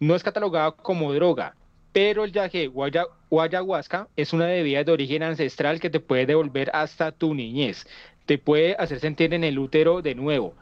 no 0.00 0.14
es 0.14 0.22
catalogado 0.22 0.76
como 0.76 1.12
droga, 1.12 1.54
pero 1.92 2.24
el 2.24 2.32
yaje 2.32 2.70
o 2.74 3.40
ayahuasca 3.40 4.08
es 4.16 4.32
una 4.32 4.46
bebida 4.46 4.84
de 4.84 4.92
origen 4.92 5.22
ancestral 5.22 5.80
que 5.80 5.90
te 5.90 6.00
puede 6.00 6.26
devolver 6.26 6.70
hasta 6.74 7.12
tu 7.12 7.34
niñez, 7.34 7.86
te 8.26 8.38
puede 8.38 8.74
hacer 8.78 9.00
sentir 9.00 9.32
en 9.34 9.44
el 9.44 9.58
útero 9.58 10.02
de 10.02 10.14
nuevo 10.14 10.54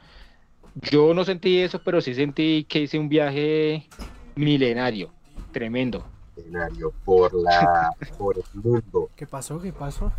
yo 0.74 1.12
no 1.14 1.24
sentí 1.24 1.60
eso, 1.60 1.80
pero 1.84 2.00
sí 2.00 2.14
sentí 2.14 2.64
que 2.64 2.80
hice 2.80 2.98
un 2.98 3.08
viaje 3.08 3.86
milenario, 4.34 5.10
tremendo. 5.52 6.04
Milenario 6.36 6.92
por 7.04 7.34
la 7.34 7.92
por 8.16 8.38
el 8.38 8.62
mundo. 8.62 9.10
¿Qué 9.14 9.26
pasó? 9.26 9.60
¿Qué 9.60 9.72
pasó? 9.72 10.12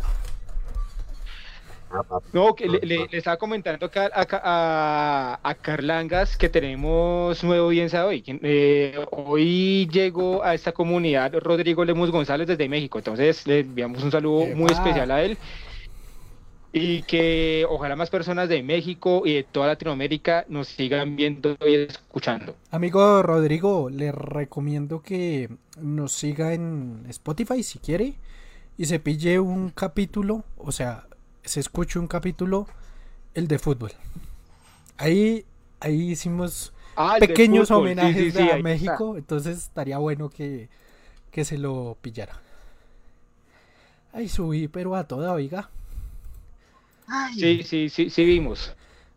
No, 2.32 2.54
que 2.54 2.68
le, 2.68 2.80
le, 2.80 3.08
estaba 3.12 3.36
comentando 3.36 3.86
acá 3.86 4.10
a, 4.12 4.26
a, 4.32 5.40
a, 5.42 5.54
Carlangas 5.54 6.36
que 6.36 6.48
tenemos 6.48 7.42
nueva 7.44 7.64
audiencia 7.64 8.04
hoy. 8.04 8.24
Eh, 8.26 8.98
hoy 9.10 9.88
llegó 9.92 10.42
a 10.42 10.54
esta 10.54 10.72
comunidad 10.72 11.32
Rodrigo 11.34 11.84
Lemus 11.84 12.10
González 12.10 12.48
desde 12.48 12.68
México, 12.68 12.98
entonces 12.98 13.46
le 13.46 13.60
enviamos 13.60 14.02
un 14.02 14.10
saludo 14.10 14.46
muy 14.54 14.72
especial 14.72 15.10
a 15.10 15.22
él 15.22 15.38
y 16.76 17.02
que 17.02 17.64
ojalá 17.70 17.94
más 17.94 18.10
personas 18.10 18.48
de 18.48 18.60
México 18.64 19.22
y 19.24 19.34
de 19.34 19.42
toda 19.44 19.68
Latinoamérica 19.68 20.44
nos 20.48 20.66
sigan 20.66 21.14
viendo 21.14 21.56
y 21.64 21.74
escuchando. 21.74 22.56
Amigo 22.72 23.22
Rodrigo, 23.22 23.88
le 23.90 24.10
recomiendo 24.10 25.00
que 25.00 25.48
nos 25.80 26.10
siga 26.12 26.52
en 26.52 27.06
Spotify 27.08 27.62
si 27.62 27.78
quiere 27.78 28.14
y 28.76 28.86
se 28.86 28.98
pille 28.98 29.38
un 29.38 29.70
capítulo, 29.70 30.42
o 30.56 30.72
sea, 30.72 31.06
se 31.44 31.60
escuche 31.60 31.98
un 31.98 32.06
capítulo, 32.06 32.66
el 33.34 33.48
de 33.48 33.58
fútbol. 33.58 33.92
Ahí, 34.96 35.44
ahí 35.80 36.10
hicimos 36.10 36.72
ah, 36.96 37.16
pequeños 37.20 37.70
homenajes 37.70 38.36
a 38.36 38.56
México, 38.58 39.16
entonces 39.16 39.58
estaría 39.58 39.98
bueno 39.98 40.30
que, 40.30 40.68
que 41.30 41.44
se 41.44 41.58
lo 41.58 41.96
pillara. 42.00 42.40
Ahí 44.12 44.28
subí, 44.28 44.68
pero 44.68 44.94
a 44.94 45.04
toda, 45.04 45.32
oiga. 45.32 45.70
Sí, 47.34 47.62
sí, 47.64 47.88
sí, 47.88 48.10
sí 48.10 48.24
vimos. 48.24 48.74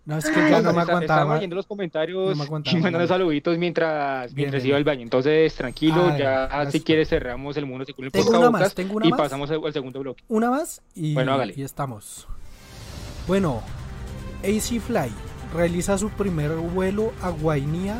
No, 0.08 0.18
es 0.18 0.30
que 0.30 0.36
ya 0.50 0.62
no 0.62 0.72
me 0.72 0.80
aguantaba. 0.80 1.02
Estamos 1.02 1.34
leyendo 1.34 1.56
los 1.58 1.66
comentarios 1.66 2.34
y 2.72 2.78
mandando 2.78 3.08
saluditos 3.08 3.58
mientras, 3.58 4.34
mientras 4.34 4.64
iba 4.64 4.78
al 4.78 4.86
baño. 4.86 5.02
Entonces, 5.02 5.54
tranquilo, 5.54 6.18
ya 6.18 6.66
si 6.72 6.80
quieres 6.80 7.10
cerramos 7.10 7.58
el 7.58 7.66
mundo 7.66 7.84
según 7.84 8.06
el 8.06 8.12
tengo 8.14 8.30
una 8.40 8.50
más, 8.50 8.74
tengo 8.74 8.96
una 8.96 9.06
y 9.06 9.10
más. 9.10 9.20
pasamos 9.20 9.52
al 9.52 9.74
segundo 9.74 10.00
bloque. 10.00 10.24
Una 10.30 10.50
más 10.50 10.82
y, 10.96 11.14
bueno, 11.14 11.34
hágale. 11.34 11.54
y 11.58 11.62
estamos. 11.62 12.26
Bueno, 13.28 13.62
AC 14.44 14.80
Fly 14.80 15.12
realiza 15.54 15.98
su 15.98 16.10
primer 16.10 16.52
vuelo 16.52 17.12
a 17.22 17.30
Guainía 17.30 17.98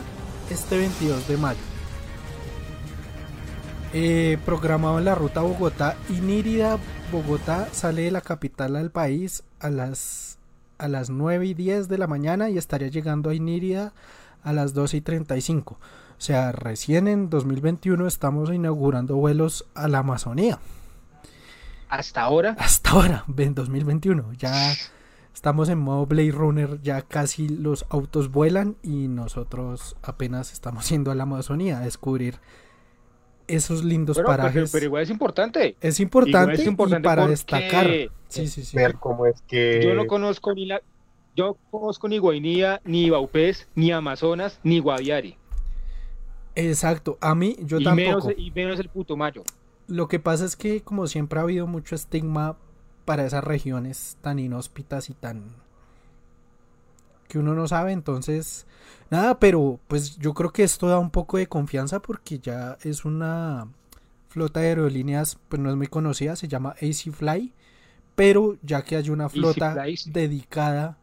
este 0.50 0.78
22 0.78 1.28
de 1.28 1.36
mayo. 1.36 1.60
Eh, 3.92 4.38
programado 4.46 4.98
en 5.00 5.04
la 5.04 5.16
ruta 5.16 5.42
Bogotá 5.42 5.98
y 6.08 6.22
Nírida 6.22 6.78
Bogotá 7.12 7.68
sale 7.74 8.04
de 8.04 8.12
la 8.12 8.22
capital 8.22 8.78
al 8.78 8.92
país 8.92 9.44
a 9.60 9.70
las, 9.70 10.37
a 10.78 10.88
las 10.88 11.10
9 11.10 11.46
y 11.46 11.54
10 11.54 11.88
de 11.88 11.98
la 11.98 12.08
mañana 12.08 12.50
y 12.50 12.58
estaría 12.58 12.88
llegando 12.88 13.30
a 13.30 13.34
Inírida 13.34 13.94
a 14.44 14.54
las 14.54 14.74
12 14.74 14.98
y 14.98 15.02
35. 15.02 15.74
O 15.74 16.22
sea, 16.22 16.52
recién 16.52 17.08
en 17.08 17.30
2021 17.30 18.08
estamos 18.08 18.52
inaugurando 18.52 19.16
vuelos 19.16 19.66
a 19.76 19.88
la 19.88 20.00
Amazonía. 20.00 20.60
¿Hasta 21.90 22.22
ahora? 22.22 22.56
Hasta 22.60 22.92
ahora, 22.92 23.26
en 23.38 23.54
2021. 23.54 24.34
Ya 24.34 24.74
estamos 25.34 25.70
en 25.70 25.78
modo 25.78 26.06
Blade 26.06 26.32
Runner, 26.32 26.82
ya 26.82 27.02
casi 27.04 27.48
los 27.48 27.86
autos 27.90 28.32
vuelan 28.32 28.76
y 28.82 29.08
nosotros 29.08 29.96
apenas 30.02 30.52
estamos 30.52 30.90
yendo 30.90 31.12
a 31.12 31.16
la 31.16 31.24
Amazonía 31.24 31.78
a 31.78 31.82
descubrir 31.82 32.40
esos 33.48 33.84
lindos 33.84 34.20
parajes. 34.20 34.72
Pero, 34.72 34.86
igual 34.86 35.04
es 35.04 35.10
importante. 35.10 35.76
Es 35.82 36.00
importante, 36.00 36.64
y 36.64 37.00
para 37.02 37.28
destacar. 37.28 37.90
Sí, 38.28 38.48
sí, 38.48 38.64
sí. 38.64 38.76
Ver 38.76 38.96
cómo 38.96 39.26
es 39.26 39.42
que. 39.42 39.82
Yo 39.84 39.96
no 39.96 40.06
conozco 40.08 40.54
ni 40.54 40.66
la. 40.66 40.82
Yo 41.36 41.58
conozco 41.70 42.08
ni 42.08 42.18
Guainía, 42.18 42.82
ni 42.84 43.10
Baupés, 43.10 43.68
ni 43.76 43.92
Amazonas, 43.92 44.60
ni 44.64 44.80
Guaviare. 44.80 45.38
Exacto, 46.56 47.20
a 47.22 47.36
mí 47.36 47.56
yo 47.62 47.80
y 47.80 47.84
tampoco. 47.84 48.28
Menos, 48.28 48.28
y 48.36 48.52
menos 48.52 48.80
el 48.80 48.90
puto 48.90 49.16
mayo. 49.16 49.44
Lo 49.88 50.08
que 50.08 50.20
pasa 50.20 50.44
es 50.46 50.56
que 50.56 50.82
como 50.82 51.06
siempre 51.06 51.40
ha 51.40 51.44
habido 51.44 51.68
mucho 51.68 51.94
estigma 51.94 52.58
para 53.06 53.26
esas 53.26 53.44
regiones 53.44 54.18
tan 54.22 54.40
inhóspitas 54.40 55.12
y 55.12 55.14
tan 55.14 55.44
que 57.28 57.38
uno 57.38 57.54
no 57.54 57.68
sabe, 57.68 57.92
entonces 57.92 58.66
nada, 59.12 59.40
pero 59.40 59.80
pues 59.88 60.18
yo 60.18 60.34
creo 60.34 60.52
que 60.52 60.64
esto 60.64 60.88
da 60.88 61.00
un 61.00 61.12
poco 61.12 61.38
de 61.38 61.48
confianza 61.48 62.02
porque 62.02 62.40
ya 62.40 62.78
es 62.82 63.06
una 63.06 63.68
flota 64.30 64.60
de 64.60 64.68
aerolíneas, 64.68 65.38
pues 65.50 65.62
no 65.62 65.70
es 65.70 65.76
muy 65.76 65.88
conocida, 65.88 66.36
se 66.36 66.48
llama 66.48 66.76
AC 66.82 67.12
Fly, 67.12 67.54
pero 68.16 68.58
ya 68.62 68.84
que 68.84 68.96
hay 68.96 69.10
una 69.10 69.30
flota 69.30 69.76
dedicada 70.06 70.98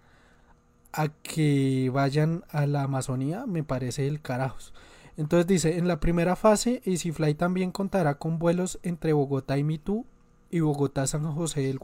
a 0.93 1.09
que 1.09 1.91
vayan 1.93 2.45
a 2.51 2.67
la 2.67 2.83
Amazonía, 2.83 3.47
me 3.47 3.65
parece 3.65 4.07
el 4.07 4.21
carajos. 4.21 4.73
Entonces 5.17 5.47
dice, 5.47 5.79
en 5.79 5.89
la 5.89 6.01
primera 6.01 6.37
fase, 6.37 6.83
Fly 6.85 7.35
también 7.35 7.71
contará 7.71 8.15
con 8.17 8.39
vuelos 8.39 8.79
entre 8.83 9.13
Bogotá 9.13 9.59
y 9.59 9.65
Mitú 9.65 10.07
y 10.51 10.61
Bogotá-San 10.61 11.25
José 11.33 11.63
del, 11.63 11.79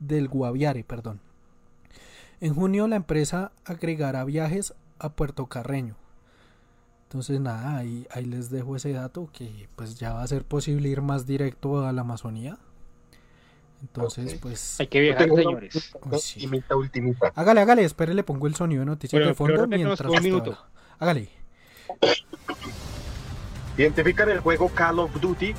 del 0.00 0.28
Guaviare, 0.28 0.84
perdón. 0.84 1.20
En 2.40 2.54
junio 2.54 2.88
la 2.88 2.96
empresa 2.96 3.52
agregará 3.64 4.24
viajes 4.24 4.74
a 5.02 5.10
Puerto 5.10 5.46
Carreño. 5.46 5.96
Entonces 7.04 7.40
nada, 7.40 7.76
ahí, 7.76 8.06
ahí 8.10 8.24
les 8.24 8.48
dejo 8.50 8.74
ese 8.76 8.92
dato 8.92 9.28
que 9.32 9.68
pues 9.76 9.96
ya 9.96 10.14
va 10.14 10.22
a 10.22 10.26
ser 10.26 10.44
posible 10.44 10.88
ir 10.88 11.02
más 11.02 11.26
directo 11.26 11.84
a 11.86 11.92
la 11.92 12.00
Amazonía. 12.00 12.58
Entonces, 13.82 14.38
pues. 14.40 14.80
Hay 14.80 14.86
que 14.86 15.00
viajar, 15.00 15.28
señores. 15.28 15.92
Hágale, 17.34 17.60
hágale, 17.60 17.84
espere, 17.84 18.14
le 18.14 18.22
pongo 18.22 18.46
el 18.46 18.54
sonido 18.54 18.80
de 18.80 18.86
noticias 18.86 19.26
de 19.26 19.34
fondo 19.34 19.66
mientras. 19.66 20.10
Un 20.10 20.22
minuto. 20.22 20.56
Hágale. 20.98 21.28
Identifican 23.76 24.30
el 24.30 24.40
juego 24.40 24.68
Call 24.68 25.00
of 25.00 25.20
Duty. 25.20 25.54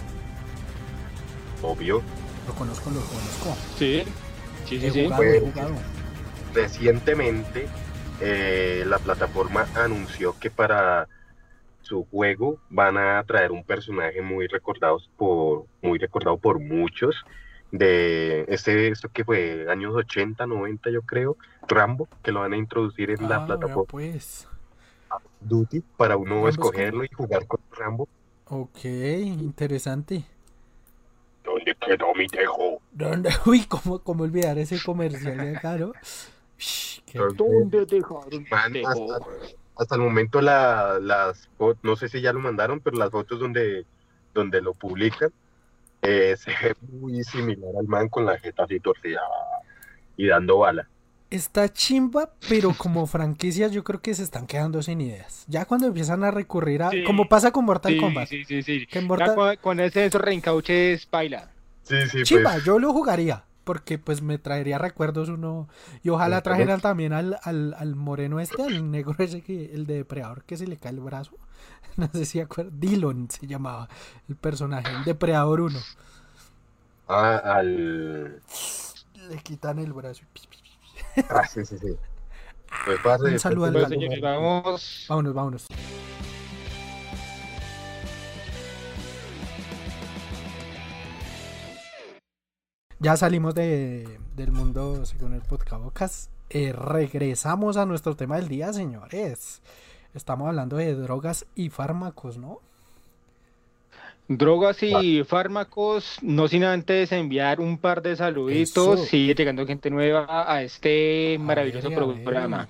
Obvio. 1.61 2.01
Lo 2.47 2.53
conozco, 2.55 2.89
lo 2.91 3.01
conozco. 3.01 3.55
Sí, 3.77 4.03
sí, 4.65 4.79
sí. 4.79 4.99
He 4.99 5.03
jugado, 5.05 5.23
he 5.23 5.39
jugado 5.39 5.75
recientemente 6.53 7.67
eh, 8.19 8.83
la 8.87 8.99
plataforma 8.99 9.67
anunció 9.73 10.37
que 10.39 10.49
para 10.51 11.07
su 11.81 12.05
juego 12.05 12.57
van 12.69 12.97
a 12.97 13.23
traer 13.25 13.51
un 13.51 13.63
personaje 13.63 14.21
muy 14.21 14.47
recordado 14.47 14.99
por 15.17 15.65
muy 15.81 15.99
recordado 15.99 16.37
por 16.37 16.59
muchos 16.59 17.15
de 17.71 18.45
este 18.47 18.87
esto 18.89 19.09
que 19.09 19.25
fue 19.25 19.65
años 19.69 19.93
80 19.95 20.45
90 20.45 20.89
yo 20.91 21.01
creo 21.01 21.37
Rambo 21.67 22.07
que 22.23 22.31
lo 22.31 22.41
van 22.41 22.53
a 22.53 22.57
introducir 22.57 23.09
en 23.11 23.27
la 23.27 23.37
Ah, 23.37 23.45
plataforma 23.45 23.85
pues. 23.89 24.47
Duty 25.41 25.81
para 25.97 26.15
uno 26.17 26.35
Rambo 26.35 26.47
es 26.47 26.55
escogerlo 26.55 27.03
y 27.03 27.09
jugar 27.13 27.45
con 27.47 27.59
Rambo 27.71 28.07
Ok, 28.45 28.85
interesante. 28.85 30.25
¿Dónde 31.43 31.75
quedó 31.75 32.13
mi 32.13 32.27
tejo? 32.27 32.81
¿Dónde? 32.91 33.29
Uy, 33.45 33.65
¿cómo, 33.65 33.99
cómo 34.03 34.23
olvidar 34.23 34.57
ese 34.57 34.81
comercial 34.81 35.39
de 35.39 35.55
acá, 35.55 35.77
no? 35.77 35.93
Shh, 35.93 35.97
qué- 36.01 36.32
¿Dónde 37.35 37.85
dejaron 37.85 38.45
Man, 38.49 38.73
hasta, 38.85 39.25
hasta 39.77 39.95
el 39.95 40.01
momento 40.01 40.41
la- 40.41 40.99
las 41.01 41.47
fotos, 41.57 41.83
no 41.83 41.95
sé 41.95 42.09
si 42.09 42.21
ya 42.21 42.33
lo 42.33 42.39
mandaron, 42.39 42.79
pero 42.79 42.97
las 42.97 43.11
fotos 43.11 43.39
donde, 43.39 43.85
donde 44.33 44.61
lo 44.61 44.73
publican 44.73 45.31
eh, 46.01 46.35
se 46.37 46.51
ve 46.51 46.75
muy 46.91 47.23
similar 47.23 47.71
al 47.79 47.87
man 47.87 48.09
con 48.09 48.25
la 48.25 48.37
jeta 48.37 48.63
así 48.63 48.79
torcida 48.79 49.21
y 50.17 50.27
dando 50.27 50.57
bala. 50.59 50.87
Está 51.29 51.71
chimba, 51.71 52.29
pero 52.47 52.73
como 52.77 53.07
franquicias 53.07 53.71
yo 53.71 53.83
creo 53.83 54.01
que 54.01 54.13
se 54.13 54.21
están 54.21 54.45
quedando 54.45 54.83
sin 54.83 55.01
ideas. 55.01 55.45
Ya 55.47 55.65
cuando 55.65 55.87
empiezan 55.87 56.23
a 56.23 56.29
recurrir 56.29 56.83
a... 56.83 56.91
Sí. 56.91 57.03
Como 57.03 57.27
pasa 57.27 57.51
con 57.51 57.65
Mortal 57.65 57.93
Sí, 57.93 57.99
Kombat. 57.99 58.27
sí, 58.27 58.43
sí, 58.43 58.61
sí. 58.61 58.85
Que 58.85 58.99
en 58.99 59.05
Ya 59.05 59.07
Mortal... 59.07 59.35
con, 59.35 59.55
con 59.57 59.79
ese 59.79 60.05
esos 60.05 60.21
reencauches 60.21 61.07
baila. 61.09 61.49
Sí, 61.81 61.95
sí, 62.11 62.21
Chimba, 62.23 62.51
pues. 62.53 62.65
yo 62.65 62.77
lo 62.77 62.93
jugaría. 62.93 63.43
Porque 63.63 63.97
pues 63.97 64.21
me 64.21 64.37
traería 64.37 64.77
recuerdos 64.77 65.29
uno. 65.29 65.69
Y 66.03 66.09
ojalá 66.09 66.41
trajeran 66.41 66.81
también 66.81 67.13
al, 67.13 67.37
al, 67.43 67.73
al 67.77 67.95
moreno 67.95 68.39
este, 68.39 68.61
al 68.63 68.91
negro 68.91 69.15
ese 69.19 69.41
que, 69.41 69.73
el 69.73 69.85
de 69.85 69.95
depredador 69.95 70.43
que 70.43 70.57
se 70.57 70.67
le 70.67 70.77
cae 70.77 70.91
el 70.91 70.99
brazo. 70.99 71.37
No 71.95 72.09
sé 72.11 72.25
si 72.25 72.39
acuerdan. 72.39 72.79
Dillon 72.79 73.29
se 73.29 73.45
llamaba 73.45 73.87
el 74.27 74.35
personaje, 74.35 74.91
el 74.91 75.03
depredador 75.03 75.61
1. 75.61 75.79
Ah, 77.07 77.37
al. 77.37 78.41
Le 79.29 79.37
quitan 79.43 79.77
el 79.79 79.93
brazo. 79.93 80.23
Ah, 81.29 81.45
sí, 81.45 81.63
sí, 81.65 81.77
sí. 81.77 81.95
Pues 82.85 82.99
pase. 83.01 83.25
Un 83.25 83.39
saludo 83.39 83.65
al 83.65 83.73
Calvo. 83.73 83.89
señores, 83.89 84.21
vamos. 84.21 85.05
Vámonos, 85.07 85.33
vámonos. 85.33 85.67
Ya 93.03 93.17
salimos 93.17 93.53
de, 93.53 94.17
del 94.37 94.53
mundo 94.53 95.05
según 95.05 95.33
el 95.33 95.41
podcast. 95.41 96.31
Eh, 96.49 96.71
regresamos 96.71 97.75
a 97.75 97.85
nuestro 97.85 98.15
tema 98.15 98.37
del 98.37 98.47
día, 98.47 98.71
señores. 98.71 99.61
Estamos 100.13 100.47
hablando 100.47 100.77
de 100.77 100.95
drogas 100.95 101.45
y 101.53 101.69
fármacos, 101.69 102.37
¿no? 102.37 102.61
Drogas 104.29 104.81
y 104.83 105.25
fármacos, 105.25 106.17
no 106.21 106.47
sin 106.47 106.63
antes 106.63 107.11
enviar 107.11 107.59
un 107.59 107.77
par 107.77 108.01
de 108.01 108.15
saluditos. 108.15 108.99
Eso. 109.01 109.05
Sigue 109.05 109.35
llegando 109.35 109.67
gente 109.67 109.89
nueva 109.89 110.49
a 110.49 110.63
este 110.63 111.35
maravilloso 111.41 111.89
ver, 111.89 111.99
a 111.99 112.05
ver. 112.05 112.23
programa. 112.23 112.69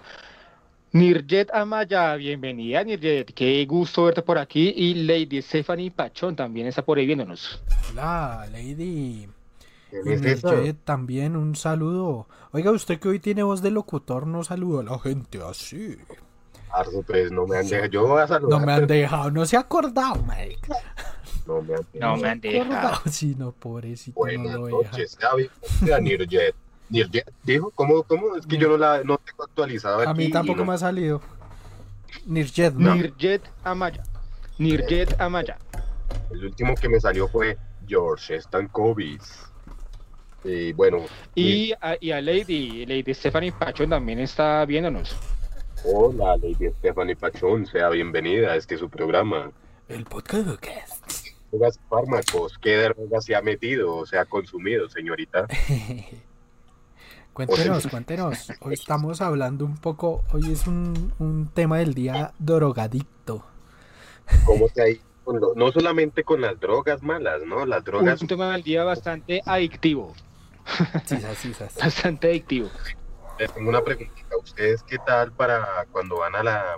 Nirjet 0.93 1.53
Amaya, 1.53 2.15
bienvenida 2.15 2.83
Nirjet, 2.83 3.31
qué 3.35 3.63
gusto 3.67 4.05
verte 4.05 4.23
por 4.23 4.39
aquí. 4.39 4.73
Y 4.75 4.95
Lady 4.95 5.43
Stephanie 5.43 5.91
Pachón 5.91 6.35
también 6.35 6.65
está 6.65 6.83
por 6.83 6.97
ahí 6.97 7.05
viéndonos. 7.05 7.61
Hola, 7.91 8.47
Lady. 8.51 9.27
¿Quién 10.01 10.07
Y 10.07 10.13
es 10.13 10.25
esa? 10.39 10.51
Mirjet, 10.51 10.77
también 10.83 11.35
un 11.35 11.55
saludo. 11.55 12.27
Oiga, 12.51 12.71
usted 12.71 12.99
que 12.99 13.09
hoy 13.09 13.19
tiene 13.19 13.43
voz 13.43 13.61
de 13.61 13.69
locutor, 13.71 14.25
no 14.25 14.43
saluda 14.43 14.81
a 14.81 14.83
la 14.83 14.99
gente 14.99 15.39
así. 15.47 15.97
Pues 17.05 17.31
no 17.31 17.45
me 17.45 17.57
han 17.57 17.67
dejado. 17.67 17.85
Yo 17.91 18.07
voy 18.07 18.21
a 18.21 18.27
saludar. 18.27 18.59
No 18.59 18.65
me 18.65 18.73
han 18.73 18.87
pero 18.87 18.99
dejado, 18.99 19.31
no 19.31 19.45
se 19.45 19.57
ha 19.57 19.59
acordado, 19.59 20.23
marica. 20.23 20.73
No 21.45 21.61
me 21.61 21.75
han 21.75 21.81
No 21.81 21.85
dejado. 21.93 22.17
me 22.17 22.29
han 22.29 22.41
dejado. 22.41 23.01
Sí, 23.11 23.35
no, 23.37 23.51
pobrecito, 23.51 24.19
Buenas 24.19 24.53
no 24.59 24.67
lo 24.67 24.81
noches, 24.83 25.15
Gaby. 25.17 25.49
Mira, 25.81 25.99
Nirjet. 25.99 26.55
Nirjet, 26.89 27.31
dijo, 27.43 27.71
¿cómo, 27.75 28.01
cómo? 28.03 28.35
Es 28.35 28.45
que 28.47 28.57
yo 28.57 28.69
no 28.69 28.77
la 28.77 29.03
no 29.03 29.17
tengo 29.19 29.43
actualizada. 29.43 30.09
A 30.09 30.13
mí 30.15 30.29
tampoco 30.31 30.59
no- 30.59 30.65
me 30.65 30.73
ha 30.73 30.77
salido. 30.79 31.21
Nirjet, 32.25 32.73
¿no? 32.73 32.95
Nirjet 32.95 33.43
Amaya. 33.63 34.03
Nirjet 34.57 35.19
Amaya. 35.21 35.57
El 36.31 36.45
último 36.45 36.73
que 36.75 36.89
me 36.89 36.99
salió 36.99 37.27
fue 37.27 37.57
George 37.87 38.39
Stankovic. 38.41 39.21
Y 40.43 40.73
bueno, 40.73 41.05
Y 41.35 41.73
a, 41.81 41.95
y 41.99 42.11
a 42.11 42.21
Lady, 42.21 42.85
Lady 42.85 43.13
Stephanie 43.13 43.51
Pachón 43.51 43.89
también 43.89 44.19
está 44.19 44.65
viéndonos. 44.65 45.15
hola, 45.85 46.35
Lady 46.37 46.69
Stephanie 46.79 47.15
Pachón, 47.15 47.65
sea 47.65 47.89
bienvenida 47.89 48.51
a 48.51 48.55
este 48.57 48.77
su 48.77 48.89
programa. 48.89 49.51
El 49.87 50.03
podcast. 50.05 50.61
Drogas 51.51 51.77
y 51.77 51.89
fármacos, 51.89 52.57
¿qué 52.57 52.77
drogas 52.77 53.25
se 53.25 53.35
ha 53.35 53.41
metido 53.41 53.95
o 53.95 54.05
se 54.05 54.17
ha 54.17 54.25
consumido, 54.25 54.89
señorita? 54.89 55.47
cuéntenos, 57.33 57.87
cuéntenos. 57.87 58.51
Hoy 58.59 58.73
estamos 58.73 59.21
hablando 59.21 59.63
un 59.65 59.77
poco, 59.77 60.23
hoy 60.33 60.51
es 60.51 60.67
un, 60.67 61.13
un 61.19 61.47
tema 61.53 61.77
del 61.77 61.93
día 61.93 62.33
drogadicto. 62.39 63.45
¿Cómo 64.45 64.67
te 64.69 64.81
ha 64.81 64.89
ido 64.89 65.13
no 65.55 65.71
solamente 65.71 66.23
con 66.23 66.41
las 66.41 66.59
drogas 66.59 67.01
malas, 67.01 67.41
¿no? 67.45 67.65
Las 67.65 67.83
drogas 67.85 68.21
Un 68.21 68.27
tema 68.27 68.51
del 68.51 68.63
día 68.63 68.83
bastante 68.83 69.41
adictivo. 69.45 70.13
Sí, 71.05 71.17
sí, 71.17 71.25
sí, 71.35 71.53
sí. 71.53 71.79
Bastante 71.79 72.27
adictivo. 72.29 72.69
Les 73.39 73.51
tengo 73.53 73.69
una 73.69 73.81
preguntita. 73.83 74.37
¿Ustedes 74.41 74.83
qué 74.83 74.97
tal 75.05 75.31
para 75.31 75.65
cuando 75.91 76.19
van 76.19 76.35
a 76.35 76.43
la 76.43 76.75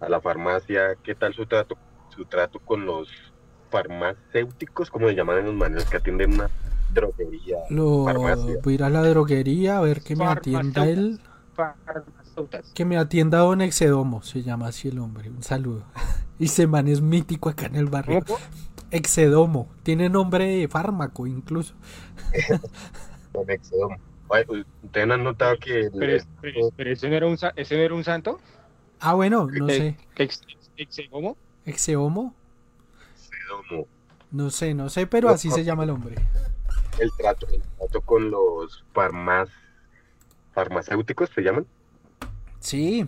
a 0.00 0.08
la 0.08 0.20
farmacia? 0.20 0.96
¿Qué 1.02 1.14
tal 1.14 1.34
su 1.34 1.46
trato 1.46 1.76
su 2.14 2.24
trato 2.24 2.58
con 2.60 2.86
los 2.86 3.08
farmacéuticos, 3.70 4.90
como 4.90 5.08
se 5.08 5.14
llaman 5.14 5.38
en 5.38 5.46
los 5.46 5.54
manes 5.54 5.84
que 5.84 5.96
atienden 5.96 6.34
una 6.34 6.48
droguería? 6.92 7.58
Lo, 7.70 8.04
Farmacia. 8.04 8.58
voy 8.62 8.72
a 8.72 8.74
ir 8.74 8.82
a 8.84 8.90
la 8.90 9.02
droguería 9.02 9.78
a 9.78 9.80
ver 9.80 10.02
que 10.02 10.16
me 10.16 10.26
atienda 10.26 10.86
él. 10.86 11.20
Que 12.74 12.84
me 12.84 12.96
atienda 12.96 13.38
Don 13.38 13.60
Exedomo, 13.60 14.22
se 14.22 14.42
llama 14.42 14.68
así 14.68 14.88
el 14.88 14.98
hombre. 14.98 15.30
Un 15.30 15.42
saludo. 15.42 15.84
Y 16.36 16.48
se 16.48 16.66
man 16.66 16.88
es 16.88 17.00
mítico 17.00 17.48
acá 17.48 17.66
en 17.66 17.76
el 17.76 17.86
barrio. 17.86 18.20
¿Cómo? 18.26 18.40
Exedomo. 18.96 19.68
Tiene 19.82 20.08
nombre 20.08 20.46
de 20.46 20.68
fármaco 20.68 21.26
incluso. 21.26 21.74
Con 23.32 23.50
Exedom. 23.50 23.96
Ay, 24.30 24.44
pues, 24.46 24.64
¿Ustedes 24.82 25.06
no 25.06 25.14
han 25.14 25.24
notado 25.24 25.56
que 25.58 25.90
Pero, 25.92 26.12
el- 26.12 26.22
pero, 26.40 26.70
pero 26.76 26.90
ese, 26.92 27.08
no 27.08 27.16
era 27.16 27.26
un, 27.26 27.36
sa- 27.36 27.52
ese 27.56 27.76
no 27.76 27.82
era 27.82 27.94
un 27.94 28.04
santo? 28.04 28.40
Ah, 29.00 29.14
bueno, 29.14 29.46
no 29.52 29.68
Eh, 29.68 29.76
sé. 29.76 29.96
Ex, 30.22 30.40
ex- 30.76 31.00
¿Cómo? 31.10 31.36
Exeomo. 31.66 32.34
Exedomo, 33.16 33.86
No 34.30 34.50
sé, 34.50 34.74
no 34.74 34.88
sé, 34.88 35.06
pero 35.06 35.28
así 35.28 35.50
se 35.50 35.64
llama 35.64 35.84
el 35.84 35.90
hombre. 35.90 36.14
el 37.00 37.10
trato, 37.18 37.46
el 37.48 37.60
trato 37.78 38.00
con 38.00 38.30
los 38.30 38.84
farmac 38.94 39.48
farmacéuticos 40.52 41.30
se 41.34 41.42
llaman? 41.42 41.66
Sí. 42.60 43.06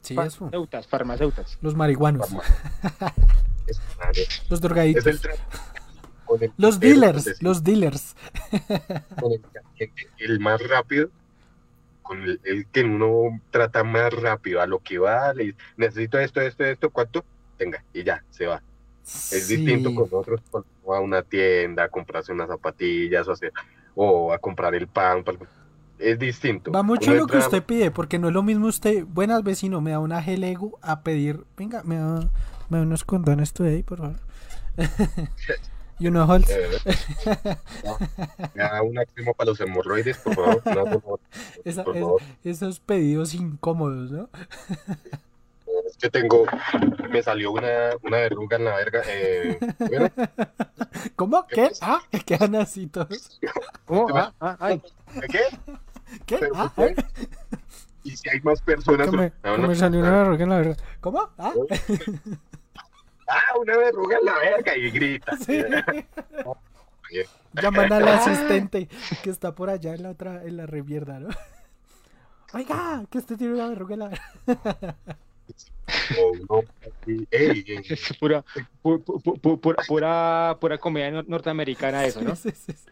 Sí, 0.00 0.14
eso. 0.14 0.38
Farmacéutas, 0.50 0.86
farmacéutas. 0.88 1.58
Los 1.60 1.74
marihuanos. 1.76 2.28
Farma- 2.30 2.42
Es, 3.70 4.42
Los 4.50 4.58
es 4.58 4.60
drogaditos. 4.60 5.06
el 5.06 5.20
Los 6.56 6.80
dealers. 6.80 7.26
es 7.26 7.42
Los 7.42 7.62
dealers. 7.64 8.14
con 9.20 9.32
el, 9.32 9.42
el 10.18 10.40
más 10.40 10.60
rápido, 10.68 11.10
con 12.02 12.22
el, 12.22 12.40
el 12.44 12.66
que 12.66 12.82
uno 12.82 13.40
trata 13.50 13.84
más 13.84 14.12
rápido, 14.12 14.60
a 14.60 14.66
lo 14.66 14.78
que 14.80 14.98
va, 14.98 15.32
le 15.34 15.44
dice, 15.44 15.58
necesito 15.76 16.18
esto, 16.18 16.40
esto, 16.40 16.64
esto, 16.64 16.90
¿cuánto? 16.90 17.24
Tenga, 17.56 17.82
y 17.92 18.02
ya, 18.04 18.22
se 18.30 18.46
va. 18.46 18.62
Es 19.04 19.46
Sí. 19.46 19.56
distinto 19.56 19.94
con 19.94 20.08
otros 20.12 20.40
a 20.52 21.00
una 21.00 21.22
tienda 21.22 21.84
a 21.84 21.88
comprarse 21.88 22.32
unas 22.32 22.48
zapatillas 22.48 23.26
o, 23.28 23.32
hacer- 23.32 23.52
o 23.94 24.32
a 24.32 24.38
comprar 24.38 24.74
el 24.74 24.86
pan. 24.88 25.24
pa- 25.24 25.34
Es 25.98 26.18
distinto. 26.18 26.70
Va 26.72 26.82
mucho 26.82 27.10
Uno 27.10 27.20
lo 27.20 27.26
que 27.26 27.34
entra- 27.34 27.46
usted 27.46 27.62
pide, 27.62 27.90
porque 27.90 28.18
no 28.18 28.28
es 28.28 28.34
lo 28.34 28.42
mismo 28.42 28.66
usted, 28.66 29.04
buenas 29.06 29.42
vecino, 29.42 29.80
me 29.80 29.90
da 29.90 29.98
una 29.98 30.22
gelego 30.22 30.78
a 30.82 31.02
pedir, 31.02 31.44
venga, 31.56 31.82
me 31.82 31.96
da, 31.96 32.28
me 32.70 32.80
unos 32.80 33.04
condones 33.04 33.52
today, 33.52 33.82
por 33.82 33.98
favor. 33.98 34.16
y 35.98 36.08
unos. 36.08 36.48
Eh, 36.48 36.80
no, 37.84 37.98
me 38.54 38.62
da 38.62 38.82
una 38.82 39.04
crema 39.04 39.32
para 39.34 39.50
los 39.50 39.60
hemorroides, 39.60 40.16
por 40.18 40.34
favor. 40.34 40.62
No, 40.64 40.84
por 40.84 41.02
favor, 41.02 41.20
Esa- 41.64 41.84
por 41.84 41.96
es- 41.96 42.02
favor. 42.02 42.22
esos 42.44 42.80
pedidos 42.80 43.34
incómodos, 43.34 44.10
¿no? 44.10 44.28
Es 45.86 45.96
que 45.96 46.08
tengo, 46.08 46.46
me 47.10 47.22
salió 47.22 47.50
una, 47.52 47.90
una 48.02 48.16
verruga 48.18 48.56
en 48.56 48.64
la 48.64 48.76
verga. 48.76 49.02
Eh, 49.06 49.58
bueno, 49.78 50.08
¿Cómo? 51.16 51.46
¿Qué? 51.48 51.70
Ah, 51.82 52.00
que 52.10 52.20
quedan 52.20 52.54
así 52.54 52.86
todos. 52.86 53.40
¿Cómo? 53.84 54.06
Ah, 54.16 54.32
ah, 54.40 54.56
ay. 54.60 54.82
¿qué? 55.30 55.40
¿Qué? 56.26 56.36
Pero, 56.38 56.52
Ah, 56.54 56.72
¿por 56.74 56.94
qué? 56.94 57.04
Y 58.04 58.16
si 58.16 58.28
hay 58.30 58.40
más 58.40 58.62
personas. 58.62 59.10
que 59.10 59.16
me, 59.16 59.32
No, 59.44 59.56
que 59.56 59.62
no. 59.62 59.68
me 59.68 59.74
salió 59.74 60.00
una 60.00 60.10
verruga 60.12 60.42
en 60.44 60.48
la 60.50 60.56
verga. 60.56 60.76
¿Cómo? 61.00 61.28
Ah, 61.36 61.52
Ah, 63.30 63.58
una 63.60 63.76
verruga 63.76 64.18
en 64.18 64.24
la 64.24 64.38
verga 64.38 64.76
y 64.76 64.90
grita. 64.90 65.36
sí. 65.36 65.62
Llaman 67.52 67.92
al 67.92 68.08
asistente 68.08 68.88
que 69.22 69.30
está 69.30 69.54
por 69.54 69.70
allá 69.70 69.94
en 69.94 70.02
la 70.04 70.10
otra, 70.10 70.44
en 70.44 70.56
la 70.56 70.66
revierda, 70.66 71.18
¿no? 71.18 71.28
Oiga, 72.52 73.04
que 73.10 73.18
usted 73.18 73.36
tiene 73.36 73.54
una 73.54 73.68
verruga 73.68 73.94
en 73.94 74.00
la 74.00 74.08
verga. 74.08 74.96
o 76.20 76.30
uno 76.32 76.62
así, 76.80 77.26
ey, 77.30 77.64
ey, 77.66 77.82
Es 77.88 78.16
pura, 78.18 78.44
pu- 78.82 79.02
pu- 79.04 79.22
pu- 79.22 79.40
pu- 79.40 79.60
pura, 79.60 79.82
pura, 79.86 80.56
pura 80.60 80.78
comedia 80.78 81.10
nor- 81.10 81.26
norteamericana 81.26 82.04
eso, 82.04 82.20
¿no? 82.22 82.34
Sí, 82.36 82.50
sí, 82.52 82.72
sí. 82.72 82.90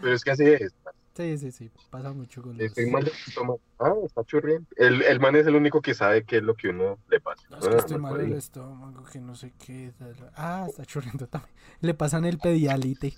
Pero 0.00 0.14
es 0.14 0.22
que 0.24 0.30
así 0.30 0.44
es. 0.44 0.72
Sí, 1.18 1.36
sí, 1.36 1.50
sí, 1.50 1.70
pasa 1.90 2.12
mucho 2.12 2.42
con 2.42 2.52
los... 2.56 2.60
Estoy 2.66 2.88
mal 2.92 3.02
de 3.02 3.10
estómago. 3.10 3.60
Ah, 3.80 3.92
está 4.04 4.22
churriendo. 4.24 4.68
El, 4.76 5.02
el 5.02 5.18
man 5.18 5.34
es 5.34 5.48
el 5.48 5.56
único 5.56 5.82
que 5.82 5.92
sabe 5.92 6.22
qué 6.22 6.36
es 6.36 6.44
lo 6.44 6.54
que 6.54 6.68
uno 6.68 6.96
le 7.10 7.18
pasa. 7.20 7.42
No, 7.50 7.58
es 7.58 7.66
que 7.66 7.74
Ah, 7.74 7.78
estoy 7.78 7.96
no 7.96 8.02
mal 8.04 8.18
del 8.18 8.32
estómago, 8.34 9.02
que 9.12 9.18
no 9.18 9.34
sé 9.34 9.52
qué. 9.58 9.92
tal. 9.98 10.14
Ah, 10.36 10.66
está 10.68 10.84
chorriendo 10.86 11.26
también. 11.26 11.52
Le 11.80 11.92
pasan 11.94 12.24
el 12.24 12.38
pedialite. 12.38 13.14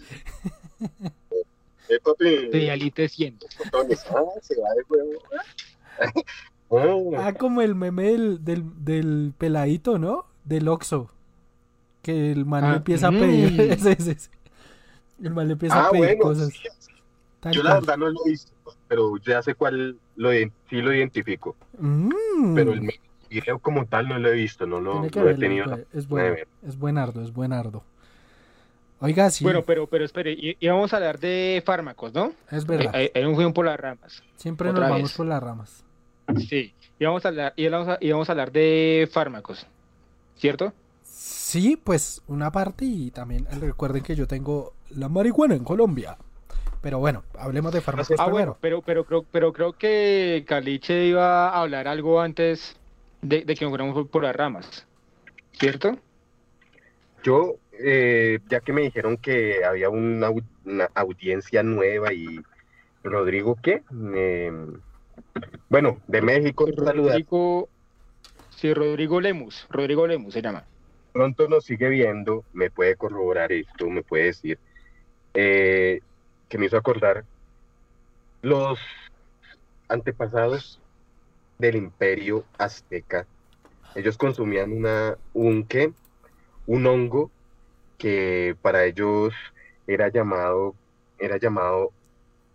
Eh, 1.90 1.98
papi. 2.02 2.48
Pedialite 2.50 3.06
100. 3.06 3.38
botones. 3.58 4.02
Ah, 4.08 4.22
se 4.40 4.54
va 4.60 4.68
de 4.74 4.82
huevo. 4.88 5.22
Ah, 6.72 7.26
Ah, 7.26 7.32
como 7.34 7.60
el 7.62 7.74
meme 7.74 8.04
del, 8.12 8.44
del, 8.44 8.64
del 8.84 9.34
peladito, 9.36 9.98
¿no? 9.98 10.24
Del 10.44 10.68
Oxxo. 10.68 11.10
Que 12.00 12.32
el 12.32 12.46
man 12.46 12.62
le 12.70 12.70
Ah, 12.70 12.76
empieza 12.76 13.08
a 13.08 13.10
mm. 13.10 13.18
pedir. 13.18 13.78
Sí, 13.98 14.14
sí. 14.16 14.28
El 15.22 15.34
man 15.34 15.48
le 15.48 15.52
empieza 15.54 15.82
ah, 15.84 15.88
a 15.88 15.90
pedir 15.90 16.16
bueno. 16.16 16.22
cosas. 16.22 16.48
sí, 16.50 16.68
sí. 16.78 16.89
Tal 17.40 17.52
Yo 17.54 17.62
la 17.62 17.74
verdad 17.74 17.96
no 17.96 18.10
lo 18.10 18.20
he 18.26 18.30
visto, 18.30 18.52
pero 18.86 19.16
ya 19.18 19.42
sé 19.42 19.54
cuál 19.54 19.98
lo, 20.16 20.30
sí 20.32 20.82
lo 20.82 20.94
identifico. 20.94 21.56
Mm. 21.78 22.54
Pero 22.54 22.72
el 22.72 22.90
video 23.30 23.58
como 23.58 23.86
tal 23.86 24.08
no 24.08 24.18
lo 24.18 24.28
he 24.28 24.32
visto, 24.32 24.66
no 24.66 24.80
lo, 24.80 25.04
he 25.04 25.10
tenido 25.34 25.64
es 25.64 25.70
la 25.70 25.76
bu- 25.78 25.86
es 25.94 26.08
bueno, 26.08 26.36
es 26.66 26.78
buenardo, 26.78 27.22
es 27.22 27.32
buenardo. 27.32 27.82
Oiga, 29.02 29.30
sí, 29.30 29.44
Bueno, 29.44 29.62
pero, 29.62 29.86
pero 29.86 30.04
espere, 30.04 30.32
y, 30.32 30.56
y 30.60 30.68
vamos 30.68 30.92
a 30.92 30.96
hablar 30.96 31.18
de 31.18 31.62
fármacos, 31.64 32.12
¿no? 32.12 32.32
es 32.50 32.66
verdad. 32.66 32.94
Ahí 32.94 33.10
nos 33.22 33.34
fuimos 33.34 33.54
por 33.54 33.64
las 33.64 33.80
ramas. 33.80 34.22
Siempre 34.36 34.68
otra 34.68 34.82
nos 34.82 34.90
vamos 34.90 35.10
vez. 35.10 35.16
por 35.16 35.26
las 35.26 35.42
ramas. 35.42 35.84
Sí. 36.46 36.74
Y 36.98 37.04
vamos 37.06 37.24
a 37.24 37.28
hablar, 37.28 37.54
y 37.56 37.66
vamos 37.68 37.88
a, 37.88 37.96
y 37.98 38.12
vamos 38.12 38.28
a 38.28 38.32
hablar 38.32 38.52
de 38.52 39.08
fármacos, 39.10 39.66
¿cierto? 40.36 40.74
Sí, 41.02 41.80
pues 41.82 42.20
una 42.28 42.52
parte 42.52 42.84
y 42.84 43.10
también 43.10 43.46
recuerden 43.58 44.02
que 44.02 44.14
yo 44.14 44.26
tengo 44.26 44.74
la 44.90 45.08
marihuana 45.08 45.54
en 45.54 45.64
Colombia. 45.64 46.18
Pero 46.82 46.98
bueno, 46.98 47.22
hablemos 47.38 47.72
de 47.72 47.80
fármacos 47.80 48.10
Ah, 48.18 48.24
primero. 48.24 48.32
bueno, 48.32 48.58
pero, 48.60 48.82
pero, 48.82 49.04
creo, 49.04 49.24
pero 49.30 49.52
creo 49.52 49.72
que 49.74 50.44
Caliche 50.46 51.04
iba 51.06 51.48
a 51.50 51.60
hablar 51.60 51.88
algo 51.88 52.20
antes 52.20 52.76
de, 53.20 53.42
de 53.44 53.54
que 53.54 53.64
nos 53.64 53.70
fuéramos 53.72 54.08
por- 54.08 54.22
las 54.22 54.34
ramas, 54.34 54.86
¿cierto? 55.52 55.98
Yo, 57.22 57.56
eh, 57.72 58.38
ya 58.48 58.60
que 58.60 58.72
me 58.72 58.80
dijeron 58.82 59.18
que 59.18 59.62
había 59.64 59.90
una, 59.90 60.28
au- 60.28 60.42
una 60.64 60.88
audiencia 60.94 61.62
nueva 61.62 62.14
y 62.14 62.40
Rodrigo, 63.02 63.58
¿qué? 63.62 63.82
Eh, 64.14 64.50
bueno, 65.68 65.98
de 66.06 66.22
México, 66.22 66.66
saludar. 66.74 66.96
Rodrigo, 66.96 67.68
sí, 68.56 68.72
Rodrigo 68.72 69.20
Lemus, 69.20 69.66
Rodrigo 69.68 70.06
Lemus 70.06 70.32
se 70.32 70.40
llama. 70.42 70.64
Pronto 71.12 71.46
nos 71.48 71.64
sigue 71.64 71.88
viendo, 71.90 72.44
me 72.52 72.70
puede 72.70 72.96
corroborar 72.96 73.52
esto, 73.52 73.90
me 73.90 74.02
puede 74.02 74.24
decir, 74.26 74.58
eh, 75.34 76.00
que 76.50 76.58
me 76.58 76.66
hizo 76.66 76.76
acordar 76.76 77.24
los 78.42 78.78
antepasados 79.88 80.80
del 81.58 81.76
imperio 81.76 82.44
azteca. 82.58 83.26
Ellos 83.94 84.18
consumían 84.18 84.72
una, 84.72 85.16
un 85.32 85.64
qué, 85.64 85.92
un 86.66 86.86
hongo 86.86 87.30
que 87.98 88.56
para 88.62 88.84
ellos 88.84 89.32
era 89.86 90.08
llamado, 90.08 90.74
era 91.18 91.38
llamado 91.38 91.92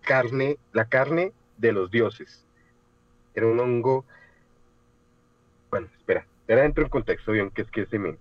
carne, 0.02 0.58
la 0.74 0.86
carne 0.86 1.32
de 1.58 1.72
los 1.72 1.90
dioses. 1.90 2.46
Era 3.34 3.48
un 3.48 3.60
hongo, 3.60 4.06
bueno, 5.70 5.88
espera, 5.98 6.26
era 6.48 6.64
dentro 6.64 6.84
del 6.84 6.92
contexto 6.92 7.32
bien 7.32 7.50
que 7.50 7.62
es 7.62 7.72
que 7.72 7.86
se 7.86 7.98
me, 7.98 8.18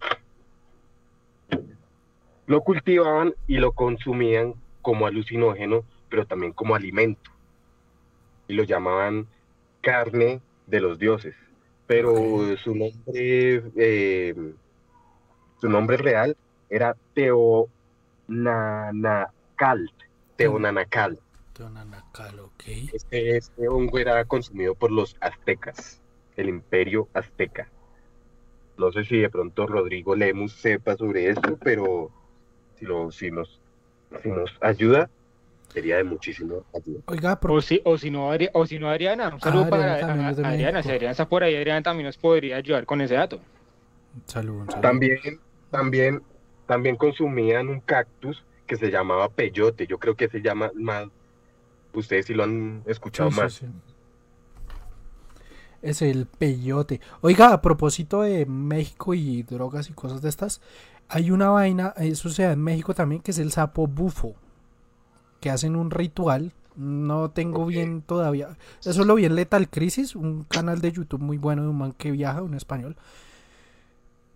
lo 2.47 2.61
cultivaban 2.61 3.35
y 3.47 3.57
lo 3.59 3.73
consumían 3.73 4.55
como 4.85 5.07
alucinógeno, 5.07 5.85
pero 6.09 6.27
también 6.27 6.53
como 6.53 6.77
alimento. 6.77 7.33
Y 8.47 8.55
lo 8.55 8.63
llamaban 8.63 9.27
carne 9.81 10.41
de 10.69 10.81
los 10.81 11.01
dioses. 11.01 11.35
Pero 11.89 12.57
su 12.59 12.73
nombre, 12.75 13.65
eh, 13.77 14.35
su 15.61 15.69
nombre 15.69 15.97
real 15.97 16.37
era 16.69 16.95
Teonanacalt. 17.15 19.93
Teonanacalt. 20.37 21.21
Tonanacal, 21.55 22.41
ok. 22.41 22.65
Este, 22.93 23.37
este 23.37 23.69
hongo 23.69 23.99
era 23.99 24.25
consumido 24.25 24.75
por 24.75 24.91
los 24.91 25.17
aztecas, 25.21 26.03
el 26.37 26.49
imperio 26.49 27.09
azteca. 27.15 27.69
No 28.77 28.91
sé 28.91 29.05
si 29.05 29.19
de 29.19 29.31
pronto 29.31 29.67
Rodrigo 29.67 30.17
Lemus 30.17 30.53
sepa 30.53 30.97
sobre 30.97 31.31
esto, 31.31 31.57
pero 31.63 32.11
si, 32.77 32.85
lo, 32.85 33.13
si, 33.13 33.31
nos, 33.31 33.61
si 34.23 34.29
nos 34.29 34.51
ayuda, 34.61 35.11
sería 35.73 35.97
de 35.97 36.05
muchísimo 36.05 36.65
ayuda. 36.75 37.01
Oiga, 37.07 37.39
O 37.43 37.61
si, 37.61 37.81
o 37.85 37.99
si 37.99 38.11
no, 38.11 38.33
Adri- 38.33 38.51
o 38.53 38.67
si 38.67 38.79
no 38.79 38.89
Adriana, 38.89 39.29
un 39.29 39.41
saludo 39.41 39.65
Ah, 39.65 39.71
para 39.71 39.93
Adriana 39.95 40.29
Adriana, 40.29 40.79
México. 40.79 40.83
si 40.83 40.91
Adriana 40.91 41.11
está 41.13 41.29
por 41.29 41.43
ahí, 41.45 41.57
Adriana 41.57 41.83
también 41.83 42.07
nos 42.07 42.17
podría 42.17 42.57
ayudar 42.57 42.87
con 42.87 43.01
ese 43.01 43.15
dato. 43.15 43.41
salud, 44.27 44.69
salud. 44.71 44.81
También, 44.83 45.19
también, 45.71 46.23
también 46.67 46.97
consumían 46.97 47.69
un 47.69 47.81
cactus 47.81 48.45
que 48.67 48.77
se 48.77 48.91
llamaba 48.91 49.29
peyote. 49.29 49.87
Yo 49.87 49.99
creo 49.99 50.17
que 50.17 50.29
se 50.29 50.41
llama 50.41 50.71
más, 50.75 51.09
ustedes 51.93 52.27
sí 52.27 52.35
lo 52.35 52.45
han 52.45 52.83
escuchado 52.87 53.31
Sí, 53.31 53.37
sí, 53.37 53.41
más. 53.41 53.53
sí. 53.55 53.67
Es 55.83 56.01
el 56.01 56.27
peyote. 56.27 57.01
Oiga, 57.21 57.53
a 57.53 57.61
propósito 57.61 58.23
de 58.23 58.47
México 58.47 59.13
y 59.13 59.43
drogas 59.43 59.91
y 59.91 59.93
cosas 59.93 60.23
de 60.23 60.31
estas, 60.31 60.63
hay 61.09 61.31
una 61.31 61.51
vaina, 61.51 61.95
eso 61.97 62.29
se 62.31 62.45
da 62.45 62.53
en 62.53 62.63
México 62.63 62.95
también, 62.95 63.23
que 63.23 63.31
es 63.31 63.39
el 63.39 63.53
sapo 63.53 63.87
bufo. 63.87 64.35
Que 65.41 65.51
hacen 65.51 65.77
un 65.77 65.91
ritual. 65.91 66.53
No 66.77 67.31
tengo 67.31 67.67
bien 67.67 68.03
todavía. 68.03 68.57
Eso 68.85 69.05
lo 69.05 69.15
vi 69.15 69.27
en 69.27 69.37
Lethal 69.37 69.69
Crisis, 69.69 70.17
un 70.17 70.43
canal 70.45 70.81
de 70.81 70.91
YouTube 70.91 71.21
muy 71.21 71.39
bueno 71.39 71.63
de 71.63 71.69
un 71.69 71.79
man 71.79 71.93
que 71.93 72.11
viaja, 72.11 72.43
un 72.43 72.55
español. 72.55 72.97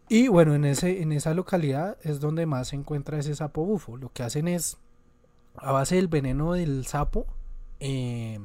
Y 0.09 0.29
bueno, 0.29 0.55
en, 0.55 0.65
ese, 0.65 1.03
en 1.03 1.13
esa 1.13 1.35
localidad 1.35 1.99
es 2.03 2.21
donde 2.21 2.47
más 2.47 2.69
se 2.69 2.77
encuentra 2.77 3.19
ese 3.19 3.35
sapo 3.35 3.65
bufo. 3.65 3.97
Lo 3.97 4.11
que 4.13 4.23
hacen 4.23 4.47
es, 4.49 4.79
a 5.57 5.73
base 5.73 5.97
del 5.97 6.09
veneno 6.09 6.53
del 6.53 6.87
sapo, 6.87 7.27
eh, 7.81 8.39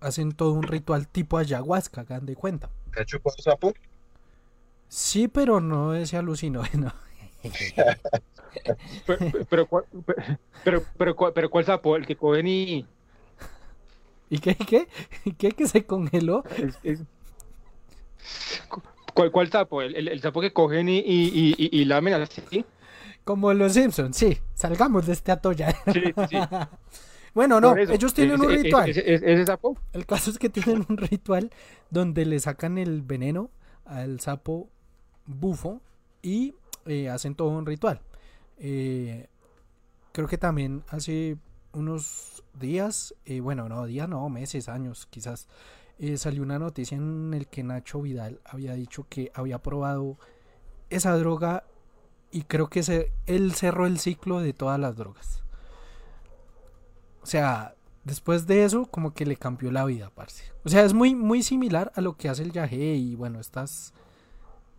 hacen 0.00 0.32
todo 0.32 0.52
un 0.52 0.64
ritual 0.64 1.06
tipo 1.06 1.38
ayahuasca, 1.38 2.00
hagan 2.00 2.26
de 2.26 2.34
cuenta. 2.34 2.70
¿Has 2.98 3.06
chupado 3.06 3.36
sapo? 3.38 3.74
Sí, 4.88 5.28
pero 5.28 5.60
no 5.60 5.94
ese 5.94 6.16
alucinógeno. 6.16 6.92
Pero, 9.06 9.18
pero, 9.48 9.66
¿cuál- 9.66 9.84
pero, 10.64 10.82
pero, 10.96 11.16
¿cuál- 11.16 11.32
pero 11.32 11.50
¿cuál 11.50 11.64
sapo? 11.64 11.96
El 11.96 12.06
que 12.06 12.16
cogen 12.16 12.46
y... 12.48 12.86
¿Y 14.30 14.38
qué? 14.38 14.54
¿Qué? 14.56 14.88
¿Y 15.24 15.32
qué? 15.32 15.52
¿Que 15.52 15.66
se 15.66 15.84
congeló? 15.86 16.44
es- 16.56 16.78
es- 16.82 17.02
¿Cuál, 19.14 19.30
cuál 19.32 19.50
sapo? 19.50 19.82
El, 19.82 19.94
el- 19.96 20.08
el 20.08 20.20
sapo 20.20 20.40
que 20.40 20.52
cogen 20.52 20.88
y, 20.88 20.98
y, 20.98 21.54
y, 21.56 21.68
y- 21.80 21.84
lamen 21.84 22.14
así. 22.14 22.64
Como 23.24 23.52
los 23.52 23.72
Simpsons, 23.72 24.16
sí. 24.16 24.38
Salgamos 24.54 25.06
de 25.06 25.12
este 25.12 25.32
atolladero. 25.32 25.78
Sí, 25.92 26.02
sí. 26.28 26.36
Bueno, 27.34 27.60
no, 27.60 27.76
eso, 27.76 27.92
ellos 27.92 28.14
tienen 28.14 28.40
un 28.40 28.48
ritual. 28.50 28.88
Ese- 28.88 29.04
ese 29.14 29.46
sapo. 29.46 29.76
El 29.92 30.06
caso 30.06 30.30
es 30.30 30.38
que 30.38 30.48
tienen 30.48 30.84
un 30.88 30.96
ritual 30.96 31.50
donde 31.90 32.24
le 32.24 32.40
sacan 32.40 32.78
el 32.78 33.02
veneno 33.02 33.50
al 33.84 34.18
sapo 34.18 34.68
bufo 35.26 35.80
y 36.20 36.54
eh, 36.88 37.08
hacen 37.08 37.34
todo 37.34 37.50
un 37.50 37.66
ritual. 37.66 38.00
Eh, 38.58 39.28
creo 40.12 40.26
que 40.26 40.38
también 40.38 40.82
hace 40.88 41.36
unos 41.72 42.42
días, 42.58 43.14
eh, 43.24 43.40
bueno, 43.40 43.68
no, 43.68 43.86
días 43.86 44.08
no, 44.08 44.28
meses, 44.28 44.68
años 44.68 45.06
quizás, 45.06 45.46
salió 46.16 46.42
una 46.42 46.60
noticia 46.60 46.96
en 46.96 47.34
el 47.34 47.48
que 47.48 47.64
Nacho 47.64 48.00
Vidal 48.00 48.40
había 48.44 48.74
dicho 48.74 49.06
que 49.08 49.32
había 49.34 49.58
probado 49.58 50.16
esa 50.90 51.16
droga 51.16 51.64
y 52.30 52.42
creo 52.42 52.68
que 52.68 52.82
se, 52.82 53.12
él 53.26 53.52
cerró 53.54 53.86
el 53.86 53.98
ciclo 53.98 54.40
de 54.40 54.52
todas 54.52 54.78
las 54.78 54.96
drogas. 54.96 55.42
O 57.22 57.26
sea, 57.26 57.74
después 58.04 58.46
de 58.46 58.64
eso, 58.64 58.86
como 58.86 59.12
que 59.12 59.26
le 59.26 59.36
cambió 59.36 59.70
la 59.70 59.84
vida, 59.84 60.10
parce. 60.14 60.44
O 60.64 60.68
sea, 60.68 60.84
es 60.84 60.94
muy, 60.94 61.14
muy 61.14 61.42
similar 61.42 61.92
a 61.94 62.00
lo 62.00 62.16
que 62.16 62.28
hace 62.28 62.42
el 62.42 62.52
yagé 62.52 62.94
y 62.94 63.14
bueno, 63.14 63.40
estas, 63.40 63.92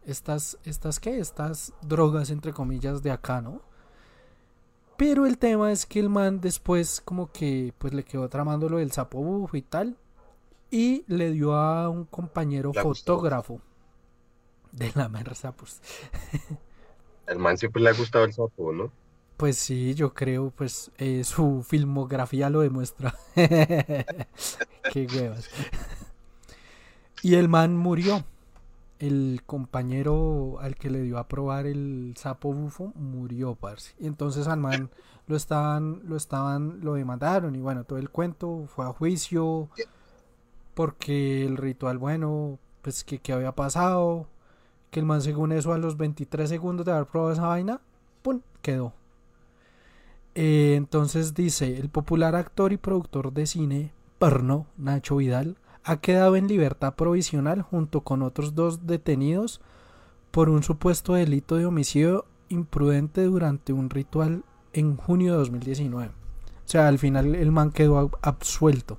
estas, 0.10 0.57
estas, 0.64 0.99
¿qué? 0.99 1.19
Estas 1.19 1.73
drogas, 1.81 2.30
entre 2.30 2.53
comillas, 2.53 3.03
de 3.03 3.11
acá, 3.11 3.41
¿no? 3.41 3.61
Pero 4.98 5.26
el 5.26 5.38
tema 5.38 5.72
es 5.72 5.86
que 5.86 5.99
el 5.99 6.10
man 6.10 6.41
después 6.41 7.02
como 7.03 7.31
que 7.31 7.73
pues 7.77 7.94
le 7.94 8.03
quedó 8.03 8.27
tramando 8.27 8.68
lo 8.68 8.77
del 8.77 8.91
sapo 8.91 9.19
bufo 9.19 9.56
y 9.56 9.61
tal. 9.61 9.98
Y 10.72 11.03
le 11.07 11.31
dio 11.31 11.56
a 11.56 11.90
un 11.90 12.06
compañero 12.06 12.69
gustó. 12.69 12.84
fotógrafo 12.84 13.61
de 14.72 14.91
la 14.95 15.07
mer 15.10 15.34
sapos. 15.36 15.81
Al 17.27 17.40
man 17.40 17.57
siempre 17.57 17.81
le 17.81 17.90
ha 17.90 17.94
gustado 17.94 18.26
el 18.26 18.34
sapo, 18.34 18.73
¿no? 18.73 18.91
Pues 19.38 19.57
sí, 19.57 19.94
yo 19.95 20.14
creo, 20.14 20.52
pues 20.52 20.91
eh, 20.98 21.23
su 21.23 21.64
filmografía 21.64 22.49
lo 22.49 22.60
demuestra. 22.60 23.15
Qué 23.36 25.07
huevas. 25.15 25.49
Y 27.22 27.36
el 27.36 27.49
man 27.49 27.76
murió. 27.76 28.23
El 28.99 29.41
compañero 29.45 30.57
al 30.59 30.76
que 30.76 30.89
le 30.89 31.01
dio 31.01 31.17
a 31.17 31.27
probar 31.27 31.65
el 31.65 32.13
sapo 32.17 32.53
bufo 32.53 32.91
murió, 32.95 33.55
parce. 33.55 33.95
Y 33.97 34.07
entonces 34.07 34.47
al 34.47 34.59
man 34.59 34.89
lo 35.27 35.35
estaban, 35.35 36.01
lo 36.03 36.17
estaban, 36.17 36.81
lo 36.81 36.95
demandaron 36.95 37.55
y 37.55 37.61
bueno, 37.61 37.85
todo 37.85 37.97
el 37.97 38.09
cuento 38.09 38.65
fue 38.67 38.85
a 38.85 38.89
juicio 38.89 39.69
porque 40.73 41.45
el 41.45 41.57
ritual, 41.57 41.97
bueno, 41.97 42.57
pues 42.81 43.03
que, 43.03 43.21
había 43.34 43.53
pasado, 43.53 44.27
que 44.91 44.99
el 44.99 45.05
man 45.05 45.21
según 45.21 45.51
eso 45.51 45.73
a 45.73 45.77
los 45.77 45.97
23 45.97 46.49
segundos 46.49 46.85
de 46.85 46.93
haber 46.93 47.05
probado 47.05 47.34
esa 47.34 47.47
vaina, 47.47 47.81
¡pum! 48.21 48.41
quedó. 48.61 48.93
Eh, 50.35 50.76
entonces 50.77 51.34
dice, 51.34 51.77
el 51.77 51.89
popular 51.89 52.35
actor 52.35 52.73
y 52.73 52.77
productor 52.77 53.34
de 53.34 53.45
cine 53.45 53.91
porno, 54.19 54.67
Nacho 54.77 55.17
Vidal, 55.17 55.57
ha 55.84 55.97
quedado 55.97 56.35
en 56.35 56.47
libertad 56.47 56.95
provisional 56.95 57.61
junto 57.61 58.01
con 58.01 58.22
otros 58.22 58.56
dos 58.56 58.85
detenidos 58.85 59.61
por 60.31 60.49
un 60.49 60.64
supuesto 60.64 61.14
delito 61.14 61.56
de 61.56 61.65
homicidio 61.65 62.26
imprudente 62.49 63.23
durante 63.23 63.73
un 63.73 63.89
ritual 63.89 64.43
en 64.73 64.95
junio 64.97 65.34
de 65.34 65.38
2019. 65.39 66.07
O 66.10 66.11
sea, 66.72 66.88
al 66.88 66.99
final 66.99 67.35
el 67.35 67.51
man 67.51 67.72
quedó 67.72 67.99
ab- 67.99 68.18
absuelto. 68.22 68.97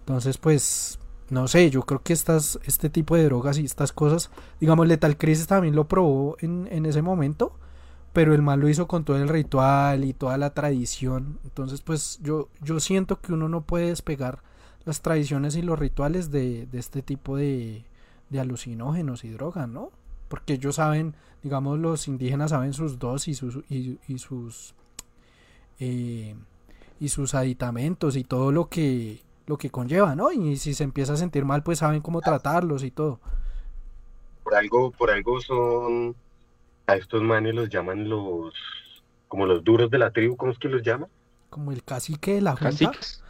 Entonces, 0.00 0.38
pues, 0.38 0.98
no 1.30 1.48
sé, 1.48 1.70
yo 1.70 1.82
creo 1.82 2.02
que 2.02 2.12
estas, 2.12 2.58
este 2.64 2.90
tipo 2.90 3.16
de 3.16 3.24
drogas 3.24 3.58
y 3.58 3.64
estas 3.64 3.92
cosas, 3.92 4.30
digamos, 4.60 4.86
Lethal 4.86 5.16
Crisis 5.18 5.46
también 5.46 5.74
lo 5.76 5.88
probó 5.88 6.36
en, 6.40 6.68
en 6.70 6.86
ese 6.86 7.02
momento, 7.02 7.52
pero 8.12 8.34
el 8.34 8.42
man 8.42 8.60
lo 8.60 8.68
hizo 8.68 8.88
con 8.88 9.04
todo 9.04 9.16
el 9.16 9.28
ritual 9.28 10.04
y 10.04 10.12
toda 10.14 10.36
la 10.38 10.54
tradición. 10.54 11.38
Entonces, 11.44 11.80
pues, 11.82 12.18
yo, 12.22 12.48
yo 12.62 12.80
siento 12.80 13.20
que 13.20 13.32
uno 13.32 13.48
no 13.48 13.62
puede 13.62 13.86
despegar 13.88 14.42
las 14.84 15.02
tradiciones 15.02 15.56
y 15.56 15.62
los 15.62 15.78
rituales 15.78 16.30
de, 16.30 16.66
de 16.66 16.78
este 16.78 17.02
tipo 17.02 17.36
de, 17.36 17.84
de 18.30 18.40
alucinógenos 18.40 19.24
y 19.24 19.30
drogas, 19.30 19.68
¿no? 19.68 19.90
Porque 20.28 20.54
ellos 20.54 20.76
saben, 20.76 21.14
digamos, 21.42 21.78
los 21.78 22.08
indígenas 22.08 22.50
saben 22.50 22.72
sus 22.72 22.98
dosis 22.98 23.28
y 23.28 23.34
sus, 23.34 23.64
y, 23.70 23.98
y 24.08 24.18
sus 24.18 24.74
eh, 25.78 26.34
y 27.00 27.08
sus 27.08 27.34
aditamentos 27.34 28.16
y 28.16 28.22
todo 28.22 28.52
lo 28.52 28.68
que 28.68 29.20
lo 29.46 29.58
que 29.58 29.70
conlleva, 29.70 30.14
¿no? 30.14 30.30
Y 30.30 30.56
si 30.56 30.72
se 30.72 30.84
empieza 30.84 31.14
a 31.14 31.16
sentir 31.16 31.44
mal, 31.44 31.62
pues 31.62 31.80
saben 31.80 32.00
cómo 32.00 32.20
tratarlos 32.20 32.84
y 32.84 32.90
todo. 32.92 33.18
Por 34.44 34.54
algo, 34.54 34.92
por 34.92 35.10
algo 35.10 35.40
son, 35.40 36.14
a 36.86 36.94
estos 36.94 37.22
manes 37.22 37.54
los 37.54 37.68
llaman 37.68 38.08
los, 38.08 38.54
como 39.28 39.46
los 39.46 39.64
duros 39.64 39.90
de 39.90 39.98
la 39.98 40.12
tribu, 40.12 40.36
¿cómo 40.36 40.52
es 40.52 40.58
que 40.58 40.68
los 40.68 40.82
llaman? 40.82 41.08
Como 41.50 41.72
el 41.72 41.82
cacique 41.82 42.34
de 42.34 42.40
la 42.40 42.52
junta. 42.52 42.70
Caciques. 42.70 43.21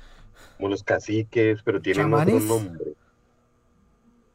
Como 0.63 0.71
los 0.71 0.85
caciques, 0.85 1.61
pero 1.65 1.83
tienen 1.83 2.05
¿Chamanes? 2.05 2.37
otro 2.37 2.47
nombre. 2.47 2.85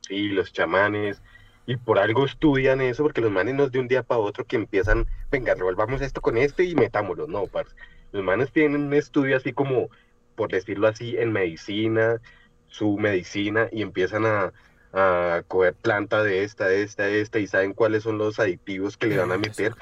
Sí, 0.01 0.27
los 0.27 0.51
chamanes. 0.51 1.21
Y 1.65 1.77
por 1.77 1.99
algo 1.99 2.25
estudian 2.25 2.81
eso, 2.81 3.03
porque 3.03 3.21
los 3.21 3.31
manes 3.31 3.55
no 3.55 3.63
es 3.63 3.71
de 3.71 3.79
un 3.79 3.87
día 3.87 4.03
para 4.03 4.19
otro 4.19 4.43
que 4.43 4.57
empiezan, 4.57 5.07
venga, 5.31 5.55
revolvamos 5.55 6.01
esto 6.01 6.19
con 6.19 6.35
este 6.35 6.65
y 6.65 6.75
metámoslo. 6.75 7.27
No, 7.27 7.47
parce. 7.47 7.73
Los 8.11 8.25
manes 8.25 8.51
tienen 8.51 8.81
un 8.81 8.93
estudio 8.93 9.37
así 9.37 9.53
como, 9.53 9.87
por 10.35 10.51
decirlo 10.51 10.89
así, 10.89 11.15
en 11.15 11.31
medicina, 11.31 12.19
su 12.67 12.97
medicina, 12.97 13.69
y 13.71 13.81
empiezan 13.81 14.25
a, 14.25 14.51
a 14.91 15.43
coger 15.47 15.75
planta 15.75 16.23
de 16.23 16.43
esta, 16.43 16.67
de 16.67 16.83
esta, 16.83 17.03
de 17.03 17.21
esta, 17.21 17.39
y 17.39 17.47
saben 17.47 17.71
cuáles 17.71 18.03
son 18.03 18.17
los 18.17 18.37
aditivos 18.37 18.97
que 18.97 19.07
le 19.07 19.17
van 19.17 19.31
a 19.31 19.37
meter, 19.37 19.75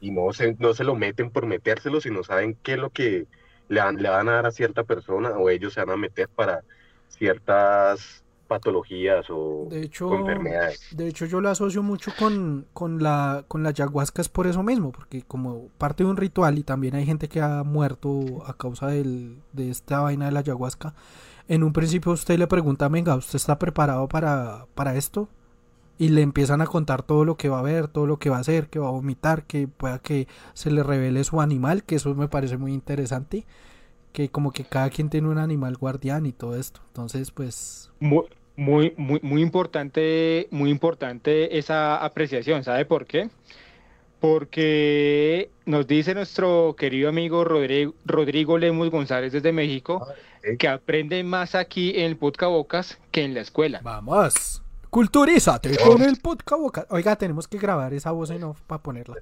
y 0.00 0.12
no 0.12 0.32
se, 0.32 0.56
no 0.58 0.72
se 0.72 0.84
lo 0.84 0.94
meten 0.94 1.30
por 1.30 1.44
metérselo, 1.44 2.00
sino 2.00 2.24
saben 2.24 2.56
qué 2.62 2.72
es 2.72 2.78
lo 2.78 2.88
que 2.88 3.26
le 3.70 3.80
van, 3.80 3.96
le 3.96 4.08
van 4.10 4.28
a 4.28 4.32
dar 4.34 4.46
a 4.46 4.50
cierta 4.50 4.84
persona, 4.84 5.30
o 5.38 5.48
ellos 5.50 5.72
se 5.74 5.80
van 5.80 5.90
a 5.90 5.96
meter 5.96 6.28
para 6.28 6.62
ciertas 7.08 8.24
patologías 8.48 9.26
o, 9.30 9.68
De 9.70 9.82
hecho, 9.82 10.08
o 10.08 10.16
enfermedades. 10.16 10.80
de 10.90 11.06
hecho 11.08 11.24
yo 11.26 11.40
lo 11.40 11.50
asocio 11.50 11.82
mucho 11.84 12.10
con, 12.18 12.66
con 12.72 13.00
la 13.02 13.44
con 13.46 13.62
la 13.62 13.68
ayahuasca 13.70 14.20
es 14.22 14.28
por 14.28 14.46
eso 14.48 14.62
mismo, 14.64 14.90
porque 14.92 15.22
como 15.22 15.68
parte 15.78 16.02
de 16.04 16.10
un 16.10 16.16
ritual 16.16 16.58
y 16.58 16.64
también 16.64 16.96
hay 16.96 17.06
gente 17.06 17.28
que 17.28 17.40
ha 17.40 17.62
muerto 17.62 18.42
a 18.46 18.54
causa 18.56 18.88
del, 18.88 19.38
de 19.52 19.70
esta 19.70 20.00
vaina 20.00 20.26
de 20.26 20.32
la 20.32 20.40
ayahuasca. 20.40 20.94
En 21.48 21.62
un 21.62 21.72
principio 21.72 22.12
usted 22.12 22.38
le 22.38 22.46
pregunta, 22.48 22.88
venga, 22.88 23.14
¿usted 23.16 23.36
está 23.36 23.58
preparado 23.58 24.08
para, 24.08 24.66
para 24.74 24.96
esto? 24.96 25.28
Y 26.00 26.08
le 26.08 26.22
empiezan 26.22 26.62
a 26.62 26.66
contar 26.66 27.02
todo 27.02 27.26
lo 27.26 27.36
que 27.36 27.50
va 27.50 27.58
a 27.58 27.62
ver, 27.62 27.86
todo 27.86 28.06
lo 28.06 28.18
que 28.18 28.30
va 28.30 28.38
a 28.38 28.40
hacer, 28.40 28.68
que 28.68 28.78
va 28.78 28.88
a 28.88 28.90
vomitar, 28.90 29.44
que 29.44 29.68
pueda 29.68 29.98
que 29.98 30.28
se 30.54 30.70
le 30.70 30.82
revele 30.82 31.22
su 31.24 31.42
animal, 31.42 31.84
que 31.84 31.96
eso 31.96 32.14
me 32.14 32.26
parece 32.26 32.56
muy 32.56 32.72
interesante. 32.72 33.44
Que 34.14 34.30
como 34.30 34.50
que 34.50 34.64
cada 34.64 34.88
quien 34.88 35.10
tiene 35.10 35.28
un 35.28 35.36
animal 35.36 35.76
guardián 35.76 36.24
y 36.24 36.32
todo 36.32 36.56
esto. 36.56 36.80
Entonces, 36.86 37.30
pues, 37.30 37.92
Muy, 38.00 38.24
muy, 38.56 38.94
muy, 38.96 39.20
muy 39.22 39.42
importante, 39.42 40.48
muy 40.50 40.70
importante 40.70 41.58
esa 41.58 42.02
apreciación. 42.02 42.64
¿Sabe 42.64 42.86
por 42.86 43.04
qué? 43.04 43.28
Porque 44.20 45.50
nos 45.66 45.86
dice 45.86 46.14
nuestro 46.14 46.76
querido 46.78 47.10
amigo 47.10 47.44
Rodrigo, 47.44 47.92
Rodrigo 48.06 48.56
Lemus 48.56 48.88
González 48.88 49.32
desde 49.32 49.52
México 49.52 50.06
¿eh? 50.42 50.56
que 50.56 50.66
aprende 50.66 51.22
más 51.24 51.54
aquí 51.54 51.90
en 51.90 52.06
el 52.06 52.16
podcast 52.16 52.52
Bocas 52.52 52.98
que 53.10 53.22
en 53.22 53.34
la 53.34 53.42
escuela. 53.42 53.80
Vamos. 53.82 54.62
Culturízate 54.90 55.76
con 55.78 56.02
el 56.02 56.16
podcast 56.18 56.60
boca. 56.60 56.86
Oiga, 56.90 57.16
tenemos 57.16 57.46
que 57.46 57.58
grabar 57.58 57.94
esa 57.94 58.10
voz 58.10 58.30
en 58.30 58.42
off 58.44 58.60
para 58.66 58.82
ponerla. 58.82 59.16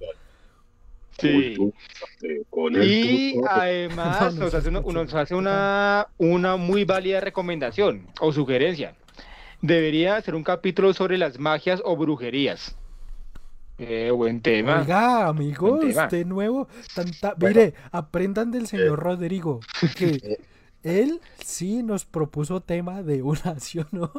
Sí. 1.18 1.56
Cultúrate 1.56 2.42
con 2.48 2.76
el 2.76 2.84
Y 2.90 3.40
además 3.48 4.20
No, 4.34 4.38
no 4.38 4.44
nos 4.44 4.54
hace, 4.54 4.68
una, 4.68 4.78
escucha. 4.78 4.98
nos 4.98 5.14
hace 5.14 5.34
una, 5.34 6.06
una 6.16 6.56
muy 6.56 6.84
válida 6.84 7.20
recomendación 7.20 8.06
o 8.20 8.32
sugerencia. 8.32 8.94
Debería 9.60 10.16
hacer 10.16 10.34
un 10.34 10.44
capítulo 10.44 10.94
sobre 10.94 11.18
las 11.18 11.38
magias 11.38 11.82
o 11.84 11.96
brujerías. 11.96 12.76
Eh, 13.78 14.10
buen 14.10 14.40
tema. 14.40 14.80
Oiga, 14.80 15.26
amigos, 15.28 15.80
tema. 15.80 16.06
de 16.08 16.24
nuevo, 16.24 16.66
tanta... 16.94 17.34
Bueno. 17.34 17.54
mire, 17.56 17.74
aprendan 17.92 18.50
del 18.50 18.66
señor 18.66 18.98
Rodrigo, 18.98 19.60
que 19.96 20.06
Eh. 20.22 20.40
él 20.82 21.20
sí 21.44 21.82
nos 21.82 22.04
propuso 22.04 22.60
tema 22.60 23.02
de 23.02 23.22
una, 23.22 23.58
¿sí 23.60 23.78
o 23.80 23.86
no? 23.92 24.10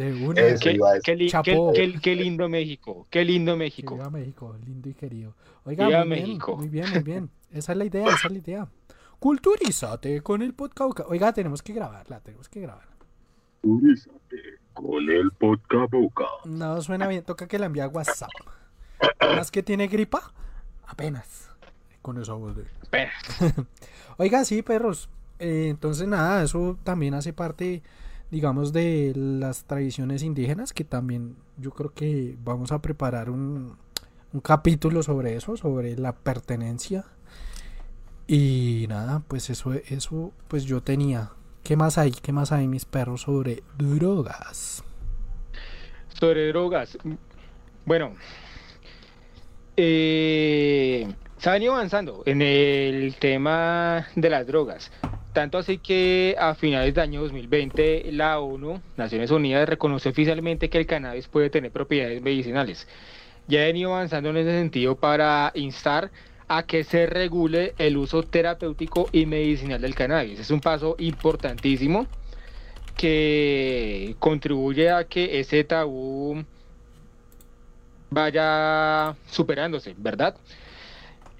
De 0.00 0.26
una. 0.26 0.40
Eso. 0.40 0.60
Qué, 0.64 0.72
iba 0.72 0.90
a 0.90 0.92
decir. 0.94 1.18
qué 1.18 1.42
qué- 1.42 1.70
qué- 1.74 2.00
qué 2.00 2.16
lindo 2.16 2.48
México, 2.48 3.06
qué 3.10 3.24
lindo 3.24 3.56
México. 3.56 3.94
Viva 3.96 4.08
México, 4.10 4.56
lindo 4.64 4.88
y 4.88 4.94
querido. 4.94 5.34
Oiga, 5.64 5.86
Viva 5.88 6.04
muy 6.04 6.14
bien, 6.16 6.26
México. 6.28 6.56
muy 6.56 6.68
bien, 6.68 6.90
muy 6.90 7.02
bien. 7.02 7.30
Esa 7.52 7.72
es 7.72 7.78
la 7.78 7.84
idea, 7.84 8.06
esa 8.06 8.28
es 8.28 8.32
la 8.32 8.38
idea. 8.38 8.68
Culturízate 9.18 10.22
con 10.22 10.40
el 10.40 10.54
podcast. 10.54 11.00
Oiga, 11.10 11.32
tenemos 11.32 11.62
que 11.62 11.72
grabarla, 11.74 12.20
tenemos 12.20 12.48
que 12.48 12.60
grabar. 12.60 12.88
Culturízate 13.60 14.38
con 14.72 15.10
el 15.10 15.30
podcast 15.32 15.92
boca. 15.92 16.24
No 16.46 16.80
suena 16.80 17.06
bien, 17.06 17.22
toca 17.22 17.46
que 17.46 17.58
la 17.58 17.66
envíe 17.66 17.80
a 17.82 17.88
WhatsApp. 17.88 18.30
¿Más 19.20 19.50
que 19.50 19.62
tiene 19.62 19.86
gripa? 19.88 20.32
Apenas. 20.86 21.50
Con 22.00 22.20
esa 22.20 22.32
voz 22.32 22.56
de. 22.56 22.64
Oiga, 24.16 24.44
sí, 24.46 24.62
perros. 24.62 25.10
Eh, 25.38 25.68
entonces, 25.68 26.08
nada, 26.08 26.42
eso 26.42 26.78
también 26.84 27.14
hace 27.14 27.32
parte, 27.32 27.82
digamos, 28.30 28.72
de 28.72 29.12
las 29.16 29.64
tradiciones 29.64 30.22
indígenas, 30.22 30.72
que 30.72 30.84
también 30.84 31.36
yo 31.56 31.72
creo 31.72 31.92
que 31.92 32.36
vamos 32.42 32.72
a 32.72 32.80
preparar 32.80 33.30
un, 33.30 33.76
un 34.32 34.40
capítulo 34.40 35.02
sobre 35.02 35.36
eso, 35.36 35.56
sobre 35.56 35.96
la 35.96 36.14
pertenencia. 36.14 37.04
Y 38.26 38.86
nada, 38.88 39.22
pues 39.26 39.50
eso, 39.50 39.74
eso, 39.88 40.32
pues 40.48 40.64
yo 40.64 40.82
tenía. 40.82 41.32
¿Qué 41.64 41.76
más 41.76 41.98
hay? 41.98 42.12
¿Qué 42.12 42.32
más 42.32 42.52
hay, 42.52 42.68
mis 42.68 42.84
perros, 42.84 43.22
sobre 43.22 43.62
drogas? 43.76 44.84
Sobre 46.08 46.48
drogas. 46.48 46.96
Bueno, 47.84 48.14
eh, 49.76 51.12
se 51.38 51.48
ha 51.48 51.52
venido 51.54 51.72
avanzando 51.72 52.22
en 52.26 52.42
el 52.42 53.16
tema 53.18 54.06
de 54.14 54.30
las 54.30 54.46
drogas. 54.46 54.92
Tanto 55.32 55.58
así 55.58 55.78
que 55.78 56.34
a 56.38 56.54
finales 56.54 56.92
del 56.94 57.02
año 57.02 57.22
2020 57.22 58.10
la 58.12 58.40
ONU, 58.40 58.80
Naciones 58.96 59.30
Unidas, 59.30 59.68
reconoció 59.68 60.10
oficialmente 60.10 60.68
que 60.68 60.78
el 60.78 60.86
cannabis 60.86 61.28
puede 61.28 61.50
tener 61.50 61.70
propiedades 61.70 62.20
medicinales. 62.20 62.88
Ya 63.46 63.60
ha 63.60 63.64
venido 63.64 63.94
avanzando 63.94 64.30
en 64.30 64.38
ese 64.38 64.50
sentido 64.50 64.96
para 64.96 65.52
instar 65.54 66.10
a 66.48 66.64
que 66.64 66.82
se 66.82 67.06
regule 67.06 67.74
el 67.78 67.96
uso 67.96 68.24
terapéutico 68.24 69.08
y 69.12 69.24
medicinal 69.24 69.80
del 69.80 69.94
cannabis. 69.94 70.40
Es 70.40 70.50
un 70.50 70.60
paso 70.60 70.96
importantísimo 70.98 72.08
que 72.96 74.16
contribuye 74.18 74.90
a 74.90 75.04
que 75.04 75.38
ese 75.38 75.62
tabú 75.62 76.44
vaya 78.10 79.14
superándose, 79.30 79.94
¿verdad? 79.96 80.34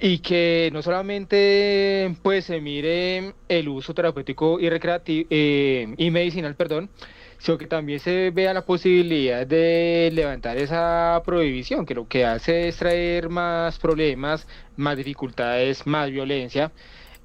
Y 0.03 0.21
que 0.21 0.71
no 0.73 0.83
solamente 0.83 2.17
pues 2.23 2.47
se 2.47 2.61
mire 2.61 3.35
el 3.49 3.69
uso 3.69 3.93
terapéutico 3.93 4.59
y 4.59 4.71
recreativo 4.71 5.29
y 5.31 6.11
medicinal, 6.11 6.57
perdón, 6.57 6.89
sino 7.37 7.59
que 7.59 7.67
también 7.67 8.01
se 8.01 8.31
vea 8.31 8.55
la 8.55 8.65
posibilidad 8.65 9.47
de 9.47 10.11
levantar 10.15 10.57
esa 10.57 11.21
prohibición, 11.25 11.85
que 11.85 11.95
lo 11.95 12.09
que 12.09 12.25
hace 12.25 12.69
es 12.69 12.77
traer 12.79 13.29
más 13.29 13.79
problemas, 13.79 14.49
más 14.77 14.97
dificultades, 14.97 15.87
más 15.87 16.11
violencia 16.11 16.73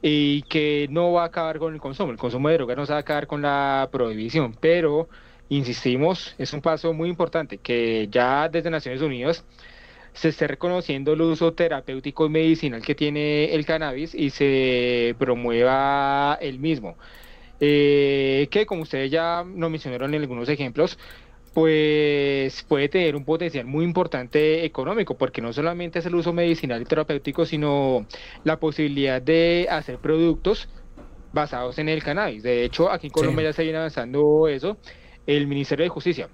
y 0.02 0.42
que 0.44 0.88
no 0.90 1.14
va 1.14 1.24
a 1.24 1.26
acabar 1.28 1.60
con 1.60 1.74
el 1.74 1.80
consumo. 1.80 2.12
El 2.12 2.18
consumo 2.18 2.50
de 2.50 2.56
drogas 2.56 2.78
no 2.78 2.86
se 2.86 2.92
va 2.92 2.98
a 2.98 3.02
acabar 3.02 3.28
con 3.28 3.42
la 3.42 3.88
prohibición, 3.92 4.54
pero 4.60 5.08
insistimos, 5.50 6.36
es 6.38 6.52
un 6.54 6.62
paso 6.62 6.92
muy 6.94 7.10
importante 7.10 7.58
que 7.58 8.08
ya 8.12 8.50
desde 8.50 8.70
Naciones 8.70 9.02
Unidas 9.02 9.46
se 10.16 10.30
esté 10.30 10.48
reconociendo 10.48 11.14
el 11.14 11.22
uso 11.22 11.54
terapéutico 11.54 12.26
y 12.26 12.30
medicinal 12.30 12.82
que 12.82 12.96
tiene 12.96 13.54
el 13.54 13.66
cannabis 13.66 14.16
y 14.16 14.32
se 14.32 15.16
promueva 15.20 16.38
el 16.42 16.58
mismo. 16.60 16.98
Eh, 17.60 18.48
que 18.52 18.66
como 18.66 18.82
ustedes 18.82 19.12
ya 19.12 19.44
nos 19.46 19.70
mencionaron 19.72 20.14
en 20.14 20.22
algunos 20.22 20.50
ejemplos, 20.50 20.98
pues 21.54 22.64
puede 22.68 22.90
tener 22.90 23.16
un 23.16 23.24
potencial 23.24 23.66
muy 23.66 23.86
importante 23.86 24.66
económico, 24.66 25.18
porque 25.18 25.42
no 25.42 25.54
solamente 25.54 26.00
es 26.00 26.06
el 26.06 26.16
uso 26.16 26.34
medicinal 26.34 26.82
y 26.82 26.86
terapéutico, 26.86 27.46
sino 27.46 28.06
la 28.44 28.60
posibilidad 28.60 29.22
de 29.22 29.68
hacer 29.70 29.98
productos 30.00 30.68
basados 31.32 31.78
en 31.80 31.88
el 31.90 32.04
cannabis. 32.04 32.44
De 32.44 32.66
hecho, 32.66 32.92
aquí 32.92 33.08
en 33.08 33.12
Colombia 33.14 33.44
Sí. 33.44 33.46
ya 33.50 33.54
se 33.54 33.64
viene 33.64 33.78
avanzando 33.78 34.48
eso. 34.50 34.78
El 35.26 35.48
Ministerio 35.48 35.84
de 35.84 35.90
Justicia, 35.90 36.30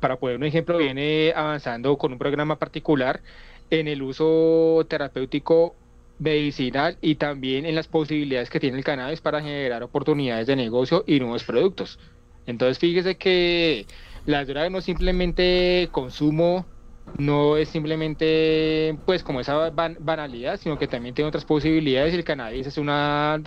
para 0.00 0.18
poner 0.18 0.36
un 0.36 0.44
ejemplo, 0.44 0.78
viene 0.78 1.32
avanzando 1.34 1.96
con 1.98 2.12
un 2.12 2.18
programa 2.18 2.58
particular 2.58 3.22
en 3.70 3.88
el 3.88 4.02
uso 4.02 4.86
terapéutico 4.88 5.80
medicinal 6.18 6.98
y 7.02 7.16
también 7.16 7.66
en 7.66 7.74
las 7.74 7.88
posibilidades 7.88 8.50
que 8.50 8.60
tiene 8.60 8.78
el 8.78 8.84
cannabis 8.84 9.20
para 9.20 9.42
generar 9.42 9.82
oportunidades 9.82 10.46
de 10.46 10.56
negocio 10.56 11.04
y 11.06 11.20
nuevos 11.20 11.44
productos. 11.44 11.98
Entonces 12.46 12.78
fíjese 12.78 13.18
que 13.18 13.86
la 14.24 14.44
droga 14.44 14.70
no 14.70 14.78
es 14.78 14.84
simplemente 14.84 15.88
consumo, 15.92 16.70
no 17.12 17.56
es 17.56 17.68
simplemente 17.70 19.00
pues 19.04 19.22
como 19.24 19.40
esa 19.40 19.70
ban- 19.70 19.96
banalidad, 20.00 20.58
sino 20.58 20.78
que 20.78 20.88
también 20.88 21.14
tiene 21.14 21.28
otras 21.28 21.44
posibilidades 21.44 22.14
y 22.14 22.16
el 22.16 22.24
cannabis 22.24 22.66
es 22.66 22.78
una 22.78 23.42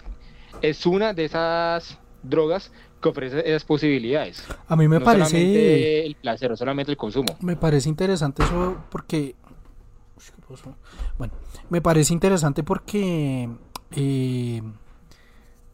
es 0.61 0.85
una 0.85 1.13
de 1.13 1.25
esas 1.25 1.99
drogas 2.21 2.71
que 2.99 3.09
ofrece 3.09 3.39
esas 3.47 3.63
posibilidades. 3.63 4.43
A 4.67 4.75
mí 4.75 4.87
me 4.87 4.99
no 4.99 5.05
parece... 5.05 5.29
solamente 5.29 6.05
el 6.05 6.15
placer, 6.15 6.49
no 6.49 6.57
solamente 6.57 6.91
el 6.91 6.97
consumo. 6.97 7.37
Me 7.41 7.55
parece 7.55 7.89
interesante 7.89 8.43
eso 8.43 8.77
porque... 8.89 9.35
Bueno, 11.17 11.33
me 11.69 11.81
parece 11.81 12.13
interesante 12.13 12.63
porque 12.63 13.49
eh, 13.91 14.61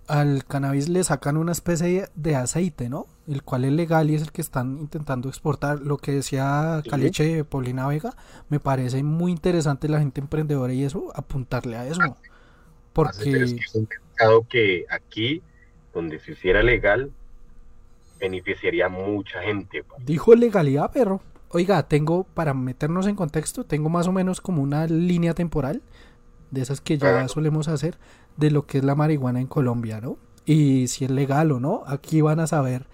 al 0.07 0.45
cannabis 0.45 0.89
le 0.89 1.03
sacan 1.03 1.37
una 1.37 1.51
especie 1.51 2.09
de 2.15 2.35
aceite, 2.35 2.89
¿no? 2.89 3.07
El 3.27 3.41
cual 3.43 3.65
es 3.65 3.71
legal 3.71 4.09
y 4.09 4.15
es 4.15 4.21
el 4.21 4.31
que 4.31 4.41
están 4.41 4.77
intentando 4.77 5.29
exportar. 5.29 5.79
Lo 5.79 5.97
que 5.97 6.11
decía. 6.11 6.83
Caliche 6.89 7.23
de 7.37 7.43
Paulina 7.43 7.87
Vega, 7.87 8.15
me 8.49 8.59
parece 8.59 9.01
muy 9.01 9.31
interesante 9.31 9.89
la 9.89 9.99
gente 9.99 10.21
emprendedora 10.21 10.73
y 10.73 10.83
eso, 10.83 11.11
apuntarle 11.15 11.77
a 11.77 11.87
eso. 11.87 12.01
Porque... 12.93 13.31
que 13.31 13.43
es 13.43 13.75
un 13.75 13.87
mercado 13.89 14.45
que 14.47 14.85
aquí, 14.89 15.41
donde 15.95 16.19
se 16.19 16.33
hiciera 16.33 16.61
legal, 16.61 17.11
beneficiaría 18.19 18.85
a 18.85 18.89
mucha 18.89 19.41
gente. 19.41 19.83
pa. 19.83 19.95
Dijo 20.05 20.35
legalidad, 20.35 20.91
perro. 20.91 21.21
Oiga, 21.49 21.81
tengo, 21.87 22.25
para 22.25 22.53
meternos 22.53 23.07
en 23.07 23.15
contexto, 23.15 23.63
tengo 23.63 23.89
más 23.89 24.07
o 24.07 24.11
menos 24.11 24.41
como 24.41 24.61
una 24.61 24.85
línea 24.87 25.33
temporal 25.33 25.81
de 26.51 26.61
esas 26.61 26.81
que 26.81 26.97
ya 26.97 27.21
Ah. 27.21 27.27
solemos 27.27 27.67
hacer 27.67 27.97
de 28.37 28.51
lo 28.51 28.65
que 28.65 28.79
es 28.79 28.83
la 28.83 28.95
marihuana 28.95 29.39
en 29.39 29.47
Colombia, 29.47 30.01
¿no? 30.01 30.17
Y 30.45 30.87
si 30.87 31.05
es 31.05 31.11
legal 31.11 31.51
o 31.51 31.59
no. 31.59 31.83
Aquí 31.87 32.21
van 32.21 32.39
a 32.39 32.47
saber 32.47 32.85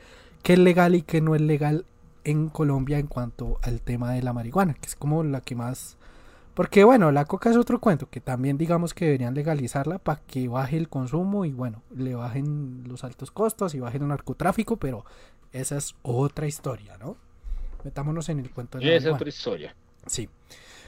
qué 0.43 0.53
es 0.53 0.59
legal 0.59 0.95
y 0.95 1.01
qué 1.01 1.21
no 1.21 1.35
es 1.35 1.41
legal 1.41 1.85
en 2.23 2.49
Colombia 2.49 2.99
en 2.99 3.07
cuanto 3.07 3.57
al 3.63 3.81
tema 3.81 4.11
de 4.13 4.21
la 4.21 4.31
marihuana, 4.31 4.75
que 4.75 4.85
es 4.87 4.95
como 4.95 5.23
la 5.23 5.41
que 5.41 5.55
más... 5.55 5.97
Porque 6.53 6.83
bueno, 6.83 7.11
la 7.11 7.25
coca 7.25 7.49
es 7.49 7.57
otro 7.57 7.79
cuento, 7.79 8.09
que 8.09 8.19
también 8.19 8.57
digamos 8.57 8.93
que 8.93 9.05
deberían 9.05 9.33
legalizarla 9.33 9.99
para 9.99 10.21
que 10.21 10.47
baje 10.47 10.77
el 10.77 10.89
consumo 10.89 11.45
y 11.45 11.53
bueno, 11.53 11.81
le 11.95 12.13
bajen 12.13 12.83
los 12.87 13.03
altos 13.03 13.31
costos 13.31 13.73
y 13.73 13.79
bajen 13.79 14.01
el 14.01 14.09
narcotráfico, 14.09 14.77
pero 14.77 15.05
esa 15.53 15.77
es 15.77 15.95
otra 16.01 16.47
historia, 16.47 16.97
¿no? 16.97 17.15
Metámonos 17.83 18.27
en 18.29 18.39
el 18.39 18.51
cuento 18.51 18.77
de 18.77 18.85
la 18.85 18.95
Esa 18.95 19.09
es 19.09 19.15
otra 19.15 19.29
historia. 19.29 19.75
Sí. 20.05 20.29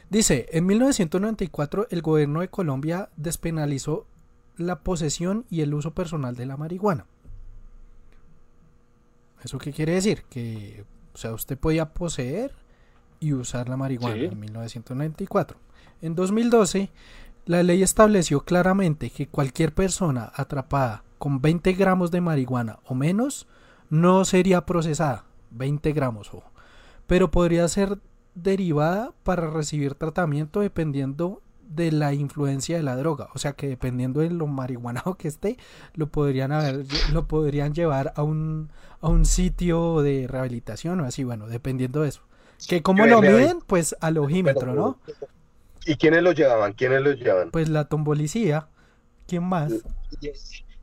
Dice, 0.09 0.47
en 0.51 0.65
1994 0.65 1.87
el 1.89 2.01
gobierno 2.01 2.41
de 2.41 2.49
Colombia 2.49 3.09
despenalizó 3.15 4.05
la 4.57 4.79
posesión 4.81 5.45
y 5.49 5.61
el 5.61 5.73
uso 5.73 5.93
personal 5.93 6.35
de 6.35 6.45
la 6.45 6.57
marihuana. 6.57 7.05
¿Eso 9.43 9.57
qué 9.57 9.71
quiere 9.71 9.93
decir? 9.93 10.23
Que, 10.29 10.85
o 11.13 11.17
sea, 11.17 11.33
usted 11.33 11.57
podía 11.57 11.93
poseer 11.93 12.53
y 13.23 13.33
usar 13.33 13.69
la 13.69 13.77
marihuana 13.77 14.15
Sí. 14.17 14.25
en 14.25 14.39
1994. 14.39 15.57
En 16.01 16.15
2012, 16.15 16.89
la 17.45 17.63
ley 17.63 17.81
estableció 17.83 18.41
claramente 18.41 19.09
que 19.09 19.27
cualquier 19.27 19.73
persona 19.73 20.31
atrapada 20.35 21.03
con 21.17 21.41
20 21.41 21.73
gramos 21.73 22.11
de 22.11 22.21
marihuana 22.21 22.79
o 22.85 22.95
menos 22.95 23.47
no 23.89 24.25
sería 24.25 24.65
procesada. 24.65 25.25
20 25.51 25.93
gramos, 25.93 26.33
ojo. 26.33 26.51
Pero 27.07 27.31
podría 27.31 27.67
ser 27.67 27.99
derivada 28.35 29.11
para 29.23 29.49
recibir 29.49 29.95
tratamiento 29.95 30.59
dependiendo 30.61 31.41
de 31.67 31.91
la 31.91 32.13
influencia 32.13 32.75
de 32.77 32.83
la 32.83 32.95
droga. 32.95 33.29
O 33.33 33.39
sea 33.39 33.53
que 33.53 33.67
dependiendo 33.67 34.19
de 34.19 34.29
lo 34.31 34.47
marihuanado 34.47 35.15
que 35.15 35.27
esté, 35.27 35.57
lo 35.95 36.07
podrían 36.07 36.51
haber, 36.51 36.85
lo 37.13 37.27
podrían 37.27 37.73
llevar 37.73 38.13
a 38.15 38.23
un, 38.23 38.69
a 39.01 39.07
un 39.07 39.25
sitio 39.25 40.01
de 40.01 40.27
rehabilitación 40.27 40.99
o 40.99 41.05
así, 41.05 41.23
bueno, 41.23 41.47
dependiendo 41.47 42.01
de 42.01 42.09
eso. 42.09 42.21
Que 42.67 42.81
como 42.81 43.05
lo 43.05 43.21
miden, 43.21 43.59
pues 43.67 43.95
al 43.99 44.17
ojímetro, 44.17 44.73
¿no? 44.73 44.99
¿Y 45.85 45.95
quiénes 45.97 46.23
los 46.23 46.35
llevaban? 46.35 46.73
¿Quiénes 46.73 47.01
los 47.01 47.15
llevaban? 47.17 47.51
Pues 47.51 47.69
la 47.69 47.85
tombolicía. 47.85 48.69
¿Quién 49.27 49.43
más? 49.43 49.85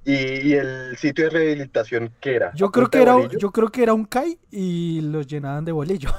¿Y, 0.04 0.14
y 0.14 0.54
el 0.54 0.96
sitio 0.96 1.24
de 1.24 1.30
rehabilitación 1.30 2.14
qué 2.20 2.36
era? 2.36 2.52
Yo 2.54 2.70
¿A 2.72 2.72
creo 2.72 2.90
que 2.90 3.02
era, 3.02 3.14
bolillo? 3.14 3.38
yo 3.38 3.52
creo 3.52 3.70
que 3.70 3.82
era 3.82 3.94
un 3.94 4.04
CAI 4.04 4.38
y 4.50 5.00
los 5.02 5.26
llenaban 5.26 5.64
de 5.64 5.72
bolillo. 5.72 6.10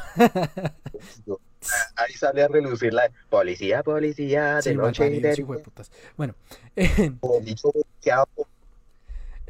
No. 1.26 1.40
Ahí 1.96 2.14
sale 2.14 2.44
a 2.44 2.48
relucir 2.48 2.94
la 2.94 3.12
policía, 3.30 3.84
policía, 3.84 4.62
de 4.62 4.62
Sí, 4.62 4.76
noche 4.76 5.08
y 5.14 5.20
de. 5.20 5.38
Bueno, 6.18 6.36
eh, 6.76 7.12
bolillo. 7.22 7.72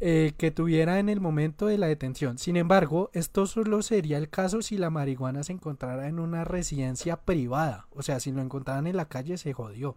Eh, 0.04 0.34
que 0.36 0.50
tuviera 0.50 0.98
en 0.98 1.08
el 1.08 1.20
momento 1.20 1.66
de 1.66 1.78
la 1.78 1.86
detención. 1.86 2.36
Sin 2.36 2.56
embargo, 2.56 3.10
esto 3.12 3.46
solo 3.46 3.82
sería 3.82 4.18
el 4.18 4.28
caso 4.28 4.60
si 4.60 4.76
la 4.76 4.90
marihuana 4.90 5.44
se 5.44 5.52
encontrara 5.52 6.08
en 6.08 6.18
una 6.18 6.42
residencia 6.42 7.18
privada. 7.18 7.86
O 7.92 8.02
sea, 8.02 8.18
si 8.18 8.32
lo 8.32 8.42
encontraran 8.42 8.88
en 8.88 8.96
la 8.96 9.04
calle 9.04 9.38
se 9.38 9.52
jodió. 9.52 9.96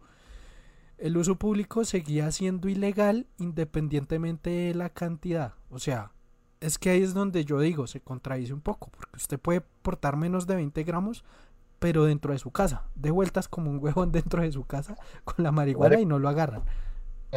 El 0.99 1.18
uso 1.18 1.38
público 1.38 1.86
seguía 1.86 2.32
siendo 2.32 2.69
ilegal 2.69 3.26
independientemente 3.40 4.52
de 4.52 4.76
la 4.76 4.91
cantidad. 4.91 5.56
O 5.72 5.80
sea, 5.80 6.11
es 6.60 6.77
que 6.77 6.91
ahí 6.91 7.02
es 7.02 7.15
donde 7.15 7.44
yo 7.44 7.60
digo, 7.60 7.88
se 7.88 7.99
contradice 7.99 8.53
un 8.53 8.61
poco, 8.61 8.91
porque 8.91 9.18
usted 9.18 9.40
puede 9.40 9.61
portar 9.61 10.18
menos 10.18 10.45
de 10.45 10.53
20 10.53 10.84
gramos, 10.84 11.26
pero 11.80 12.06
dentro 12.06 12.32
de 12.32 12.38
su 12.38 12.52
casa, 12.52 12.84
de 12.94 13.10
vueltas 13.10 13.48
como 13.48 13.72
un 13.72 13.80
huevón 13.84 14.11
dentro 14.11 14.44
de 14.44 14.52
su 14.52 14.65
casa 14.65 14.98
con 15.23 15.44
la 15.44 15.52
marihuana 15.52 15.99
y 15.99 16.06
no 16.06 16.19
lo 16.19 16.30
agarran. 16.30 16.61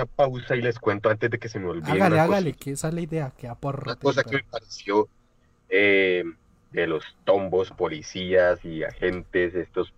Pausa 0.07 0.57
y 0.57 0.63
les 0.63 0.79
cuento 0.79 1.11
antes 1.11 1.31
de 1.31 1.39
que 1.39 1.49
se 1.49 1.59
me 1.59 1.67
olvide. 1.67 1.93
Hágale, 1.93 2.15
una 2.15 2.25
hágale, 2.25 2.53
cosa. 2.53 2.65
que 2.65 2.71
esa 2.73 2.89
es 2.89 2.95
la 2.95 3.01
idea, 3.01 3.33
que 3.37 3.49
aporra. 3.49 3.83
Una 3.93 3.97
cosa 3.97 4.25
que 4.25 4.37
me 4.37 4.45
pareció 4.45 5.09
eh, 5.69 6.25
de 6.73 6.87
los 6.87 7.05
tombos, 7.25 7.71
policías 7.71 8.65
y 8.65 8.85
agentes, 8.85 9.55
estos. 9.55 9.93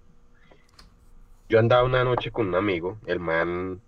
Yo 1.48 1.58
andaba 1.58 1.84
una 1.84 2.04
noche 2.04 2.30
con 2.30 2.48
un 2.48 2.54
amigo, 2.54 2.98
el 3.06 3.18
man 3.18 3.80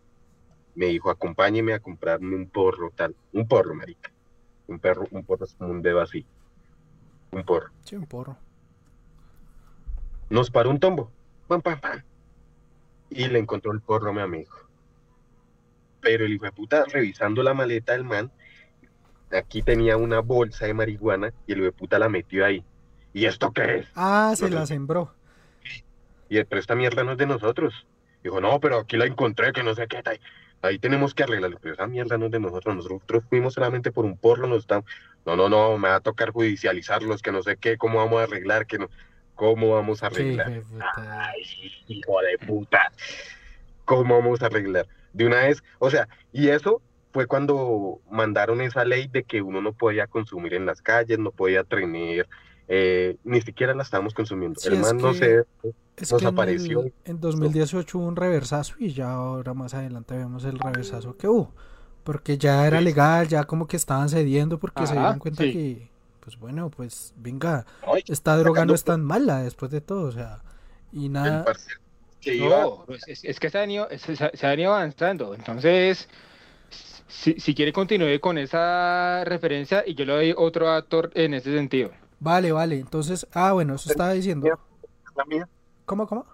me 0.75 0.87
dijo, 0.87 1.11
acompáñeme 1.11 1.75
a 1.75 1.81
comprarme 1.81 2.35
un 2.35 2.49
porro, 2.49 2.91
tal, 2.95 3.15
un 3.33 3.47
porro, 3.47 3.75
marica. 3.75 4.11
Un 4.67 4.79
perro, 4.79 5.07
un 5.11 5.25
porro 5.25 5.45
es 5.45 5.55
como 5.55 5.71
un 5.71 5.83
dedo 5.83 6.01
así. 6.01 6.25
Un 7.31 7.45
porro. 7.45 7.71
Sí, 7.85 7.97
un 7.97 8.07
porro. 8.07 8.37
Nos 10.31 10.51
paró 10.51 10.71
un 10.71 10.81
tombo. 10.81 11.11
Pam, 11.47 11.61
pam, 11.61 11.81
pam. 11.81 12.03
Y 13.11 13.27
le 13.29 13.39
encontró 13.39 13.73
el 13.73 13.81
porro 13.81 14.11
a 14.11 14.13
mi 14.13 14.21
amigo. 14.21 14.53
Pero 16.03 16.27
el 16.27 16.33
hijo 16.35 16.45
de 16.45 16.53
puta, 16.53 16.85
revisando 16.85 17.43
la 17.43 17.55
maleta 17.55 17.93
del 17.93 18.05
man, 18.05 18.31
aquí 19.31 19.63
tenía 19.63 19.97
una 19.97 20.21
bolsa 20.21 20.67
de 20.67 20.75
marihuana 20.75 21.33
y 21.47 21.53
el 21.53 21.59
hijo 21.59 21.65
de 21.67 21.73
puta 21.73 21.99
la 21.99 22.09
metió 22.11 22.45
ahí. 22.45 22.63
¿Y 23.15 23.25
esto 23.27 23.53
qué 23.53 23.77
es? 23.79 23.87
Ah, 23.95 24.35
se 24.37 24.51
la 24.51 24.67
sembró. 24.67 25.15
Y 26.29 26.39
el, 26.39 26.47
pero 26.47 26.61
esta 26.61 26.75
mierda 26.75 27.05
no 27.05 27.13
es 27.13 27.19
de 27.19 27.27
nosotros. 27.27 27.87
Dijo, 28.23 28.41
no, 28.41 28.59
pero 28.61 28.79
aquí 28.79 28.97
la 28.97 29.05
encontré, 29.07 29.53
que 29.53 29.63
no 29.63 29.75
sé 29.75 29.87
qué. 29.87 30.01
Ahí, 30.05 30.19
ahí 30.63 30.79
tenemos 30.79 31.15
que 31.15 31.23
arreglarlo. 31.25 31.59
Pero 31.61 31.75
esa 31.75 31.87
mierda 31.87 32.17
no 32.19 32.27
es 32.27 32.33
de 32.33 32.41
nosotros. 32.41 32.75
Nosotros 32.77 33.25
fuimos 33.29 33.55
solamente 33.55 33.93
por 33.93 34.05
un 34.05 34.17
porro. 34.17 34.47
Nos 34.47 34.61
estamos... 34.61 34.87
No, 35.27 35.37
no, 35.37 35.49
no, 35.49 35.77
me 35.79 35.89
va 35.89 35.97
a 35.97 36.01
tocar 36.01 36.31
judicializarlos, 36.31 37.23
que 37.23 37.33
no 37.33 37.43
sé 37.43 37.57
qué, 37.57 37.77
cómo 37.77 37.99
vamos 37.99 38.21
a 38.21 38.25
arreglar, 38.25 38.67
que 38.67 38.79
no... 38.79 38.89
¿Cómo 39.35 39.71
vamos 39.75 40.03
a 40.03 40.11
Sí, 40.11 40.17
arreglar? 40.17 40.51
hijo 40.51 40.61
de 40.61 40.63
puta. 40.63 40.93
Ay, 40.97 41.43
hijo 41.89 42.21
de 42.23 42.47
puta. 42.47 42.93
¿Cómo 43.85 44.19
vamos 44.19 44.43
a 44.43 44.47
arreglar? 44.47 44.87
De 45.13 45.27
una 45.27 45.37
vez, 45.39 45.63
o 45.79 45.91
sea, 45.91 46.09
y 46.33 46.49
eso 46.49 46.81
fue 47.13 47.27
cuando 47.27 48.01
mandaron 48.11 48.61
esa 48.61 48.85
ley 48.85 49.09
de 49.09 49.25
que 49.25 49.43
uno 49.43 49.61
no 49.61 49.73
podía 49.75 50.07
consumir 50.07 50.55
en 50.55 50.65
las 50.67 50.81
calles, 50.81 51.19
no 51.19 51.31
podía 51.31 51.63
tener, 51.65 52.27
eh, 52.69 53.17
ni 53.25 53.43
siquiera 53.43 53.75
la 53.75 53.83
estábamos 53.83 54.15
consumiendo. 54.15 54.59
Sí, 54.61 54.69
el 54.69 54.79
man 54.79 54.97
no 54.97 55.13
que- 55.13 55.43
Es 55.97 56.11
nos 56.11 56.21
que 56.23 56.29
en, 56.29 56.35
apareció. 56.35 56.81
el- 56.85 56.95
en 57.05 57.21
2018 57.21 57.99
hubo 57.99 58.07
un 58.07 58.17
reversazo 58.17 58.75
y 58.79 58.93
ya 58.95 59.11
ahora 59.13 59.53
más 59.53 59.75
adelante 59.75 60.17
vemos 60.17 60.45
el 60.45 60.59
reversazo 60.59 61.17
que 61.19 61.29
hubo. 61.29 61.53
Porque 62.03 62.39
ya 62.39 62.67
era 62.67 62.79
Sí. 62.79 62.85
legal, 62.85 63.29
ya 63.29 63.45
como 63.45 63.67
que 63.67 63.77
estaban 63.77 64.09
cediendo 64.09 64.59
porque 64.59 64.87
se 64.87 64.95
dieron 64.95 65.19
cuenta 65.19 65.43
sí. 65.45 65.53
que, 65.53 65.91
pues 66.21 66.39
bueno, 66.39 66.71
pues 66.71 67.13
venga, 67.17 67.67
ay, 67.87 68.03
esta 68.09 68.37
droga 68.39 68.65
no 68.65 68.75
es 68.75 68.85
tan 68.85 69.05
mala 69.05 69.43
después 69.43 69.71
de 69.71 69.81
todo, 69.83 70.09
o 70.09 70.13
sea, 70.13 70.43
y 70.93 71.09
nada, 71.11 71.45
que 72.23 72.35
iba, 72.35 72.69
No, 72.69 72.85
pues, 72.87 73.07
es, 73.09 73.25
es 73.25 73.41
que 73.41 73.51
se 73.51 73.59
ha, 73.59 73.61
venido, 73.63 73.89
se, 73.99 74.17
se- 74.17 74.47
ha 74.47 74.51
venido 74.51 74.73
avanzando. 74.75 75.35
Entonces, 75.35 76.09
si, 77.09 77.35
si 77.41 77.55
quiere 77.55 77.73
continúe 77.73 78.21
con 78.21 78.39
esa 78.39 79.25
referencia 79.25 79.85
y 79.87 79.95
yo 79.95 80.05
le 80.05 80.13
doy 80.15 80.35
otro 80.37 80.71
actor 80.71 81.11
en 81.15 81.35
ese 81.35 81.55
sentido. 81.57 81.91
vale, 82.19 82.53
vale, 82.53 82.79
entonces, 82.79 83.27
ah, 83.33 83.53
bueno, 83.53 83.75
eso 83.75 83.89
estaba 83.89 84.13
diciendo, 84.13 84.57
la 85.17 85.25
mía, 85.27 85.49
¿cómo, 85.87 86.07
cómo? 86.07 86.27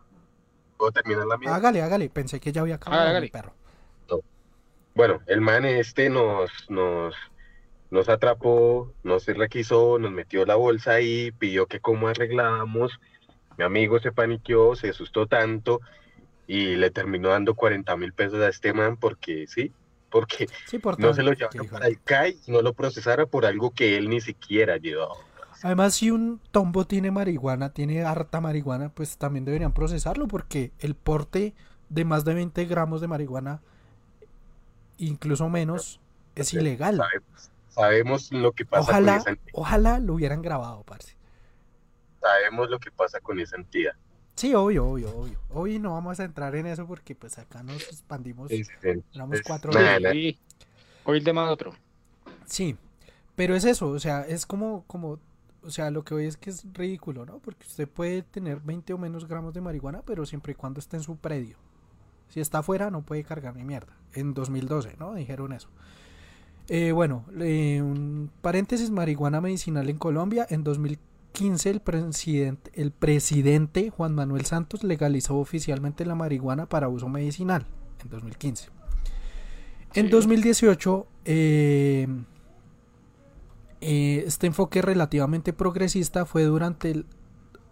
¿puedo 0.77 0.93
terminar 0.93 1.27
la 1.27 1.37
mía? 1.39 1.55
Hágale, 1.55 1.83
hágale, 1.83 2.11
pensé 2.11 2.39
que 2.39 2.53
ya 2.53 2.61
había 2.61 2.77
acabado 2.77 3.17
mi 3.17 3.27
hágale. 3.27 3.29
perro. 3.29 3.57
Bueno, 4.95 5.21
el 5.27 5.41
man 5.41 5.65
este 5.65 6.11
nos, 6.11 6.51
nos, 6.69 7.15
nos 7.91 8.09
atrapó, 8.09 8.95
nos 9.03 9.27
requisó, 9.27 9.99
nos 9.99 10.13
metió 10.13 10.45
la 10.47 10.57
bolsa 10.57 10.93
ahí, 10.95 11.33
pidió 11.33 11.67
que 11.67 11.81
cómo 11.81 12.09
arreglábamos. 12.09 12.93
Mi 13.59 13.65
amigo 13.65 13.99
se 13.99 14.13
paniqueó, 14.13 14.77
se 14.77 14.91
asustó 14.91 15.27
tanto 15.27 15.81
y 16.47 16.77
le 16.77 16.91
terminó 16.91 17.29
dando 17.29 17.55
40 17.55 17.95
mil 17.97 18.13
pesos 18.13 18.41
a 18.41 18.49
este 18.49 18.73
man 18.73 18.97
porque 18.97 19.47
sí, 19.47 19.73
porque 20.11 20.49
Sí, 20.67 20.79
por 20.79 20.99
no 20.99 21.13
se 21.13 21.23
lo 21.23 21.33
llevaron 21.33 21.69
para 21.69 21.89
el 21.89 22.01
CAI 22.01 22.39
y 22.47 22.53
no 22.53 22.63
lo 22.63 22.73
procesara 22.73 23.27
por 23.27 23.45
algo 23.45 23.73
que 23.73 23.97
él 23.97 24.09
ni 24.09 24.21
siquiera 24.21 24.79
llevaba. 24.79 25.17
Además, 25.63 25.97
si 25.97 26.11
un 26.11 26.41
tombo 26.53 26.87
tiene 26.87 27.11
marihuana, 27.11 27.71
tiene 27.71 28.03
harta 28.05 28.41
marihuana, 28.41 28.91
pues 28.91 29.19
también 29.19 29.45
deberían 29.45 29.73
procesarlo 29.73 30.29
porque 30.29 30.73
el 30.79 30.95
porte 30.95 31.55
de 31.89 32.05
más 32.05 32.25
de 32.25 32.35
20 32.35 32.65
gramos 32.67 33.01
de 33.01 33.09
marihuana, 33.09 33.61
incluso 34.99 35.49
menos, 35.49 36.01
es 36.37 36.55
ilegal. 36.55 36.99
Sabemos, 36.99 37.51
sabemos 37.71 38.33
lo 38.33 38.53
que 38.53 38.65
pasa 38.65 38.93
Ojalá, 38.93 39.25
con 39.25 39.35
esa 39.35 39.43
ojalá 39.53 39.99
lo 39.99 40.15
hubieran 40.15 40.43
grabado, 40.43 40.85
parce. 40.85 41.18
Sabemos 42.21 42.69
lo 42.71 42.79
que 42.79 42.91
pasa 42.91 43.21
con 43.21 43.39
esa 43.41 43.57
entidad. 43.57 43.93
Sí, 44.35 44.55
obvio, 44.55 44.87
obvio, 44.87 45.11
obvio. 45.17 45.39
Hoy 45.51 45.79
no 45.79 45.93
vamos 45.95 46.21
a 46.21 46.25
entrar 46.25 46.55
en 46.55 46.67
eso 46.67 46.87
porque 46.87 47.15
pues 47.15 47.39
acá 47.39 47.63
nos 47.63 47.83
expandimos. 47.89 48.49
Sí, 48.51 48.63
sí, 48.65 48.73
sí. 48.81 48.89
Éramos 49.15 49.39
Es- 49.41 49.47
cuatro 49.47 49.71
horas. 49.73 50.01
Hoy 51.05 51.19
el 51.19 51.25
tema 51.25 51.45
es 51.47 51.51
otro. 51.51 51.73
Sí, 52.47 52.77
pero 53.35 53.55
es 53.57 53.65
eso, 53.65 53.89
o 53.89 53.99
sea, 53.99 54.23
es 54.23 54.47
como, 54.47 54.85
como, 54.87 55.19
o 55.63 55.71
sea, 55.71 55.91
lo 55.91 56.05
que 56.05 56.15
hoy 56.15 56.27
es 56.27 56.37
que 56.37 56.51
es 56.51 56.65
ridículo, 56.73 57.27
¿no? 57.27 57.39
Porque 57.39 57.67
usted 57.67 57.89
puede 57.89 58.23
tener 58.23 58.61
20 58.61 58.93
o 58.93 58.99
menos 58.99 59.27
gramos 59.27 59.55
de 59.55 59.61
marihuana, 59.61 60.03
pero 60.05 60.25
siempre 60.27 60.53
y 60.53 60.55
cuando 60.55 60.81
esté 60.81 60.97
en 60.97 61.03
su 61.03 61.17
predio. 61.17 61.57
Si 62.29 62.41
está 62.41 62.59
afuera, 62.59 62.91
no 62.91 63.03
puede 63.03 63.25
cargar 63.25 63.57
ni 63.57 63.65
mierda. 63.65 63.93
En 64.13 64.35
2012, 64.35 64.97
¿no? 64.99 65.15
Dijeron 65.15 65.53
eso. 65.53 65.69
Eh, 66.69 66.93
bueno, 66.93 67.25
eh, 67.41 67.81
un 67.83 68.31
paréntesis, 68.43 68.91
marihuana 68.91 69.41
medicinal 69.41 69.89
en 69.89 69.97
Colombia. 69.99 70.47
En 70.51 70.63
2015 70.65 71.08
el 71.41 71.81
presidente, 71.81 72.71
el 72.75 72.91
presidente 72.91 73.91
Juan 73.91 74.15
Manuel 74.15 74.45
Santos 74.45 74.83
legalizó 74.85 75.37
oficialmente 75.39 76.05
la 76.05 76.15
marihuana 76.15 76.67
para 76.67 76.89
uso 76.89 77.09
medicinal. 77.09 77.67
En 78.03 78.11
2015. 78.11 78.69
En 79.95 80.07
Sí. 80.07 80.11
2018, 80.11 81.07
eh, 81.25 82.07
eh, 83.81 84.25
este 84.27 84.47
enfoque 84.47 84.83
relativamente 84.83 85.53
progresista 85.53 86.27
fue 86.27 86.45
durante 86.45 86.91
el 86.91 87.07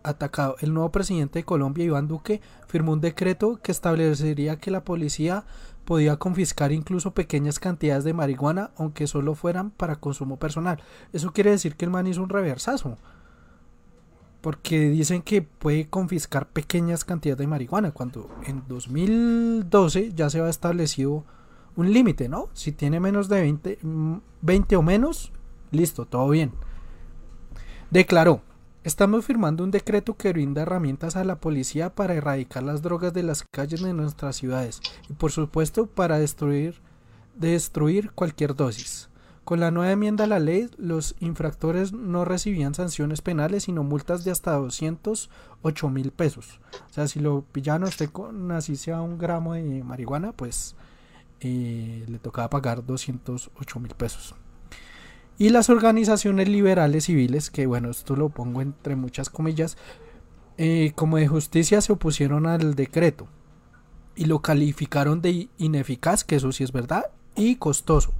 atacado. 0.02 0.56
El 0.60 0.72
nuevo 0.72 0.90
presidente 0.92 1.40
de 1.40 1.44
Colombia, 1.44 1.84
Iván 1.84 2.08
Duque, 2.08 2.40
firmó 2.68 2.92
un 2.92 3.00
decreto 3.00 3.58
que 3.62 3.72
establecería 3.72 4.56
que 4.56 4.70
la 4.70 4.84
policía 4.84 5.44
podía 5.84 6.16
confiscar 6.16 6.72
incluso 6.72 7.12
pequeñas 7.12 7.58
cantidades 7.58 8.04
de 8.04 8.12
marihuana, 8.12 8.70
aunque 8.76 9.06
solo 9.06 9.34
fueran 9.34 9.70
para 9.70 9.96
consumo 9.96 10.38
personal. 10.38 10.80
Eso 11.12 11.32
quiere 11.32 11.50
decir 11.50 11.76
que 11.76 11.84
el 11.84 11.90
man 11.90 12.06
hizo 12.06 12.22
un 12.22 12.28
reversazo. 12.28 12.98
Porque 14.46 14.90
dicen 14.90 15.22
que 15.22 15.42
puede 15.42 15.88
confiscar 15.88 16.46
pequeñas 16.46 17.04
cantidades 17.04 17.40
de 17.40 17.48
marihuana, 17.48 17.90
cuando 17.90 18.30
en 18.44 18.62
2012 18.68 20.12
ya 20.14 20.30
se 20.30 20.38
había 20.38 20.50
establecido 20.50 21.24
un 21.74 21.92
límite, 21.92 22.28
¿no? 22.28 22.48
Si 22.52 22.70
tiene 22.70 23.00
menos 23.00 23.28
de 23.28 23.40
20, 23.40 23.78
mm, 23.82 24.18
20 24.42 24.76
o 24.76 24.82
menos, 24.82 25.32
listo, 25.72 26.06
todo 26.06 26.28
bien. 26.28 26.52
Declaró, 27.90 28.40
estamos 28.84 29.24
firmando 29.24 29.64
un 29.64 29.72
decreto 29.72 30.16
que 30.16 30.32
brinda 30.32 30.62
herramientas 30.62 31.16
a 31.16 31.24
la 31.24 31.40
policía 31.40 31.92
para 31.96 32.14
erradicar 32.14 32.62
las 32.62 32.82
drogas 32.82 33.12
de 33.12 33.24
las 33.24 33.42
calles 33.42 33.82
de 33.82 33.94
nuestras 33.94 34.36
ciudades 34.36 34.80
y 35.10 35.14
por 35.14 35.32
supuesto 35.32 35.88
para 35.88 36.20
destruir, 36.20 36.80
destruir 37.34 38.12
cualquier 38.12 38.54
dosis. 38.54 39.08
Con 39.46 39.60
la 39.60 39.70
nueva 39.70 39.92
enmienda 39.92 40.24
a 40.24 40.26
la 40.26 40.40
ley, 40.40 40.68
los 40.76 41.14
infractores 41.20 41.92
no 41.92 42.24
recibían 42.24 42.74
sanciones 42.74 43.22
penales, 43.22 43.62
sino 43.62 43.84
multas 43.84 44.24
de 44.24 44.32
hasta 44.32 44.50
208 44.54 45.88
mil 45.88 46.10
pesos. 46.10 46.58
O 46.90 46.92
sea, 46.92 47.06
si 47.06 47.20
lo 47.20 47.42
pillaban 47.52 47.84
usted 47.84 48.10
con 48.10 48.50
así 48.50 48.74
sea 48.74 49.00
un 49.02 49.18
gramo 49.18 49.54
de 49.54 49.84
marihuana, 49.84 50.32
pues 50.32 50.74
eh, 51.38 52.04
le 52.08 52.18
tocaba 52.18 52.50
pagar 52.50 52.84
208 52.84 53.78
mil 53.78 53.94
pesos. 53.94 54.34
Y 55.38 55.50
las 55.50 55.70
organizaciones 55.70 56.48
liberales 56.48 57.04
civiles, 57.04 57.48
que 57.48 57.66
bueno, 57.66 57.90
esto 57.90 58.16
lo 58.16 58.30
pongo 58.30 58.62
entre 58.62 58.96
muchas 58.96 59.30
comillas, 59.30 59.76
eh, 60.58 60.90
como 60.96 61.18
de 61.18 61.28
justicia 61.28 61.80
se 61.80 61.92
opusieron 61.92 62.48
al 62.48 62.74
decreto 62.74 63.28
y 64.16 64.24
lo 64.24 64.40
calificaron 64.40 65.22
de 65.22 65.48
ineficaz, 65.56 66.24
que 66.24 66.34
eso 66.34 66.50
sí 66.50 66.64
es 66.64 66.72
verdad, 66.72 67.12
y 67.36 67.54
costoso. 67.54 68.12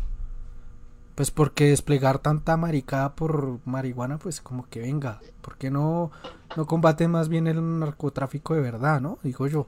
Pues 1.16 1.30
porque 1.32 1.70
desplegar 1.70 2.18
tanta 2.20 2.56
maricada 2.56 3.14
por 3.16 3.58
marihuana, 3.64 4.18
pues 4.18 4.40
como 4.40 4.68
que 4.68 4.80
venga, 4.80 5.20
¿por 5.40 5.56
qué 5.56 5.70
no, 5.70 6.10
no 6.56 6.66
combaten 6.66 7.10
más 7.10 7.28
bien 7.28 7.46
el 7.48 7.78
narcotráfico 7.80 8.54
de 8.54 8.60
verdad, 8.60 9.00
no? 9.00 9.18
Digo 9.24 9.46
yo. 9.48 9.66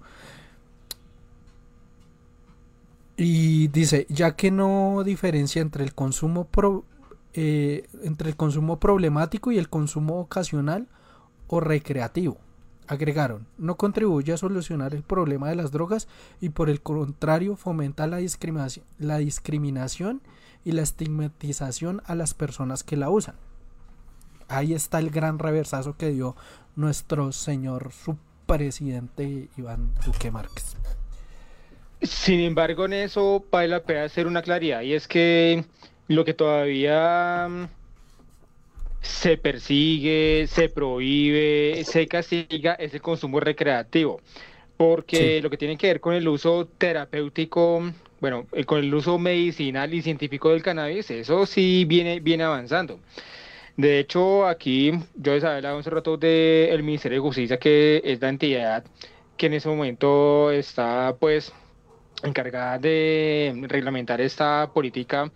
Y 3.17 3.69
dice, 3.69 4.07
ya 4.09 4.37
que 4.37 4.51
no 4.51 5.03
diferencia 5.05 5.61
entre 5.63 5.83
el 5.85 5.95
consumo 5.95 6.45
pro- 6.45 6.85
eh, 7.35 7.89
entre 8.05 8.29
el 8.31 8.37
consumo 8.37 8.79
problemático 8.79 9.51
y 9.51 9.59
el 9.59 9.69
consumo 9.69 10.21
ocasional 10.21 10.87
o 11.49 11.61
recreativo. 11.61 12.37
Agregaron, 12.87 13.47
no 13.59 13.77
contribuye 13.77 14.33
a 14.33 14.37
solucionar 14.39 14.95
el 14.95 15.03
problema 15.03 15.49
de 15.49 15.57
las 15.57 15.73
drogas 15.73 16.09
y 16.41 16.51
por 16.51 16.71
el 16.71 16.81
contrario 16.81 17.57
fomenta 17.57 18.07
la 18.07 18.19
discriminación, 18.19 18.85
la 18.99 19.19
discriminación 19.19 20.21
y 20.65 20.73
la 20.73 20.83
estigmatización 20.83 22.03
a 22.07 22.15
las 22.15 22.35
personas 22.35 22.83
que 22.85 22.97
la 22.97 23.11
usan. 23.11 23.37
Ahí 24.49 24.73
está 24.75 24.99
el 24.99 25.11
gran 25.11 25.39
reversazo 25.39 25.97
que 25.97 26.11
dio 26.11 26.35
nuestro 26.77 27.33
señor 27.33 27.93
subpresidente 27.93 29.49
Iván 29.57 29.93
Duque 30.07 30.31
Márquez. 30.31 30.77
Sin 32.03 32.41
embargo, 32.41 32.85
en 32.87 32.93
eso 32.95 33.45
vale 33.51 33.69
la 33.69 33.83
pena 33.83 34.05
hacer 34.05 34.27
una 34.27 34.43
claridad 34.43 34.83
y 34.83 34.95
es 34.95 35.09
que 35.09 35.65
lo 36.07 36.25
que 36.25 36.33
todavía 36.33 37.47
mm, 37.51 37.65
se 39.01 39.37
persigue, 39.37 40.47
se 40.49 40.69
prohíbe, 40.69 41.83
se 41.85 42.07
castiga 42.07 42.75
es 42.75 42.95
el 42.95 43.03
consumo 43.03 43.41
recreativo, 43.41 44.21
porque 44.77 45.37
Sí. 45.37 45.43
lo 45.43 45.51
que 45.51 45.57
tiene 45.57 45.77
que 45.77 45.89
ver 45.89 46.01
con 46.01 46.15
el 46.15 46.29
uso 46.29 46.67
terapéutico, 46.79 47.83
bueno, 48.21 48.47
eh, 48.53 48.65
con 48.65 48.79
el 48.81 48.93
uso 48.95 49.19
medicinal 49.19 49.93
y 49.95 50.03
científico 50.03 50.51
del 50.51 50.63
cannabis, 50.63 51.11
eso 51.11 51.47
sí 51.47 51.85
viene, 51.87 52.21
viene 52.21 52.45
avanzando. 52.45 53.01
De 53.77 54.01
hecho, 54.01 54.47
aquí 54.47 54.93
yo 55.15 55.35
les 55.35 55.45
hablaba 55.45 55.79
hace 55.79 55.91
rato 55.91 56.17
del 56.17 56.83
Ministerio 56.83 57.19
de 57.19 57.23
Justicia, 57.23 57.59
que 57.59 58.03
es 58.05 58.21
la 58.21 58.29
entidad 58.29 58.85
que 59.37 59.47
en 59.47 59.55
ese 59.55 59.69
momento 59.69 60.51
está, 60.51 61.17
pues, 61.19 61.53
encargada 62.23 62.79
de 62.79 63.55
reglamentar 63.69 64.21
esta 64.21 64.71
política 64.75 65.31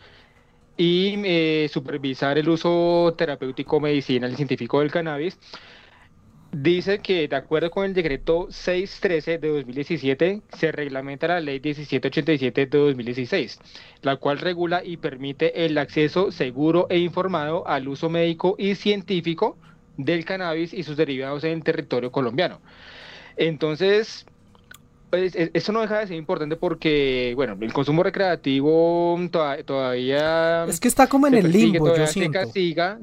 y 0.77 1.15
eh, 1.25 1.69
supervisar 1.73 2.39
el 2.39 2.49
uso 2.49 3.15
terapéutico, 3.17 3.81
medicinal 3.81 4.33
y 4.33 4.37
científico 4.37 4.81
del 4.81 4.91
cannabis. 4.91 5.39
Dice 6.55 6.99
que 6.99 7.29
de 7.29 7.37
acuerdo 7.37 7.71
con 7.71 7.87
el 7.87 7.95
decreto 7.95 8.47
613 8.51 9.39
de 9.39 9.49
2017 9.49 10.43
se 10.55 10.71
reglamenta 10.71 11.27
la 11.27 11.41
ley 11.41 11.61
1787 11.61 12.67
de 12.67 12.79
2016, 12.79 13.59
la 14.03 14.17
cual 14.17 14.39
regula 14.39 14.83
y 14.85 14.99
permite 14.99 15.65
el 15.65 15.79
acceso 15.79 16.31
seguro 16.31 16.87
e 16.91 16.99
informado 16.99 17.67
al 17.67 17.89
uso 17.89 18.11
médico 18.11 18.55
y 18.59 18.75
científico 18.75 19.57
del 19.97 20.27
cannabis 20.27 20.75
y 20.75 20.83
sus 20.83 20.99
derivados 20.99 21.43
en 21.45 21.53
el 21.53 21.65
territorio 21.65 22.13
colombiano. 22.13 22.61
Entonces, 23.39 24.27
pues, 25.09 25.35
e- 25.35 25.51
eso 25.55 25.73
no 25.73 25.81
deja 25.81 26.01
de 26.01 26.09
ser 26.09 26.17
importante 26.19 26.57
porque, 26.57 27.33
bueno, 27.35 27.57
el 27.63 27.73
consumo 27.73 28.03
recreativo 28.03 29.19
toda- 29.31 29.63
todavía 29.63 30.67
Es 30.69 30.81
que 30.81 30.89
está 30.89 31.07
como 31.07 31.29
en 31.29 31.35
el 31.35 31.51
limbo, 31.51 31.97
yo 31.97 32.07
siento. 32.07 32.33
castiga. 32.41 32.99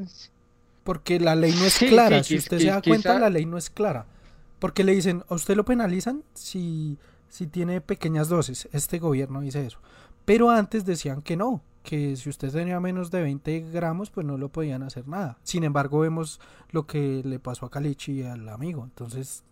Porque 0.89 1.19
la 1.19 1.35
ley 1.35 1.51
no 1.51 1.65
es 1.65 1.77
clara. 1.77 2.23
sí, 2.23 2.29
si 2.29 2.37
usted 2.39 2.57
se 2.57 2.65
da 2.65 2.81
cuenta, 2.81 3.09
quizá- 3.11 3.19
la 3.19 3.29
ley 3.29 3.45
no 3.45 3.57
es 3.59 3.69
clara. 3.69 4.07
Porque 4.57 4.83
le 4.83 4.93
dicen, 4.95 5.23
a 5.29 5.35
usted 5.35 5.55
lo 5.55 5.63
penalizan 5.63 6.23
si, 6.33 6.97
si 7.27 7.45
tiene 7.45 7.79
pequeñas 7.79 8.27
dosis. 8.27 8.67
Este 8.71 8.97
gobierno 8.97 9.41
dice 9.41 9.63
eso. 9.67 9.77
Pero 10.25 10.49
antes 10.49 10.85
decían 10.85 11.21
que 11.21 11.37
no, 11.37 11.61
que 11.83 12.15
si 12.15 12.27
usted 12.27 12.51
tenía 12.51 12.79
menos 12.79 13.11
de 13.11 13.21
20 13.21 13.59
gramos, 13.71 14.09
pues 14.09 14.25
no 14.25 14.39
lo 14.39 14.49
podían 14.49 14.81
hacer 14.81 15.07
nada. 15.07 15.37
Sin 15.43 15.63
embargo, 15.63 15.99
vemos 15.99 16.41
lo 16.71 16.87
que 16.87 17.21
le 17.23 17.37
pasó 17.37 17.67
a 17.67 17.69
Calichi 17.69 18.13
y 18.13 18.23
al 18.23 18.49
amigo. 18.49 18.83
Entonces, 18.83 19.43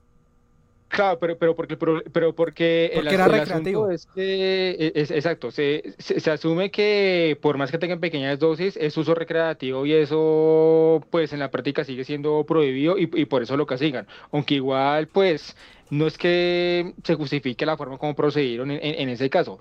Claro, 0.89 1.19
pero, 1.19 1.37
pero 1.37 1.53
porque, 1.55 1.73
el 1.73 1.77
pro- 1.79 2.03
pero 2.13 2.33
porque 2.33 2.85
el, 2.93 3.07
era 3.09 3.25
el 3.25 3.31
recreativo. 3.31 3.83
asunto 3.85 3.91
es 3.91 4.05
que, 4.15 4.69
e- 4.79 4.91
es, 4.95 5.11
exacto, 5.11 5.51
se, 5.51 5.93
se, 5.97 6.19
se 6.21 6.31
asume 6.31 6.71
que 6.71 7.37
por 7.41 7.57
más 7.57 7.71
que 7.71 7.77
tengan 7.77 7.99
pequeñas 7.99 8.39
dosis, 8.39 8.77
es 8.77 8.95
uso 8.97 9.13
recreativo 9.13 9.85
y 9.85 9.93
eso, 9.93 11.03
pues 11.09 11.33
en 11.33 11.39
la 11.39 11.51
práctica 11.51 11.83
sigue 11.83 12.05
siendo 12.05 12.45
prohibido 12.45 12.97
y, 12.97 13.09
y 13.13 13.25
por 13.25 13.43
eso 13.43 13.57
lo 13.57 13.65
castigan. 13.65 14.07
Aunque 14.31 14.55
igual, 14.55 15.07
pues, 15.07 15.57
no 15.89 16.07
es 16.07 16.17
que 16.17 16.93
se 17.03 17.15
justifique 17.15 17.65
la 17.65 17.75
forma 17.77 17.97
como 17.97 18.15
procedieron 18.15 18.71
en, 18.71 18.79
en- 18.81 19.01
en 19.01 19.09
ese 19.09 19.29
caso, 19.29 19.59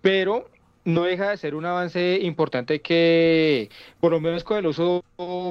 pero 0.00 0.48
no 0.84 1.04
deja 1.04 1.30
de 1.30 1.36
ser 1.38 1.54
un 1.54 1.64
avance 1.64 2.18
importante 2.22 2.80
que, 2.82 3.70
por 4.00 4.12
lo 4.12 4.20
menos 4.20 4.44
con 4.44 4.58
el 4.58 4.66
uso 4.66 5.02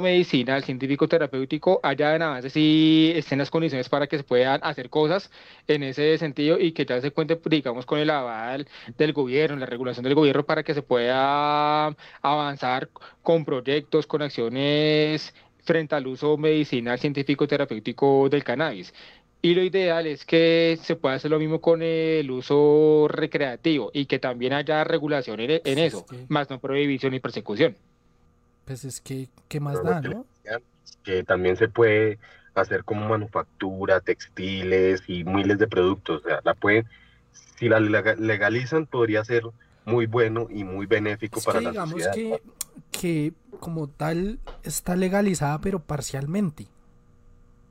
medicinal, 0.01 0.63
científico, 0.63 1.07
terapéutico, 1.07 1.79
haya 1.83 2.15
en 2.15 2.21
avances 2.21 2.55
y 2.55 3.13
estén 3.15 3.39
las 3.39 3.49
condiciones 3.49 3.89
para 3.89 4.07
que 4.07 4.17
se 4.17 4.23
puedan 4.23 4.59
hacer 4.63 4.89
cosas 4.89 5.31
en 5.67 5.83
ese 5.83 6.17
sentido 6.17 6.59
y 6.59 6.71
que 6.73 6.85
ya 6.85 7.01
se 7.01 7.11
cuente, 7.11 7.39
digamos, 7.45 7.85
con 7.85 7.99
el 7.99 8.09
aval 8.09 8.67
del 8.97 9.13
gobierno, 9.13 9.57
la 9.57 9.65
regulación 9.65 10.03
del 10.03 10.15
gobierno 10.15 10.45
para 10.45 10.63
que 10.63 10.73
se 10.73 10.83
pueda 10.83 11.95
avanzar 12.21 12.89
con 13.23 13.45
proyectos, 13.45 14.07
con 14.07 14.21
acciones 14.21 15.33
frente 15.63 15.95
al 15.95 16.07
uso 16.07 16.37
medicinal, 16.37 16.99
científico, 16.99 17.47
terapéutico 17.47 18.29
del 18.29 18.43
cannabis. 18.43 18.93
Y 19.45 19.55
lo 19.55 19.61
ideal 19.61 20.07
es 20.07 20.23
que 20.23 20.79
se 20.81 20.95
pueda 20.95 21.15
hacer 21.15 21.29
lo 21.29 21.37
mismo 21.37 21.59
con 21.59 21.81
el 21.81 22.31
uso 22.31 23.07
recreativo 23.09 23.91
y 23.93 24.05
que 24.05 24.17
también 24.17 24.53
haya 24.53 24.85
regulación 24.85 25.41
en, 25.41 25.51
en 25.51 25.61
Pues 25.63 25.77
eso, 25.79 25.97
es 26.09 26.17
que- 26.17 26.25
más 26.29 26.49
no 26.49 26.59
prohibición 26.61 27.11
ni 27.11 27.19
persecución. 27.19 27.75
Pues 28.63 28.85
es 28.85 29.01
que, 29.01 29.27
¿qué 29.49 29.59
más 29.59 29.77
Pero 29.77 29.89
da, 29.89 30.01
no? 30.01 30.25
Que 31.03 31.23
también 31.25 31.57
se 31.57 31.67
puede 31.67 32.19
hacer 32.55 32.85
como 32.85 33.09
manufactura, 33.09 33.99
textiles 33.99 35.03
y 35.07 35.25
miles 35.25 35.57
de 35.59 35.67
productos. 35.67 36.21
O 36.23 36.27
sea, 36.29 36.39
la 36.45 36.53
pueden, 36.53 36.85
si 37.57 37.67
la 37.67 37.81
lega- 37.81 38.15
legalizan, 38.15 38.85
podría 38.85 39.25
ser 39.25 39.43
muy 39.83 40.05
bueno 40.05 40.47
y 40.49 40.63
muy 40.63 40.85
benéfico 40.85 41.39
Es 41.39 41.45
para 41.45 41.59
que 41.59 41.65
la 41.65 41.71
digamos 41.71 41.91
sociedad. 42.01 42.13
que, 42.13 42.41
que 42.91 43.33
como 43.59 43.89
tal 43.89 44.39
está 44.63 44.95
legalizada, 44.95 45.59
pero 45.59 45.79
parcialmente. 45.79 46.67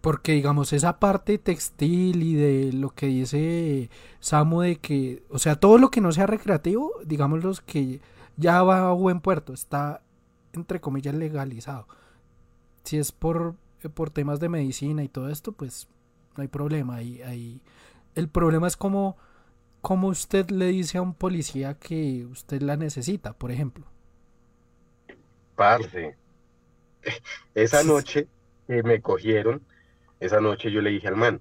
Porque 0.03 0.33
digamos, 0.33 0.73
esa 0.75 0.99
parte 0.99 1.39
textil 1.39 2.23
y 2.23 2.35
de 2.35 2.73
lo 2.73 2.91
que 2.91 3.07
dice 3.07 3.89
Samu 4.21 4.61
de 4.61 4.77
que, 4.77 5.23
o 5.31 5.39
sea, 5.39 5.57
todo 5.57 5.79
lo 5.79 5.91
que 5.91 6.03
no 6.03 6.13
sea 6.13 6.27
recreativo, 6.27 6.93
digamos 7.07 7.43
los 7.43 7.61
que 7.63 8.01
ya 8.37 8.63
va 8.63 8.89
a 8.89 8.93
buen 8.93 9.21
puerto, 9.21 9.55
está 9.55 10.03
entre 10.53 10.81
comillas 10.81 11.15
legalizado. 11.15 11.87
Si 12.85 12.99
es 12.99 13.13
por, 13.13 13.55
eh, 13.83 13.89
por 13.89 14.11
temas 14.11 14.41
de 14.41 14.49
medicina 14.49 15.05
y 15.05 15.09
todo 15.09 15.31
esto, 15.31 15.53
pues 15.53 15.89
no 16.37 16.43
hay 16.43 16.49
problema. 16.49 16.97
Ahí, 16.97 17.23
ahí. 17.23 17.63
El 18.15 18.29
problema 18.29 18.67
es 18.67 18.77
como, 18.77 19.17
como 19.81 20.09
usted 20.09 20.51
le 20.51 20.67
dice 20.67 20.99
a 20.99 21.03
un 21.03 21.15
policía 21.15 21.75
que 21.79 22.27
usted 22.27 22.61
la 22.63 22.77
necesita, 22.77 23.33
por 23.33 23.51
ejemplo. 23.53 23.87
Parce, 25.55 26.17
esa 27.55 27.83
noche 27.85 28.29
que 28.67 28.83
me 28.83 29.01
cogieron, 29.01 29.63
esa 30.25 30.41
noche 30.41 30.71
yo 30.71 30.81
le 30.81 30.91
dije 30.91 31.09
al 31.09 31.17
man, 31.17 31.41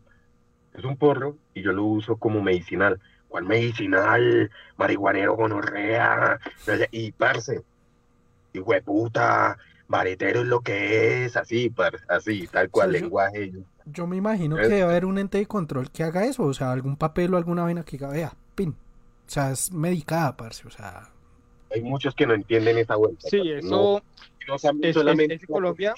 es 0.73 0.83
un 0.83 0.97
porro 0.97 1.37
y 1.53 1.61
yo 1.61 1.71
lo 1.71 1.83
uso 1.85 2.17
como 2.17 2.41
medicinal. 2.41 2.99
¿Cuál 3.27 3.45
medicinal? 3.45 4.51
Marihuanero 4.77 5.35
gonorrea. 5.35 6.39
No 6.67 6.73
Y 6.91 7.11
parce, 7.11 7.61
y 8.53 8.59
puta, 8.81 9.57
baretero 9.87 10.41
es 10.41 10.47
lo 10.47 10.61
que 10.61 11.25
es, 11.25 11.37
así, 11.37 11.69
parce, 11.69 12.03
así, 12.09 12.47
tal 12.47 12.69
cual, 12.69 12.89
Sí, 12.91 12.97
yo- 12.97 13.01
lenguaje. 13.03 13.51
Yo 13.85 14.05
me 14.07 14.15
imagino 14.17 14.55
que 14.57 14.63
debe 14.67 14.83
haber 14.83 15.05
un 15.05 15.17
ente 15.17 15.37
de 15.39 15.45
control 15.47 15.89
que 15.91 16.03
haga 16.03 16.25
eso, 16.25 16.43
o 16.43 16.53
sea, 16.53 16.71
algún 16.71 16.95
papel 16.97 17.33
o 17.33 17.37
alguna 17.37 17.63
vaina 17.63 17.83
que 17.83 17.91
diga, 17.97 18.09
vea, 18.09 18.33
pin. 18.55 18.69
O 18.71 19.29
sea, 19.29 19.51
es 19.51 19.71
medicada, 19.71 20.35
parce, 20.37 20.67
o 20.67 20.71
sea, 20.71 21.09
Hay 21.73 21.81
muchos 21.81 22.13
que 22.13 22.27
no 22.27 22.33
entienden 22.33 22.77
esa 22.77 22.95
vuelta. 22.97 23.29
Sí, 23.29 23.37
parce, 23.37 23.61
no- 23.69 23.97
eso 23.97 24.03
no 24.47 24.57
son- 24.59 24.83
es- 24.83 24.93
solamente 24.93 25.35
es- 25.35 25.41
es 25.43 25.47
Colombia. 25.47 25.93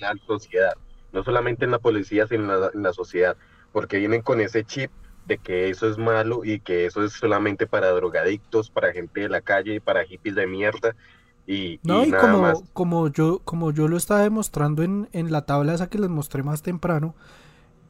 la 0.00 0.14
sociedad, 0.26 0.72
no 1.12 1.24
solamente 1.24 1.64
en 1.64 1.70
la 1.72 1.78
policía, 1.78 2.26
sino 2.26 2.42
en 2.54 2.60
la, 2.60 2.70
en 2.74 2.82
la 2.82 2.92
sociedad, 2.92 3.36
porque 3.72 3.98
vienen 3.98 4.22
con 4.22 4.40
ese 4.40 4.64
chip 4.64 4.90
de 5.26 5.38
que 5.38 5.70
eso 5.70 5.88
es 5.88 5.98
malo 5.98 6.44
y 6.44 6.60
que 6.60 6.86
eso 6.86 7.04
es 7.04 7.12
solamente 7.12 7.66
para 7.66 7.90
drogadictos, 7.90 8.70
para 8.70 8.92
gente 8.92 9.20
de 9.20 9.28
la 9.28 9.40
calle, 9.40 9.80
para 9.80 10.04
hippies 10.04 10.34
de 10.34 10.46
mierda 10.46 10.96
y, 11.46 11.80
No, 11.82 12.04
y 12.04 12.04
y, 12.04 12.10
nada 12.10 12.20
como, 12.22 12.38
más. 12.38 12.64
como 12.72 13.08
yo, 13.08 13.40
como 13.44 13.72
yo 13.72 13.88
lo 13.88 13.96
estaba 13.96 14.22
demostrando 14.22 14.82
en, 14.82 15.08
en 15.12 15.30
la 15.32 15.46
tabla 15.46 15.74
esa 15.74 15.88
que 15.88 15.98
les 15.98 16.10
mostré 16.10 16.42
más 16.42 16.62
temprano, 16.62 17.14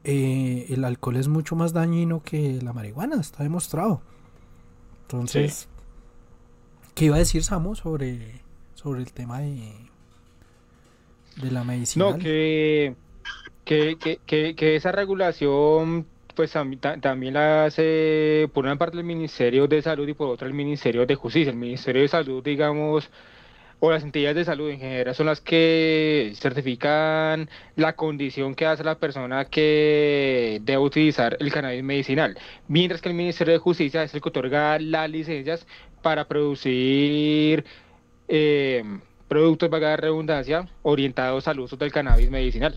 eh, 0.03 0.65
el 0.69 0.83
alcohol 0.85 1.15
es 1.17 1.27
mucho 1.27 1.55
más 1.55 1.73
dañino 1.73 2.21
que 2.23 2.61
la 2.61 2.73
marihuana, 2.73 3.19
está 3.19 3.43
demostrado. 3.43 4.01
Entonces, 5.03 5.69
¿qué 6.95 7.05
iba 7.05 7.15
a 7.15 7.19
decir 7.19 7.43
Samu 7.43 7.75
sobre, 7.75 8.41
sobre 8.75 9.01
el 9.01 9.13
tema 9.13 9.39
de, 9.39 9.73
de 11.41 11.51
la 11.51 11.63
medicina? 11.63 12.11
No, 12.11 12.17
que, 12.17 12.95
que, 13.65 13.97
que, 14.25 14.55
que, 14.55 14.75
esa 14.75 14.91
regulación 14.91 16.05
pues 16.35 16.55
tam- 16.55 16.79
ta- 16.79 16.97
también 16.97 17.35
la 17.35 17.65
hace 17.65 18.49
por 18.53 18.65
una 18.65 18.75
parte 18.75 18.97
el 18.97 19.03
Ministerio 19.03 19.67
de 19.67 19.81
Salud 19.81 20.07
y 20.07 20.13
por 20.13 20.29
otra 20.29 20.47
el 20.47 20.53
Ministerio 20.53 21.05
de 21.05 21.15
Justicia. 21.15 21.51
El 21.51 21.57
Ministerio 21.57 22.01
de 22.01 22.07
Salud, 22.07 22.43
digamos, 22.43 23.09
o 23.79 23.91
las 23.91 24.01
entidades 24.03 24.37
de 24.37 24.45
salud 24.45 24.69
en 24.69 24.79
general 24.79 25.13
son 25.13 25.25
las 25.25 25.41
que 25.41 26.31
certifican 26.35 27.49
la 27.75 27.93
condición 27.95 28.55
que 28.55 28.65
hace 28.65 28.83
la 28.83 28.95
persona 28.95 29.45
que 29.45 30.59
debe 30.63 30.79
utilizar 30.79 31.35
el 31.39 31.51
cannabis 31.51 31.83
medicinal, 31.83 32.37
mientras 32.67 33.01
que 33.01 33.09
el 33.09 33.15
Ministerio 33.15 33.53
de 33.53 33.59
Justicia 33.59 34.03
es 34.03 34.13
el 34.13 34.21
que 34.21 34.29
otorga 34.29 34.79
las 34.79 35.09
licencias 35.09 35.67
para 36.01 36.25
producir 36.27 37.65
eh, 38.27 38.83
productos, 39.27 39.69
vaga 39.69 39.89
la 39.89 39.97
redundancia, 39.97 40.67
orientados 40.81 41.47
al 41.47 41.59
uso 41.59 41.75
del 41.75 41.91
cannabis 41.91 42.29
medicinal. 42.31 42.75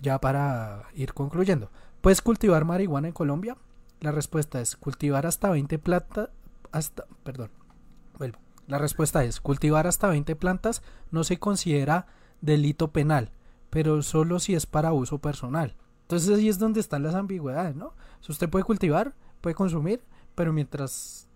ya 0.00 0.20
para 0.20 0.84
ir 0.94 1.14
concluyendo. 1.14 1.70
¿Puedes 2.00 2.22
cultivar 2.22 2.64
marihuana 2.64 3.08
en 3.08 3.14
Colombia? 3.14 3.56
La 4.00 4.12
respuesta 4.12 4.60
es 4.60 4.76
cultivar 4.76 5.26
hasta 5.26 5.50
20 5.50 5.78
plantas. 5.78 6.30
Hasta, 6.70 7.06
perdón, 7.24 7.50
vuelvo. 8.18 8.38
La 8.66 8.78
respuesta 8.78 9.24
es 9.24 9.40
cultivar 9.40 9.86
hasta 9.86 10.08
20 10.08 10.36
plantas 10.36 10.82
no 11.10 11.24
se 11.24 11.38
considera 11.38 12.06
delito 12.42 12.92
penal, 12.92 13.32
pero 13.70 14.02
solo 14.02 14.38
si 14.40 14.54
es 14.54 14.66
para 14.66 14.92
uso 14.92 15.18
personal. 15.18 15.74
Entonces 16.02 16.38
ahí 16.38 16.48
es 16.48 16.58
donde 16.58 16.80
están 16.80 17.02
las 17.02 17.14
ambigüedades, 17.14 17.74
¿no? 17.74 17.94
Si 18.20 18.30
usted 18.30 18.48
puede 18.48 18.64
cultivar, 18.64 19.14
puede 19.40 19.54
consumir, 19.54 20.02
pero 20.34 20.52
mientras 20.52 21.28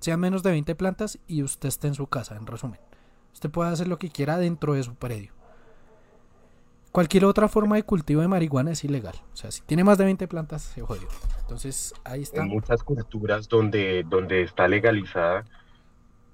sean 0.00 0.18
menos 0.18 0.42
de 0.42 0.50
20 0.50 0.74
plantas 0.74 1.18
y 1.28 1.44
usted 1.44 1.68
esté 1.68 1.86
en 1.86 1.94
su 1.94 2.08
casa, 2.08 2.36
en 2.36 2.46
resumen. 2.46 2.80
Usted 3.32 3.50
puede 3.50 3.70
hacer 3.70 3.86
lo 3.86 3.98
que 3.98 4.10
quiera 4.10 4.36
dentro 4.38 4.74
de 4.74 4.82
su 4.82 4.94
predio. 4.96 5.32
Cualquier 6.92 7.24
otra 7.24 7.48
forma 7.48 7.76
de 7.76 7.84
cultivo 7.84 8.20
de 8.20 8.28
marihuana 8.28 8.72
es 8.72 8.84
ilegal. 8.84 9.14
O 9.32 9.36
sea, 9.36 9.50
si 9.50 9.62
tiene 9.62 9.82
más 9.82 9.96
de 9.96 10.04
20 10.04 10.28
plantas, 10.28 10.60
se 10.60 10.82
jodió. 10.82 11.08
Entonces, 11.40 11.94
ahí 12.04 12.20
está. 12.20 12.42
En 12.42 12.48
muchas 12.48 12.82
culturas 12.82 13.48
donde, 13.48 14.04
donde 14.06 14.42
está 14.42 14.68
legalizada, 14.68 15.46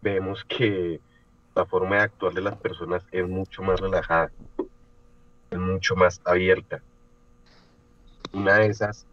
vemos 0.03 0.45
que 0.45 1.01
la 1.55 1.65
forma 1.65 1.97
de 1.97 2.03
actuar 2.03 2.35
de 2.35 2.41
las 2.41 2.57
personas 2.57 3.05
es 3.13 3.29
mucho 3.29 3.63
más 3.63 3.79
relajada, 3.79 4.33
es 5.51 5.59
mucho 5.59 5.95
más 5.95 6.21
abierta. 6.25 6.83
Una 8.33 8.57
de 8.57 8.67
esas, 8.67 9.07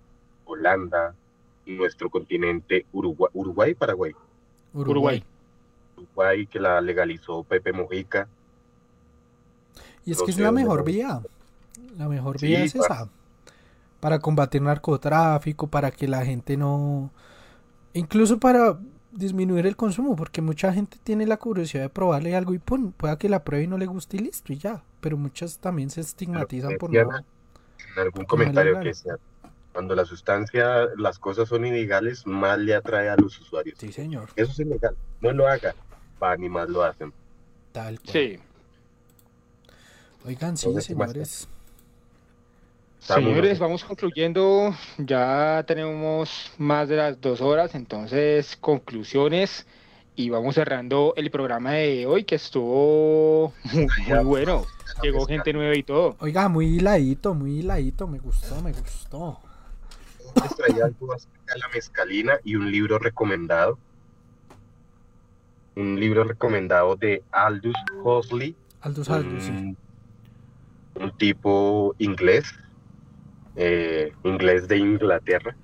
Holanda, 0.46 1.14
nuestro 1.68 2.10
continente, 2.10 2.88
Uruguay, 2.92 3.30
Uruguay 3.36 3.74
Paraguay. 3.76 4.14
Uruguay. 4.74 5.24
Uruguay 5.96 6.48
que 6.48 6.60
la 6.60 6.82
legalizó 6.82 7.44
Pepe 7.44 7.72
Mujica. 7.72 8.28
Y 10.06 10.12
es 10.12 10.20
No 10.20 10.26
que 10.26 10.32
es 10.32 10.40
la 10.40 10.52
mejor 10.52 10.84
vía. 10.84 11.22
La 11.98 12.08
mejor 12.08 12.40
Sí, 12.40 12.48
vía 12.48 12.64
es 12.64 12.74
pa- 12.74 12.86
esa. 12.86 13.10
Para 14.00 14.20
combatir 14.20 14.62
narcotráfico, 14.62 15.68
para 15.68 15.92
que 15.92 16.08
la 16.08 16.26
gente 16.26 16.58
no... 16.58 17.12
Incluso 17.94 18.40
para 18.40 18.78
disminuir 19.12 19.66
el 19.66 19.76
consumo, 19.78 20.16
porque 20.16 20.42
mucha 20.42 20.74
gente 20.74 20.98
tiene 21.02 21.26
la 21.26 21.38
curiosidad 21.38 21.84
de 21.84 21.90
probarle 21.90 22.36
algo 22.36 22.54
y 22.54 22.60
pum, 22.60 22.92
pueda 22.92 23.18
que 23.18 23.30
la 23.30 23.44
pruebe 23.44 23.64
y 23.64 23.68
no 23.68 23.78
le 23.78 23.86
guste 23.86 24.18
y 24.18 24.20
listo, 24.20 24.52
y 24.52 24.58
ya, 24.58 24.84
pero 25.00 25.16
muchas 25.18 25.58
también 25.60 25.90
se 25.90 26.02
estigmatizan 26.02 26.78
por 26.78 26.92
no. 26.92 27.00
En 27.00 28.02
algún 28.02 28.26
comentario 28.26 28.80
que 28.82 28.94
sea, 28.94 29.16
cuando 29.72 29.96
la 29.96 30.04
sustancia, 30.06 30.88
las 30.98 31.18
cosas 31.18 31.48
son 31.48 31.66
ilegales, 31.66 32.28
más 32.28 32.60
le 32.60 32.76
atrae 32.76 33.10
a 33.10 33.16
los 33.16 33.40
usuarios. 33.40 33.78
Sí, 33.80 33.92
señor. 33.94 34.30
Eso 34.36 34.52
es 34.52 34.60
ilegal, 34.60 34.98
no 35.22 35.32
lo 35.32 35.48
haga, 35.48 35.74
van 36.20 36.44
y 36.44 36.50
más 36.50 36.70
lo 36.70 36.84
hacen. 36.84 37.14
Tal 37.72 38.00
cual. 38.02 38.12
Sí. 38.12 38.40
Oigan, 40.26 40.58
sí, 40.58 40.70
señores. 40.82 41.48
Señores, 43.06 43.60
vamos 43.60 43.84
concluyendo. 43.84 44.74
Ya 44.98 45.64
tenemos 45.68 46.52
más 46.58 46.90
de 46.90 46.96
las 46.96 47.22
dos 47.22 47.40
horas, 47.40 47.76
entonces 47.76 48.58
conclusiones 48.60 49.68
y 50.16 50.32
vamos 50.32 50.56
cerrando 50.56 51.14
el 51.16 51.30
programa 51.30 51.74
de 51.74 52.08
hoy 52.08 52.24
que 52.24 52.36
estuvo 52.36 53.54
muy, 53.74 53.88
muy 54.08 54.24
bueno. 54.24 54.66
Llegó 55.04 55.28
gente 55.28 55.54
nueva 55.54 55.76
y 55.76 55.84
todo. 55.84 56.16
Oiga, 56.20 56.50
muy 56.50 56.78
hiladito, 56.78 57.36
muy 57.36 57.60
hiladito. 57.60 58.08
Me 58.08 58.18
gustó, 58.18 58.60
me 58.64 58.72
gustó. 58.72 59.40
Les 60.42 60.56
traía 60.56 60.86
algo 60.86 61.14
acerca 61.14 61.54
de 61.54 61.60
la 61.60 61.68
mezcalina 61.70 62.34
y 62.44 62.56
un 62.56 62.72
libro 62.72 62.98
recomendado. 62.98 63.78
Un 65.76 66.00
libro 66.00 66.24
recomendado 66.24 66.96
de 66.96 67.22
Aldous 67.32 67.76
Huxley, 68.04 68.56
Aldous 68.82 69.10
Aldous, 69.10 69.44
sí. 69.44 69.76
un 70.96 71.18
tipo 71.18 71.94
inglés, 72.00 72.46
eh, 73.56 74.14
inglés 74.24 74.68
de 74.68 74.78
Inglaterra. 74.78 75.56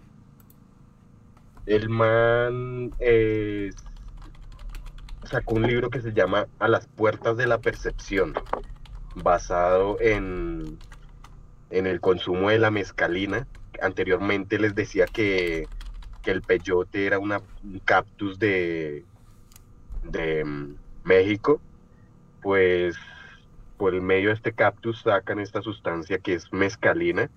El 1.65 1.89
man 1.89 2.91
eh, 2.99 3.72
sacó 5.23 5.55
un 5.55 5.63
libro 5.63 5.89
que 5.89 6.01
se 6.01 6.13
llama 6.13 6.47
A 6.59 6.68
las 6.68 6.88
puertas 6.88 7.38
de 7.38 7.47
la 7.47 7.59
percepción, 7.59 8.34
basado 9.15 9.97
en, 10.01 10.77
en 11.69 11.88
el 11.88 11.99
consumo 11.99 12.49
de 12.49 12.59
la 12.59 12.72
mezcalina. 12.72 13.47
Anteriormente 13.81 14.59
les 14.59 14.76
decía 14.76 15.05
que, 15.05 15.68
que 16.23 16.31
el 16.31 16.41
peyote 16.41 17.05
era 17.05 17.19
una, 17.19 17.41
un 17.63 17.80
cactus 17.80 18.39
de, 18.39 19.05
de 20.03 20.43
mm, 20.43 20.76
México, 21.03 21.61
pues 22.41 22.95
por 23.77 23.95
el 23.95 24.01
medio 24.01 24.30
de 24.30 24.35
este 24.35 24.53
cactus 24.53 25.01
sacan 25.01 25.39
esta 25.39 25.61
sustancia 25.61 26.19
que 26.19 26.35
es 26.35 26.51
mezcalina 26.53 27.30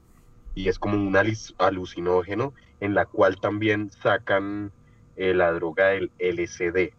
y 0.55 0.69
es 0.69 0.79
como 0.79 0.97
un 0.97 1.17
alucinógeno 1.59 2.55
en 2.81 2.95
la 2.95 3.07
cual 3.07 3.41
también 3.41 3.91
sacan 3.91 4.73
eh, 5.17 5.35
la 5.35 5.53
droga 5.53 5.89
del 5.89 6.11
LSD. 6.19 6.93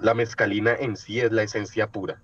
La 0.00 0.14
mezcalina 0.14 0.74
en 0.74 0.96
sí 0.96 1.20
es 1.20 1.32
la 1.32 1.42
esencia 1.44 1.86
pura, 1.86 2.20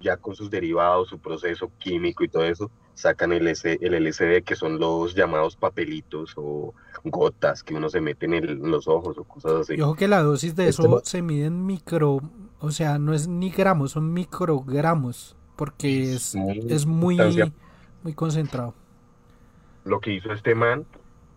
ya 0.00 0.16
con 0.16 0.34
sus 0.34 0.50
derivados, 0.50 1.08
su 1.08 1.18
proceso 1.18 1.70
químico 1.78 2.24
y 2.24 2.28
todo 2.28 2.44
eso, 2.44 2.70
sacan 2.94 3.32
el, 3.32 3.48
S- 3.48 3.78
el 3.80 3.94
LSD 3.94 4.42
que 4.42 4.56
son 4.56 4.78
los 4.78 5.14
llamados 5.14 5.56
papelitos 5.56 6.32
o 6.36 6.74
gotas 7.04 7.62
que 7.62 7.74
uno 7.74 7.88
se 7.88 8.00
mete 8.00 8.26
en, 8.26 8.34
el- 8.34 8.50
en 8.50 8.70
los 8.70 8.86
ojos 8.88 9.16
o 9.18 9.24
cosas 9.24 9.52
así. 9.62 9.74
Y 9.74 9.80
ojo 9.80 9.94
que 9.94 10.08
la 10.08 10.22
dosis 10.22 10.54
de 10.56 10.68
Este 10.68 10.82
eso 10.82 11.00
se 11.04 11.22
mide 11.22 11.46
en 11.46 11.64
micro, 11.66 12.20
o 12.60 12.70
sea, 12.70 12.98
no 12.98 13.14
es 13.14 13.28
ni 13.28 13.50
gramos, 13.50 13.92
son 13.92 14.12
microgramos, 14.12 15.36
porque 15.56 16.12
es, 16.14 16.34
muy 16.34 16.60
es 16.68 16.86
muy, 16.86 17.16
sustancia 17.16 17.52
muy 18.04 18.14
concentrado. 18.14 18.74
lo 19.84 20.00
que 20.00 20.12
hizo 20.12 20.32
este 20.32 20.54
man 20.54 20.86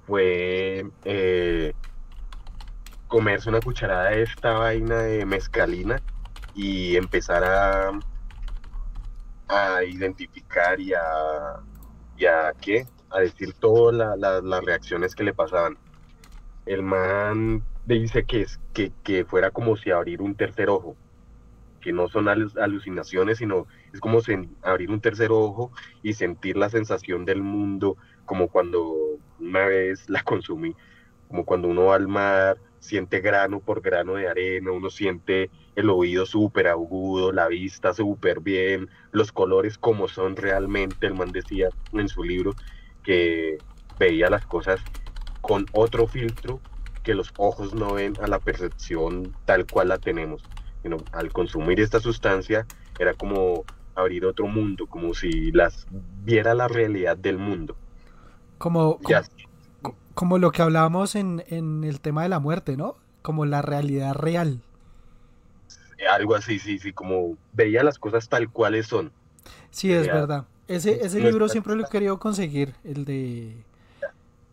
fue 0.05 0.85
eh, 1.03 1.73
comerse 3.07 3.49
una 3.49 3.59
cucharada 3.61 4.11
de 4.11 4.21
esta 4.23 4.51
vaina 4.53 4.99
de 5.01 5.25
mezcalina 5.25 6.01
y 6.55 6.95
empezar 6.95 7.43
a, 7.43 7.91
a 9.49 9.83
identificar 9.83 10.79
y 10.79 10.93
a, 10.93 11.01
y 12.17 12.25
a 12.25 12.53
¿qué? 12.61 12.85
a 13.09 13.19
decir 13.19 13.53
todas 13.53 13.95
la- 13.95 14.15
la- 14.15 14.41
las 14.41 14.63
reacciones 14.63 15.13
que 15.15 15.23
le 15.25 15.33
pasaban. 15.33 15.77
El 16.65 16.83
man 16.83 17.63
dice 17.85 18.25
que, 18.25 18.41
es, 18.41 18.59
que, 18.73 18.91
que 19.03 19.23
fuera 19.25 19.51
como 19.51 19.75
si 19.77 19.91
abrir 19.91 20.21
un 20.21 20.35
tercer 20.35 20.69
ojo, 20.69 20.95
que 21.81 21.91
no 21.93 22.07
son 22.09 22.25
alu- 22.25 22.57
alucinaciones, 22.61 23.37
sino 23.39 23.67
es 23.93 23.99
como 23.99 24.19
abrir 24.63 24.89
un 24.89 25.01
tercer 25.01 25.31
ojo 25.31 25.71
y 26.03 26.13
sentir 26.13 26.57
la 26.57 26.69
sensación 26.69 27.25
del 27.25 27.41
mundo 27.41 27.97
como 28.25 28.49
cuando 28.49 28.95
una 29.39 29.65
vez 29.65 30.09
la 30.09 30.23
consumí, 30.23 30.75
como 31.27 31.45
cuando 31.45 31.67
uno 31.67 31.85
va 31.85 31.95
al 31.95 32.07
mar, 32.07 32.57
siente 32.79 33.19
grano 33.21 33.59
por 33.59 33.81
grano 33.81 34.15
de 34.15 34.27
arena, 34.27 34.71
uno 34.71 34.89
siente 34.89 35.49
el 35.75 35.89
oído 35.89 36.25
súper 36.25 36.67
agudo, 36.67 37.31
la 37.31 37.47
vista 37.47 37.93
súper 37.93 38.39
bien, 38.39 38.89
los 39.11 39.31
colores 39.31 39.77
como 39.77 40.07
son 40.07 40.35
realmente, 40.35 41.07
el 41.07 41.15
man 41.15 41.31
decía 41.31 41.69
en 41.93 42.07
su 42.07 42.23
libro 42.23 42.53
que 43.03 43.57
veía 43.99 44.29
las 44.29 44.45
cosas 44.45 44.81
con 45.41 45.65
otro 45.71 46.07
filtro 46.07 46.59
que 47.03 47.13
los 47.13 47.33
ojos 47.37 47.73
no 47.73 47.93
ven 47.93 48.13
a 48.21 48.27
la 48.27 48.39
percepción 48.39 49.33
tal 49.45 49.65
cual 49.65 49.87
la 49.87 49.97
tenemos. 49.97 50.43
Sino, 50.83 50.97
al 51.13 51.31
consumir 51.31 51.79
esta 51.79 51.99
sustancia 51.99 52.65
era 52.99 53.13
como 53.13 53.63
abrir 53.97 54.25
otro 54.25 54.47
mundo, 54.47 54.87
como 54.87 55.13
si 55.13 55.51
las 55.51 55.87
viera 56.23 56.53
la 56.53 56.67
realidad 56.67 57.17
del 57.17 57.37
mundo. 57.37 57.75
Como, 58.57 58.99
como, 58.99 59.95
como 60.13 60.37
lo 60.37 60.51
que 60.51 60.61
hablábamos 60.61 61.15
en, 61.15 61.43
en 61.47 61.83
el 61.83 61.99
tema 61.99 62.23
de 62.23 62.29
la 62.29 62.39
muerte, 62.39 62.77
¿no? 62.77 62.97
Como 63.21 63.45
la 63.45 63.61
realidad 63.61 64.13
real. 64.15 64.61
algo 66.11 66.35
así, 66.35 66.59
sí, 66.59 66.79
sí, 66.79 66.93
como 66.93 67.37
veía 67.53 67.83
las 67.83 67.99
cosas 67.99 68.29
tal 68.29 68.49
cuales 68.49 68.87
son. 68.87 69.11
Sí, 69.69 69.91
es 69.91 70.07
verdad. 70.07 70.45
Ese, 70.67 71.05
ese 71.05 71.19
libro 71.21 71.47
siempre 71.47 71.75
lo 71.75 71.85
he 71.85 71.89
querido 71.89 72.19
conseguir, 72.19 72.73
el 72.83 73.05
de... 73.05 73.63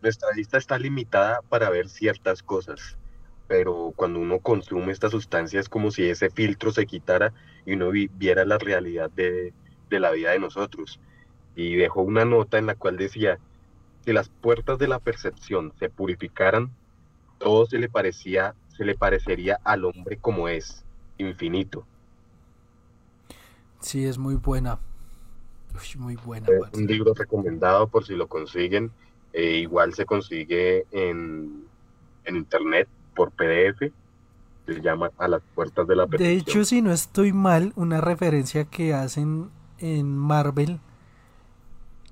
Nuestra 0.01 0.29
vista 0.35 0.57
está 0.57 0.77
limitada 0.77 1.41
para 1.49 1.69
ver 1.69 1.89
ciertas 1.89 2.43
cosas, 2.43 2.95
pero 3.47 3.93
cuando 3.95 4.19
uno 4.19 4.39
consume 4.39 4.91
esta 4.91 5.09
sustancia 5.09 5.59
es 5.59 5.69
como 5.69 5.91
si 5.91 6.09
ese 6.09 6.29
filtro 6.29 6.71
se 6.71 6.85
quitara 6.85 7.33
y 7.65 7.73
uno 7.73 7.91
vi- 7.91 8.09
viera 8.13 8.45
la 8.45 8.57
realidad 8.57 9.11
de, 9.11 9.53
de 9.89 9.99
la 9.99 10.11
vida 10.11 10.31
de 10.31 10.39
nosotros. 10.39 10.99
Y 11.55 11.75
dejó 11.75 12.01
una 12.03 12.25
nota 12.25 12.57
en 12.59 12.67
la 12.67 12.75
cual 12.75 12.97
decía, 12.97 13.39
si 14.01 14.13
las 14.13 14.29
puertas 14.29 14.79
de 14.79 14.87
la 14.87 14.99
percepción 14.99 15.73
se 15.79 15.89
purificaran, 15.89 16.77
todo 17.39 17.65
se 17.65 17.79
le 17.79 17.89
parecía, 17.89 18.55
se 18.67 18.85
le 18.85 18.95
parecería 18.95 19.59
al 19.63 19.85
hombre 19.85 20.17
como 20.19 20.49
es, 20.49 20.85
infinito. 21.17 21.87
Sí, 23.79 24.05
es 24.05 24.17
muy 24.17 24.35
buena. 24.35 24.79
Uy, 25.73 25.99
muy 26.01 26.15
buena. 26.15 26.47
Es 26.47 26.73
un 26.73 26.85
libro 26.87 27.13
recomendado 27.13 27.87
por 27.89 28.05
si 28.05 28.15
lo 28.15 28.27
consiguen. 28.27 28.91
Eh, 29.33 29.57
igual 29.57 29.93
se 29.93 30.05
consigue 30.05 30.85
en, 30.91 31.67
en 32.23 32.35
internet 32.35 32.87
por 33.15 33.31
PDF. 33.31 33.91
Se 34.65 34.81
llama 34.81 35.11
A 35.17 35.27
las 35.27 35.41
puertas 35.53 35.87
de 35.87 35.95
la 35.95 36.05
De 36.05 36.33
hecho, 36.33 36.65
si 36.65 36.81
no 36.81 36.91
estoy 36.91 37.33
mal, 37.33 37.71
una 37.75 38.01
referencia 38.01 38.65
que 38.65 38.93
hacen 38.93 39.49
en 39.77 40.17
Marvel, 40.17 40.79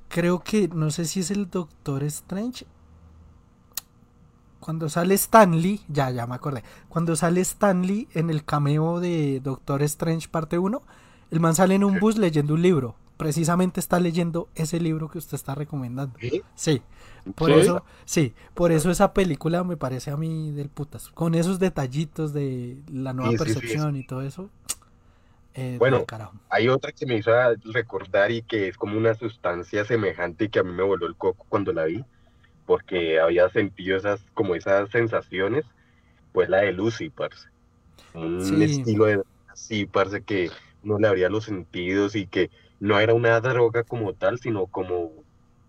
creo 0.07 0.39
que, 0.39 0.67
no 0.67 0.91
sé 0.91 1.05
si 1.05 1.21
es 1.21 1.31
el 1.31 1.49
Doctor 1.49 2.03
Strange. 2.03 2.65
Cuando 4.59 4.87
sale 4.87 5.15
Stanley, 5.15 5.81
ya, 5.87 6.09
ya 6.11 6.25
me 6.27 6.35
acordé. 6.35 6.63
Cuando 6.87 7.15
sale 7.15 7.41
Stanley 7.41 8.07
en 8.13 8.29
el 8.29 8.45
cameo 8.45 8.99
de 8.99 9.41
Doctor 9.43 9.81
Strange 9.81 10.29
parte 10.29 10.57
1, 10.57 10.81
el 11.31 11.39
man 11.39 11.55
sale 11.55 11.75
en 11.75 11.83
un 11.83 11.99
bus 11.99 12.17
leyendo 12.17 12.53
un 12.53 12.61
libro. 12.61 12.95
Precisamente 13.23 13.79
está 13.79 13.99
leyendo 13.99 14.49
ese 14.55 14.79
libro 14.79 15.09
que 15.09 15.17
usted 15.17 15.35
está 15.35 15.55
recomendando. 15.55 16.19
¿Sí? 16.19 16.43
Sí, 16.55 16.81
por 17.35 17.51
¿Sí? 17.51 17.59
eso, 17.61 17.83
sí, 18.05 18.33
por 18.53 18.71
eso 18.71 18.91
esa 18.91 19.13
película 19.13 19.63
me 19.63 19.77
parece 19.77 20.11
a 20.11 20.17
mí 20.17 20.51
del 20.51 20.69
putas. 20.69 21.09
Con 21.09 21.35
esos 21.35 21.59
detallitos 21.59 22.33
de 22.33 22.77
la 22.91 23.13
nueva 23.13 23.31
Sí, 23.31 23.37
sí, 23.37 23.45
sí, 23.45 23.53
percepción 23.55 23.95
y 23.95 24.03
todo 24.03 24.21
eso. 24.21 24.49
eh, 25.53 25.77
Bueno. 25.79 26.05
Hay 26.49 26.67
otra 26.67 26.91
que 26.91 27.05
me 27.05 27.17
hizo 27.17 27.31
recordar 27.73 28.31
y 28.31 28.43
que 28.43 28.67
es 28.67 28.77
como 28.77 28.97
una 28.97 29.13
sustancia 29.15 29.85
semejante 29.85 30.45
y 30.45 30.49
que 30.49 30.59
a 30.59 30.63
mí 30.63 30.71
me 30.71 30.83
voló 30.83 31.07
el 31.07 31.15
coco 31.15 31.45
cuando 31.49 31.73
la 31.73 31.85
vi, 31.85 32.03
porque 32.65 33.19
había 33.19 33.49
sentido 33.49 33.97
esas, 33.97 34.21
como 34.33 34.55
esas 34.55 34.89
sensaciones, 34.91 35.65
pues 36.33 36.49
la 36.49 36.59
de 36.59 36.73
Lucy, 36.73 37.09
parce. 37.09 37.49
Un 38.13 38.61
estilo 38.61 39.05
de 39.05 39.23
así, 39.47 39.85
parce, 39.87 40.23
que 40.23 40.51
no 40.83 40.99
le 40.99 41.07
abría 41.07 41.29
los 41.29 41.45
sentidos 41.45 42.15
y 42.15 42.27
que 42.27 42.51
no 42.83 42.99
era 42.99 43.13
una 43.13 43.39
droga 43.39 43.83
como 43.83 44.11
tal, 44.13 44.39
sino 44.39 44.65
como 44.65 45.09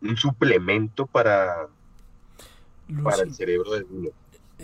un 0.03 0.17
suplemento 0.17 1.07
para, 1.07 1.69
para 3.05 3.23
el 3.23 3.33
cerebro 3.33 3.71
de 3.73 3.85
uno. 3.89 4.09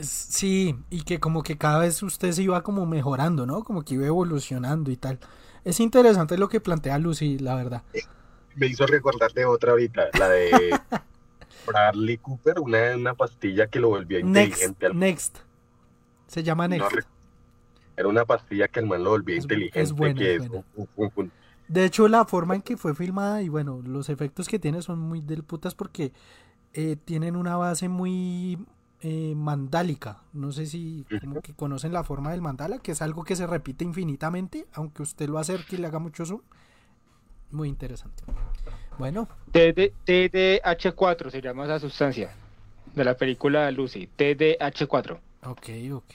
sí, 0.03 0.77
y 0.91 1.03
que 1.03 1.21
como 1.21 1.43
que 1.45 1.57
cada 1.57 1.79
vez 1.79 2.03
usted 2.03 2.33
se 2.33 2.43
iba 2.43 2.63
como 2.63 2.87
mejorando, 2.87 3.47
¿no? 3.47 3.63
Como 3.63 3.83
que 3.85 3.95
iba 3.95 4.07
evolucionando 4.07 4.91
y 4.91 4.97
tal. 4.97 5.21
Es 5.65 5.79
interesante 5.79 6.37
lo 6.39 6.49
que 6.49 6.61
plantea 6.61 6.99
Lucy, 6.99 7.39
la 7.39 7.55
verdad. 7.55 7.83
Me 8.57 8.67
hizo 8.67 8.85
recordar 8.87 9.33
de 9.33 9.45
otra 9.45 9.71
ahorita, 9.71 10.09
la 10.19 10.29
de 10.29 10.51
Bradley 11.67 12.19
Cooper, 12.19 12.59
una, 12.59 12.97
una 12.97 13.15
pastilla 13.15 13.69
que 13.69 13.79
lo 13.79 13.91
volvía 13.91 14.19
Next, 14.25 14.51
inteligente. 14.63 14.87
al- 14.87 14.99
Next. 14.99 15.39
Se 16.27 16.43
llama 16.43 16.67
Next. 16.67 17.07
Era 17.97 18.09
una 18.09 18.25
pastilla 18.25 18.67
que 18.67 18.81
el 18.81 18.87
man 18.87 19.05
lo 19.05 19.11
volvía 19.11 19.37
Es- 19.37 19.45
inteligente, 19.45 19.81
es 19.83 19.93
que 20.15 20.35
es 20.37 20.49
un- 20.51 20.65
un- 21.15 21.33
De 21.71 21.85
hecho, 21.85 22.09
la 22.09 22.25
forma 22.25 22.57
en 22.57 22.63
que 22.63 22.77
fue 22.77 22.97
filmada 22.97 23.43
y 23.43 23.49
bueno, 23.49 23.81
los 23.85 24.09
efectos 24.09 24.49
que 24.49 24.59
tiene 24.59 24.83
son 24.83 24.99
muy 24.99 25.21
del 25.21 25.45
putas 25.45 25.77
porque 25.77 26.13
eh, 26.73 26.97
tienen 27.05 27.37
una 27.37 27.57
base 27.57 27.89
muy 27.89 28.59
eh, 29.03 29.35
mandálica. 29.37 30.19
No 30.33 30.51
sé 30.51 30.67
si 30.67 31.07
como 31.21 31.41
que 31.41 31.55
conocen 31.55 31.93
la 31.93 32.03
forma 32.03 32.33
del 32.33 32.43
mandala, 32.43 32.79
que 32.79 32.91
es 32.91 33.03
algo 33.03 33.23
que 33.23 33.37
se 33.37 33.47
repite 33.47 33.85
infinitamente, 33.85 34.67
aunque 34.73 35.03
usted 35.03 35.29
lo 35.29 35.39
acerque 35.39 35.77
y 35.77 35.79
le 35.79 35.87
haga 35.87 36.01
mucho 36.01 36.27
zoom. 36.27 36.41
Muy 37.53 37.69
interesante. 37.69 38.25
Bueno, 38.99 39.29
TD 39.53 39.93
TDH4 40.05 41.31
se 41.31 41.41
llama 41.41 41.67
esa 41.67 41.79
sustancia 41.79 42.33
de 42.97 43.05
la 43.05 43.17
película 43.17 43.71
Lucy. 43.71 44.09
TDH4. 44.19 45.21
ok, 45.45 45.69
ok. 45.93 46.15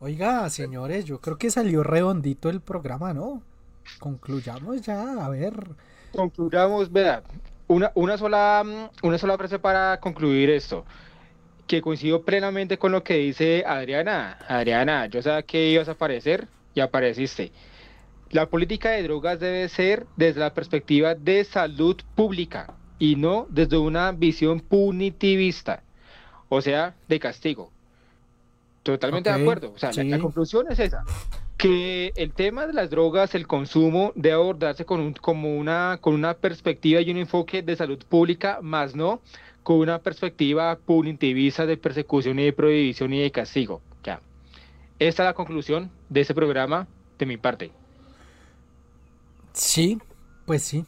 Oiga, 0.00 0.50
señores, 0.50 1.04
yo 1.04 1.20
creo 1.20 1.38
que 1.38 1.48
salió 1.48 1.84
redondito 1.84 2.50
el 2.50 2.60
programa, 2.60 3.14
¿no? 3.14 3.40
Concluyamos 3.98 4.82
ya, 4.82 5.24
a 5.24 5.28
ver. 5.28 5.54
Concluyamos, 6.14 6.90
vea, 6.92 7.22
una, 7.66 7.92
una, 7.94 8.16
sola, 8.18 8.90
una 9.02 9.18
sola 9.18 9.36
frase 9.36 9.58
para 9.58 9.98
concluir 10.00 10.50
esto. 10.50 10.84
Que 11.66 11.82
coincido 11.82 12.22
plenamente 12.22 12.78
con 12.78 12.92
lo 12.92 13.02
que 13.02 13.14
dice 13.14 13.64
Adriana. 13.66 14.38
Adriana, 14.48 15.06
yo 15.06 15.20
sabía 15.22 15.42
que 15.42 15.68
ibas 15.70 15.88
a 15.88 15.92
aparecer 15.92 16.48
y 16.74 16.80
apareciste. 16.80 17.52
La 18.30 18.46
política 18.46 18.90
de 18.90 19.02
drogas 19.02 19.40
debe 19.40 19.68
ser 19.68 20.06
desde 20.16 20.40
la 20.40 20.54
perspectiva 20.54 21.14
de 21.14 21.44
salud 21.44 21.96
pública 22.14 22.74
y 22.98 23.16
no 23.16 23.46
desde 23.50 23.78
una 23.78 24.12
visión 24.12 24.60
punitivista, 24.60 25.82
o 26.48 26.60
sea, 26.60 26.94
de 27.08 27.20
castigo. 27.20 27.70
Totalmente 28.82 29.30
de 29.30 29.40
acuerdo. 29.42 29.72
O 29.74 29.78
sea, 29.78 29.92
la- 29.92 30.04
la, 30.04 30.18
conclusión 30.18 30.66
es 30.70 30.78
esa. 30.78 31.04
Que 31.58 32.12
el 32.16 32.32
tema 32.32 32.66
de 32.66 32.72
las 32.72 32.88
drogas, 32.88 33.34
el 33.34 33.46
consumo, 33.46 34.12
debe 34.14 34.36
abordarse 34.36 34.84
con, 34.84 35.00
un, 35.00 35.12
como 35.12 35.56
una, 35.58 35.98
con 36.00 36.14
una 36.14 36.34
perspectiva 36.34 37.00
y 37.00 37.10
un 37.10 37.18
enfoque 37.18 37.62
de 37.62 37.76
salud 37.76 37.98
pública, 38.08 38.60
más 38.62 38.94
no 38.94 39.20
con 39.68 39.80
una 39.80 39.98
perspectiva 39.98 40.78
punitivista 40.78 41.66
de 41.66 41.76
persecución 41.76 42.38
y 42.38 42.44
de 42.44 42.54
prohibición 42.54 43.12
y 43.12 43.20
de 43.20 43.30
castigo. 43.30 43.82
Ya. 44.02 44.18
Esta 44.98 45.24
es 45.24 45.26
la 45.26 45.34
conclusión 45.34 45.90
de 46.08 46.22
este 46.22 46.34
programa 46.34 46.86
de 47.18 47.26
mi 47.26 47.36
parte. 47.36 47.70
Sí, 49.52 49.98
pues 50.46 50.62
sí. 50.62 50.86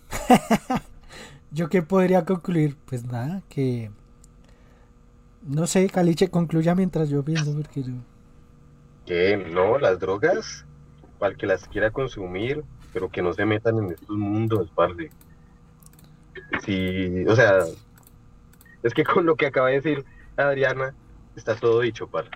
Yo 1.50 1.68
qué 1.68 1.82
podría 1.82 2.24
concluir, 2.24 2.74
pues 2.86 3.04
nada, 3.04 3.42
que 3.50 3.90
no 5.42 5.66
sé, 5.66 5.86
Caliche, 5.90 6.28
concluya 6.28 6.74
mientras 6.74 7.08
yo 7.08 7.22
pienso 7.22 7.52
porque 7.52 7.82
yo 7.82 7.92
Que 9.06 9.36
no, 9.36 9.78
las 9.78 9.98
drogas, 9.98 10.64
para 11.18 11.32
el 11.32 11.38
que 11.38 11.46
las 11.46 11.66
quiera 11.68 11.90
consumir, 11.90 12.62
pero 12.92 13.08
que 13.10 13.22
no 13.22 13.32
se 13.32 13.44
metan 13.46 13.78
en 13.78 13.90
estos 13.92 14.16
mundos, 14.16 14.70
parce. 14.74 15.10
Sí, 16.64 17.24
o 17.26 17.34
sea, 17.36 17.58
es 18.82 18.94
que 18.94 19.04
con 19.04 19.26
lo 19.26 19.36
que 19.36 19.46
acaba 19.46 19.68
de 19.68 19.80
decir 19.80 20.04
Adriana, 20.36 20.94
está 21.36 21.54
todo 21.54 21.80
dicho, 21.80 22.06
parce. 22.08 22.30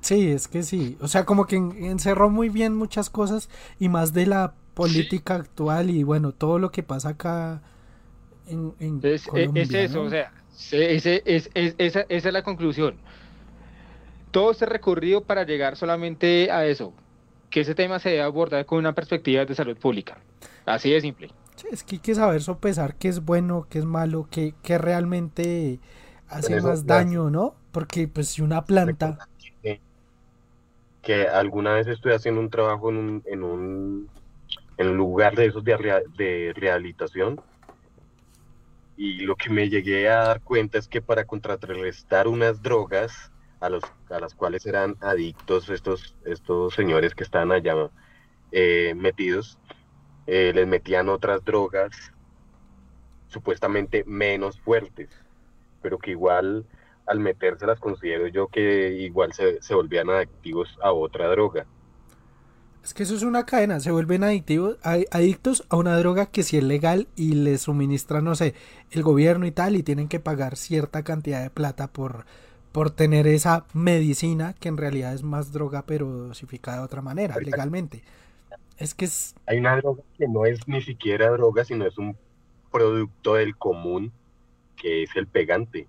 Sí, 0.00 0.30
es 0.30 0.48
que 0.48 0.62
sí. 0.62 0.96
O 1.00 1.08
sea, 1.08 1.24
como 1.24 1.46
que 1.46 1.56
en- 1.56 1.84
encerró 1.84 2.30
muy 2.30 2.48
bien 2.48 2.74
muchas 2.76 3.10
cosas 3.10 3.50
y 3.78 3.88
más 3.88 4.12
de 4.14 4.26
la 4.26 4.54
política 4.74 5.34
actual 5.34 5.90
y 5.90 6.04
bueno, 6.04 6.32
todo 6.32 6.58
lo 6.58 6.70
que 6.70 6.82
pasa 6.82 7.10
acá 7.10 7.60
en, 8.46 8.72
en 8.80 9.00
Es, 9.02 9.22
es- 9.22 9.28
Colombia, 9.28 9.62
es 9.62 9.74
eso, 9.74 9.98
¿no? 9.98 10.04
o 10.04 10.10
sea, 10.10 10.32
ese- 10.72 11.22
es, 11.26 11.50
es- 11.54 11.74
esa, 11.78 12.00
esa 12.08 12.28
es 12.28 12.32
la 12.32 12.42
conclusión. 12.42 12.96
Todo 14.30 14.52
este 14.52 14.66
recorrido 14.66 15.22
para 15.22 15.44
llegar 15.44 15.76
solamente 15.76 16.50
a 16.50 16.66
eso, 16.66 16.92
que 17.50 17.60
ese 17.60 17.74
tema 17.74 17.98
se 17.98 18.10
debe 18.10 18.22
abordar 18.22 18.64
con 18.66 18.78
una 18.78 18.94
perspectiva 18.94 19.44
de 19.44 19.54
salud 19.54 19.76
pública. 19.76 20.18
Así 20.66 20.90
de 20.90 21.00
simple. 21.00 21.30
Sí, 21.56 21.66
es 21.70 21.82
que 21.82 21.96
hay 21.96 22.00
que 22.00 22.14
saber 22.14 22.42
sopesar 22.42 22.94
qué 22.94 23.08
es 23.08 23.24
bueno, 23.24 23.66
qué 23.68 23.80
es 23.80 23.84
malo, 23.84 24.28
qué, 24.30 24.54
qué 24.62 24.78
realmente 24.78 25.80
hace 26.28 26.56
eso, 26.56 26.68
más 26.68 26.86
daño, 26.86 27.28
¿no? 27.28 27.54
Porque 27.72 28.08
pues 28.08 28.28
si 28.28 28.42
una 28.42 28.64
planta... 28.64 29.18
que, 29.62 29.80
que 31.02 31.26
alguna 31.26 31.74
vez 31.74 31.86
estoy 31.86 32.12
haciendo 32.12 32.40
un 32.40 32.50
trabajo 32.50 32.90
en 32.90 32.96
un, 32.96 33.22
en 33.26 33.42
un, 33.42 34.08
en 34.78 34.88
un 34.88 34.96
lugar 34.96 35.34
de 35.34 35.46
esos 35.46 35.64
de 35.64 36.52
rehabilitación 36.54 37.40
y 39.02 39.20
lo 39.20 39.34
que 39.34 39.48
me 39.48 39.70
llegué 39.70 40.10
a 40.10 40.24
dar 40.24 40.42
cuenta 40.42 40.76
es 40.76 40.86
que 40.86 41.00
para 41.00 41.24
contrarrestar 41.24 42.28
unas 42.28 42.60
drogas 42.60 43.32
a, 43.60 43.68
los, 43.68 43.82
a 44.08 44.18
las 44.18 44.34
cuales 44.34 44.66
eran 44.66 44.96
adictos 45.00 45.68
estos, 45.68 46.16
estos 46.24 46.74
señores 46.74 47.14
que 47.14 47.24
estaban 47.24 47.52
allá 47.52 47.74
eh, 48.52 48.94
metidos, 48.96 49.58
eh, 50.26 50.52
les 50.54 50.66
metían 50.66 51.08
otras 51.08 51.44
drogas 51.44 52.12
supuestamente 53.28 54.02
menos 54.04 54.58
fuertes, 54.60 55.08
pero 55.82 55.98
que 55.98 56.12
igual 56.12 56.66
al 57.06 57.20
metérselas 57.20 57.78
considero 57.78 58.26
yo 58.28 58.48
que 58.48 58.92
igual 58.92 59.32
se, 59.32 59.60
se 59.62 59.74
volvían 59.74 60.10
adictivos 60.10 60.78
a 60.82 60.92
otra 60.92 61.28
droga. 61.28 61.66
Es 62.82 62.94
que 62.94 63.02
eso 63.02 63.14
es 63.14 63.22
una 63.22 63.44
cadena, 63.44 63.78
se 63.78 63.90
vuelven 63.90 64.24
adictivos, 64.24 64.78
adictos 64.82 65.66
a 65.68 65.76
una 65.76 65.98
droga 65.98 66.26
que 66.26 66.42
sí 66.42 66.56
es 66.56 66.64
legal 66.64 67.08
y 67.14 67.34
les 67.34 67.62
suministra, 67.62 68.22
no 68.22 68.34
sé, 68.34 68.54
el 68.90 69.02
gobierno 69.02 69.44
y 69.46 69.50
tal, 69.50 69.76
y 69.76 69.82
tienen 69.82 70.08
que 70.08 70.18
pagar 70.18 70.56
cierta 70.56 71.02
cantidad 71.02 71.42
de 71.42 71.50
plata 71.50 71.88
por, 71.88 72.24
por 72.72 72.90
tener 72.90 73.26
esa 73.26 73.66
medicina 73.72 74.54
que 74.54 74.68
en 74.68 74.76
realidad 74.76 75.14
es 75.14 75.22
más 75.22 75.52
droga 75.52 75.84
pero 75.86 76.06
dosificada 76.06 76.78
de 76.78 76.84
otra 76.84 77.02
manera, 77.02 77.36
legalmente. 77.40 78.02
Es 78.78 78.94
que 78.94 79.04
es, 79.04 79.34
Hay 79.46 79.58
una 79.58 79.76
droga 79.76 80.02
que 80.16 80.28
no 80.28 80.46
es 80.46 80.66
ni 80.68 80.80
siquiera 80.80 81.30
droga, 81.30 81.64
sino 81.64 81.86
es 81.86 81.98
un 81.98 82.16
producto 82.70 83.34
del 83.34 83.56
común, 83.56 84.12
que 84.76 85.02
es 85.02 85.16
el 85.16 85.26
pegante. 85.26 85.88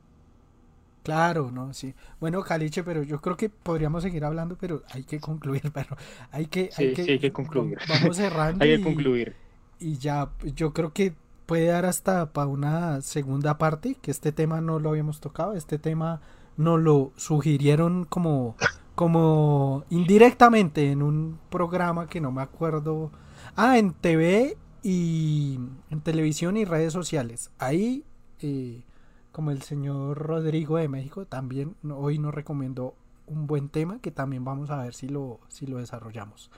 claro, 1.04 1.52
¿no? 1.52 1.74
Sí. 1.74 1.96
Bueno, 2.20 2.44
Caliche, 2.44 2.84
pero 2.84 3.04
yo 3.04 3.22
creo 3.22 3.38
que 3.38 3.50
podríamos 3.50 4.04
seguir 4.04 4.24
hablando, 4.26 4.58
pero 4.58 4.84
hay 4.90 5.04
que 5.04 5.20
concluir, 5.20 5.64
pero 5.74 5.98
hay 6.32 6.48
que... 6.48 6.70
Sí, 6.72 6.96
sí, 6.96 7.12
hay 7.14 7.20
que 7.20 7.32
concluir. 7.32 7.80
Vamos 7.88 8.18
cerrando 8.18 8.64
Hay 8.64 8.78
que 8.78 8.82
concluir. 8.82 9.36
Y 9.80 9.98
ya, 9.98 10.32
yo 10.56 10.74
creo 10.74 10.94
que 10.94 11.16
puede 11.46 11.68
dar 11.68 11.86
hasta 11.86 12.32
para 12.34 12.48
una 12.48 13.02
segunda 13.02 13.58
parte, 13.58 13.96
que 13.96 14.12
este 14.12 14.32
tema 14.32 14.62
no 14.62 14.80
lo 14.80 14.90
habíamos 14.92 15.20
tocado, 15.20 15.54
este 15.54 15.80
tema 15.80 16.22
nos 16.58 16.80
lo 16.80 17.12
sugirieron 17.16 18.06
como, 18.06 18.56
como 18.96 19.84
indirectamente 19.90 20.92
en 20.92 21.02
un 21.02 21.40
programa 21.50 22.08
que 22.08 22.22
no 22.22 22.32
me 22.32 22.42
acuerdo. 22.42 23.12
Ah, 23.56 23.78
en 23.78 23.94
TV 23.94 24.58
y 24.84 25.60
en 25.90 26.02
televisión 26.02 26.58
y 26.58 26.66
redes 26.66 26.94
sociales. 26.94 27.52
Ahí, 27.60 28.04
eh, 28.40 28.84
como 29.32 29.52
el 29.52 29.62
señor 29.62 30.18
Rodrigo 30.18 30.78
de 30.78 30.88
México, 30.88 31.26
también 31.26 31.76
hoy 31.90 32.18
nos 32.18 32.34
recomendó 32.34 32.96
un 33.28 33.48
buen 33.48 33.70
tema 33.70 34.00
que 34.00 34.12
también 34.12 34.44
vamos 34.44 34.70
a 34.70 34.84
ver 34.84 34.94
si 34.94 35.08
lo, 35.08 35.40
si 35.48 35.66
lo 35.66 35.78
desarrollamos. 35.78 36.52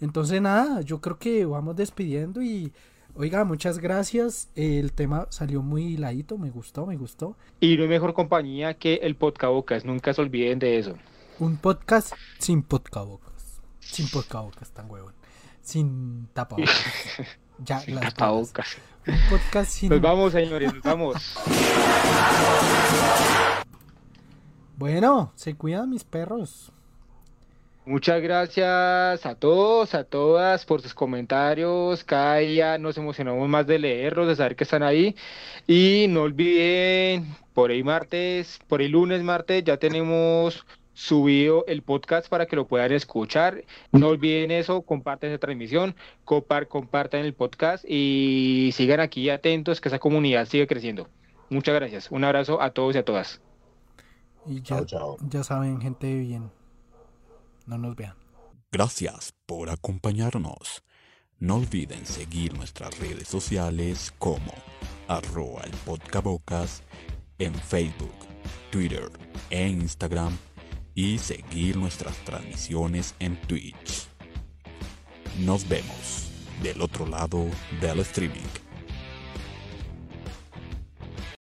Entonces 0.00 0.40
nada, 0.40 0.80
yo 0.80 1.00
creo 1.00 1.18
que 1.18 1.44
vamos 1.44 1.76
despidiendo 1.76 2.42
y 2.42 2.72
oiga, 3.14 3.44
muchas 3.44 3.78
gracias. 3.78 4.50
El 4.54 4.92
tema 4.92 5.26
salió 5.30 5.62
muy 5.62 5.94
hiladito, 5.94 6.38
me 6.38 6.50
gustó, 6.50 6.86
me 6.86 6.96
gustó. 6.96 7.36
Y 7.60 7.76
no 7.76 7.84
hay 7.84 7.88
mejor 7.88 8.14
compañía 8.14 8.74
que 8.74 8.94
el 9.02 9.16
Podcabocas. 9.16 9.84
Nunca 9.84 10.14
se 10.14 10.20
olviden 10.20 10.58
de 10.58 10.78
eso. 10.78 10.94
Un 11.38 11.56
podcast 11.56 12.12
sin 12.38 12.62
podcabocas. 12.62 13.60
Sin 13.80 14.08
podcabocas, 14.08 14.70
tan 14.70 14.90
huevón. 14.90 15.14
Sin 15.60 16.28
tapabocas. 16.32 16.74
Ya, 17.64 17.76
las 17.76 17.86
bolas. 17.86 18.14
Tapabocas. 18.14 18.76
Un 19.06 19.18
podcast 19.30 19.70
sin... 19.70 19.90
Nos 19.90 20.00
vamos, 20.00 20.32
señores, 20.32 20.74
nos 20.74 20.82
vamos. 20.82 21.38
Bueno, 24.76 25.32
se 25.36 25.54
cuidan 25.54 25.90
mis 25.90 26.02
perros. 26.02 26.72
Muchas 27.84 28.22
gracias 28.22 29.26
a 29.26 29.34
todos, 29.34 29.94
a 29.96 30.04
todas 30.04 30.64
por 30.64 30.80
sus 30.82 30.94
comentarios. 30.94 32.04
Cada 32.04 32.36
día 32.36 32.78
nos 32.78 32.96
emocionamos 32.96 33.48
más 33.48 33.66
de 33.66 33.80
leerlos, 33.80 34.28
de 34.28 34.36
saber 34.36 34.54
que 34.54 34.62
están 34.62 34.84
ahí. 34.84 35.16
Y 35.66 36.06
no 36.08 36.22
olviden, 36.22 37.26
por 37.54 37.70
ahí 37.72 37.82
martes, 37.82 38.60
por 38.68 38.80
ahí 38.80 38.88
lunes, 38.88 39.22
martes, 39.24 39.64
ya 39.64 39.78
tenemos 39.78 40.64
subido 40.94 41.64
el 41.66 41.82
podcast 41.82 42.28
para 42.28 42.46
que 42.46 42.54
lo 42.54 42.68
puedan 42.68 42.92
escuchar. 42.92 43.64
No 43.90 44.08
olviden 44.08 44.52
eso, 44.52 44.82
compartan 44.82 45.30
esa 45.30 45.38
transmisión, 45.40 45.96
copar, 46.24 46.68
compartan 46.68 47.24
el 47.24 47.34
podcast 47.34 47.84
y 47.88 48.70
sigan 48.74 49.00
aquí 49.00 49.28
atentos 49.28 49.80
que 49.80 49.88
esa 49.88 49.98
comunidad 49.98 50.46
sigue 50.46 50.68
creciendo. 50.68 51.08
Muchas 51.50 51.74
gracias. 51.74 52.12
Un 52.12 52.22
abrazo 52.22 52.62
a 52.62 52.70
todos 52.70 52.94
y 52.94 52.98
a 52.98 53.04
todas. 53.04 53.40
Y 54.46 54.56
ya, 54.62 54.76
Chao, 54.76 54.84
chao. 54.86 55.16
ya 55.28 55.42
saben, 55.42 55.80
gente 55.80 56.06
de 56.06 56.20
bien. 56.20 56.61
No 57.66 57.78
nos 57.78 57.96
vean. 57.96 58.14
Gracias 58.70 59.34
por 59.46 59.70
acompañarnos. 59.70 60.82
No 61.38 61.56
olviden 61.56 62.06
seguir 62.06 62.54
nuestras 62.54 62.98
redes 62.98 63.28
sociales 63.28 64.12
como 64.18 64.52
arroba 65.08 65.62
el 65.64 65.72
podcabocas 65.84 66.82
en 67.38 67.54
Facebook, 67.54 68.14
Twitter 68.70 69.10
e 69.50 69.68
Instagram 69.68 70.36
y 70.94 71.18
seguir 71.18 71.76
nuestras 71.76 72.16
transmisiones 72.24 73.14
en 73.18 73.40
Twitch. 73.42 74.08
Nos 75.40 75.68
vemos. 75.68 76.28
del 76.62 76.80
otro 76.80 77.06
lado 77.06 77.46
del 77.80 77.98
streaming. 78.00 78.61